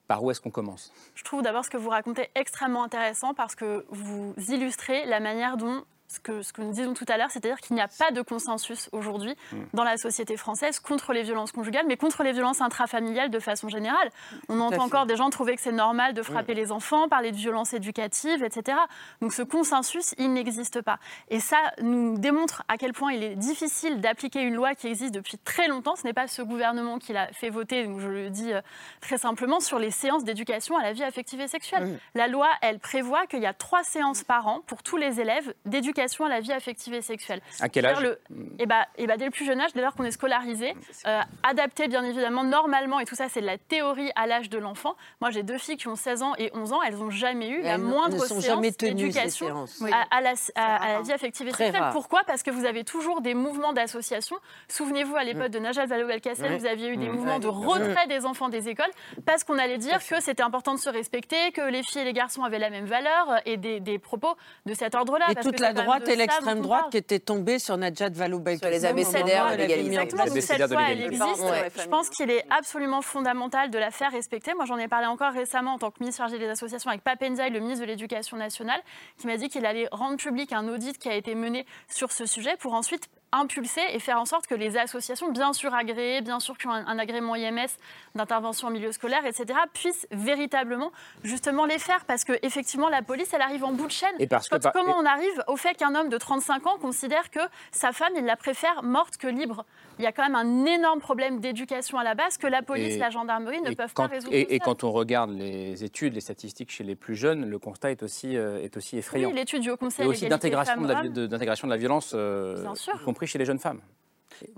par 0.07 0.23
où 0.23 0.29
est-ce 0.29 0.41
qu'on 0.41 0.51
commence? 0.51 0.91
Je 1.15 1.23
trouve 1.23 1.41
d'abord 1.41 1.65
ce 1.65 1.69
que 1.69 1.77
vous 1.77 1.89
racontez 1.89 2.29
extrêmement 2.35 2.83
intéressant 2.83 3.33
parce 3.33 3.55
que 3.55 3.85
vous 3.89 4.35
illustrez 4.49 5.05
la 5.05 5.19
manière 5.19 5.57
dont 5.57 5.83
ce 6.11 6.19
que, 6.19 6.41
ce 6.41 6.51
que 6.51 6.61
nous 6.61 6.71
disons 6.73 6.93
tout 6.93 7.05
à 7.07 7.17
l'heure, 7.17 7.31
c'est-à-dire 7.31 7.59
qu'il 7.59 7.75
n'y 7.75 7.81
a 7.81 7.87
pas 7.87 8.11
de 8.11 8.21
consensus 8.21 8.89
aujourd'hui 8.91 9.35
mm. 9.51 9.57
dans 9.73 9.83
la 9.83 9.95
société 9.97 10.35
française 10.35 10.79
contre 10.79 11.13
les 11.13 11.23
violences 11.23 11.53
conjugales, 11.53 11.85
mais 11.87 11.95
contre 11.95 12.23
les 12.23 12.33
violences 12.33 12.59
intrafamiliales 12.59 13.29
de 13.29 13.39
façon 13.39 13.69
générale. 13.69 14.09
On 14.49 14.59
entend 14.59 14.83
encore 14.83 15.05
des 15.05 15.15
gens 15.15 15.29
trouver 15.29 15.55
que 15.55 15.61
c'est 15.61 15.71
normal 15.71 16.13
de 16.13 16.21
frapper 16.21 16.53
les 16.53 16.71
enfants, 16.71 17.07
parler 17.07 17.31
de 17.31 17.37
violences 17.37 17.73
éducatives, 17.73 18.43
etc. 18.43 18.77
Donc 19.21 19.33
ce 19.33 19.41
consensus, 19.41 20.13
il 20.17 20.33
n'existe 20.33 20.81
pas. 20.81 20.99
Et 21.29 21.39
ça 21.39 21.57
nous 21.81 22.17
démontre 22.17 22.63
à 22.67 22.77
quel 22.77 22.91
point 22.91 23.13
il 23.13 23.23
est 23.23 23.35
difficile 23.35 24.01
d'appliquer 24.01 24.41
une 24.41 24.55
loi 24.55 24.75
qui 24.75 24.87
existe 24.87 25.13
depuis 25.13 25.37
très 25.37 25.67
longtemps. 25.67 25.95
Ce 25.95 26.03
n'est 26.03 26.13
pas 26.13 26.27
ce 26.27 26.41
gouvernement 26.41 26.99
qui 26.99 27.13
l'a 27.13 27.27
fait 27.27 27.49
voter, 27.49 27.85
donc 27.85 27.99
je 27.99 28.07
le 28.07 28.29
dis 28.29 28.51
euh, 28.51 28.61
très 28.99 29.17
simplement, 29.17 29.59
sur 29.59 29.79
les 29.79 29.91
séances 29.91 30.25
d'éducation 30.25 30.77
à 30.77 30.83
la 30.83 30.91
vie 30.91 31.03
affective 31.03 31.39
et 31.39 31.47
sexuelle. 31.47 31.99
La 32.15 32.27
loi, 32.27 32.47
elle 32.61 32.79
prévoit 32.79 33.25
qu'il 33.27 33.41
y 33.41 33.45
a 33.45 33.53
trois 33.53 33.83
séances 33.83 34.23
par 34.23 34.47
an 34.47 34.61
pour 34.67 34.83
tous 34.83 34.97
les 34.97 35.21
élèves 35.21 35.53
d'éducation 35.65 36.00
à 36.01 36.29
la 36.29 36.39
vie 36.39 36.51
affective 36.51 36.93
et 36.93 37.01
sexuelle. 37.01 37.41
À 37.59 37.69
quel 37.69 37.85
âge 37.85 38.01
le, 38.01 38.19
et 38.59 38.65
bah, 38.65 38.87
et 38.97 39.07
bah, 39.07 39.17
Dès 39.17 39.25
le 39.25 39.31
plus 39.31 39.45
jeune 39.45 39.61
âge, 39.61 39.73
dès 39.73 39.81
lors 39.81 39.93
qu'on 39.93 40.03
est 40.03 40.11
scolarisé, 40.11 40.73
euh, 41.05 41.19
adapté 41.43 41.87
bien 41.87 42.03
évidemment 42.03 42.43
normalement, 42.43 42.99
et 42.99 43.05
tout 43.05 43.15
ça 43.15 43.29
c'est 43.29 43.41
de 43.41 43.45
la 43.45 43.57
théorie 43.57 44.11
à 44.15 44.27
l'âge 44.27 44.49
de 44.49 44.57
l'enfant. 44.57 44.95
Moi 45.19 45.29
j'ai 45.29 45.43
deux 45.43 45.57
filles 45.57 45.77
qui 45.77 45.87
ont 45.87 45.95
16 45.95 46.23
ans 46.23 46.33
et 46.37 46.51
11 46.53 46.73
ans, 46.73 46.81
elles 46.81 46.97
n'ont 46.97 47.09
jamais 47.09 47.49
eu 47.49 47.61
la 47.61 47.77
moindre 47.77 48.25
séance 48.25 48.77
d'éducation 48.77 49.65
à, 50.11 50.21
la, 50.21 50.33
à, 50.55 50.93
la 50.93 51.01
vie 51.01 51.11
affective 51.11 51.47
et 51.47 51.51
sexuelle. 51.51 51.83
Pourquoi? 51.91 52.23
Parce 52.25 52.43
que 52.43 52.51
vous 52.51 52.65
avez 52.65 52.83
toujours 52.83 53.21
des 53.21 53.33
mouvements 53.33 53.73
d'association. 53.73 54.37
Souvenez-vous 54.67 55.15
à 55.15 55.23
l'époque 55.23 55.49
de 55.49 55.59
Najat 55.59 55.85
Vallaud-Belkacem, 55.85 56.57
vous 56.57 56.65
aviez 56.65 56.89
eu 56.89 56.97
des 56.97 57.09
mouvements 57.09 57.39
de 57.39 57.47
retrait 57.47 58.07
des 58.07 58.25
enfants 58.25 58.49
des 58.49 58.69
écoles 58.69 58.91
parce 59.25 59.43
qu'on 59.43 59.57
allait 59.57 59.77
dire 59.77 59.99
que 60.05 60.21
c'était 60.21 60.43
important 60.43 60.73
de 60.73 60.79
se 60.79 60.89
respecter, 60.89 61.51
que 61.51 61.69
les 61.69 61.83
filles 61.83 62.01
et 62.01 62.05
les 62.05 62.13
garçons 62.13 62.43
avaient 62.43 62.59
la 62.59 62.69
même 62.69 62.85
valeur 62.85 63.41
et 63.45 63.57
des, 63.57 63.79
des 63.79 63.99
propos 63.99 64.35
de 64.65 64.73
cet 64.73 64.95
ordre-là. 64.95 65.25
Et 65.31 65.35
toute 65.35 65.59
la 65.59 65.73
droite 65.73 65.90
et 65.97 66.15
l'extrême 66.15 66.61
droite 66.61 66.85
qui 66.91 66.97
était 66.97 67.19
tombée 67.19 67.59
sur 67.59 67.77
Najat 67.77 68.09
Vallaud-Belkacem. 68.09 68.69
Sur 68.69 68.79
les 68.79 68.85
abécédaires, 68.85 69.51
Exactement, 69.51 70.25
cette 70.39 70.69
loi, 70.69 70.81
elle 70.89 71.01
existe. 71.03 71.43
Je 71.81 71.87
pense 71.87 72.09
qu'il 72.09 72.29
est 72.29 72.45
absolument 72.49 73.01
fondamental 73.01 73.69
de 73.69 73.77
la 73.77 73.91
faire 73.91 74.11
respecter. 74.11 74.53
Moi, 74.53 74.65
j'en 74.65 74.77
ai 74.77 74.87
parlé 74.87 75.07
encore 75.07 75.33
récemment 75.33 75.73
en 75.73 75.77
tant 75.77 75.91
que 75.91 75.97
ministre 75.99 76.21
chargé 76.21 76.39
des 76.39 76.47
associations 76.47 76.89
avec 76.89 77.03
Papendiaï, 77.03 77.51
le 77.51 77.59
ministre 77.59 77.85
de 77.85 77.89
l'Éducation 77.89 78.37
nationale, 78.37 78.81
qui 79.17 79.27
m'a 79.27 79.37
dit 79.37 79.49
qu'il 79.49 79.65
allait 79.65 79.87
rendre 79.91 80.17
public 80.17 80.51
un 80.53 80.67
audit 80.67 80.97
qui 80.97 81.09
a 81.09 81.15
été 81.15 81.35
mené 81.35 81.65
sur 81.87 82.11
ce 82.11 82.25
sujet 82.25 82.55
pour 82.59 82.73
ensuite 82.73 83.09
impulser 83.31 83.81
et 83.93 83.99
faire 83.99 84.19
en 84.19 84.25
sorte 84.25 84.47
que 84.47 84.55
les 84.55 84.77
associations, 84.77 85.31
bien 85.31 85.53
sûr 85.53 85.73
agréées, 85.73 86.21
bien 86.21 86.39
sûr 86.39 86.57
qui 86.57 86.67
ont 86.67 86.71
un, 86.71 86.99
agrément 86.99 87.35
IMS 87.35 87.69
d'intervention 88.15 88.67
en 88.67 88.71
milieu 88.71 88.91
scolaire, 88.91 89.25
etc., 89.25 89.59
puissent 89.73 90.07
véritablement 90.11 90.91
justement 91.23 91.65
les 91.65 91.79
faire. 91.79 92.05
Parce 92.05 92.23
que 92.23 92.33
effectivement, 92.43 92.89
la 92.89 93.01
police, 93.01 93.33
elle 93.33 93.41
arrive 93.41 93.63
en 93.63 93.71
bout 93.71 93.87
de 93.87 93.91
chaîne. 93.91 94.13
Et 94.19 94.27
parce 94.27 94.49
que, 94.49 94.57
comment 94.73 94.97
on 94.97 95.05
arrive 95.05 95.43
au 95.47 95.55
fait 95.55 95.75
qu'un 95.75 95.95
homme 95.95 96.09
de 96.09 96.17
35 96.17 96.67
ans 96.67 96.77
considère 96.77 97.31
que 97.31 97.39
sa 97.71 97.91
femme, 97.91 98.13
il 98.17 98.25
la 98.25 98.35
préfère 98.35 98.83
morte 98.83 99.17
que 99.17 99.27
libre? 99.27 99.65
Il 99.99 100.03
y 100.03 100.07
a 100.07 100.11
quand 100.11 100.23
même 100.23 100.35
un 100.35 100.65
énorme 100.65 100.99
problème 100.99 101.39
d'éducation 101.39 101.97
à 101.99 102.03
la 102.03 102.15
base 102.15 102.37
que 102.37 102.47
la 102.47 102.61
police, 102.61 102.97
la 102.97 103.09
gendarmerie 103.09 103.61
ne 103.61 103.73
peuvent 103.73 103.93
pas 103.93 104.07
résoudre. 104.07 104.33
Et, 104.33 104.55
et 104.55 104.59
quand 104.59 104.83
on 104.83 104.91
regarge 104.91 105.31
les 105.31 105.83
études, 105.83 106.15
les 106.15 106.21
statistiques 106.21 106.71
chez 106.71 106.83
les 106.83 106.95
plus 106.95 107.15
jeunes, 107.15 107.49
le 107.49 107.59
constat 107.59 107.91
est 107.91 108.03
aussi, 108.03 108.35
euh, 108.35 108.63
est 108.63 108.75
aussi 108.77 108.97
effrayant. 108.97 109.29
Oui, 109.29 109.35
l'étude 109.35 109.61
du 109.61 109.69
Haut 109.69 109.77
Conseil. 109.77 110.05
Et 110.05 110.09
aussi 110.09 110.27
d'intégration 110.27 110.81
de, 110.81 111.07
de, 111.07 111.27
de, 111.27 111.69
la 111.69 111.77
violence, 111.77 112.13
euh, 112.15 112.65
y 112.95 113.03
compris 113.03 113.20
chez 113.27 113.39
les 113.39 113.45
jeunes 113.45 113.59
femmes. 113.59 113.81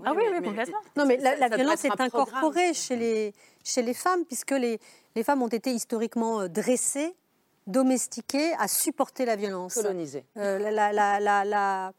Ah 0.04 0.12
oui, 0.16 0.24
oui, 0.32 0.42
complètement. 0.42 0.78
Non, 0.96 1.06
mais 1.06 1.16
la, 1.16 1.48
violence 1.48 1.84
est 1.84 2.00
incorporée 2.00 2.74
chez 2.74 2.96
les, 2.96 3.34
chez 3.64 3.82
les 3.82 3.94
femmes, 3.94 4.24
puisque 4.24 4.52
les, 4.52 4.78
les 5.14 5.22
femmes 5.22 5.42
ont 5.42 5.48
été 5.48 5.70
historiquement 5.72 6.42
euh, 6.42 6.48
dressées, 6.48 7.14
domestiquées 7.66 8.52
à 8.58 8.68
supporter 8.68 9.24
la 9.24 9.36
violence. 9.36 9.74
Colonisées. 9.74 10.24
Euh, 10.36 10.58
la, 10.58 10.92
la, 10.92 11.92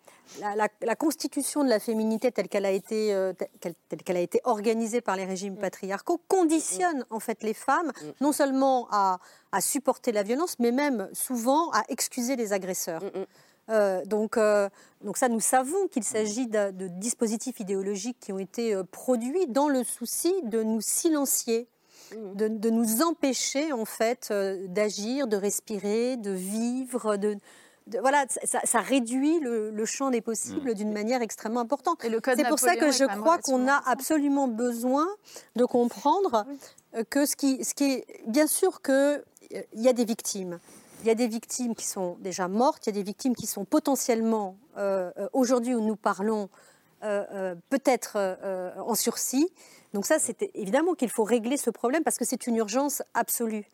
la, 0.82 0.96
constitution 0.96 1.64
de 1.64 1.70
la 1.70 1.80
féminité 1.80 2.32
telle 2.32 2.50
qu'elle 2.50 2.66
a, 2.66 2.72
été, 2.72 3.14
euh, 3.14 3.34
telle 3.60 3.76
qu'elle 4.04 4.18
a 4.18 4.22
été 4.22 4.42
organisée 4.44 5.02
par 5.02 5.16
les 5.16 5.26
régimes 5.26 5.56
mm. 5.56 5.60
patriarcaux 5.60 6.22
conditionne 6.28 7.00
mm. 7.00 7.06
en 7.10 7.20
fait 7.20 7.44
les 7.44 7.54
femmes 7.54 7.92
mm. 8.02 8.06
non 8.22 8.32
seulement 8.32 8.88
à, 8.92 9.20
à, 9.52 9.62
supporter 9.62 10.12
la 10.12 10.24
violence, 10.24 10.58
mais 10.60 10.72
même 10.72 11.10
souvent 11.14 11.72
à 11.72 11.84
excuser 11.90 12.36
les 12.36 12.54
agresseurs. 12.54 13.02
Euh, 13.70 14.06
donc, 14.06 14.38
euh, 14.38 14.70
donc 15.04 15.18
ça, 15.18 15.28
nous 15.28 15.40
savons 15.40 15.88
qu'il 15.88 16.04
s'agit 16.04 16.48
de, 16.48 16.88
dispositifs 16.88 17.60
idéologiques 17.60 18.18
qui 18.20 18.32
ont 18.32 18.40
été 18.40 18.76
euh, 18.76 18.84
produits 18.84 19.48
dans 19.48 19.70
le 19.70 19.84
souci 19.84 20.34
de 20.44 20.62
nous 20.62 20.82
silencier, 20.82 21.68
mmh. 22.12 22.36
de, 22.36 22.70
nous 22.70 23.02
empêcher 23.02 23.74
en 23.74 23.86
fait 23.86 24.32
d'agir, 24.68 25.28
de 25.28 25.38
respirer, 25.38 26.18
de 26.18 26.32
vivre, 26.32 27.18
de, 27.18 27.38
voilà, 28.00 28.26
ça, 28.44 28.80
réduit 28.80 29.40
le, 29.40 29.86
champ 29.86 30.12
des 30.12 30.22
possibles 30.22 30.72
mmh. 30.72 30.76
d'une 30.76 30.94
manière 30.94 31.22
extrêmement 31.22 31.62
importante. 31.62 32.02
C'est 32.02 32.48
pour 32.48 32.60
ça 32.60 32.76
que 32.76 32.92
je 32.92 33.06
crois 33.20 33.40
qu'on 33.40 33.68
a 33.68 33.82
absolument 33.86 34.48
besoin 34.48 35.08
de 35.56 35.66
comprendre 35.66 36.46
que 37.10 37.26
ce 37.26 37.36
qui, 37.36 37.64
ce 37.64 37.74
qui 37.74 37.94
est 37.94 38.06
bien 38.28 38.48
sûr 38.48 38.82
qu'il 38.82 39.24
y 39.74 39.88
a 39.88 39.94
des 39.94 40.06
victimes 40.06 40.60
il 41.02 41.08
y 41.08 41.10
a 41.10 41.16
des 41.16 41.28
victimes 41.28 41.76
qui 41.76 41.86
sont 41.86 42.18
déjà 42.20 42.48
mortes, 42.48 42.88
il 42.88 42.90
y 42.90 42.94
a 42.94 43.00
des 43.00 43.04
victimes 43.04 43.36
qui 43.36 43.48
sont 43.48 43.66
potentiellement, 43.66 44.58
euh, 44.78 45.12
euh, 45.18 45.28
aujourd'hui 45.34 45.76
où 45.76 45.82
nous 45.82 45.96
parlons, 45.96 46.50
euh, 47.04 47.56
peut-être 47.70 48.18
en 48.80 48.96
sursis. 48.96 49.48
Donc 49.94 50.06
ça, 50.06 50.18
c'est 50.18 50.50
évidemment 50.56 50.94
qu'il 50.96 51.10
faut 51.10 51.24
régler 51.24 51.58
ce 51.58 51.70
problème 51.70 52.04
parce 52.04 52.18
que 52.18 52.26
c'est 52.26 52.48
une 52.48 52.56
urgence 52.56 53.04
absolue. 53.14 53.70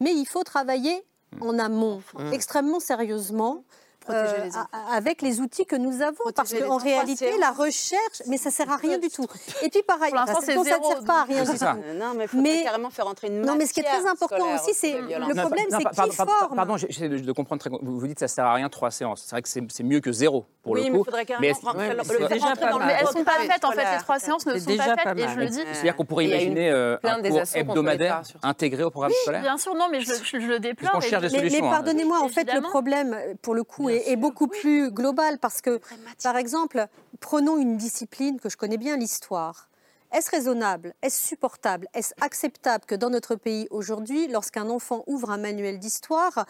Mais 0.00 0.12
il 0.12 0.26
faut 0.26 0.44
travailler 0.44 1.04
en 1.40 1.58
amont, 1.58 2.02
extrêmement 2.32 2.80
sérieusement. 2.80 3.64
Euh, 4.10 4.48
avec 4.92 5.22
les 5.22 5.40
outils 5.40 5.66
que 5.66 5.76
nous 5.76 6.02
avons. 6.02 6.30
parce 6.34 6.54
qu'en 6.54 6.76
réalité, 6.76 7.36
la 7.38 7.50
recherche, 7.50 8.22
mais 8.26 8.36
ça 8.36 8.50
ne 8.50 8.54
sert 8.54 8.70
à 8.70 8.76
rien 8.76 8.98
du 8.98 9.08
tout. 9.08 9.26
Et 9.62 9.68
puis 9.68 9.82
pareil, 9.82 10.12
ça 10.12 10.54
ne 10.54 10.64
sert 10.64 11.04
pas 11.04 11.22
à 11.22 11.24
rien 11.24 11.44
du 11.44 11.58
tout. 11.58 11.64
Non, 11.94 12.14
mais 12.16 12.24
il 12.24 12.28
faut 12.28 12.64
carrément 12.64 12.90
faire 12.90 13.06
entrer 13.06 13.28
une 13.28 13.42
Non, 13.42 13.56
mais 13.56 13.66
ce 13.66 13.72
qui 13.72 13.80
est 13.80 13.84
très 13.84 14.06
important 14.06 14.54
aussi, 14.54 14.74
c'est 14.74 15.00
le 15.00 15.40
problème, 15.40 15.66
c'est 15.70 16.02
qui 16.02 16.16
forme. 16.16 16.56
Pardon, 16.56 16.76
j'essaie 16.76 17.08
de 17.08 17.32
comprendre. 17.32 17.60
Très... 17.60 17.70
Vous 17.70 18.06
dites 18.06 18.16
que 18.16 18.20
ça 18.20 18.26
ne 18.26 18.28
sert 18.28 18.44
à 18.44 18.54
rien 18.54 18.68
trois 18.68 18.90
séances. 18.90 19.24
C'est 19.26 19.32
vrai 19.32 19.42
que 19.42 19.48
c'est 19.48 19.82
mieux 19.82 20.00
que 20.00 20.12
zéro 20.12 20.46
pour 20.62 20.76
le 20.76 20.82
coup. 20.82 20.88
mais 20.90 20.98
il 20.98 21.04
faudrait 21.04 21.24
carrément 21.24 21.54
rentrer 21.62 21.88
le 21.88 22.86
Mais 22.86 22.96
elles 22.98 23.06
ne 23.06 23.10
sont 23.10 23.24
pas 23.24 23.38
faites, 23.40 23.64
en 23.64 23.70
fait, 23.70 23.92
les 23.92 23.98
trois 23.98 24.18
séances 24.18 24.46
ne 24.46 24.58
sont 24.58 24.76
pas 24.76 24.96
faites, 24.96 25.18
et 25.18 25.28
je 25.28 25.38
le 25.38 25.46
dis. 25.46 25.60
C'est-à-dire 25.72 25.96
qu'on 25.96 26.04
pourrait 26.04 26.26
imaginer 26.26 26.70
euh, 26.70 26.96
un 27.02 27.22
cours 27.22 27.42
hebdomadaire 27.54 28.22
intégré 28.42 28.82
au 28.82 28.90
programme 28.90 29.12
scolaire 29.22 29.42
Bien 29.42 29.58
sûr, 29.58 29.74
non, 29.74 29.88
mais 29.90 30.00
je 30.00 30.36
le 30.36 30.58
déplore. 30.58 31.00
Mais 31.32 31.56
hein. 31.56 31.70
pardonnez-moi, 31.70 32.20
en 32.20 32.28
fait, 32.28 32.52
le 32.52 32.60
problème, 32.60 33.16
pour 33.42 33.54
le 33.54 33.64
coup, 33.64 33.88
est 33.88 33.95
beaucoup 34.16 34.48
plus 34.48 34.90
global 34.90 35.38
parce 35.38 35.60
que, 35.60 35.80
par 36.22 36.36
exemple, 36.36 36.86
prenons 37.20 37.58
une 37.58 37.76
discipline 37.76 38.40
que 38.40 38.48
je 38.48 38.56
connais 38.56 38.78
bien, 38.78 38.96
l'histoire. 38.96 39.68
Est-ce 40.12 40.30
raisonnable, 40.30 40.94
est-ce 41.02 41.26
supportable, 41.26 41.88
est-ce 41.92 42.14
acceptable 42.20 42.84
que 42.86 42.94
dans 42.94 43.10
notre 43.10 43.34
pays 43.34 43.66
aujourd'hui, 43.70 44.28
lorsqu'un 44.28 44.70
enfant 44.70 45.02
ouvre 45.06 45.30
un 45.30 45.36
manuel 45.36 45.78
d'histoire, 45.78 46.46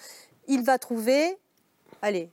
il 0.47 0.63
va 0.63 0.79
trouver, 0.79 1.39
allez, 2.03 2.31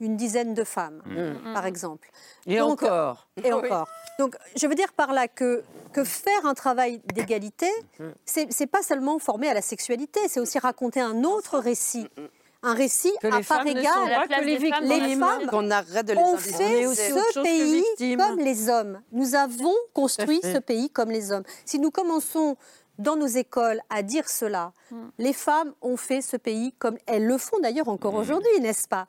une 0.00 0.16
dizaine 0.16 0.54
de 0.54 0.64
femmes, 0.64 1.02
mmh. 1.06 1.54
par 1.54 1.66
exemple. 1.66 2.10
Et 2.46 2.60
encore. 2.60 3.28
Et 3.42 3.52
encore. 3.52 3.88
Donc, 4.18 4.36
je 4.56 4.66
veux 4.66 4.74
dire 4.74 4.92
par 4.92 5.12
là 5.12 5.28
que, 5.28 5.62
que 5.92 6.04
faire 6.04 6.44
un 6.44 6.54
travail 6.54 7.00
d'égalité, 7.14 7.70
c'est 8.24 8.66
pas 8.66 8.82
seulement 8.82 9.18
former 9.18 9.48
à 9.48 9.54
la 9.54 9.62
sexualité, 9.62 10.20
c'est 10.28 10.40
aussi 10.40 10.58
raconter 10.58 11.00
un 11.00 11.24
autre 11.24 11.58
récit. 11.58 12.08
Un 12.64 12.74
récit 12.74 13.12
à 13.24 13.40
part 13.42 13.66
égale. 13.66 14.28
les, 14.44 14.58
les 14.58 15.16
femmes 15.16 15.48
ont 16.16 16.36
fait 16.36 16.84
ce 17.34 17.42
pays 17.42 17.84
comme 18.16 18.38
les 18.38 18.68
hommes. 18.68 19.00
Nous 19.10 19.34
avons 19.34 19.74
construit 19.92 20.40
ce 20.42 20.58
pays 20.58 20.90
comme 20.90 21.10
les 21.10 21.32
hommes. 21.32 21.44
Si 21.64 21.78
nous 21.78 21.90
commençons 21.90 22.56
dans 22.98 23.16
nos 23.16 23.26
écoles 23.26 23.80
à 23.90 24.02
dire 24.02 24.28
cela, 24.28 24.72
mm. 24.90 24.96
les 25.18 25.32
femmes 25.32 25.72
ont 25.80 25.96
fait 25.96 26.20
ce 26.20 26.36
pays 26.36 26.72
comme 26.78 26.98
elles 27.06 27.26
le 27.26 27.38
font 27.38 27.58
d'ailleurs 27.60 27.88
encore 27.88 28.12
mm. 28.14 28.18
aujourd'hui, 28.18 28.60
n'est-ce 28.60 28.86
pas? 28.86 29.06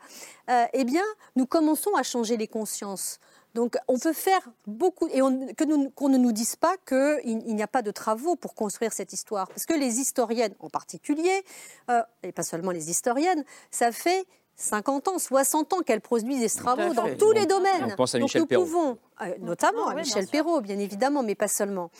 Euh, 0.49 0.65
Eh 0.73 0.83
bien, 0.83 1.03
nous 1.35 1.45
commençons 1.45 1.93
à 1.95 2.03
changer 2.03 2.37
les 2.37 2.47
consciences. 2.47 3.19
Donc 3.53 3.77
on 3.87 3.99
peut 3.99 4.13
faire 4.13 4.41
beaucoup, 4.65 5.07
et 5.07 5.19
qu'on 5.19 6.09
ne 6.09 6.17
nous 6.17 6.31
dise 6.31 6.55
pas 6.55 6.75
qu'il 6.87 7.37
n'y 7.37 7.63
a 7.63 7.67
pas 7.67 7.81
de 7.81 7.91
travaux 7.91 8.35
pour 8.35 8.55
construire 8.55 8.93
cette 8.93 9.13
histoire. 9.13 9.47
Parce 9.47 9.65
que 9.65 9.73
les 9.73 9.99
historiennes 9.99 10.55
en 10.59 10.69
particulier, 10.69 11.43
euh, 11.89 12.01
et 12.23 12.31
pas 12.31 12.43
seulement 12.43 12.71
les 12.71 12.89
historiennes, 12.89 13.43
ça 13.69 13.91
fait 13.91 14.25
50 14.55 15.07
ans, 15.07 15.19
60 15.19 15.73
ans 15.73 15.79
qu'elles 15.81 16.01
produisent 16.01 16.39
des 16.39 16.49
travaux 16.49 16.93
dans 16.93 17.15
tous 17.15 17.31
les 17.31 17.45
domaines. 17.45 17.85
On 17.91 17.95
pense 17.95 18.15
à 18.15 18.19
Michel 18.19 18.41
Donc 18.41 18.51
nous 18.51 18.59
pouvons, 18.59 18.97
euh, 19.21 19.35
notamment 19.39 19.87
à 19.87 19.95
Michel 19.95 20.27
Perrault, 20.27 20.61
bien 20.61 20.79
évidemment, 20.79 21.23
mais 21.23 21.35
pas 21.35 21.47
seulement. 21.47 21.91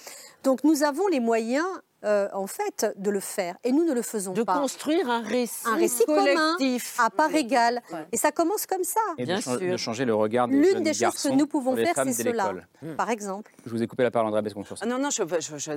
Donc 0.44 0.64
nous 0.64 0.84
avons 0.84 1.08
les 1.08 1.20
moyens 1.20 1.66
euh, 2.04 2.28
en 2.34 2.48
fait, 2.48 2.94
de 2.98 3.10
le 3.10 3.20
faire. 3.22 3.56
Et 3.64 3.72
nous 3.72 3.86
ne 3.86 3.94
le 3.94 4.02
faisons 4.02 4.34
pas. 4.34 4.56
De 4.56 4.60
construire 4.60 5.10
un 5.10 5.22
récit, 5.22 5.66
un 5.66 5.76
récit 5.76 6.04
collectif. 6.06 6.96
commun, 6.98 7.06
à 7.06 7.10
part 7.10 7.34
égale. 7.34 7.82
Et 8.12 8.18
ça 8.18 8.32
commence 8.32 8.66
comme 8.66 8.84
ça. 8.84 9.00
Et 9.18 9.26
Bien 9.26 9.38
de, 9.38 9.42
sûr. 9.42 9.60
de 9.60 9.78
changer 9.78 10.04
le 10.04 10.14
regard 10.14 10.48
des 10.48 10.56
L'une 10.56 10.84
des 10.84 10.94
choses 10.94 11.24
que 11.24 11.30
nous 11.30 11.48
pouvons 11.48 11.76
faire, 11.76 11.94
c'est 11.96 12.14
cela, 12.14 12.54
hmm. 12.82 12.96
par 12.96 13.10
exemple. 13.10 13.52
Je 13.66 13.72
vous 13.72 13.82
ai 13.82 13.88
coupé 13.88 14.04
la 14.04 14.12
parole, 14.12 14.28
André 14.28 14.42
Bescon, 14.42 14.64
sur 14.64 14.78
ça. 14.78 14.86
Ah 14.86 14.90
non, 14.90 15.00
non, 15.00 15.10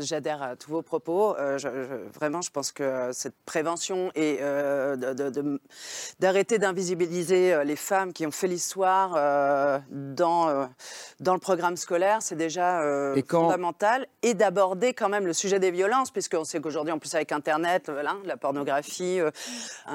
j'adhère 0.01 0.43
à 0.43 0.57
tous 0.57 0.71
vos 0.71 0.83
propos. 0.83 1.37
Euh, 1.37 1.59
vraiment, 2.13 2.43
je 2.43 2.51
pense 2.51 2.73
que 2.73 3.11
cette 3.13 3.37
prévention 3.45 4.11
et 4.15 4.39
euh, 4.41 4.97
d'arrêter 6.19 6.59
d'invisibiliser 6.59 7.65
les 7.65 7.77
femmes 7.77 8.13
qui 8.13 8.27
ont 8.27 8.33
fait 8.33 8.49
l'histoire 8.49 9.11
dans, 9.91 10.69
dans 11.21 11.35
le 11.35 11.41
programme 11.41 11.77
scolaire, 11.77 12.19
c'est 12.21 12.37
déjà 12.37 12.83
fondamental. 13.29 14.07
Et 14.23 14.35
d'aborder 14.35 14.93
quand 14.93 15.09
même 15.09 15.27
le 15.27 15.33
sujet 15.33 15.61
des 15.61 15.71
violences 15.71 16.11
puisqu'on 16.17 16.45
sait 16.45 16.63
qu'aujourd'hui, 16.63 16.95
en 16.95 16.99
plus 16.99 17.15
avec 17.15 17.31
Internet, 17.31 17.91
la 18.25 18.39
pornographie, 18.39 19.21
euh, 19.21 19.31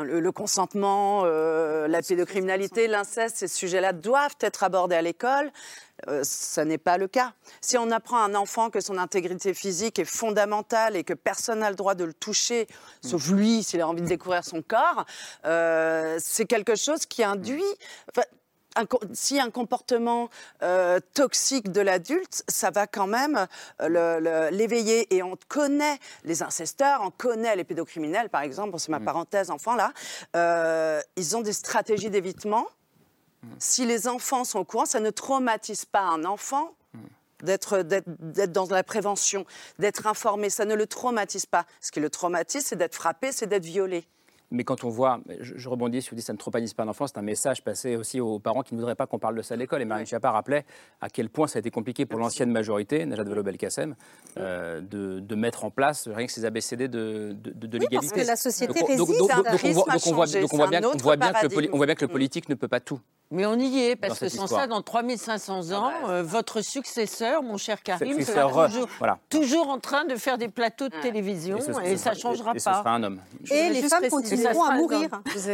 le, 0.03 0.31
consentement, 0.31 1.23
euh, 1.25 1.87
la 1.87 2.03
pédocriminalité, 2.03 2.85
l'inceste, 2.85 3.37
ces 3.37 3.47
sujets-là 3.47 3.91
doivent 3.91 4.35
être 4.39 4.63
abordés 4.63 4.95
à 4.95 5.01
l'école. 5.01 5.51
Euh, 6.07 6.19
ça 6.23 6.63
n'est 6.63 6.77
pas 6.77 6.99
le 6.99 7.07
cas. 7.07 7.33
Si 7.59 7.75
on 7.75 7.89
apprend 7.89 8.17
à 8.17 8.25
un 8.25 8.35
enfant 8.35 8.69
que 8.69 8.81
son 8.81 8.99
intégrité 8.99 9.55
physique 9.55 9.97
est 9.97 10.05
fondamentale 10.05 10.95
et 10.95 11.03
que 11.03 11.15
personne 11.15 11.61
n'a 11.61 11.71
le 11.71 11.75
droit 11.75 11.95
de 11.95 12.03
le 12.03 12.13
toucher, 12.13 12.67
sauf 13.03 13.29
lui, 13.31 13.63
s'il 13.63 13.81
a 13.81 13.87
envie 13.87 14.03
de 14.03 14.07
découvrir 14.07 14.43
son 14.43 14.61
corps, 14.61 15.07
c'est 15.43 16.45
quelque 16.45 16.75
chose 16.75 17.07
qui 17.07 17.23
induit 17.23 17.63
si 19.13 19.39
un 19.39 19.49
comportement 19.49 20.29
euh, 20.63 20.99
toxique 21.13 21.71
de 21.71 21.81
l'adulte, 21.81 22.43
ça 22.47 22.69
va 22.69 22.87
quand 22.87 23.07
même 23.07 23.47
euh, 23.81 24.49
l'éveiller. 24.51 25.13
Et 25.13 25.23
on 25.23 25.37
connaît 25.47 25.99
les 26.23 26.43
incesteurs, 26.43 27.01
on 27.03 27.11
connaît 27.11 27.55
les 27.55 27.63
pédocriminels, 27.63 28.29
par 28.29 28.41
exemple, 28.41 28.79
c'est 28.79 28.89
ma 28.89 28.99
mmh. 28.99 29.05
parenthèse 29.05 29.51
enfant 29.51 29.75
là, 29.75 29.93
euh, 30.35 31.01
ils 31.15 31.35
ont 31.35 31.41
des 31.41 31.53
stratégies 31.53 32.09
d'évitement. 32.09 32.67
Mmh. 33.43 33.47
Si 33.59 33.85
les 33.85 34.07
enfants 34.07 34.43
sont 34.43 34.59
au 34.59 34.65
courant, 34.65 34.85
ça 34.85 34.99
ne 34.99 35.09
traumatise 35.09 35.85
pas 35.85 36.01
un 36.01 36.25
enfant 36.25 36.73
mmh. 36.93 36.99
d'être 37.43 37.81
dans 38.47 38.67
la 38.67 38.83
prévention, 38.83 39.45
d'être 39.79 40.07
informé. 40.07 40.49
Ça 40.49 40.65
ne 40.65 40.75
le 40.75 40.87
traumatise 40.87 41.45
pas. 41.45 41.65
Ce 41.81 41.91
qui 41.91 41.99
le 41.99 42.09
traumatise, 42.09 42.65
c'est 42.65 42.75
d'être 42.75 42.95
frappé, 42.95 43.31
c'est 43.31 43.47
d'être 43.47 43.65
violé. 43.65 44.05
Mais 44.51 44.65
quand 44.65 44.83
on 44.83 44.89
voit, 44.89 45.21
je, 45.39 45.69
rebondis, 45.69 46.01
si 46.01 46.09
vous 46.09 46.15
dites 46.15 46.25
ça 46.25 46.33
ne 46.33 46.37
traumatise 46.37 46.73
pas 46.73 46.83
l'enfant, 46.83 47.07
c'est 47.07 47.17
un 47.17 47.21
message 47.21 47.63
passé 47.63 47.95
aussi 47.95 48.19
aux 48.19 48.37
parents 48.37 48.63
qui 48.63 48.75
ne 48.75 48.79
voudraient 48.79 48.95
pas 48.95 49.07
qu'on 49.07 49.19
parle 49.19 49.35
de 49.35 49.41
ça 49.41 49.53
à 49.53 49.57
l'école. 49.57 49.81
Et 49.81 49.85
Marine 49.85 50.05
Schiappa 50.05 50.29
rappelait 50.29 50.65
à 50.99 51.09
quel 51.09 51.29
point 51.29 51.47
ça 51.47 51.57
a 51.57 51.61
été 51.61 51.71
compliqué 51.71 52.05
pour 52.05 52.19
l'ancienne 52.19 52.51
majorité, 52.51 53.05
Najat 53.05 53.23
Vallaud-Belkacem, 53.23 53.95
euh, 54.37 54.81
de, 54.81 55.19
de, 55.19 55.35
mettre 55.35 55.63
en 55.63 55.71
place 55.71 56.07
rien 56.07 56.25
que 56.25 56.31
ces 56.31 56.43
ABCD 56.43 56.89
de, 56.89 57.33
de, 57.33 57.51
de 57.51 57.77
l'égalité. 57.77 57.95
parce 57.95 58.11
que 58.11 58.27
la 58.27 58.35
société 58.35 58.83
résiste 58.83 58.97
donc, 58.97 59.07
donc, 59.09 59.27
on 60.05 60.13
voit, 60.13 60.25
donc 60.25 60.53
on 60.53 60.57
voit 60.57 60.67
bien, 60.67 61.95
que 61.95 62.05
le 62.05 62.11
politique 62.11 62.49
ne 62.49 62.55
peut 62.55 62.67
pas 62.67 62.81
tout. 62.81 62.99
Mais 63.31 63.45
on 63.45 63.57
y 63.57 63.79
est, 63.79 63.95
parce 63.95 64.19
que 64.19 64.27
sans 64.27 64.45
ça, 64.45 64.67
dans 64.67 64.81
3500 64.81 65.71
ans, 65.71 65.85
ah 65.85 65.93
bah, 66.01 66.09
euh, 66.09 66.23
votre 66.23 66.61
successeur, 66.61 67.41
mon 67.41 67.57
cher 67.57 67.81
Karim, 67.81 68.21
sera 68.21 68.67
toujours, 68.67 68.87
toujours, 69.29 69.69
en 69.69 69.79
train 69.79 70.03
de 70.03 70.15
faire 70.17 70.37
des 70.37 70.49
plateaux 70.49 70.89
de 70.89 70.95
télévision 71.01 71.57
et, 71.83 71.95
ça 71.95 72.11
ne 72.11 72.15
changera 72.17 72.51
pas. 72.51 72.57
Et 72.57 72.59
ce 72.59 72.69
sera 72.69 72.89
un 72.93 73.03
homme. 73.03 73.21
Et 73.49 73.69
les 73.69 73.83
femmes 73.83 74.09
continueront 74.09 74.63
à 74.63 74.75
mourir. 74.75 75.09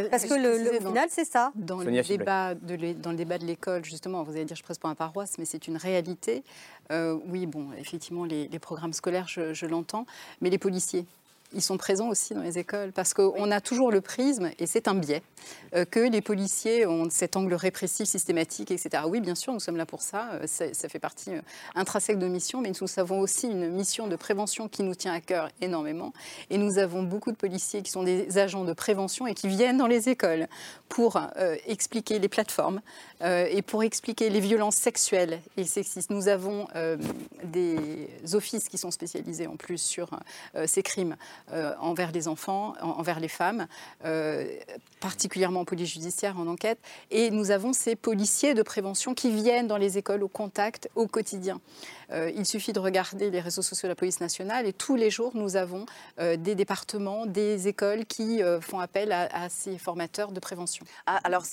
parce 0.10 0.26
que 0.26 0.34
le, 0.34 0.80
final, 0.80 1.08
c'est 1.12 1.26
ça. 1.26 1.52
Dans 1.54 1.78
le, 1.78 2.02
débat 2.02 2.56
de 2.56 2.94
dans 2.94 3.12
le 3.12 3.18
débat 3.18 3.38
de 3.38 3.46
l'école, 3.46 3.86
justement, 3.86 4.24
vous 4.24 4.32
allez 4.32 4.46
dire, 4.46 4.56
je 4.56 4.64
presse 4.64 4.80
pas 4.80 4.90
un 4.90 4.96
paroisse, 4.96 5.36
mais 5.38 5.46
c'est 5.46 5.68
une 5.68 5.78
réalité. 5.78 6.44
Euh, 6.92 7.18
oui, 7.28 7.46
bon, 7.46 7.68
effectivement, 7.78 8.26
les, 8.26 8.48
programmes 8.60 8.94
scolaires, 8.94 9.28
je 9.28 9.66
l'entends, 9.68 10.08
mais 10.42 10.50
les 10.50 10.58
policiers, 10.58 11.06
ils 11.54 11.62
sont 11.62 11.78
présents 11.78 12.10
aussi 12.10 12.34
dans 12.34 12.42
les 12.42 12.58
écoles 12.58 12.92
parce 12.92 13.14
qu'on 13.14 13.52
a 13.52 13.62
toujours 13.62 13.92
le 13.92 14.02
prisme, 14.02 14.52
et 14.60 14.66
c'est 14.66 14.88
un 14.88 14.96
biais, 14.96 15.22
euh, 15.76 15.86
que 15.86 16.00
les 16.00 16.22
policiers 16.22 16.86
ont 16.86 17.10
cet 17.10 17.36
angle 17.36 17.54
répressif 17.54 18.08
systématique, 18.08 18.72
etc. 18.72 19.04
Oui, 19.08 19.22
bien 19.22 19.36
sûr, 19.36 19.54
nous 19.54 19.60
sommes 19.60 19.78
là 19.78 19.86
pour 19.86 20.02
ça, 20.02 20.30
euh, 20.34 20.48
ça, 20.48 20.90
fait 20.90 21.00
partie 21.00 21.32
euh, 21.32 21.42
intrinsèque 21.76 22.20
de 22.20 22.28
mission, 22.28 22.62
mais 22.62 22.72
nous 22.80 22.88
avons 22.98 23.20
aussi 23.20 23.48
une 23.48 23.70
mission 23.70 24.08
de 24.08 24.16
prévention 24.16 24.68
qui 24.68 24.84
nous 24.84 24.96
tient 24.96 25.14
à 25.14 25.22
cœur 25.22 25.50
énormément. 25.62 26.14
Et 26.50 26.58
nous 26.58 26.78
avons 26.78 27.04
beaucoup 27.04 27.32
de 27.32 27.38
policiers 27.38 27.82
qui 27.82 27.92
sont 27.92 28.04
des 28.04 28.38
agents 28.38 28.66
de 28.66 28.74
prévention 28.74 29.28
et 29.28 29.34
qui 29.34 29.48
viennent 29.48 29.78
dans 29.78 29.88
les 29.88 30.10
écoles 30.10 30.48
pour 30.90 31.20
expliquer 31.66 32.20
les 32.20 32.28
plateformes 32.28 32.82
et 33.22 33.62
pour 33.62 33.84
expliquer 33.84 34.30
les 34.30 34.40
violences 34.40 34.76
sexuelles 34.76 35.42
et 35.58 35.64
sexistes. 35.64 36.10
Nous 36.10 36.28
avons 36.28 36.68
des 37.44 38.10
offices 38.34 38.70
qui 38.70 38.78
sont 38.78 38.92
spécialisés 38.92 39.48
en 39.48 39.56
plus 39.56 39.82
sur 39.82 40.10
ces 40.66 40.84
crimes. 40.84 41.16
Euh, 41.54 41.74
envers 41.80 42.12
les 42.12 42.28
enfants, 42.28 42.74
envers 42.82 43.22
les 43.22 43.30
femmes, 43.30 43.68
euh, 44.04 44.46
particulièrement 45.00 45.62
en 45.62 45.66
police 45.66 45.94
judiciaire, 45.94 46.38
en 46.38 46.46
enquête. 46.46 46.78
Et 47.10 47.30
nous 47.32 47.52
avons 47.52 47.72
ces 47.72 47.96
policiers 47.96 48.54
de 48.54 48.62
prévention 48.62 49.14
qui 49.14 49.32
viennent 49.32 49.68
dans 49.68 49.78
les 49.78 49.98
écoles 49.98 50.24
au 50.24 50.28
contact 50.28 50.90
au 50.96 51.08
quotidien. 51.08 51.62
Euh, 52.12 52.30
il 52.36 52.46
suffit 52.46 52.74
de 52.74 52.82
regarder 52.82 53.30
les 53.32 53.40
réseaux 53.40 53.62
sociaux 53.62 53.88
de 53.88 53.92
la 53.92 53.96
police 53.96 54.20
nationale 54.20 54.66
et 54.66 54.74
tous 54.74 54.98
les 54.98 55.10
jours, 55.10 55.32
nous 55.36 55.56
avons 55.56 55.86
des 56.20 56.56
départements, 56.56 57.26
des 57.26 57.70
écoles 57.70 58.06
qui 58.06 58.42
font 58.60 58.80
appel 58.80 59.14
à, 59.14 59.48
ces 59.50 59.78
formateurs 59.78 60.34
de 60.34 60.40
prévention. 60.42 60.86
Ah, 61.06 61.20
alors, 61.24 61.46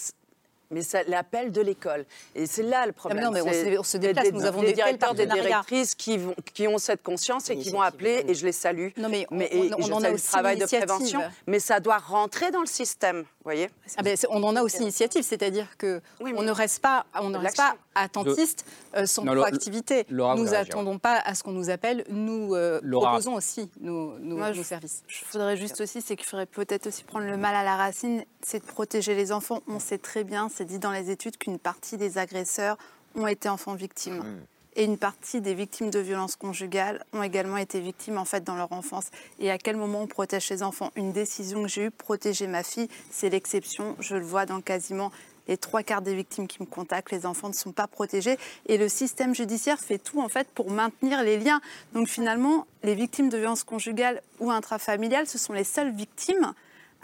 mais 0.75 0.83
c'est 0.83 1.09
l'appel 1.09 1.53
de 1.53 1.61
l'école. 1.61 2.05
Et 2.35 2.47
c'est 2.47 2.65
là 2.65 2.85
le 2.85 2.93
problème. 2.93 3.21
Ah, 3.23 3.27
non, 3.27 3.31
mais 3.31 3.41
on, 3.79 3.83
se 3.83 3.97
déplace. 3.97 4.31
Nous 4.33 4.45
avons 4.45 4.63
des 4.63 4.73
directeurs, 4.73 5.15
des 5.15 5.27
directrices 5.27 5.95
qui, 5.95 6.19
vont, 6.19 6.35
qui 6.53 6.67
ont 6.67 6.79
cette 6.79 7.03
conscience 7.03 7.49
et 7.49 7.57
qui 7.57 7.71
vont 7.71 7.81
appeler, 7.81 8.25
et 8.29 8.35
je 8.35 8.45
les 8.45 8.53
salue. 8.53 8.89
Non, 8.97 9.09
mais 9.09 9.27
on, 9.31 9.37
mais, 9.37 9.51
on, 9.53 10.03
a 10.03 10.11
aussi 10.11 10.27
le 10.27 10.31
travail 10.33 10.59
de 10.59 10.67
prévention. 10.67 11.21
Mais 11.47 11.61
ça 11.61 11.81
doit 11.81 11.99
rentrer 11.99 12.51
dans 12.51 12.61
le 12.61 12.67
système, 12.67 13.25
voyez 13.45 13.69
ah 13.97 14.03
ben, 14.03 14.17
On 14.31 14.43
en 14.43 14.57
a 14.57 14.63
aussi 14.63 14.83
initiative, 14.83 15.23
c'est-à-dire 15.23 15.77
qu'on 15.79 16.01
on 16.21 16.43
ne 16.43 16.51
reste 16.51 16.81
pas, 16.81 17.07
on 17.21 17.31
ne 17.31 17.39
reste 17.39 17.57
pas 17.57 17.77
attentiste 17.95 18.65
euh, 18.97 19.07
sans 19.07 19.25
proactivité. 19.25 20.07
nous 20.11 20.45
n'attendons 20.45 20.99
pas 20.99 21.19
à 21.19 21.35
ce 21.35 21.43
qu'on 21.43 21.53
nous 21.53 21.71
appelle, 21.71 22.05
nous 22.09 22.55
euh, 22.55 22.81
proposons 22.91 23.35
aussi 23.35 23.71
nos, 23.81 24.19
nos, 24.19 24.63
services. 24.63 25.03
Je 25.07 25.25
voudrais 25.33 25.57
juste 25.57 25.81
aussi, 25.81 26.01
c'est 26.01 26.17
qu'il 26.17 26.27
faudrait 26.27 26.47
peut-être 26.47 26.87
aussi 26.87 27.05
prendre 27.05 27.27
le 27.27 27.37
mal 27.37 27.55
à 27.55 27.63
la 27.63 27.77
racine, 27.77 28.25
c'est 28.43 28.61
de 28.61 28.67
protéger 28.67 29.15
les 29.15 29.33
enfants. 29.33 29.63
On 29.69 29.79
sait 29.79 29.99
très 29.99 30.25
bien, 30.25 30.49
c'est 30.49 30.65
dit 30.65 30.79
dans 30.79 30.93
les 30.93 31.11
études, 31.11 31.37
qu'une 31.37 31.59
partie 31.59 31.97
des 31.97 32.19
agresseurs 32.19 32.79
ont 33.15 33.27
été 33.27 33.49
enfants 33.49 33.75
victimes. 33.75 34.19
Hmm. 34.19 34.41
Et 34.77 34.85
une 34.85 34.99
partie 34.99 35.41
des 35.41 35.55
victimes 35.55 35.91
de 35.91 36.01
violences 36.01 36.37
conjugales 36.37 37.05
ont 37.13 37.23
également 37.23 37.57
été 37.57 37.81
victimes 37.81 38.19
en 38.19 38.25
fait 38.25 38.43
dans 38.43 38.57
leur 38.57 38.73
enfance. 38.73 39.07
Et 39.39 39.51
à 39.51 39.59
quel 39.59 39.77
moment 39.77 40.03
on 40.03 40.07
protège 40.07 40.51
les 40.51 40.63
enfants? 40.63 40.91
Une 40.97 41.13
décision 41.13 41.63
que 41.63 41.69
j'ai 41.69 41.85
eue, 41.85 41.91
protéger 41.91 42.47
ma 42.47 42.63
fille, 42.63 42.89
c'est 43.11 43.31
l'exception. 43.31 43.97
Je 44.01 44.17
le 44.17 44.25
vois 44.25 44.47
dans 44.47 44.61
quasiment 44.61 45.13
les 45.47 45.57
trois 45.57 45.83
quarts 45.83 46.03
des 46.03 46.15
victimes 46.15 46.47
qui 46.47 46.61
me 46.61 46.67
contactent, 46.67 47.13
les 47.13 47.27
enfants 47.27 47.49
ne 47.49 47.55
sont 47.55 47.73
pas 47.73 47.87
protégés. 47.87 48.39
Et 48.67 48.79
le 48.79 48.89
système 48.89 49.35
judiciaire 49.35 49.79
fait 49.79 49.99
tout 49.99 50.21
en 50.21 50.29
fait 50.29 50.49
pour 50.49 50.71
maintenir 50.71 51.23
les 51.23 51.39
liens. 51.39 51.61
Donc 51.93 52.09
finalement, 52.09 52.67
les 52.83 52.95
victimes 52.95 53.29
de 53.29 53.37
violences 53.37 53.65
conjugales 53.65 54.23
ou 54.41 54.51
intrafamiliales, 54.51 55.27
ce 55.27 55.39
sont 55.39 55.53
les 55.53 55.65
seules 55.65 55.93
victimes 55.93 56.55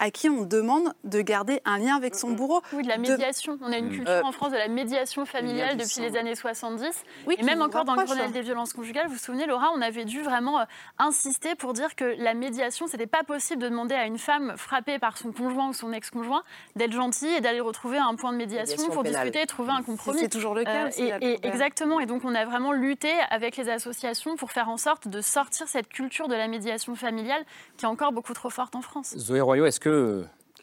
à 0.00 0.10
qui 0.10 0.28
on 0.28 0.44
demande 0.44 0.94
de 1.04 1.20
garder 1.20 1.60
un 1.66 1.78
lien 1.78 1.94
avec 1.94 2.14
son 2.14 2.30
bourreau. 2.30 2.62
Oui, 2.72 2.82
de 2.82 2.88
la 2.88 2.96
médiation. 2.96 3.58
On 3.62 3.70
a 3.70 3.76
une 3.76 3.90
culture 3.90 4.10
euh, 4.10 4.22
en 4.22 4.32
France 4.32 4.50
de 4.50 4.56
la 4.56 4.68
médiation 4.68 5.26
familiale 5.26 5.76
depuis 5.76 6.00
les 6.00 6.16
années 6.16 6.34
70. 6.34 7.04
Oui, 7.26 7.36
et 7.38 7.42
même 7.42 7.60
encore 7.60 7.84
dans 7.84 7.94
le 7.94 8.04
Grenelle 8.04 8.32
des 8.32 8.40
violences 8.40 8.72
conjugales, 8.72 9.06
vous 9.06 9.12
vous 9.12 9.18
souvenez, 9.18 9.46
Laura, 9.46 9.70
on 9.76 9.82
avait 9.82 10.06
dû 10.06 10.22
vraiment 10.22 10.60
euh, 10.60 10.64
insister 10.98 11.54
pour 11.54 11.74
dire 11.74 11.94
que 11.94 12.14
la 12.18 12.32
médiation, 12.32 12.86
c'était 12.86 13.06
pas 13.06 13.22
possible 13.22 13.62
de 13.62 13.68
demander 13.68 13.94
à 13.94 14.06
une 14.06 14.18
femme 14.18 14.54
frappée 14.56 14.98
par 14.98 15.18
son 15.18 15.32
conjoint 15.32 15.68
ou 15.68 15.72
son 15.74 15.92
ex-conjoint 15.92 16.42
d'être 16.76 16.92
gentille 16.92 17.34
et 17.34 17.42
d'aller 17.42 17.60
retrouver 17.60 17.98
un 17.98 18.14
point 18.14 18.32
de 18.32 18.38
médiation, 18.38 18.88
pour 18.88 19.04
discuter 19.04 19.42
et 19.42 19.46
trouver 19.46 19.72
un 19.72 19.82
compromis. 19.82 20.20
C'est 20.20 20.28
toujours 20.30 20.54
le 20.54 20.64
cas. 20.64 20.86
Euh, 20.86 21.18
et, 21.20 21.46
exactement. 21.46 22.00
Et 22.00 22.06
donc, 22.06 22.24
on 22.24 22.34
a 22.34 22.46
vraiment 22.46 22.72
lutté 22.72 23.12
avec 23.28 23.58
les 23.58 23.68
associations 23.68 24.36
pour 24.36 24.50
faire 24.50 24.70
en 24.70 24.78
sorte 24.78 25.08
de 25.08 25.20
sortir 25.20 25.68
cette 25.68 25.88
culture 25.88 26.28
de 26.28 26.34
la 26.34 26.48
médiation 26.48 26.94
familiale 26.94 27.44
qui 27.76 27.84
est 27.84 27.88
encore 27.88 28.12
beaucoup 28.12 28.32
trop 28.32 28.50
forte 28.50 28.74
en 28.74 28.80
France. 28.80 29.14
Zoé 29.18 29.42
Royaux, 29.42 29.66
est-ce 29.66 29.80
que 29.80 29.89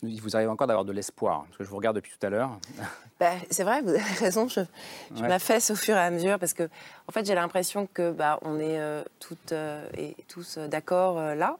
il 0.03 0.21
vous 0.21 0.35
arrive 0.35 0.49
encore 0.49 0.67
d'avoir 0.67 0.85
de 0.85 0.91
l'espoir 0.91 1.45
Parce 1.45 1.57
que 1.57 1.63
je 1.63 1.69
vous 1.69 1.77
regarde 1.77 1.95
depuis 1.95 2.11
tout 2.17 2.25
à 2.25 2.29
l'heure. 2.29 2.51
Bah, 3.19 3.31
c'est 3.49 3.63
vrai, 3.63 3.81
vous 3.81 3.89
avez 3.89 4.13
raison. 4.19 4.47
Je, 4.47 4.59
je 5.15 5.23
m'affaisse 5.23 5.71
au 5.71 5.75
fur 5.75 5.95
et 5.95 5.99
à 5.99 6.11
mesure 6.11 6.37
parce 6.37 6.53
que, 6.53 6.69
en 7.07 7.11
fait, 7.11 7.25
j'ai 7.25 7.33
l'impression 7.33 7.87
que 7.91 8.11
bah, 8.11 8.37
on 8.43 8.59
est 8.59 8.79
euh, 8.79 9.01
toutes 9.19 9.53
euh, 9.53 9.89
et 9.97 10.15
tous 10.27 10.59
d'accord 10.59 11.17
euh, 11.17 11.33
là, 11.33 11.57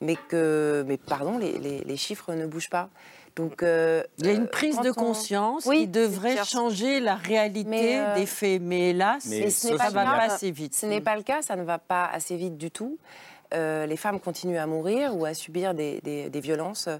mais 0.00 0.16
que, 0.16 0.86
mais 0.88 0.96
pardon, 0.96 1.36
les, 1.36 1.58
les, 1.58 1.96
chiffres 1.98 2.32
ne 2.32 2.46
bougent 2.46 2.70
pas. 2.70 2.88
Donc, 3.36 3.58
il 3.60 4.24
y 4.24 4.28
a 4.30 4.32
une 4.32 4.48
prise 4.48 4.80
de 4.80 4.90
conscience 4.90 5.64
qui 5.64 5.86
devrait 5.86 6.42
changer 6.46 6.98
la 6.98 7.16
réalité 7.16 8.02
des 8.14 8.24
faits, 8.24 8.62
mais 8.62 8.92
hélas, 8.92 9.22
ce 9.24 9.68
n'est 9.68 9.76
pas, 9.76 9.90
va 9.90 10.04
pas 10.04 10.22
assez 10.22 10.50
vite. 10.50 10.74
Ce 10.74 10.86
n'est 10.86 11.02
pas 11.02 11.16
le 11.16 11.24
cas, 11.24 11.42
ça 11.42 11.56
ne 11.56 11.62
va 11.62 11.76
pas 11.76 12.06
assez 12.06 12.36
vite 12.38 12.56
du 12.56 12.70
tout. 12.70 12.96
Euh, 13.54 13.86
les 13.86 13.96
femmes 13.96 14.20
continuent 14.20 14.58
à 14.58 14.66
mourir 14.66 15.16
ou 15.16 15.24
à 15.24 15.34
subir 15.34 15.74
des, 15.74 16.30
violences 16.34 16.88
euh, 16.88 16.98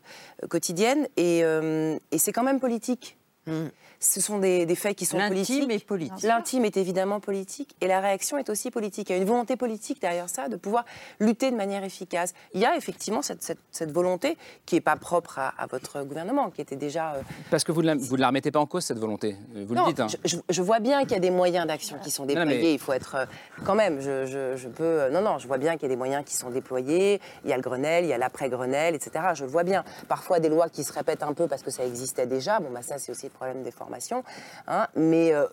quotidiennes. 0.48 1.08
Et, 1.16 1.44
euh, 1.44 1.98
et 2.10 2.18
c'est 2.18 2.32
quand 2.32 2.44
même 2.44 2.60
politique. 2.60 3.16
Mm 3.46 3.66
ce 4.00 4.20
sont 4.20 4.38
des, 4.38 4.66
faits 4.74 4.96
qui 4.96 5.06
sont 5.06 5.18
politiques. 5.18 5.70
Est 5.70 5.84
politique. 5.84 6.22
L'intime 6.22 6.64
est 6.64 6.76
évidemment 6.76 7.20
politique 7.20 7.76
et 7.80 7.86
la 7.86 8.00
réaction 8.00 8.38
est 8.38 8.48
aussi 8.50 8.70
politique. 8.70 9.10
Il 9.10 9.12
y 9.12 9.18
a 9.18 9.18
une 9.18 9.28
volonté 9.28 9.56
politique 9.56 10.00
derrière 10.00 10.28
ça 10.28 10.48
de 10.48 10.56
pouvoir 10.56 10.84
lutter 11.20 11.50
de 11.50 11.56
manière 11.56 11.84
efficace. 11.84 12.34
Il 12.54 12.60
y 12.60 12.66
a 12.66 12.76
effectivement 12.76 13.22
cette, 13.22 13.90
volonté 13.90 14.36
qui 14.64 14.74
n'est 14.74 14.80
pas 14.80 14.96
propre 14.96 15.38
à, 15.38 15.66
votre 15.70 16.02
gouvernement, 16.02 16.50
qui 16.50 16.60
était 16.60 16.76
déjà. 16.76 17.14
Euh, 17.14 17.22
Parce 17.50 17.64
que 17.64 17.72
vous 17.72 17.82
ne 17.82 17.88
la, 17.88 17.94
vous 17.94 18.16
la 18.16 18.28
remettez 18.28 18.50
pas 18.50 18.60
en 18.60 18.66
cause, 18.66 18.84
cette 18.84 18.98
volonté. 18.98 19.36
Vous 19.54 19.74
le 19.74 19.86
dites. 19.86 20.00
Hein. 20.00 20.06
Je, 20.24 20.62
vois 20.62 20.80
bien 20.80 21.02
qu'il 21.02 21.12
y 21.12 21.16
a 21.16 21.20
des 21.20 21.30
moyens 21.30 21.66
d'action 21.66 21.98
qui 21.98 22.10
sont 22.10 22.26
déployés. 22.26 22.72
Il 22.72 22.78
faut 22.78 22.92
être. 22.92 23.14
Euh, 23.16 23.26
quand 23.64 23.74
même, 23.74 24.00
je, 24.00 24.68
peux. 24.68 24.84
Euh, 24.84 25.10
non, 25.10 25.22
non, 25.22 25.38
je 25.38 25.46
vois 25.46 25.58
bien 25.58 25.74
qu'il 25.74 25.82
y 25.82 25.86
a 25.86 25.88
des 25.88 25.96
moyens 25.96 26.24
qui 26.24 26.34
sont 26.34 26.50
déployés. 26.50 27.20
Il 27.44 27.50
y 27.50 27.52
a 27.52 27.56
le 27.56 27.62
Grenelle, 27.62 28.04
il 28.04 28.08
y 28.08 28.12
a 28.12 28.18
l'après-Grenelle, 28.18 28.94
etc. 28.94 29.26
Je 29.34 29.44
le 29.44 29.50
vois 29.50 29.64
bien. 29.64 29.84
Parfois, 30.08 30.40
des 30.40 30.48
lois 30.48 30.68
qui 30.68 30.84
se 30.84 30.92
répètent 30.92 31.22
un 31.22 31.32
peu 31.32 31.46
parce 31.46 31.62
que 31.62 31.70
ça 31.70 31.84
existait 31.84 32.26
déjà. 32.26 32.60
Bon, 32.60 32.70
bah, 32.72 32.82
ça, 32.82 32.98
c'est 32.98 33.12
aussi 33.12 33.26
le 33.26 33.32
problème 33.32 33.62
des 33.62 33.72
formation. 33.86 34.24
Hein, 34.66 34.86
mais 34.96 35.32
euh, 35.32 35.46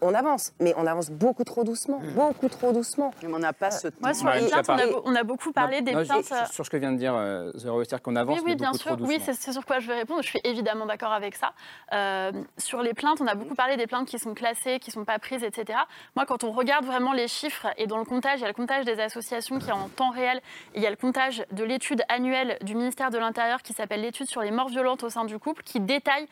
on 0.00 0.14
avance, 0.14 0.52
mais 0.60 0.72
on 0.76 0.86
avance 0.86 1.10
beaucoup 1.10 1.44
trop 1.44 1.64
doucement, 1.64 1.98
hmm. 1.98 2.14
beaucoup 2.14 2.48
trop 2.48 2.72
doucement. 2.72 3.12
Mais 3.22 3.28
on 3.32 3.38
n'a 3.38 3.52
pas 3.52 3.70
ce 3.70 3.88
Moi, 4.00 4.14
sur 4.14 4.30
les 4.30 4.46
plaintes, 4.46 4.70
on 5.04 5.14
a, 5.14 5.24
beaucoup 5.24 5.52
parlé 5.52 5.82
des 5.82 5.92
plaintes. 5.92 6.32
Euh, 6.32 6.44
sur, 6.50 6.64
ce 6.64 6.70
que 6.70 6.76
vient 6.76 6.92
de 6.92 6.98
dire 6.98 7.14
euh, 7.14 7.50
c'est-à-dire 7.54 8.02
qu'on 8.02 8.16
avance, 8.16 8.38
oui, 8.38 8.44
oui, 8.46 8.56
bien 8.56 8.72
sûr. 8.72 8.96
Oui, 9.00 9.20
c'est 9.24 9.52
sur 9.52 9.66
quoi 9.66 9.80
je 9.80 9.88
vais 9.88 9.94
répondre. 9.94 10.22
Je 10.22 10.28
suis 10.28 10.40
évidemment 10.44 10.86
d'accord 10.86 11.12
avec 11.12 11.34
ça. 11.34 11.52
sur 12.58 12.82
les 12.82 12.94
plaintes, 12.94 13.20
on 13.20 13.26
a 13.26 13.34
beaucoup 13.34 13.54
parlé 13.54 13.76
des 13.76 13.86
plaintes 13.86 14.08
qui 14.08 14.18
sont 14.18 14.34
classées, 14.34 14.78
qui 14.78 14.90
ne 14.90 14.94
sont 14.94 15.04
pas 15.04 15.18
prises, 15.18 15.42
etc. 15.42 15.78
Moi, 16.14 16.26
quand 16.26 16.44
on 16.44 16.52
regarde 16.52 16.84
vraiment 16.84 17.12
les 17.12 17.28
chiffres 17.28 17.66
et 17.76 17.86
dans 17.86 17.98
le 17.98 18.04
comptage, 18.04 18.38
il 18.38 18.42
y 18.42 18.44
a 18.44 18.48
le 18.48 18.54
comptage 18.54 18.84
des 18.84 19.00
associations 19.00 19.58
qui 19.58 19.68
est 19.68 19.72
en 19.72 19.88
temps 19.88 20.10
réel, 20.10 20.40
et 20.74 20.78
il 20.78 20.82
y 20.82 20.86
a 20.86 20.90
le 20.90 20.96
comptage 20.96 21.44
de 21.50 21.64
l'étude 21.64 22.02
annuelle 22.08 22.56
du 22.62 22.74
ministère 22.74 23.10
de 23.10 23.18
l'Intérieur 23.18 23.62
qui 23.62 23.72
s'appelle 23.72 24.02
l'étude 24.02 24.28
sur 24.28 24.42
les 24.42 24.50
morts 24.50 24.68
violentes 24.68 25.02
au 25.02 25.08
sein 25.08 25.24
du 25.24 25.38
couple, 25.38 25.62
qui 25.62 25.80
détaille 25.80 26.26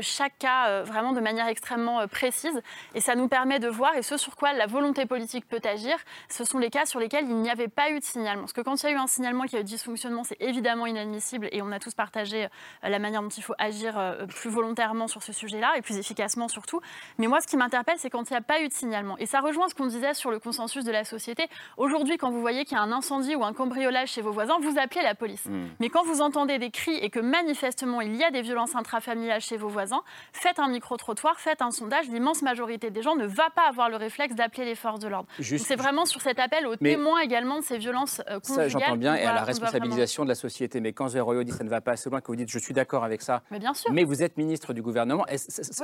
chaque 0.00 0.38
cas 0.38 0.82
vraiment 0.82 1.03
de 1.12 1.20
manière 1.20 1.48
extrêmement 1.48 2.00
euh, 2.00 2.06
précise. 2.06 2.60
Et 2.94 3.00
ça 3.00 3.14
nous 3.14 3.28
permet 3.28 3.58
de 3.58 3.68
voir, 3.68 3.94
et 3.96 4.02
ce 4.02 4.16
sur 4.16 4.36
quoi 4.36 4.52
la 4.52 4.66
volonté 4.66 5.06
politique 5.06 5.46
peut 5.48 5.60
agir, 5.64 5.96
ce 6.28 6.44
sont 6.44 6.58
les 6.58 6.70
cas 6.70 6.86
sur 6.86 7.00
lesquels 7.00 7.24
il 7.28 7.36
n'y 7.36 7.50
avait 7.50 7.68
pas 7.68 7.90
eu 7.90 7.98
de 7.98 8.04
signalement. 8.04 8.42
Parce 8.42 8.52
que 8.52 8.60
quand 8.60 8.82
il 8.82 8.86
y 8.86 8.88
a 8.90 8.92
eu 8.92 8.98
un 8.98 9.06
signalement 9.06 9.44
qui 9.44 9.56
a 9.56 9.60
eu 9.60 9.64
dysfonctionnement, 9.64 10.24
c'est 10.24 10.40
évidemment 10.40 10.86
inadmissible 10.86 11.48
et 11.52 11.62
on 11.62 11.72
a 11.72 11.78
tous 11.78 11.94
partagé 11.94 12.44
euh, 12.44 12.88
la 12.88 12.98
manière 12.98 13.22
dont 13.22 13.28
il 13.28 13.42
faut 13.42 13.54
agir 13.58 13.98
euh, 13.98 14.26
plus 14.26 14.50
volontairement 14.50 15.08
sur 15.08 15.22
ce 15.22 15.32
sujet-là 15.32 15.72
et 15.76 15.82
plus 15.82 15.98
efficacement 15.98 16.48
surtout. 16.48 16.80
Mais 17.18 17.26
moi, 17.26 17.40
ce 17.40 17.46
qui 17.46 17.56
m'interpelle, 17.56 17.96
c'est 17.98 18.10
quand 18.10 18.30
il 18.30 18.32
n'y 18.32 18.38
a 18.38 18.42
pas 18.42 18.60
eu 18.62 18.68
de 18.68 18.72
signalement. 18.72 19.16
Et 19.18 19.26
ça 19.26 19.40
rejoint 19.40 19.68
ce 19.68 19.74
qu'on 19.74 19.86
disait 19.86 20.14
sur 20.14 20.30
le 20.30 20.38
consensus 20.38 20.84
de 20.84 20.92
la 20.92 21.04
société. 21.04 21.46
Aujourd'hui, 21.76 22.16
quand 22.16 22.30
vous 22.30 22.40
voyez 22.40 22.64
qu'il 22.64 22.76
y 22.76 22.80
a 22.80 22.82
un 22.82 22.92
incendie 22.92 23.34
ou 23.34 23.44
un 23.44 23.52
cambriolage 23.52 24.10
chez 24.10 24.22
vos 24.22 24.32
voisins, 24.32 24.58
vous 24.60 24.78
appelez 24.78 25.02
la 25.02 25.14
police. 25.14 25.44
Hmm. 25.46 25.66
Mais 25.80 25.88
quand 25.88 26.04
vous 26.04 26.20
entendez 26.20 26.58
des 26.58 26.70
cris 26.70 26.96
et 26.96 27.10
que 27.10 27.20
manifestement 27.20 28.00
il 28.00 28.16
y 28.16 28.24
a 28.24 28.30
des 28.30 28.42
violences 28.42 28.74
intrafamiliales 28.74 29.40
chez 29.40 29.56
vos 29.56 29.68
voisins, 29.68 30.02
faites 30.32 30.58
un 30.58 30.72
micro-trottoir, 30.94 31.38
faites 31.38 31.62
un 31.62 31.70
sondage, 31.70 32.08
l'immense 32.08 32.42
majorité 32.42 32.90
des 32.90 33.02
gens 33.02 33.16
ne 33.16 33.26
va 33.26 33.50
pas 33.54 33.68
avoir 33.68 33.88
le 33.88 33.96
réflexe 33.96 34.34
d'appeler 34.34 34.64
les 34.64 34.74
forces 34.74 35.00
de 35.00 35.08
l'ordre. 35.08 35.28
C'est 35.40 35.76
vraiment 35.76 36.04
sur 36.04 36.20
cet 36.20 36.38
appel 36.38 36.66
aux 36.66 36.76
témoins 36.76 37.20
également 37.20 37.58
de 37.58 37.64
ces 37.64 37.78
violences 37.78 38.20
euh, 38.30 38.40
conjugales. 38.40 38.70
Ça, 38.70 38.78
j'entends 38.78 38.96
bien, 38.96 39.14
et 39.14 39.24
à 39.24 39.34
la 39.34 39.44
responsabilisation 39.44 40.24
de 40.24 40.28
la 40.28 40.34
société. 40.34 40.80
Mais 40.80 40.92
quand 40.92 41.08
Zéro 41.08 41.42
dit 41.42 41.52
ça 41.52 41.64
ne 41.64 41.68
va 41.68 41.80
pas 41.80 41.92
assez 41.92 42.08
loin, 42.10 42.20
que 42.20 42.28
vous 42.28 42.36
dites 42.36 42.50
je 42.50 42.58
suis 42.58 42.74
d'accord 42.74 43.04
avec 43.04 43.22
ça, 43.22 43.42
mais, 43.50 43.58
bien 43.58 43.74
sûr. 43.74 43.92
mais 43.92 44.04
vous 44.04 44.22
êtes 44.22 44.36
ministre 44.36 44.72
du 44.72 44.82
gouvernement, 44.82 45.26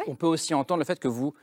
on 0.06 0.14
peut 0.14 0.26
aussi 0.26 0.54
entendre 0.54 0.78
le 0.78 0.84
fait 0.84 0.98
que 0.98 1.08
vous 1.08 1.34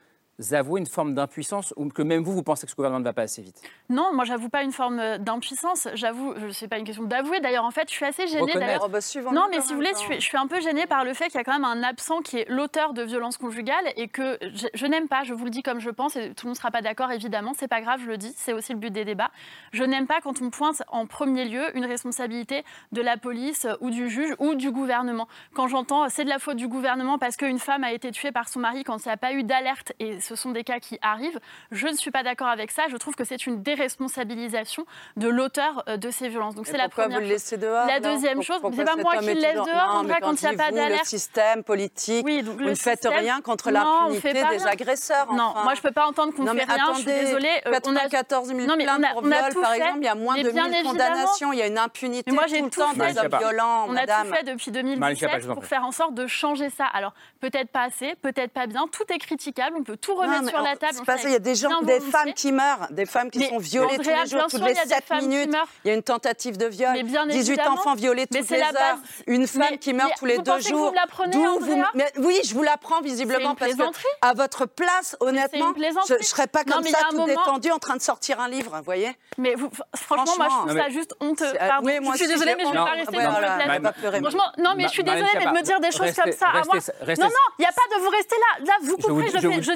avouez 0.51 0.79
une 0.79 0.87
forme 0.87 1.13
d'impuissance 1.13 1.73
ou 1.77 1.89
que 1.89 2.01
même 2.01 2.23
vous, 2.23 2.33
vous 2.33 2.43
pensez 2.43 2.65
que 2.65 2.71
ce 2.71 2.75
gouvernement 2.75 2.99
ne 2.99 3.05
va 3.05 3.13
pas 3.13 3.23
assez 3.23 3.41
vite? 3.41 3.61
Non, 3.89 4.13
moi, 4.13 4.25
j'avoue 4.25 4.49
pas 4.49 4.63
une 4.63 4.71
forme 4.71 4.99
euh, 4.99 5.17
d'impuissance. 5.17 5.87
J'avoue, 5.93 6.33
ce 6.51 6.65
n'est 6.65 6.69
pas 6.69 6.77
une 6.77 6.85
question 6.85 7.03
d'avouer. 7.03 7.39
D'ailleurs, 7.39 7.65
en 7.65 7.71
fait, 7.71 7.89
je 7.89 7.93
suis 7.93 8.05
assez 8.05 8.27
gênée. 8.27 8.53
Oh, 8.55 8.87
bah, 8.89 8.99
non, 9.31 9.47
mais 9.49 9.61
si 9.61 9.69
vous 9.69 9.75
voulez, 9.75 9.91
je 9.95 10.19
suis, 10.19 10.37
un 10.37 10.47
peu 10.47 10.61
gênée 10.61 10.85
par 10.85 11.03
le 11.03 11.13
fait 11.13 11.25
qu'il 11.25 11.35
y 11.35 11.39
a 11.39 11.43
quand 11.43 11.53
même 11.53 11.65
un 11.65 11.83
absent 11.83 12.21
qui 12.21 12.37
est 12.37 12.49
l'auteur 12.49 12.93
de 12.93 13.01
violences 13.01 13.37
conjugales 13.37 13.85
et 13.95 14.07
que 14.07 14.37
je, 14.73 14.85
n'aime 14.85 15.07
pas, 15.07 15.23
je 15.23 15.33
vous 15.33 15.45
le 15.45 15.49
dis 15.49 15.63
comme 15.63 15.79
je 15.79 15.89
pense, 15.89 16.15
et 16.15 16.33
tout 16.33 16.45
le 16.45 16.49
monde 16.49 16.55
ne 16.55 16.59
sera 16.59 16.71
pas 16.71 16.81
d'accord, 16.81 17.11
évidemment, 17.11 17.53
c'est 17.57 17.67
pas 17.67 17.81
grave, 17.81 18.01
je 18.03 18.07
le 18.07 18.17
dis, 18.17 18.33
c'est 18.35 18.53
aussi 18.53 18.73
le 18.73 18.79
but 18.79 18.91
des 18.91 19.05
débats. 19.05 19.31
Je 19.71 19.83
n'aime 19.83 20.05
pas 20.05 20.21
quand 20.21 20.41
on 20.41 20.49
pointe 20.49 20.83
en 20.89 21.07
premier 21.07 21.45
lieu 21.45 21.75
une 21.75 21.85
responsabilité 21.85 22.63
de 22.91 23.01
la 23.01 23.17
police 23.17 23.67
ou 23.81 23.89
du 23.89 24.09
juge 24.09 24.35
ou 24.39 24.55
du 24.55 24.71
gouvernement. 24.71 25.27
Quand 25.53 25.67
j'entends 25.67 26.07
c'est 26.09 26.23
de 26.23 26.29
la 26.29 26.39
faute 26.39 26.57
du 26.57 26.67
gouvernement 26.67 27.17
parce 27.17 27.37
qu'une 27.37 27.59
femme 27.59 27.83
a 27.83 27.91
été 27.91 28.11
tuée 28.11 28.31
par 28.31 28.47
son 28.49 28.59
mari 28.59 28.83
quand 28.83 29.03
il 29.03 29.07
n'y 29.07 29.13
a 29.13 29.17
pas 29.17 29.33
eu 29.33 29.43
d'alerte, 29.43 29.93
et 29.99 30.19
ce 30.27 30.35
sont 30.35 30.51
des 30.51 30.63
cas 30.63 30.79
qui 30.79 30.99
arrivent. 31.01 31.39
Je 31.71 31.87
ne 31.87 31.93
suis 31.93 32.11
pas 32.11 32.23
d'accord 32.23 32.47
avec 32.47 32.71
ça. 32.71 32.83
Je 32.89 32.97
trouve 32.97 33.15
que 33.15 33.23
c'est 33.23 33.47
une 33.47 33.63
déresponsabilisation 33.63 34.85
de 35.15 35.27
l'auteur 35.27 35.83
euh, 35.87 35.97
de 35.97 36.11
ces 36.11 36.27
violences. 36.27 36.55
Donc 36.55 36.67
c'est 36.67 36.77
la 36.77 36.89
première. 36.89 37.19
Vous 37.19 37.23
le 37.23 37.29
laissez 37.29 37.57
dehors 37.57 37.87
La 37.87 37.99
deuxième 37.99 38.41
chose, 38.41 38.59
c'est 38.75 38.83
pas 38.83 38.95
moi 38.95 39.17
qui 39.17 39.27
le 39.27 39.33
laisse 39.33 39.55
dehors. 39.55 40.03
Non, 40.03 40.13
quand 40.21 40.41
il 40.41 40.49
n'y 40.49 40.53
a 40.53 40.57
pas 40.57 40.71
d'alerte. 40.71 41.01
Le 41.03 41.07
système 41.07 41.63
politique. 41.63 42.25
Oui, 42.25 42.41
vous 42.41 42.59
ne 42.59 42.75
faites 42.75 43.07
rien 43.09 43.41
contre 43.41 43.71
l'impunité 43.71 44.33
des 44.33 44.67
agresseurs. 44.67 45.33
Non, 45.33 45.53
moi 45.63 45.73
je 45.75 45.81
peux 45.81 45.91
pas 45.91 46.07
entendre 46.07 46.33
qu'on 46.33 46.45
fait 46.45 46.63
rien. 46.63 46.93
Je 46.93 47.01
suis 47.01 47.05
désolée. 47.05 47.61
94 47.65 48.47
000 48.47 48.59
plaintes 48.59 49.05
pour 49.13 49.23
viol, 49.23 49.53
par 49.61 49.73
exemple. 49.73 49.99
Il 49.99 50.05
y 50.05 50.07
a 50.07 50.15
moins 50.15 50.35
de 50.35 50.49
1000 50.49 50.83
condamnations. 50.83 51.53
Il 51.53 51.59
y 51.59 51.61
a 51.61 51.67
une 51.67 51.77
impunité 51.77 52.31
tout 52.31 52.37
le 52.37 52.69
temps 52.69 52.93
des 52.93 53.17
hommes 53.17 53.39
violents. 53.39 53.85
On 53.87 53.95
a 53.95 54.05
tout 54.05 54.33
fait 54.33 54.43
depuis 54.43 54.71
2017 54.71 55.47
pour 55.53 55.65
faire 55.65 55.85
en 55.85 55.91
sorte 55.91 56.13
de 56.13 56.27
changer 56.27 56.69
ça. 56.69 56.85
Alors 56.85 57.13
peut-être 57.39 57.69
pas 57.69 57.83
assez, 57.83 58.15
peut-être 58.21 58.51
pas 58.51 58.67
bien. 58.67 58.87
Tout 58.91 59.03
est 59.13 59.19
critiquable. 59.19 59.77
On 59.79 59.83
peut 59.83 59.97
tout 59.97 60.15
remettre 60.17 60.49
sur 60.49 60.61
la 60.61 60.75
table. 60.75 60.97
Il 61.23 61.31
y 61.31 61.35
a 61.35 61.39
des 61.39 61.55
gens, 61.55 61.81
des 61.81 61.99
femmes 61.99 62.33
qui 62.33 62.51
meurent, 62.51 62.87
des 62.91 63.05
femmes 63.05 63.29
qui 63.29 63.45
sont 63.45 63.57
violées 63.57 63.97
tous 63.97 64.09
les 64.09 64.29
jours, 64.29 64.47
toutes 64.49 64.63
les 64.63 64.75
7 64.75 65.21
minutes. 65.21 65.55
Il 65.83 65.87
y 65.87 65.91
a 65.91 65.93
une 65.93 66.03
tentative 66.03 66.57
de 66.57 66.65
viol, 66.65 66.95
18 67.29 67.61
enfants 67.61 67.95
violés 67.95 68.27
toutes 68.27 68.49
les 68.49 68.61
heures, 68.61 68.99
une 69.27 69.47
femme 69.47 69.77
qui 69.79 69.93
meurt 69.93 70.13
tous 70.17 70.25
les 70.25 70.37
deux 70.39 70.59
jours. 70.59 70.93
Vous 71.31 71.59
vous 71.59 71.83
Oui, 72.17 72.39
je 72.45 72.53
vous 72.53 72.63
l'apprends 72.63 73.01
visiblement 73.01 73.55
parce 73.55 73.73
que 73.73 73.83
à 74.21 74.33
votre 74.33 74.65
place, 74.65 75.15
honnêtement, 75.19 75.73
je 76.07 76.15
ne 76.15 76.21
serais 76.21 76.47
pas 76.47 76.63
comme 76.63 76.83
ça 76.83 76.99
tout 77.09 77.25
détendu 77.25 77.71
en 77.71 77.79
train 77.79 77.95
de 77.95 78.01
sortir 78.01 78.39
un 78.39 78.49
livre, 78.49 78.75
vous 78.75 78.83
voyez? 78.83 79.11
Mais 79.37 79.55
franchement, 79.95 80.33
moi 80.37 80.47
je 80.49 80.67
trouve 80.67 80.81
ça 80.81 80.89
juste 80.89 81.15
honteux. 81.19 81.53
Je 81.53 82.17
suis 82.17 82.27
désolée, 82.27 82.55
mais 82.57 82.63
je 82.63 82.69
ne 82.69 82.73
vais 82.73 82.77
pas 82.77 82.91
rester 82.91 83.17
Franchement, 84.21 84.51
non, 84.57 84.73
mais 84.75 84.83
je 84.83 84.89
suis 84.89 85.03
désolée, 85.03 85.29
mais 85.35 85.45
de 85.45 85.51
me 85.51 85.61
dire 85.61 85.79
des 85.79 85.91
choses 85.91 86.13
comme 86.13 86.31
ça 86.31 86.47
à 86.47 86.63
moi. 86.63 86.75
Non, 87.17 87.25
non, 87.25 87.45
il 87.57 87.61
n'y 87.61 87.65
a 87.65 87.71
pas 87.71 87.95
de 87.95 88.01
vous 88.01 88.09
rester 88.09 88.35
là. 88.35 88.65
Là, 88.65 88.73
vous 88.81 88.97
couperez, 88.97 89.29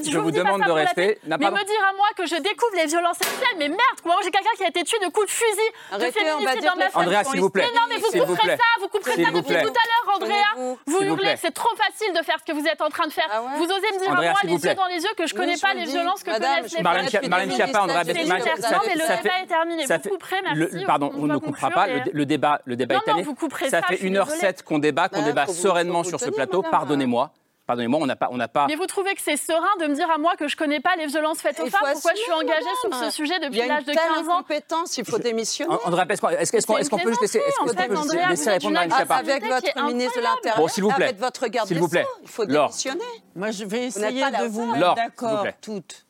je 0.03 0.17
vous 0.17 0.30
demande 0.31 0.63
de 0.63 0.71
rester. 0.71 1.19
Mais 1.25 1.37
me 1.37 1.65
dire 1.65 1.83
à 1.89 1.93
moi 1.93 2.07
que 2.15 2.25
je 2.25 2.35
découvre 2.35 2.75
les 2.75 2.85
violences 2.87 3.17
sexuelles, 3.17 3.57
mais 3.57 3.69
merde, 3.69 3.99
moi 4.05 4.15
j'ai 4.23 4.31
quelqu'un 4.31 4.51
qui 4.57 4.63
a 4.63 4.67
été 4.67 4.83
tué 4.83 4.97
de 4.99 5.09
coups 5.11 5.27
de 5.27 5.31
fusil, 5.31 5.71
de 5.93 6.11
féminicide 6.11 6.63
dans 6.65 6.75
ma 6.75 6.89
famille. 6.89 7.07
Andrea, 7.07 7.23
s'il 7.23 7.41
vous 7.41 7.49
plaît. 7.49 7.67
Mais 7.67 7.79
non, 7.79 7.85
mais 7.89 7.97
vous 7.97 8.25
couperez 8.25 8.57
ça, 8.57 8.63
vous 8.79 8.87
couperez 8.87 9.23
ça 9.23 9.31
depuis 9.31 9.55
tout 9.55 9.73
à 9.83 9.85
l'heure, 9.89 10.15
Andrea. 10.15 10.77
Vous 10.85 11.01
hurlez, 11.01 11.35
c'est 11.37 11.51
trop 11.51 11.75
facile 11.75 12.13
de 12.13 12.23
faire 12.23 12.37
ce 12.39 12.51
que 12.51 12.57
vous 12.57 12.65
êtes 12.67 12.81
en 12.81 12.89
train 12.89 13.07
de 13.07 13.13
faire. 13.13 13.27
Ah 13.31 13.41
vous 13.57 13.65
osez 13.65 13.91
me 13.93 13.99
dire 13.99 14.11
à 14.11 14.21
moi, 14.21 14.33
les 14.43 14.51
yeux 14.51 14.75
dans 14.75 14.87
les 14.87 15.01
yeux, 15.03 15.13
que 15.17 15.27
je 15.27 15.33
connais 15.33 15.57
pas 15.57 15.73
les 15.73 15.85
violences 15.85 16.23
que 16.23 16.31
connaissent 16.31 16.73
les 16.73 16.83
femmes. 16.83 17.29
Marlène 17.29 17.51
Schiappa, 17.51 17.81
Andrea 17.81 18.03
Non, 18.03 18.79
mais 18.85 18.95
le 18.95 19.15
débat 19.15 19.41
est 19.41 19.47
terminé. 19.47 19.85
Vous 19.85 20.09
couperez, 20.09 20.41
merci. 20.43 20.85
Pardon, 20.85 21.11
on 21.15 21.27
ne 21.27 21.37
comprend 21.37 21.71
pas. 21.71 21.87
Le 21.87 22.25
débat 22.25 22.61
est 22.67 23.05
terminé. 23.05 23.27
Ça 23.69 23.81
fait 23.81 23.95
1h07 23.95 24.63
qu'on 24.63 24.79
débat, 24.79 25.09
qu'on 25.09 25.23
débat 25.23 25.47
sereinement 25.47 26.03
sur 26.03 26.19
ce 26.19 26.29
plateau. 26.29 26.63
Pardonnez-moi. 26.63 27.31
Pardonnez-moi, 27.71 28.01
on 28.01 28.05
n'a 28.05 28.17
pas, 28.17 28.27
on 28.31 28.35
n'a 28.35 28.49
pas. 28.49 28.67
Mais 28.67 28.75
vous 28.75 28.85
trouvez 28.85 29.15
que 29.15 29.21
c'est 29.21 29.37
serein 29.37 29.77
de 29.79 29.87
me 29.87 29.95
dire 29.95 30.11
à 30.11 30.17
moi 30.17 30.35
que 30.35 30.49
je 30.49 30.57
connais 30.57 30.81
pas 30.81 30.97
les 30.97 31.05
violences 31.05 31.39
faites 31.39 31.57
aux 31.61 31.67
femmes 31.67 31.93
Pourquoi 31.93 32.11
je 32.15 32.19
suis 32.19 32.31
engagée 32.33 32.65
sur 32.81 32.93
ce 32.93 33.09
sujet 33.11 33.39
depuis 33.39 33.65
l'âge 33.65 33.85
de 33.85 33.93
15 33.93 34.27
ans 34.27 34.39
compétence, 34.39 34.97
il 34.97 35.05
faut 35.05 35.19
démissionner. 35.19 35.73
André 35.85 36.03
est-ce 36.09 36.59
qu'on 36.89 36.97
peut 36.97 37.09
juste 37.09 37.21
laisser, 37.21 37.39
répondre 37.39 38.77
à 38.77 38.89
Schiappa 38.89 39.15
Avec 39.15 39.45
votre 39.45 39.85
ministre 39.85 40.17
de 40.17 40.23
l'Intérieur, 40.23 40.57
bon, 40.57 40.67
s'il 40.67 40.83
vous 40.83 40.91
plaît, 40.91 41.05
avec 41.05 41.19
votre 41.19 41.47
garde 41.47 41.69
des 41.69 41.75
Sceaux, 41.75 41.87
il 42.21 42.27
faut 42.27 42.45
démissionner. 42.45 43.05
Moi, 43.35 43.51
je 43.51 43.63
vais 43.63 43.85
essayer 43.85 44.21
de 44.21 44.47
vous 44.49 44.65
mettre 44.65 44.95
d'accord 44.95 45.45
toutes. 45.61 46.05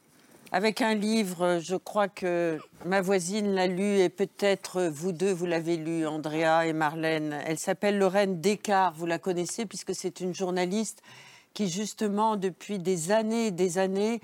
Avec 0.51 0.82
un 0.82 0.95
livre, 0.95 1.59
je 1.62 1.76
crois 1.76 2.07
que 2.07 2.57
ma 2.86 3.01
voisine 3.01 3.53
l'a 3.53 3.68
lu 3.68 3.99
et 3.99 4.09
peut-être 4.09 4.82
vous 4.82 5.12
deux, 5.12 5.32
vous 5.32 5.45
l'avez 5.45 5.78
lu, 5.78 6.07
Andrea 6.07 6.66
et 6.66 6.74
Marlène. 6.74 7.39
Elle 7.45 7.59
s'appelle 7.59 7.99
Lorraine 7.99 8.41
Descartes, 8.41 8.95
vous 8.97 9.05
la 9.05 9.20
connaissez 9.20 9.68
puisque 9.68 9.93
c'est 9.93 10.22
une 10.22 10.34
journaliste 10.34 11.03
qui 11.54 11.70
justement 11.70 12.36
depuis 12.36 12.80
des 12.80 13.12
années 13.12 13.47
et 13.47 13.52
des 13.52 13.78
années, 13.78 14.22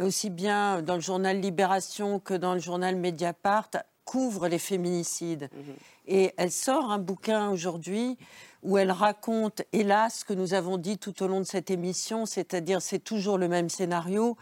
aussi 0.00 0.30
bien 0.30 0.82
dans 0.82 0.94
le 0.94 1.00
journal 1.00 1.40
Libération 1.40 2.20
que 2.20 2.34
dans 2.34 2.54
le 2.54 2.60
journal 2.60 2.96
Mediapart, 2.96 3.70
couvre 4.04 4.48
les 4.48 4.58
féminicides. 4.58 5.50
Mhm. 5.52 5.74
Et 6.06 6.32
elle 6.38 6.50
sort 6.50 6.90
un 6.90 6.98
bouquin 6.98 7.50
aujourd'hui 7.50 8.16
où 8.62 8.78
elle 8.78 8.90
raconte, 8.90 9.62
hélas, 9.72 10.20
ce 10.20 10.24
que 10.24 10.32
nous 10.32 10.54
avons 10.54 10.78
dit 10.78 10.98
tout 10.98 11.22
au 11.22 11.26
long 11.26 11.40
de 11.40 11.46
cette 11.46 11.70
émission, 11.70 12.24
c'est-à-dire 12.24 12.80
c'est 12.80 12.98
toujours 12.98 13.38
le 13.38 13.48
même 13.48 13.68
scénario, 13.68 14.36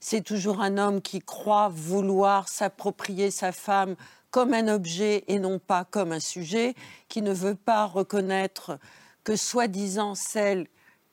c'est 0.00 0.22
toujours 0.22 0.62
un 0.62 0.78
homme 0.78 1.02
qui 1.02 1.20
croit 1.20 1.68
vouloir 1.68 2.48
s'approprier 2.48 3.30
sa 3.30 3.52
femme 3.52 3.96
comme 4.30 4.54
un 4.54 4.68
objet 4.68 5.24
et 5.28 5.38
non 5.38 5.58
pas 5.58 5.84
comme 5.84 6.12
un 6.12 6.20
sujet, 6.20 6.74
qui 7.08 7.20
ne 7.20 7.32
veut 7.32 7.54
pas 7.54 7.84
reconnaître 7.84 8.78
que 9.22 9.36
soi-disant 9.36 10.14
celle 10.14 10.66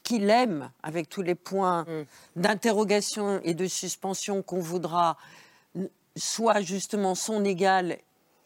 qu'il 0.04 0.30
aime, 0.30 0.72
avec 0.84 1.10
tous 1.10 1.22
les 1.22 1.36
points 1.36 1.84
mm. 1.84 2.06
d'interrogation 2.42 3.42
et 3.44 3.54
de 3.54 3.68
suspension 3.68 4.42
qu'on 4.42 4.60
voudra, 4.60 5.18
soit 6.16 6.62
justement 6.62 7.16
son 7.16 7.44
égale 7.44 7.98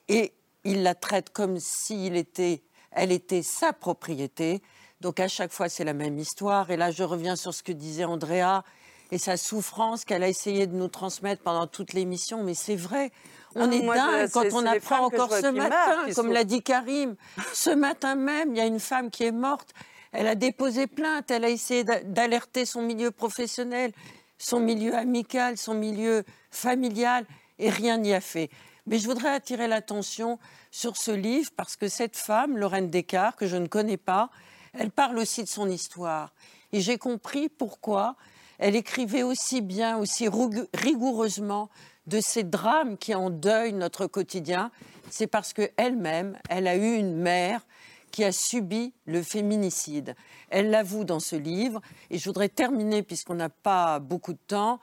et 0.07 0.33
il 0.63 0.83
la 0.83 0.95
traite 0.95 1.31
comme 1.31 1.59
si 1.59 2.07
était, 2.07 2.61
elle 2.91 3.11
était 3.11 3.43
sa 3.43 3.73
propriété. 3.73 4.61
Donc 4.99 5.19
à 5.19 5.27
chaque 5.27 5.51
fois, 5.51 5.69
c'est 5.69 5.83
la 5.83 5.93
même 5.93 6.19
histoire. 6.19 6.69
Et 6.69 6.77
là, 6.77 6.91
je 6.91 7.03
reviens 7.03 7.35
sur 7.35 7.53
ce 7.53 7.63
que 7.63 7.71
disait 7.71 8.03
Andrea 8.03 8.63
et 9.11 9.17
sa 9.17 9.35
souffrance 9.37 10.05
qu'elle 10.05 10.23
a 10.23 10.29
essayé 10.29 10.67
de 10.67 10.75
nous 10.75 10.87
transmettre 10.87 11.41
pendant 11.41 11.67
toute 11.67 11.93
l'émission. 11.93 12.43
Mais 12.43 12.53
c'est 12.53 12.75
vrai, 12.75 13.11
on 13.55 13.69
ah, 13.69 13.75
est 13.75 13.81
dingue 13.81 14.29
quand 14.31 14.53
on 14.53 14.65
apprend 14.65 15.05
encore 15.05 15.31
ce 15.33 15.47
matin, 15.47 16.13
comme 16.15 16.31
l'a 16.31 16.43
dit 16.43 16.61
Karim. 16.61 17.15
Ce 17.53 17.69
matin 17.69 18.15
même, 18.15 18.51
il 18.51 18.57
y 18.57 18.61
a 18.61 18.65
une 18.65 18.79
femme 18.79 19.09
qui 19.09 19.23
est 19.23 19.31
morte. 19.31 19.73
Elle 20.11 20.27
a 20.27 20.35
déposé 20.35 20.87
plainte, 20.87 21.31
elle 21.31 21.45
a 21.45 21.49
essayé 21.49 21.83
d'alerter 21.83 22.65
son 22.65 22.81
milieu 22.81 23.11
professionnel, 23.11 23.93
son 24.37 24.59
milieu 24.59 24.95
amical, 24.95 25.57
son 25.57 25.73
milieu 25.73 26.23
familial, 26.49 27.25
et 27.59 27.69
rien 27.69 27.97
n'y 27.97 28.13
a 28.13 28.21
fait. 28.21 28.49
Mais 28.87 28.97
je 28.97 29.07
voudrais 29.07 29.29
attirer 29.29 29.67
l'attention 29.67 30.39
sur 30.71 30.97
ce 30.97 31.11
livre 31.11 31.51
parce 31.55 31.75
que 31.75 31.87
cette 31.87 32.17
femme, 32.17 32.57
Lorraine 32.57 32.89
Descartes, 32.89 33.37
que 33.37 33.47
je 33.47 33.57
ne 33.57 33.67
connais 33.67 33.97
pas, 33.97 34.29
elle 34.73 34.91
parle 34.91 35.17
aussi 35.19 35.43
de 35.43 35.49
son 35.49 35.69
histoire. 35.69 36.33
Et 36.73 36.81
j'ai 36.81 36.97
compris 36.97 37.49
pourquoi 37.49 38.15
elle 38.57 38.75
écrivait 38.75 39.23
aussi 39.23 39.61
bien, 39.61 39.97
aussi 39.97 40.27
rigoureusement 40.73 41.69
de 42.07 42.19
ces 42.19 42.43
drames 42.43 42.97
qui 42.97 43.13
endeuillent 43.13 43.73
notre 43.73 44.07
quotidien, 44.07 44.71
c'est 45.09 45.27
parce 45.27 45.53
qu'elle-même, 45.53 46.37
elle 46.49 46.67
a 46.67 46.75
eu 46.75 46.95
une 46.95 47.15
mère 47.15 47.65
qui 48.11 48.23
a 48.23 48.31
subi 48.31 48.93
le 49.05 49.23
féminicide. 49.23 50.15
Elle 50.49 50.69
l'avoue 50.69 51.03
dans 51.03 51.19
ce 51.19 51.35
livre, 51.35 51.81
et 52.09 52.17
je 52.17 52.25
voudrais 52.29 52.49
terminer, 52.49 53.03
puisqu'on 53.03 53.35
n'a 53.35 53.49
pas 53.49 53.99
beaucoup 53.99 54.33
de 54.33 54.39
temps, 54.47 54.79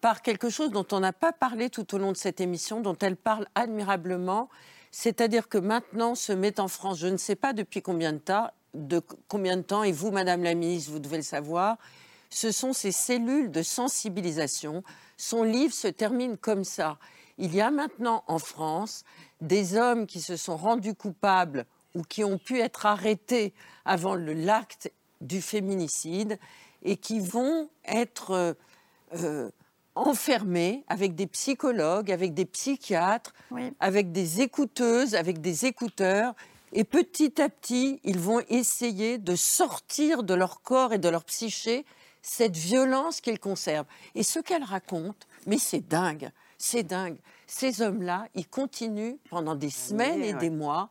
par 0.00 0.22
quelque 0.22 0.50
chose 0.50 0.70
dont 0.70 0.86
on 0.92 1.00
n'a 1.00 1.12
pas 1.12 1.32
parlé 1.32 1.70
tout 1.70 1.94
au 1.94 1.98
long 1.98 2.12
de 2.12 2.16
cette 2.16 2.40
émission, 2.40 2.80
dont 2.80 2.96
elle 3.00 3.16
parle 3.16 3.46
admirablement, 3.54 4.48
c'est-à-dire 4.90 5.48
que 5.48 5.58
maintenant 5.58 6.14
se 6.14 6.32
met 6.32 6.60
en 6.60 6.68
France, 6.68 6.98
je 6.98 7.06
ne 7.06 7.16
sais 7.16 7.36
pas 7.36 7.52
depuis 7.52 7.82
combien 7.82 8.12
de 8.12 8.18
temps, 8.18 8.50
de 8.74 9.00
combien 9.28 9.56
de 9.56 9.62
temps, 9.62 9.84
et 9.84 9.92
vous, 9.92 10.10
Madame 10.10 10.42
la 10.42 10.54
Ministre, 10.54 10.90
vous 10.90 10.98
devez 10.98 11.18
le 11.18 11.22
savoir, 11.22 11.78
ce 12.30 12.50
sont 12.50 12.72
ces 12.72 12.92
cellules 12.92 13.50
de 13.50 13.62
sensibilisation 13.62 14.82
son 15.22 15.44
livre 15.44 15.72
se 15.72 15.86
termine 15.86 16.36
comme 16.36 16.64
ça. 16.64 16.98
Il 17.38 17.54
y 17.54 17.60
a 17.60 17.70
maintenant 17.70 18.24
en 18.26 18.40
France 18.40 19.04
des 19.40 19.76
hommes 19.76 20.08
qui 20.08 20.20
se 20.20 20.36
sont 20.36 20.56
rendus 20.56 20.96
coupables 20.96 21.64
ou 21.94 22.02
qui 22.02 22.24
ont 22.24 22.38
pu 22.38 22.60
être 22.60 22.86
arrêtés 22.86 23.52
avant 23.84 24.14
l'acte 24.14 24.90
du 25.20 25.40
féminicide 25.40 26.38
et 26.82 26.96
qui 26.96 27.20
vont 27.20 27.68
être 27.84 28.56
euh, 29.14 29.50
enfermés 29.94 30.84
avec 30.88 31.14
des 31.14 31.26
psychologues, 31.26 32.10
avec 32.10 32.34
des 32.34 32.46
psychiatres, 32.46 33.32
avec 33.78 34.12
des 34.12 34.40
écouteuses, 34.40 35.14
avec 35.14 35.40
des 35.40 35.66
écouteurs. 35.66 36.34
Et 36.72 36.84
petit 36.84 37.40
à 37.40 37.48
petit, 37.48 38.00
ils 38.02 38.18
vont 38.18 38.40
essayer 38.48 39.18
de 39.18 39.36
sortir 39.36 40.22
de 40.22 40.34
leur 40.34 40.62
corps 40.62 40.92
et 40.92 40.98
de 40.98 41.08
leur 41.08 41.24
psyché 41.24 41.84
cette 42.22 42.56
violence 42.56 43.20
qu'ils 43.20 43.40
conservent. 43.40 43.86
Et 44.14 44.22
ce 44.22 44.38
qu'elle 44.38 44.64
raconte, 44.64 45.26
mais 45.46 45.58
c'est 45.58 45.86
dingue, 45.86 46.30
c'est 46.56 46.84
dingue. 46.84 47.18
Ces 47.46 47.82
hommes-là, 47.82 48.28
ils 48.34 48.48
continuent 48.48 49.16
pendant 49.28 49.54
des 49.54 49.70
semaines 49.70 50.22
et 50.22 50.32
des 50.32 50.50
mois 50.50 50.88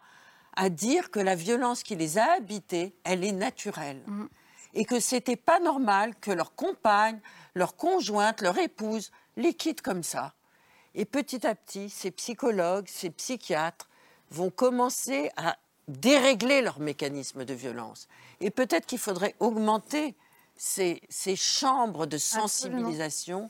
à 0.55 0.69
dire 0.69 1.11
que 1.11 1.19
la 1.19 1.35
violence 1.35 1.83
qui 1.83 1.95
les 1.95 2.17
a 2.17 2.33
habités, 2.33 2.93
elle 3.03 3.23
est 3.23 3.31
naturelle. 3.31 4.01
Mm. 4.05 4.25
Et 4.73 4.85
que 4.85 4.99
c'était 4.99 5.35
pas 5.35 5.59
normal 5.59 6.15
que 6.21 6.31
leur 6.31 6.55
compagne, 6.55 7.19
leur 7.55 7.75
conjointe, 7.75 8.41
leur 8.41 8.57
épouse 8.57 9.11
les 9.35 9.53
quittent 9.53 9.81
comme 9.81 10.03
ça. 10.03 10.33
Et 10.95 11.05
petit 11.05 11.45
à 11.45 11.55
petit, 11.55 11.89
ces 11.89 12.11
psychologues, 12.11 12.87
ces 12.87 13.09
psychiatres 13.09 13.89
vont 14.29 14.49
commencer 14.49 15.29
à 15.35 15.57
dérégler 15.87 16.61
leur 16.61 16.79
mécanisme 16.79 17.43
de 17.43 17.53
violence. 17.53 18.07
Et 18.39 18.49
peut-être 18.49 18.85
qu'il 18.85 18.99
faudrait 18.99 19.35
augmenter 19.39 20.15
ces, 20.55 21.01
chambres 21.35 22.05
de 22.05 22.17
sensibilisation 22.17 23.49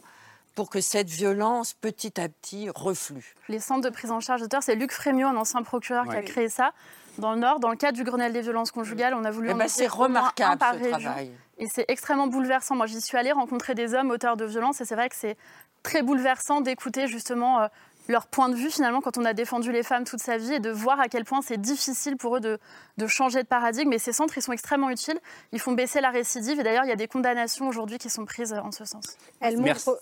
pour 0.56 0.70
que 0.70 0.82
cette 0.82 1.10
violence, 1.10 1.74
petit 1.74 2.20
à 2.20 2.28
petit, 2.30 2.70
reflue. 2.74 3.36
Les 3.48 3.60
centres 3.60 3.82
de 3.82 3.90
prise 3.90 4.12
en 4.12 4.20
charge 4.20 4.42
d'auteurs, 4.42 4.64
c'est 4.64 4.76
Luc 4.76 4.92
Frémiot, 4.92 5.28
un 5.28 5.38
ancien 5.38 5.64
procureur, 5.64 6.08
qui 6.08 6.16
a 6.16 6.22
créé 6.22 6.50
ça. 6.50 6.72
Dans 7.18 7.34
le 7.34 7.40
Nord, 7.40 7.60
dans 7.60 7.70
le 7.70 7.76
cadre 7.76 7.98
du 7.98 8.04
Grenelle 8.04 8.34
des 8.34 8.42
violences 8.42 8.72
conjugales, 8.72 9.14
on 9.14 9.26
a 9.26 9.32
voulu 9.32 9.54
ben 9.54 9.68
C'est 9.68 9.88
remarquable 9.88 10.62
ce 10.82 10.90
travail. 10.90 11.32
Et 11.58 11.68
c'est 11.68 11.86
extrêmement 11.90 12.28
bouleversant. 12.28 12.76
Moi, 12.76 12.88
j'y 12.88 13.02
suis 13.02 13.18
allée 13.18 13.32
rencontrer 13.32 13.76
des 13.76 13.94
hommes 13.94 14.12
auteurs 14.12 14.38
de 14.38 14.46
violences 14.46 14.82
et 14.82 14.86
c'est 14.86 14.96
vrai 14.96 15.10
que 15.10 15.16
c'est 15.16 15.38
très 15.84 16.02
bouleversant 16.02 16.62
d'écouter 16.62 17.08
justement 17.08 17.62
euh, 17.62 17.68
leur 18.08 18.28
point 18.28 18.50
de 18.50 18.56
vue 18.56 18.70
finalement 18.70 19.02
quand 19.02 19.18
on 19.18 19.26
a 19.26 19.34
défendu 19.34 19.72
les 19.72 19.84
femmes 19.84 20.04
toute 20.04 20.22
sa 20.22 20.38
vie 20.38 20.54
et 20.54 20.60
de 20.60 20.70
voir 20.70 21.00
à 21.00 21.08
quel 21.08 21.24
point 21.24 21.42
c'est 21.42 21.60
difficile 21.60 22.18
pour 22.18 22.38
eux 22.38 22.40
de, 22.40 22.60
changer 23.08 23.44
de 23.44 23.48
paradigme. 23.48 23.94
Et 23.94 24.00
ces 24.00 24.14
centres, 24.14 24.38
ils 24.38 24.42
sont 24.42 24.52
extrêmement 24.52 24.90
utiles. 24.90 25.20
Ils 25.52 25.60
font 25.60 25.74
baisser 25.74 26.02
la 26.02 26.12
récidive. 26.12 26.60
Et 26.60 26.64
d'ailleurs, 26.64 26.86
il 26.86 26.90
y 26.90 26.94
a 26.94 26.98
des 26.98 27.08
condamnations 27.08 27.68
aujourd'hui 27.68 27.98
qui 27.98 28.10
sont 28.10 28.26
prises 28.26 28.54
en 28.54 28.72
ce 28.72 28.86
sens. 28.86 29.18
Elle 29.40 29.58
montre, 29.58 30.00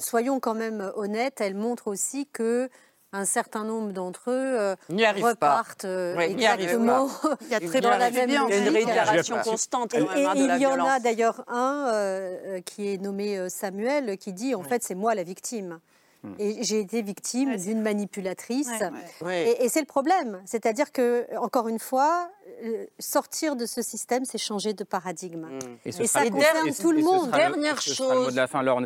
soyons 0.00 0.40
quand 0.40 0.54
même 0.54 0.90
honnêtes, 0.96 1.40
elle 1.40 1.54
montre 1.54 1.88
aussi 1.88 2.26
que 2.32 2.68
un 3.16 3.24
certain 3.24 3.64
nombre 3.64 3.92
d'entre 3.92 4.30
eux 4.30 4.58
euh, 4.58 4.76
repartent 5.22 5.84
euh, 5.84 6.18
exactement. 6.18 7.08
il 7.42 7.48
y 7.48 7.54
a 7.54 7.60
très 7.60 7.80
dans 7.80 7.90
la 7.90 8.10
même 8.10 8.28
Il 8.28 8.34
y 8.34 8.36
a 8.36 8.58
une 8.58 8.68
réitération 8.68 9.36
constante. 9.42 9.94
et, 9.94 9.98
hein, 9.98 10.32
il 10.34 10.60
y 10.60 10.66
en 10.66 10.84
a 10.84 11.00
d'ailleurs 11.00 11.44
un 11.48 11.88
euh, 11.92 12.60
qui 12.60 12.92
est 12.92 12.98
nommé 12.98 13.48
Samuel 13.48 14.18
qui 14.18 14.32
dit 14.32 14.54
en 14.54 14.62
fait 14.62 14.82
c'est 14.82 14.94
moi 14.94 15.14
la 15.14 15.22
victime. 15.22 15.80
Hmm. 16.22 16.34
Et 16.38 16.62
j'ai 16.62 16.80
été 16.80 17.02
victime 17.02 17.56
d'une 17.56 17.82
manipulatrice. 17.82 18.70
Et, 19.30 19.68
c'est 19.68 19.80
le 19.80 19.86
problème. 19.86 20.42
C'est-à-dire 20.44 20.92
que, 20.92 21.26
encore 21.38 21.68
une 21.68 21.78
fois, 21.78 22.30
euh, 22.64 22.86
sortir 22.98 23.56
de 23.56 23.66
ce 23.66 23.82
système, 23.82 24.24
c'est 24.24 24.38
changer 24.38 24.72
de 24.72 24.84
paradigme. 24.84 25.46
Hmm. 25.46 25.76
Et, 25.84 25.92
ça 25.92 26.28
concerne 26.28 26.74
tout 26.74 26.92
le 26.92 27.02
monde. 27.02 27.30
Dernière 27.30 27.80
chose. 27.80 28.34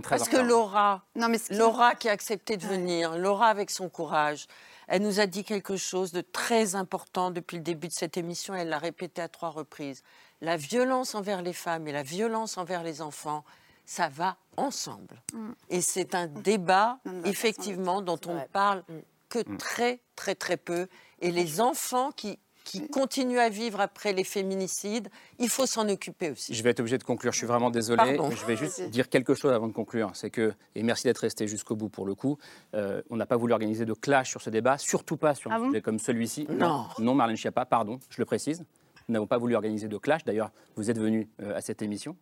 parce 0.09 0.29
que 0.29 0.37
Laura, 0.37 1.03
non, 1.17 1.29
mais 1.29 1.39
Laura 1.51 1.95
qui 1.95 2.09
a 2.09 2.13
accepté 2.13 2.57
de 2.57 2.67
venir, 2.67 3.17
Laura 3.17 3.49
avec 3.49 3.71
son 3.71 3.89
courage, 3.89 4.47
elle 4.89 5.03
nous 5.03 5.21
a 5.21 5.27
dit 5.27 5.45
quelque 5.45 5.77
chose 5.77 6.11
de 6.11 6.21
très 6.21 6.75
important 6.75 7.31
depuis 7.31 7.59
le 7.59 7.63
début 7.63 7.87
de 7.87 7.93
cette 7.93 8.17
émission. 8.17 8.55
Elle 8.55 8.71
l'a 8.71 8.79
répété 8.79 9.23
à 9.23 9.29
trois 9.29 9.51
reprises. 9.51 10.03
La 10.41 10.57
violence 10.57 11.15
envers 11.15 11.43
les 11.43 11.53
femmes 11.53 11.87
et 11.87 11.93
la 11.93 12.03
violence 12.03 12.59
envers 12.59 12.83
les 12.83 13.01
enfants, 13.01 13.45
ça 13.91 14.09
va 14.09 14.37
ensemble. 14.57 15.21
Mm. 15.33 15.51
Et 15.69 15.81
c'est 15.81 16.15
un 16.15 16.29
débat, 16.29 17.01
effectivement, 17.25 18.03
dont 18.03 18.21
on 18.29 18.35
ne 18.35 18.45
parle 18.53 18.85
mm. 18.89 18.95
que 19.29 19.39
mm. 19.41 19.57
très, 19.57 20.01
très, 20.15 20.37
très 20.37 20.57
peu. 20.57 20.87
Et 21.21 21.33
les 21.33 21.61
enfants 21.61 22.13
qui, 22.13 22.39
qui 22.63 22.89
continuent 22.89 23.41
à 23.41 23.49
vivre 23.49 23.81
après 23.81 24.13
les 24.13 24.23
féminicides, 24.23 25.09
il 25.41 25.49
faut 25.49 25.67
s'en 25.67 25.89
occuper 25.89 26.31
aussi. 26.31 26.55
Je 26.55 26.63
vais 26.63 26.71
être 26.71 26.79
obligé 26.79 26.99
de 26.99 27.03
conclure, 27.03 27.33
je 27.33 27.39
suis 27.39 27.49
vraiment 27.49 27.71
désolé. 27.71 28.17
Je 28.31 28.47
vais 28.47 28.57
juste 28.57 28.81
dire 28.91 29.09
quelque 29.09 29.35
chose 29.35 29.53
avant 29.53 29.67
de 29.67 29.73
conclure. 29.73 30.13
C'est 30.15 30.31
que, 30.31 30.55
et 30.77 30.85
merci 30.85 31.09
d'être 31.09 31.19
resté 31.19 31.49
jusqu'au 31.49 31.75
bout 31.75 31.89
pour 31.89 32.07
le 32.07 32.15
coup, 32.15 32.39
euh, 32.75 33.03
on 33.11 33.17
n'a 33.17 33.27
pas 33.27 33.37
voulu 33.37 33.55
organiser 33.55 33.87
de 33.87 33.95
clash 33.95 34.31
sur 34.31 34.41
ce 34.41 34.51
débat, 34.51 34.79
surtout 34.79 35.17
pas 35.17 35.35
sur 35.35 35.51
un 35.51 35.61
ah 35.61 35.67
sujet 35.67 35.83
comme 35.83 35.99
celui-ci. 35.99 36.47
Non. 36.49 36.87
Non, 37.01 37.15
Marlène 37.15 37.37
Schiappa, 37.37 37.65
pardon, 37.65 37.99
je 38.09 38.19
le 38.19 38.25
précise. 38.25 38.65
Nous 39.09 39.15
n'avons 39.15 39.27
pas 39.27 39.39
voulu 39.39 39.57
organiser 39.57 39.89
de 39.89 39.99
clash. 39.99 40.23
D'ailleurs, 40.23 40.53
vous 40.77 40.93
êtes 40.93 40.99
venu 40.99 41.29
euh, 41.43 41.57
à 41.57 41.61
cette 41.61 41.83
émission. 41.83 42.17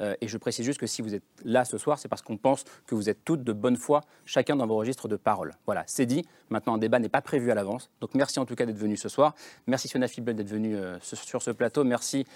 Euh, 0.00 0.14
et 0.20 0.28
je 0.28 0.38
précise 0.38 0.64
juste 0.64 0.80
que 0.80 0.86
si 0.86 1.02
vous 1.02 1.14
êtes 1.14 1.24
là 1.44 1.64
ce 1.64 1.78
soir, 1.78 1.98
c'est 1.98 2.08
parce 2.08 2.22
qu'on 2.22 2.36
pense 2.36 2.64
que 2.86 2.94
vous 2.94 3.08
êtes 3.08 3.24
toutes 3.24 3.44
de 3.44 3.52
bonne 3.52 3.76
foi, 3.76 4.02
chacun 4.26 4.56
dans 4.56 4.66
vos 4.66 4.76
registres 4.76 5.08
de 5.08 5.16
parole. 5.16 5.52
Voilà, 5.66 5.84
c'est 5.86 6.06
dit. 6.06 6.24
Maintenant, 6.50 6.74
un 6.74 6.78
débat 6.78 6.98
n'est 6.98 7.08
pas 7.08 7.22
prévu 7.22 7.50
à 7.50 7.54
l'avance. 7.54 7.90
Donc 8.00 8.14
merci 8.14 8.38
en 8.38 8.44
tout 8.44 8.54
cas 8.54 8.66
d'être 8.66 8.78
venu 8.78 8.96
ce 8.96 9.08
soir. 9.08 9.34
Merci 9.66 9.88
Fiona 9.88 10.08
Fibel 10.08 10.34
d'être 10.34 10.48
venue 10.48 10.76
euh, 10.76 10.98
sur 11.00 11.42
ce 11.42 11.50
plateau. 11.50 11.84
Merci 11.84 12.26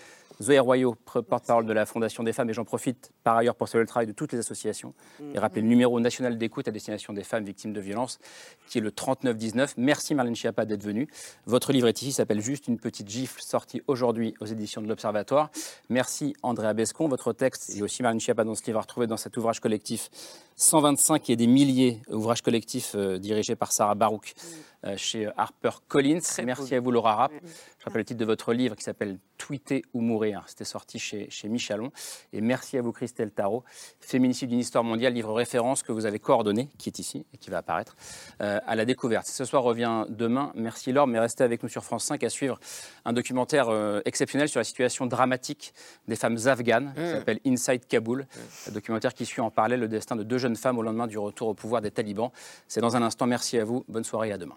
Zoé 0.40 0.58
Royaux, 0.60 0.94
porte-parole 0.94 1.66
de 1.66 1.72
la 1.72 1.84
Fondation 1.84 2.22
des 2.22 2.32
femmes. 2.32 2.50
Et 2.50 2.52
j'en 2.52 2.64
profite 2.64 3.10
par 3.24 3.36
ailleurs 3.36 3.56
pour 3.56 3.68
saluer 3.68 3.82
le 3.82 3.88
travail 3.88 4.06
de 4.06 4.12
toutes 4.12 4.32
les 4.32 4.38
associations 4.38 4.94
mm. 5.20 5.34
et 5.34 5.38
rappeler 5.38 5.62
le 5.62 5.68
numéro 5.68 5.98
national 6.00 6.38
d'écoute 6.38 6.68
à 6.68 6.70
destination 6.70 7.12
des 7.12 7.24
femmes 7.24 7.44
victimes 7.44 7.72
de 7.72 7.80
violences, 7.80 8.18
qui 8.68 8.78
est 8.78 8.80
le 8.80 8.92
3919. 8.92 9.74
Merci 9.76 10.14
Marlène 10.14 10.36
Schiappa 10.36 10.64
d'être 10.64 10.84
venue. 10.84 11.08
Votre 11.46 11.72
livre 11.72 11.88
est 11.88 12.02
ici, 12.02 12.12
s'appelle 12.12 12.40
Juste 12.40 12.68
une 12.68 12.78
petite 12.78 13.08
gifle, 13.08 13.40
sorti 13.42 13.82
aujourd'hui 13.88 14.34
aux 14.40 14.46
éditions 14.46 14.80
de 14.80 14.86
l'Observatoire. 14.86 15.50
Merci 15.88 16.34
Andrea 16.42 16.72
Bescon. 16.72 17.08
Votre 17.08 17.32
texte 17.32 17.47
et 17.74 17.82
aussi 17.82 18.02
Marlène 18.02 18.20
Schiappa 18.20 18.44
dans 18.44 18.54
ce 18.54 18.64
livre 18.66 18.78
à 18.78 18.82
retrouver 18.82 19.06
dans 19.06 19.16
cet 19.16 19.36
ouvrage 19.36 19.60
collectif 19.60 20.10
125 20.56 21.30
et 21.30 21.36
des 21.36 21.46
milliers 21.46 22.02
d'ouvrages 22.08 22.42
collectifs 22.42 22.92
euh, 22.94 23.18
dirigés 23.18 23.56
par 23.56 23.72
Sarah 23.72 23.94
Barouk. 23.94 24.34
Chez 24.96 25.28
Harper 25.36 25.70
Collins. 25.88 26.20
Merci 26.44 26.74
à 26.74 26.80
vous, 26.80 26.90
Laura 26.90 27.14
Rapp. 27.14 27.32
Je 27.78 27.84
rappelle 27.84 28.00
le 28.00 28.04
titre 28.04 28.20
de 28.20 28.24
votre 28.24 28.52
livre 28.52 28.76
qui 28.76 28.84
s'appelle 28.84 29.18
Tweeter 29.36 29.82
ou 29.94 30.00
mourir. 30.00 30.44
C'était 30.46 30.64
sorti 30.64 30.98
chez, 30.98 31.30
chez 31.30 31.48
Michalon. 31.48 31.90
Et 32.32 32.40
merci 32.40 32.76
à 32.78 32.82
vous, 32.82 32.92
Christelle 32.92 33.30
Tarot. 33.30 33.64
Féminicide 34.00 34.50
d'une 34.50 34.58
histoire 34.58 34.84
mondiale, 34.84 35.12
livre 35.14 35.32
référence 35.32 35.82
que 35.82 35.92
vous 35.92 36.06
avez 36.06 36.18
coordonné, 36.18 36.68
qui 36.78 36.88
est 36.88 36.98
ici 36.98 37.26
et 37.32 37.38
qui 37.38 37.50
va 37.50 37.58
apparaître 37.58 37.96
à 38.40 38.76
la 38.76 38.84
découverte. 38.84 39.26
Ce 39.26 39.44
soir 39.44 39.62
revient 39.62 40.04
demain. 40.08 40.52
Merci 40.54 40.92
Laure, 40.92 41.06
mais 41.06 41.18
restez 41.18 41.44
avec 41.44 41.62
nous 41.62 41.68
sur 41.68 41.84
France 41.84 42.04
5 42.04 42.22
à 42.24 42.28
suivre 42.28 42.58
un 43.04 43.12
documentaire 43.12 43.68
exceptionnel 44.04 44.48
sur 44.48 44.60
la 44.60 44.64
situation 44.64 45.06
dramatique 45.06 45.72
des 46.06 46.16
femmes 46.16 46.38
afghanes, 46.46 46.92
qui 46.94 47.00
mmh. 47.00 47.12
s'appelle 47.12 47.40
Inside 47.46 47.86
Kaboul. 47.86 48.26
Un 48.68 48.72
documentaire 48.72 49.14
qui 49.14 49.26
suit 49.26 49.40
en 49.40 49.50
parallèle 49.50 49.80
le 49.80 49.88
destin 49.88 50.16
de 50.16 50.22
deux 50.22 50.38
jeunes 50.38 50.56
femmes 50.56 50.78
au 50.78 50.82
lendemain 50.82 51.06
du 51.06 51.18
retour 51.18 51.48
au 51.48 51.54
pouvoir 51.54 51.82
des 51.82 51.90
talibans. 51.90 52.30
C'est 52.66 52.80
dans 52.80 52.96
un 52.96 53.02
instant. 53.02 53.26
Merci 53.26 53.58
à 53.58 53.64
vous. 53.64 53.84
Bonne 53.88 54.04
soirée 54.04 54.28
et 54.28 54.32
à 54.32 54.38
demain. 54.38 54.56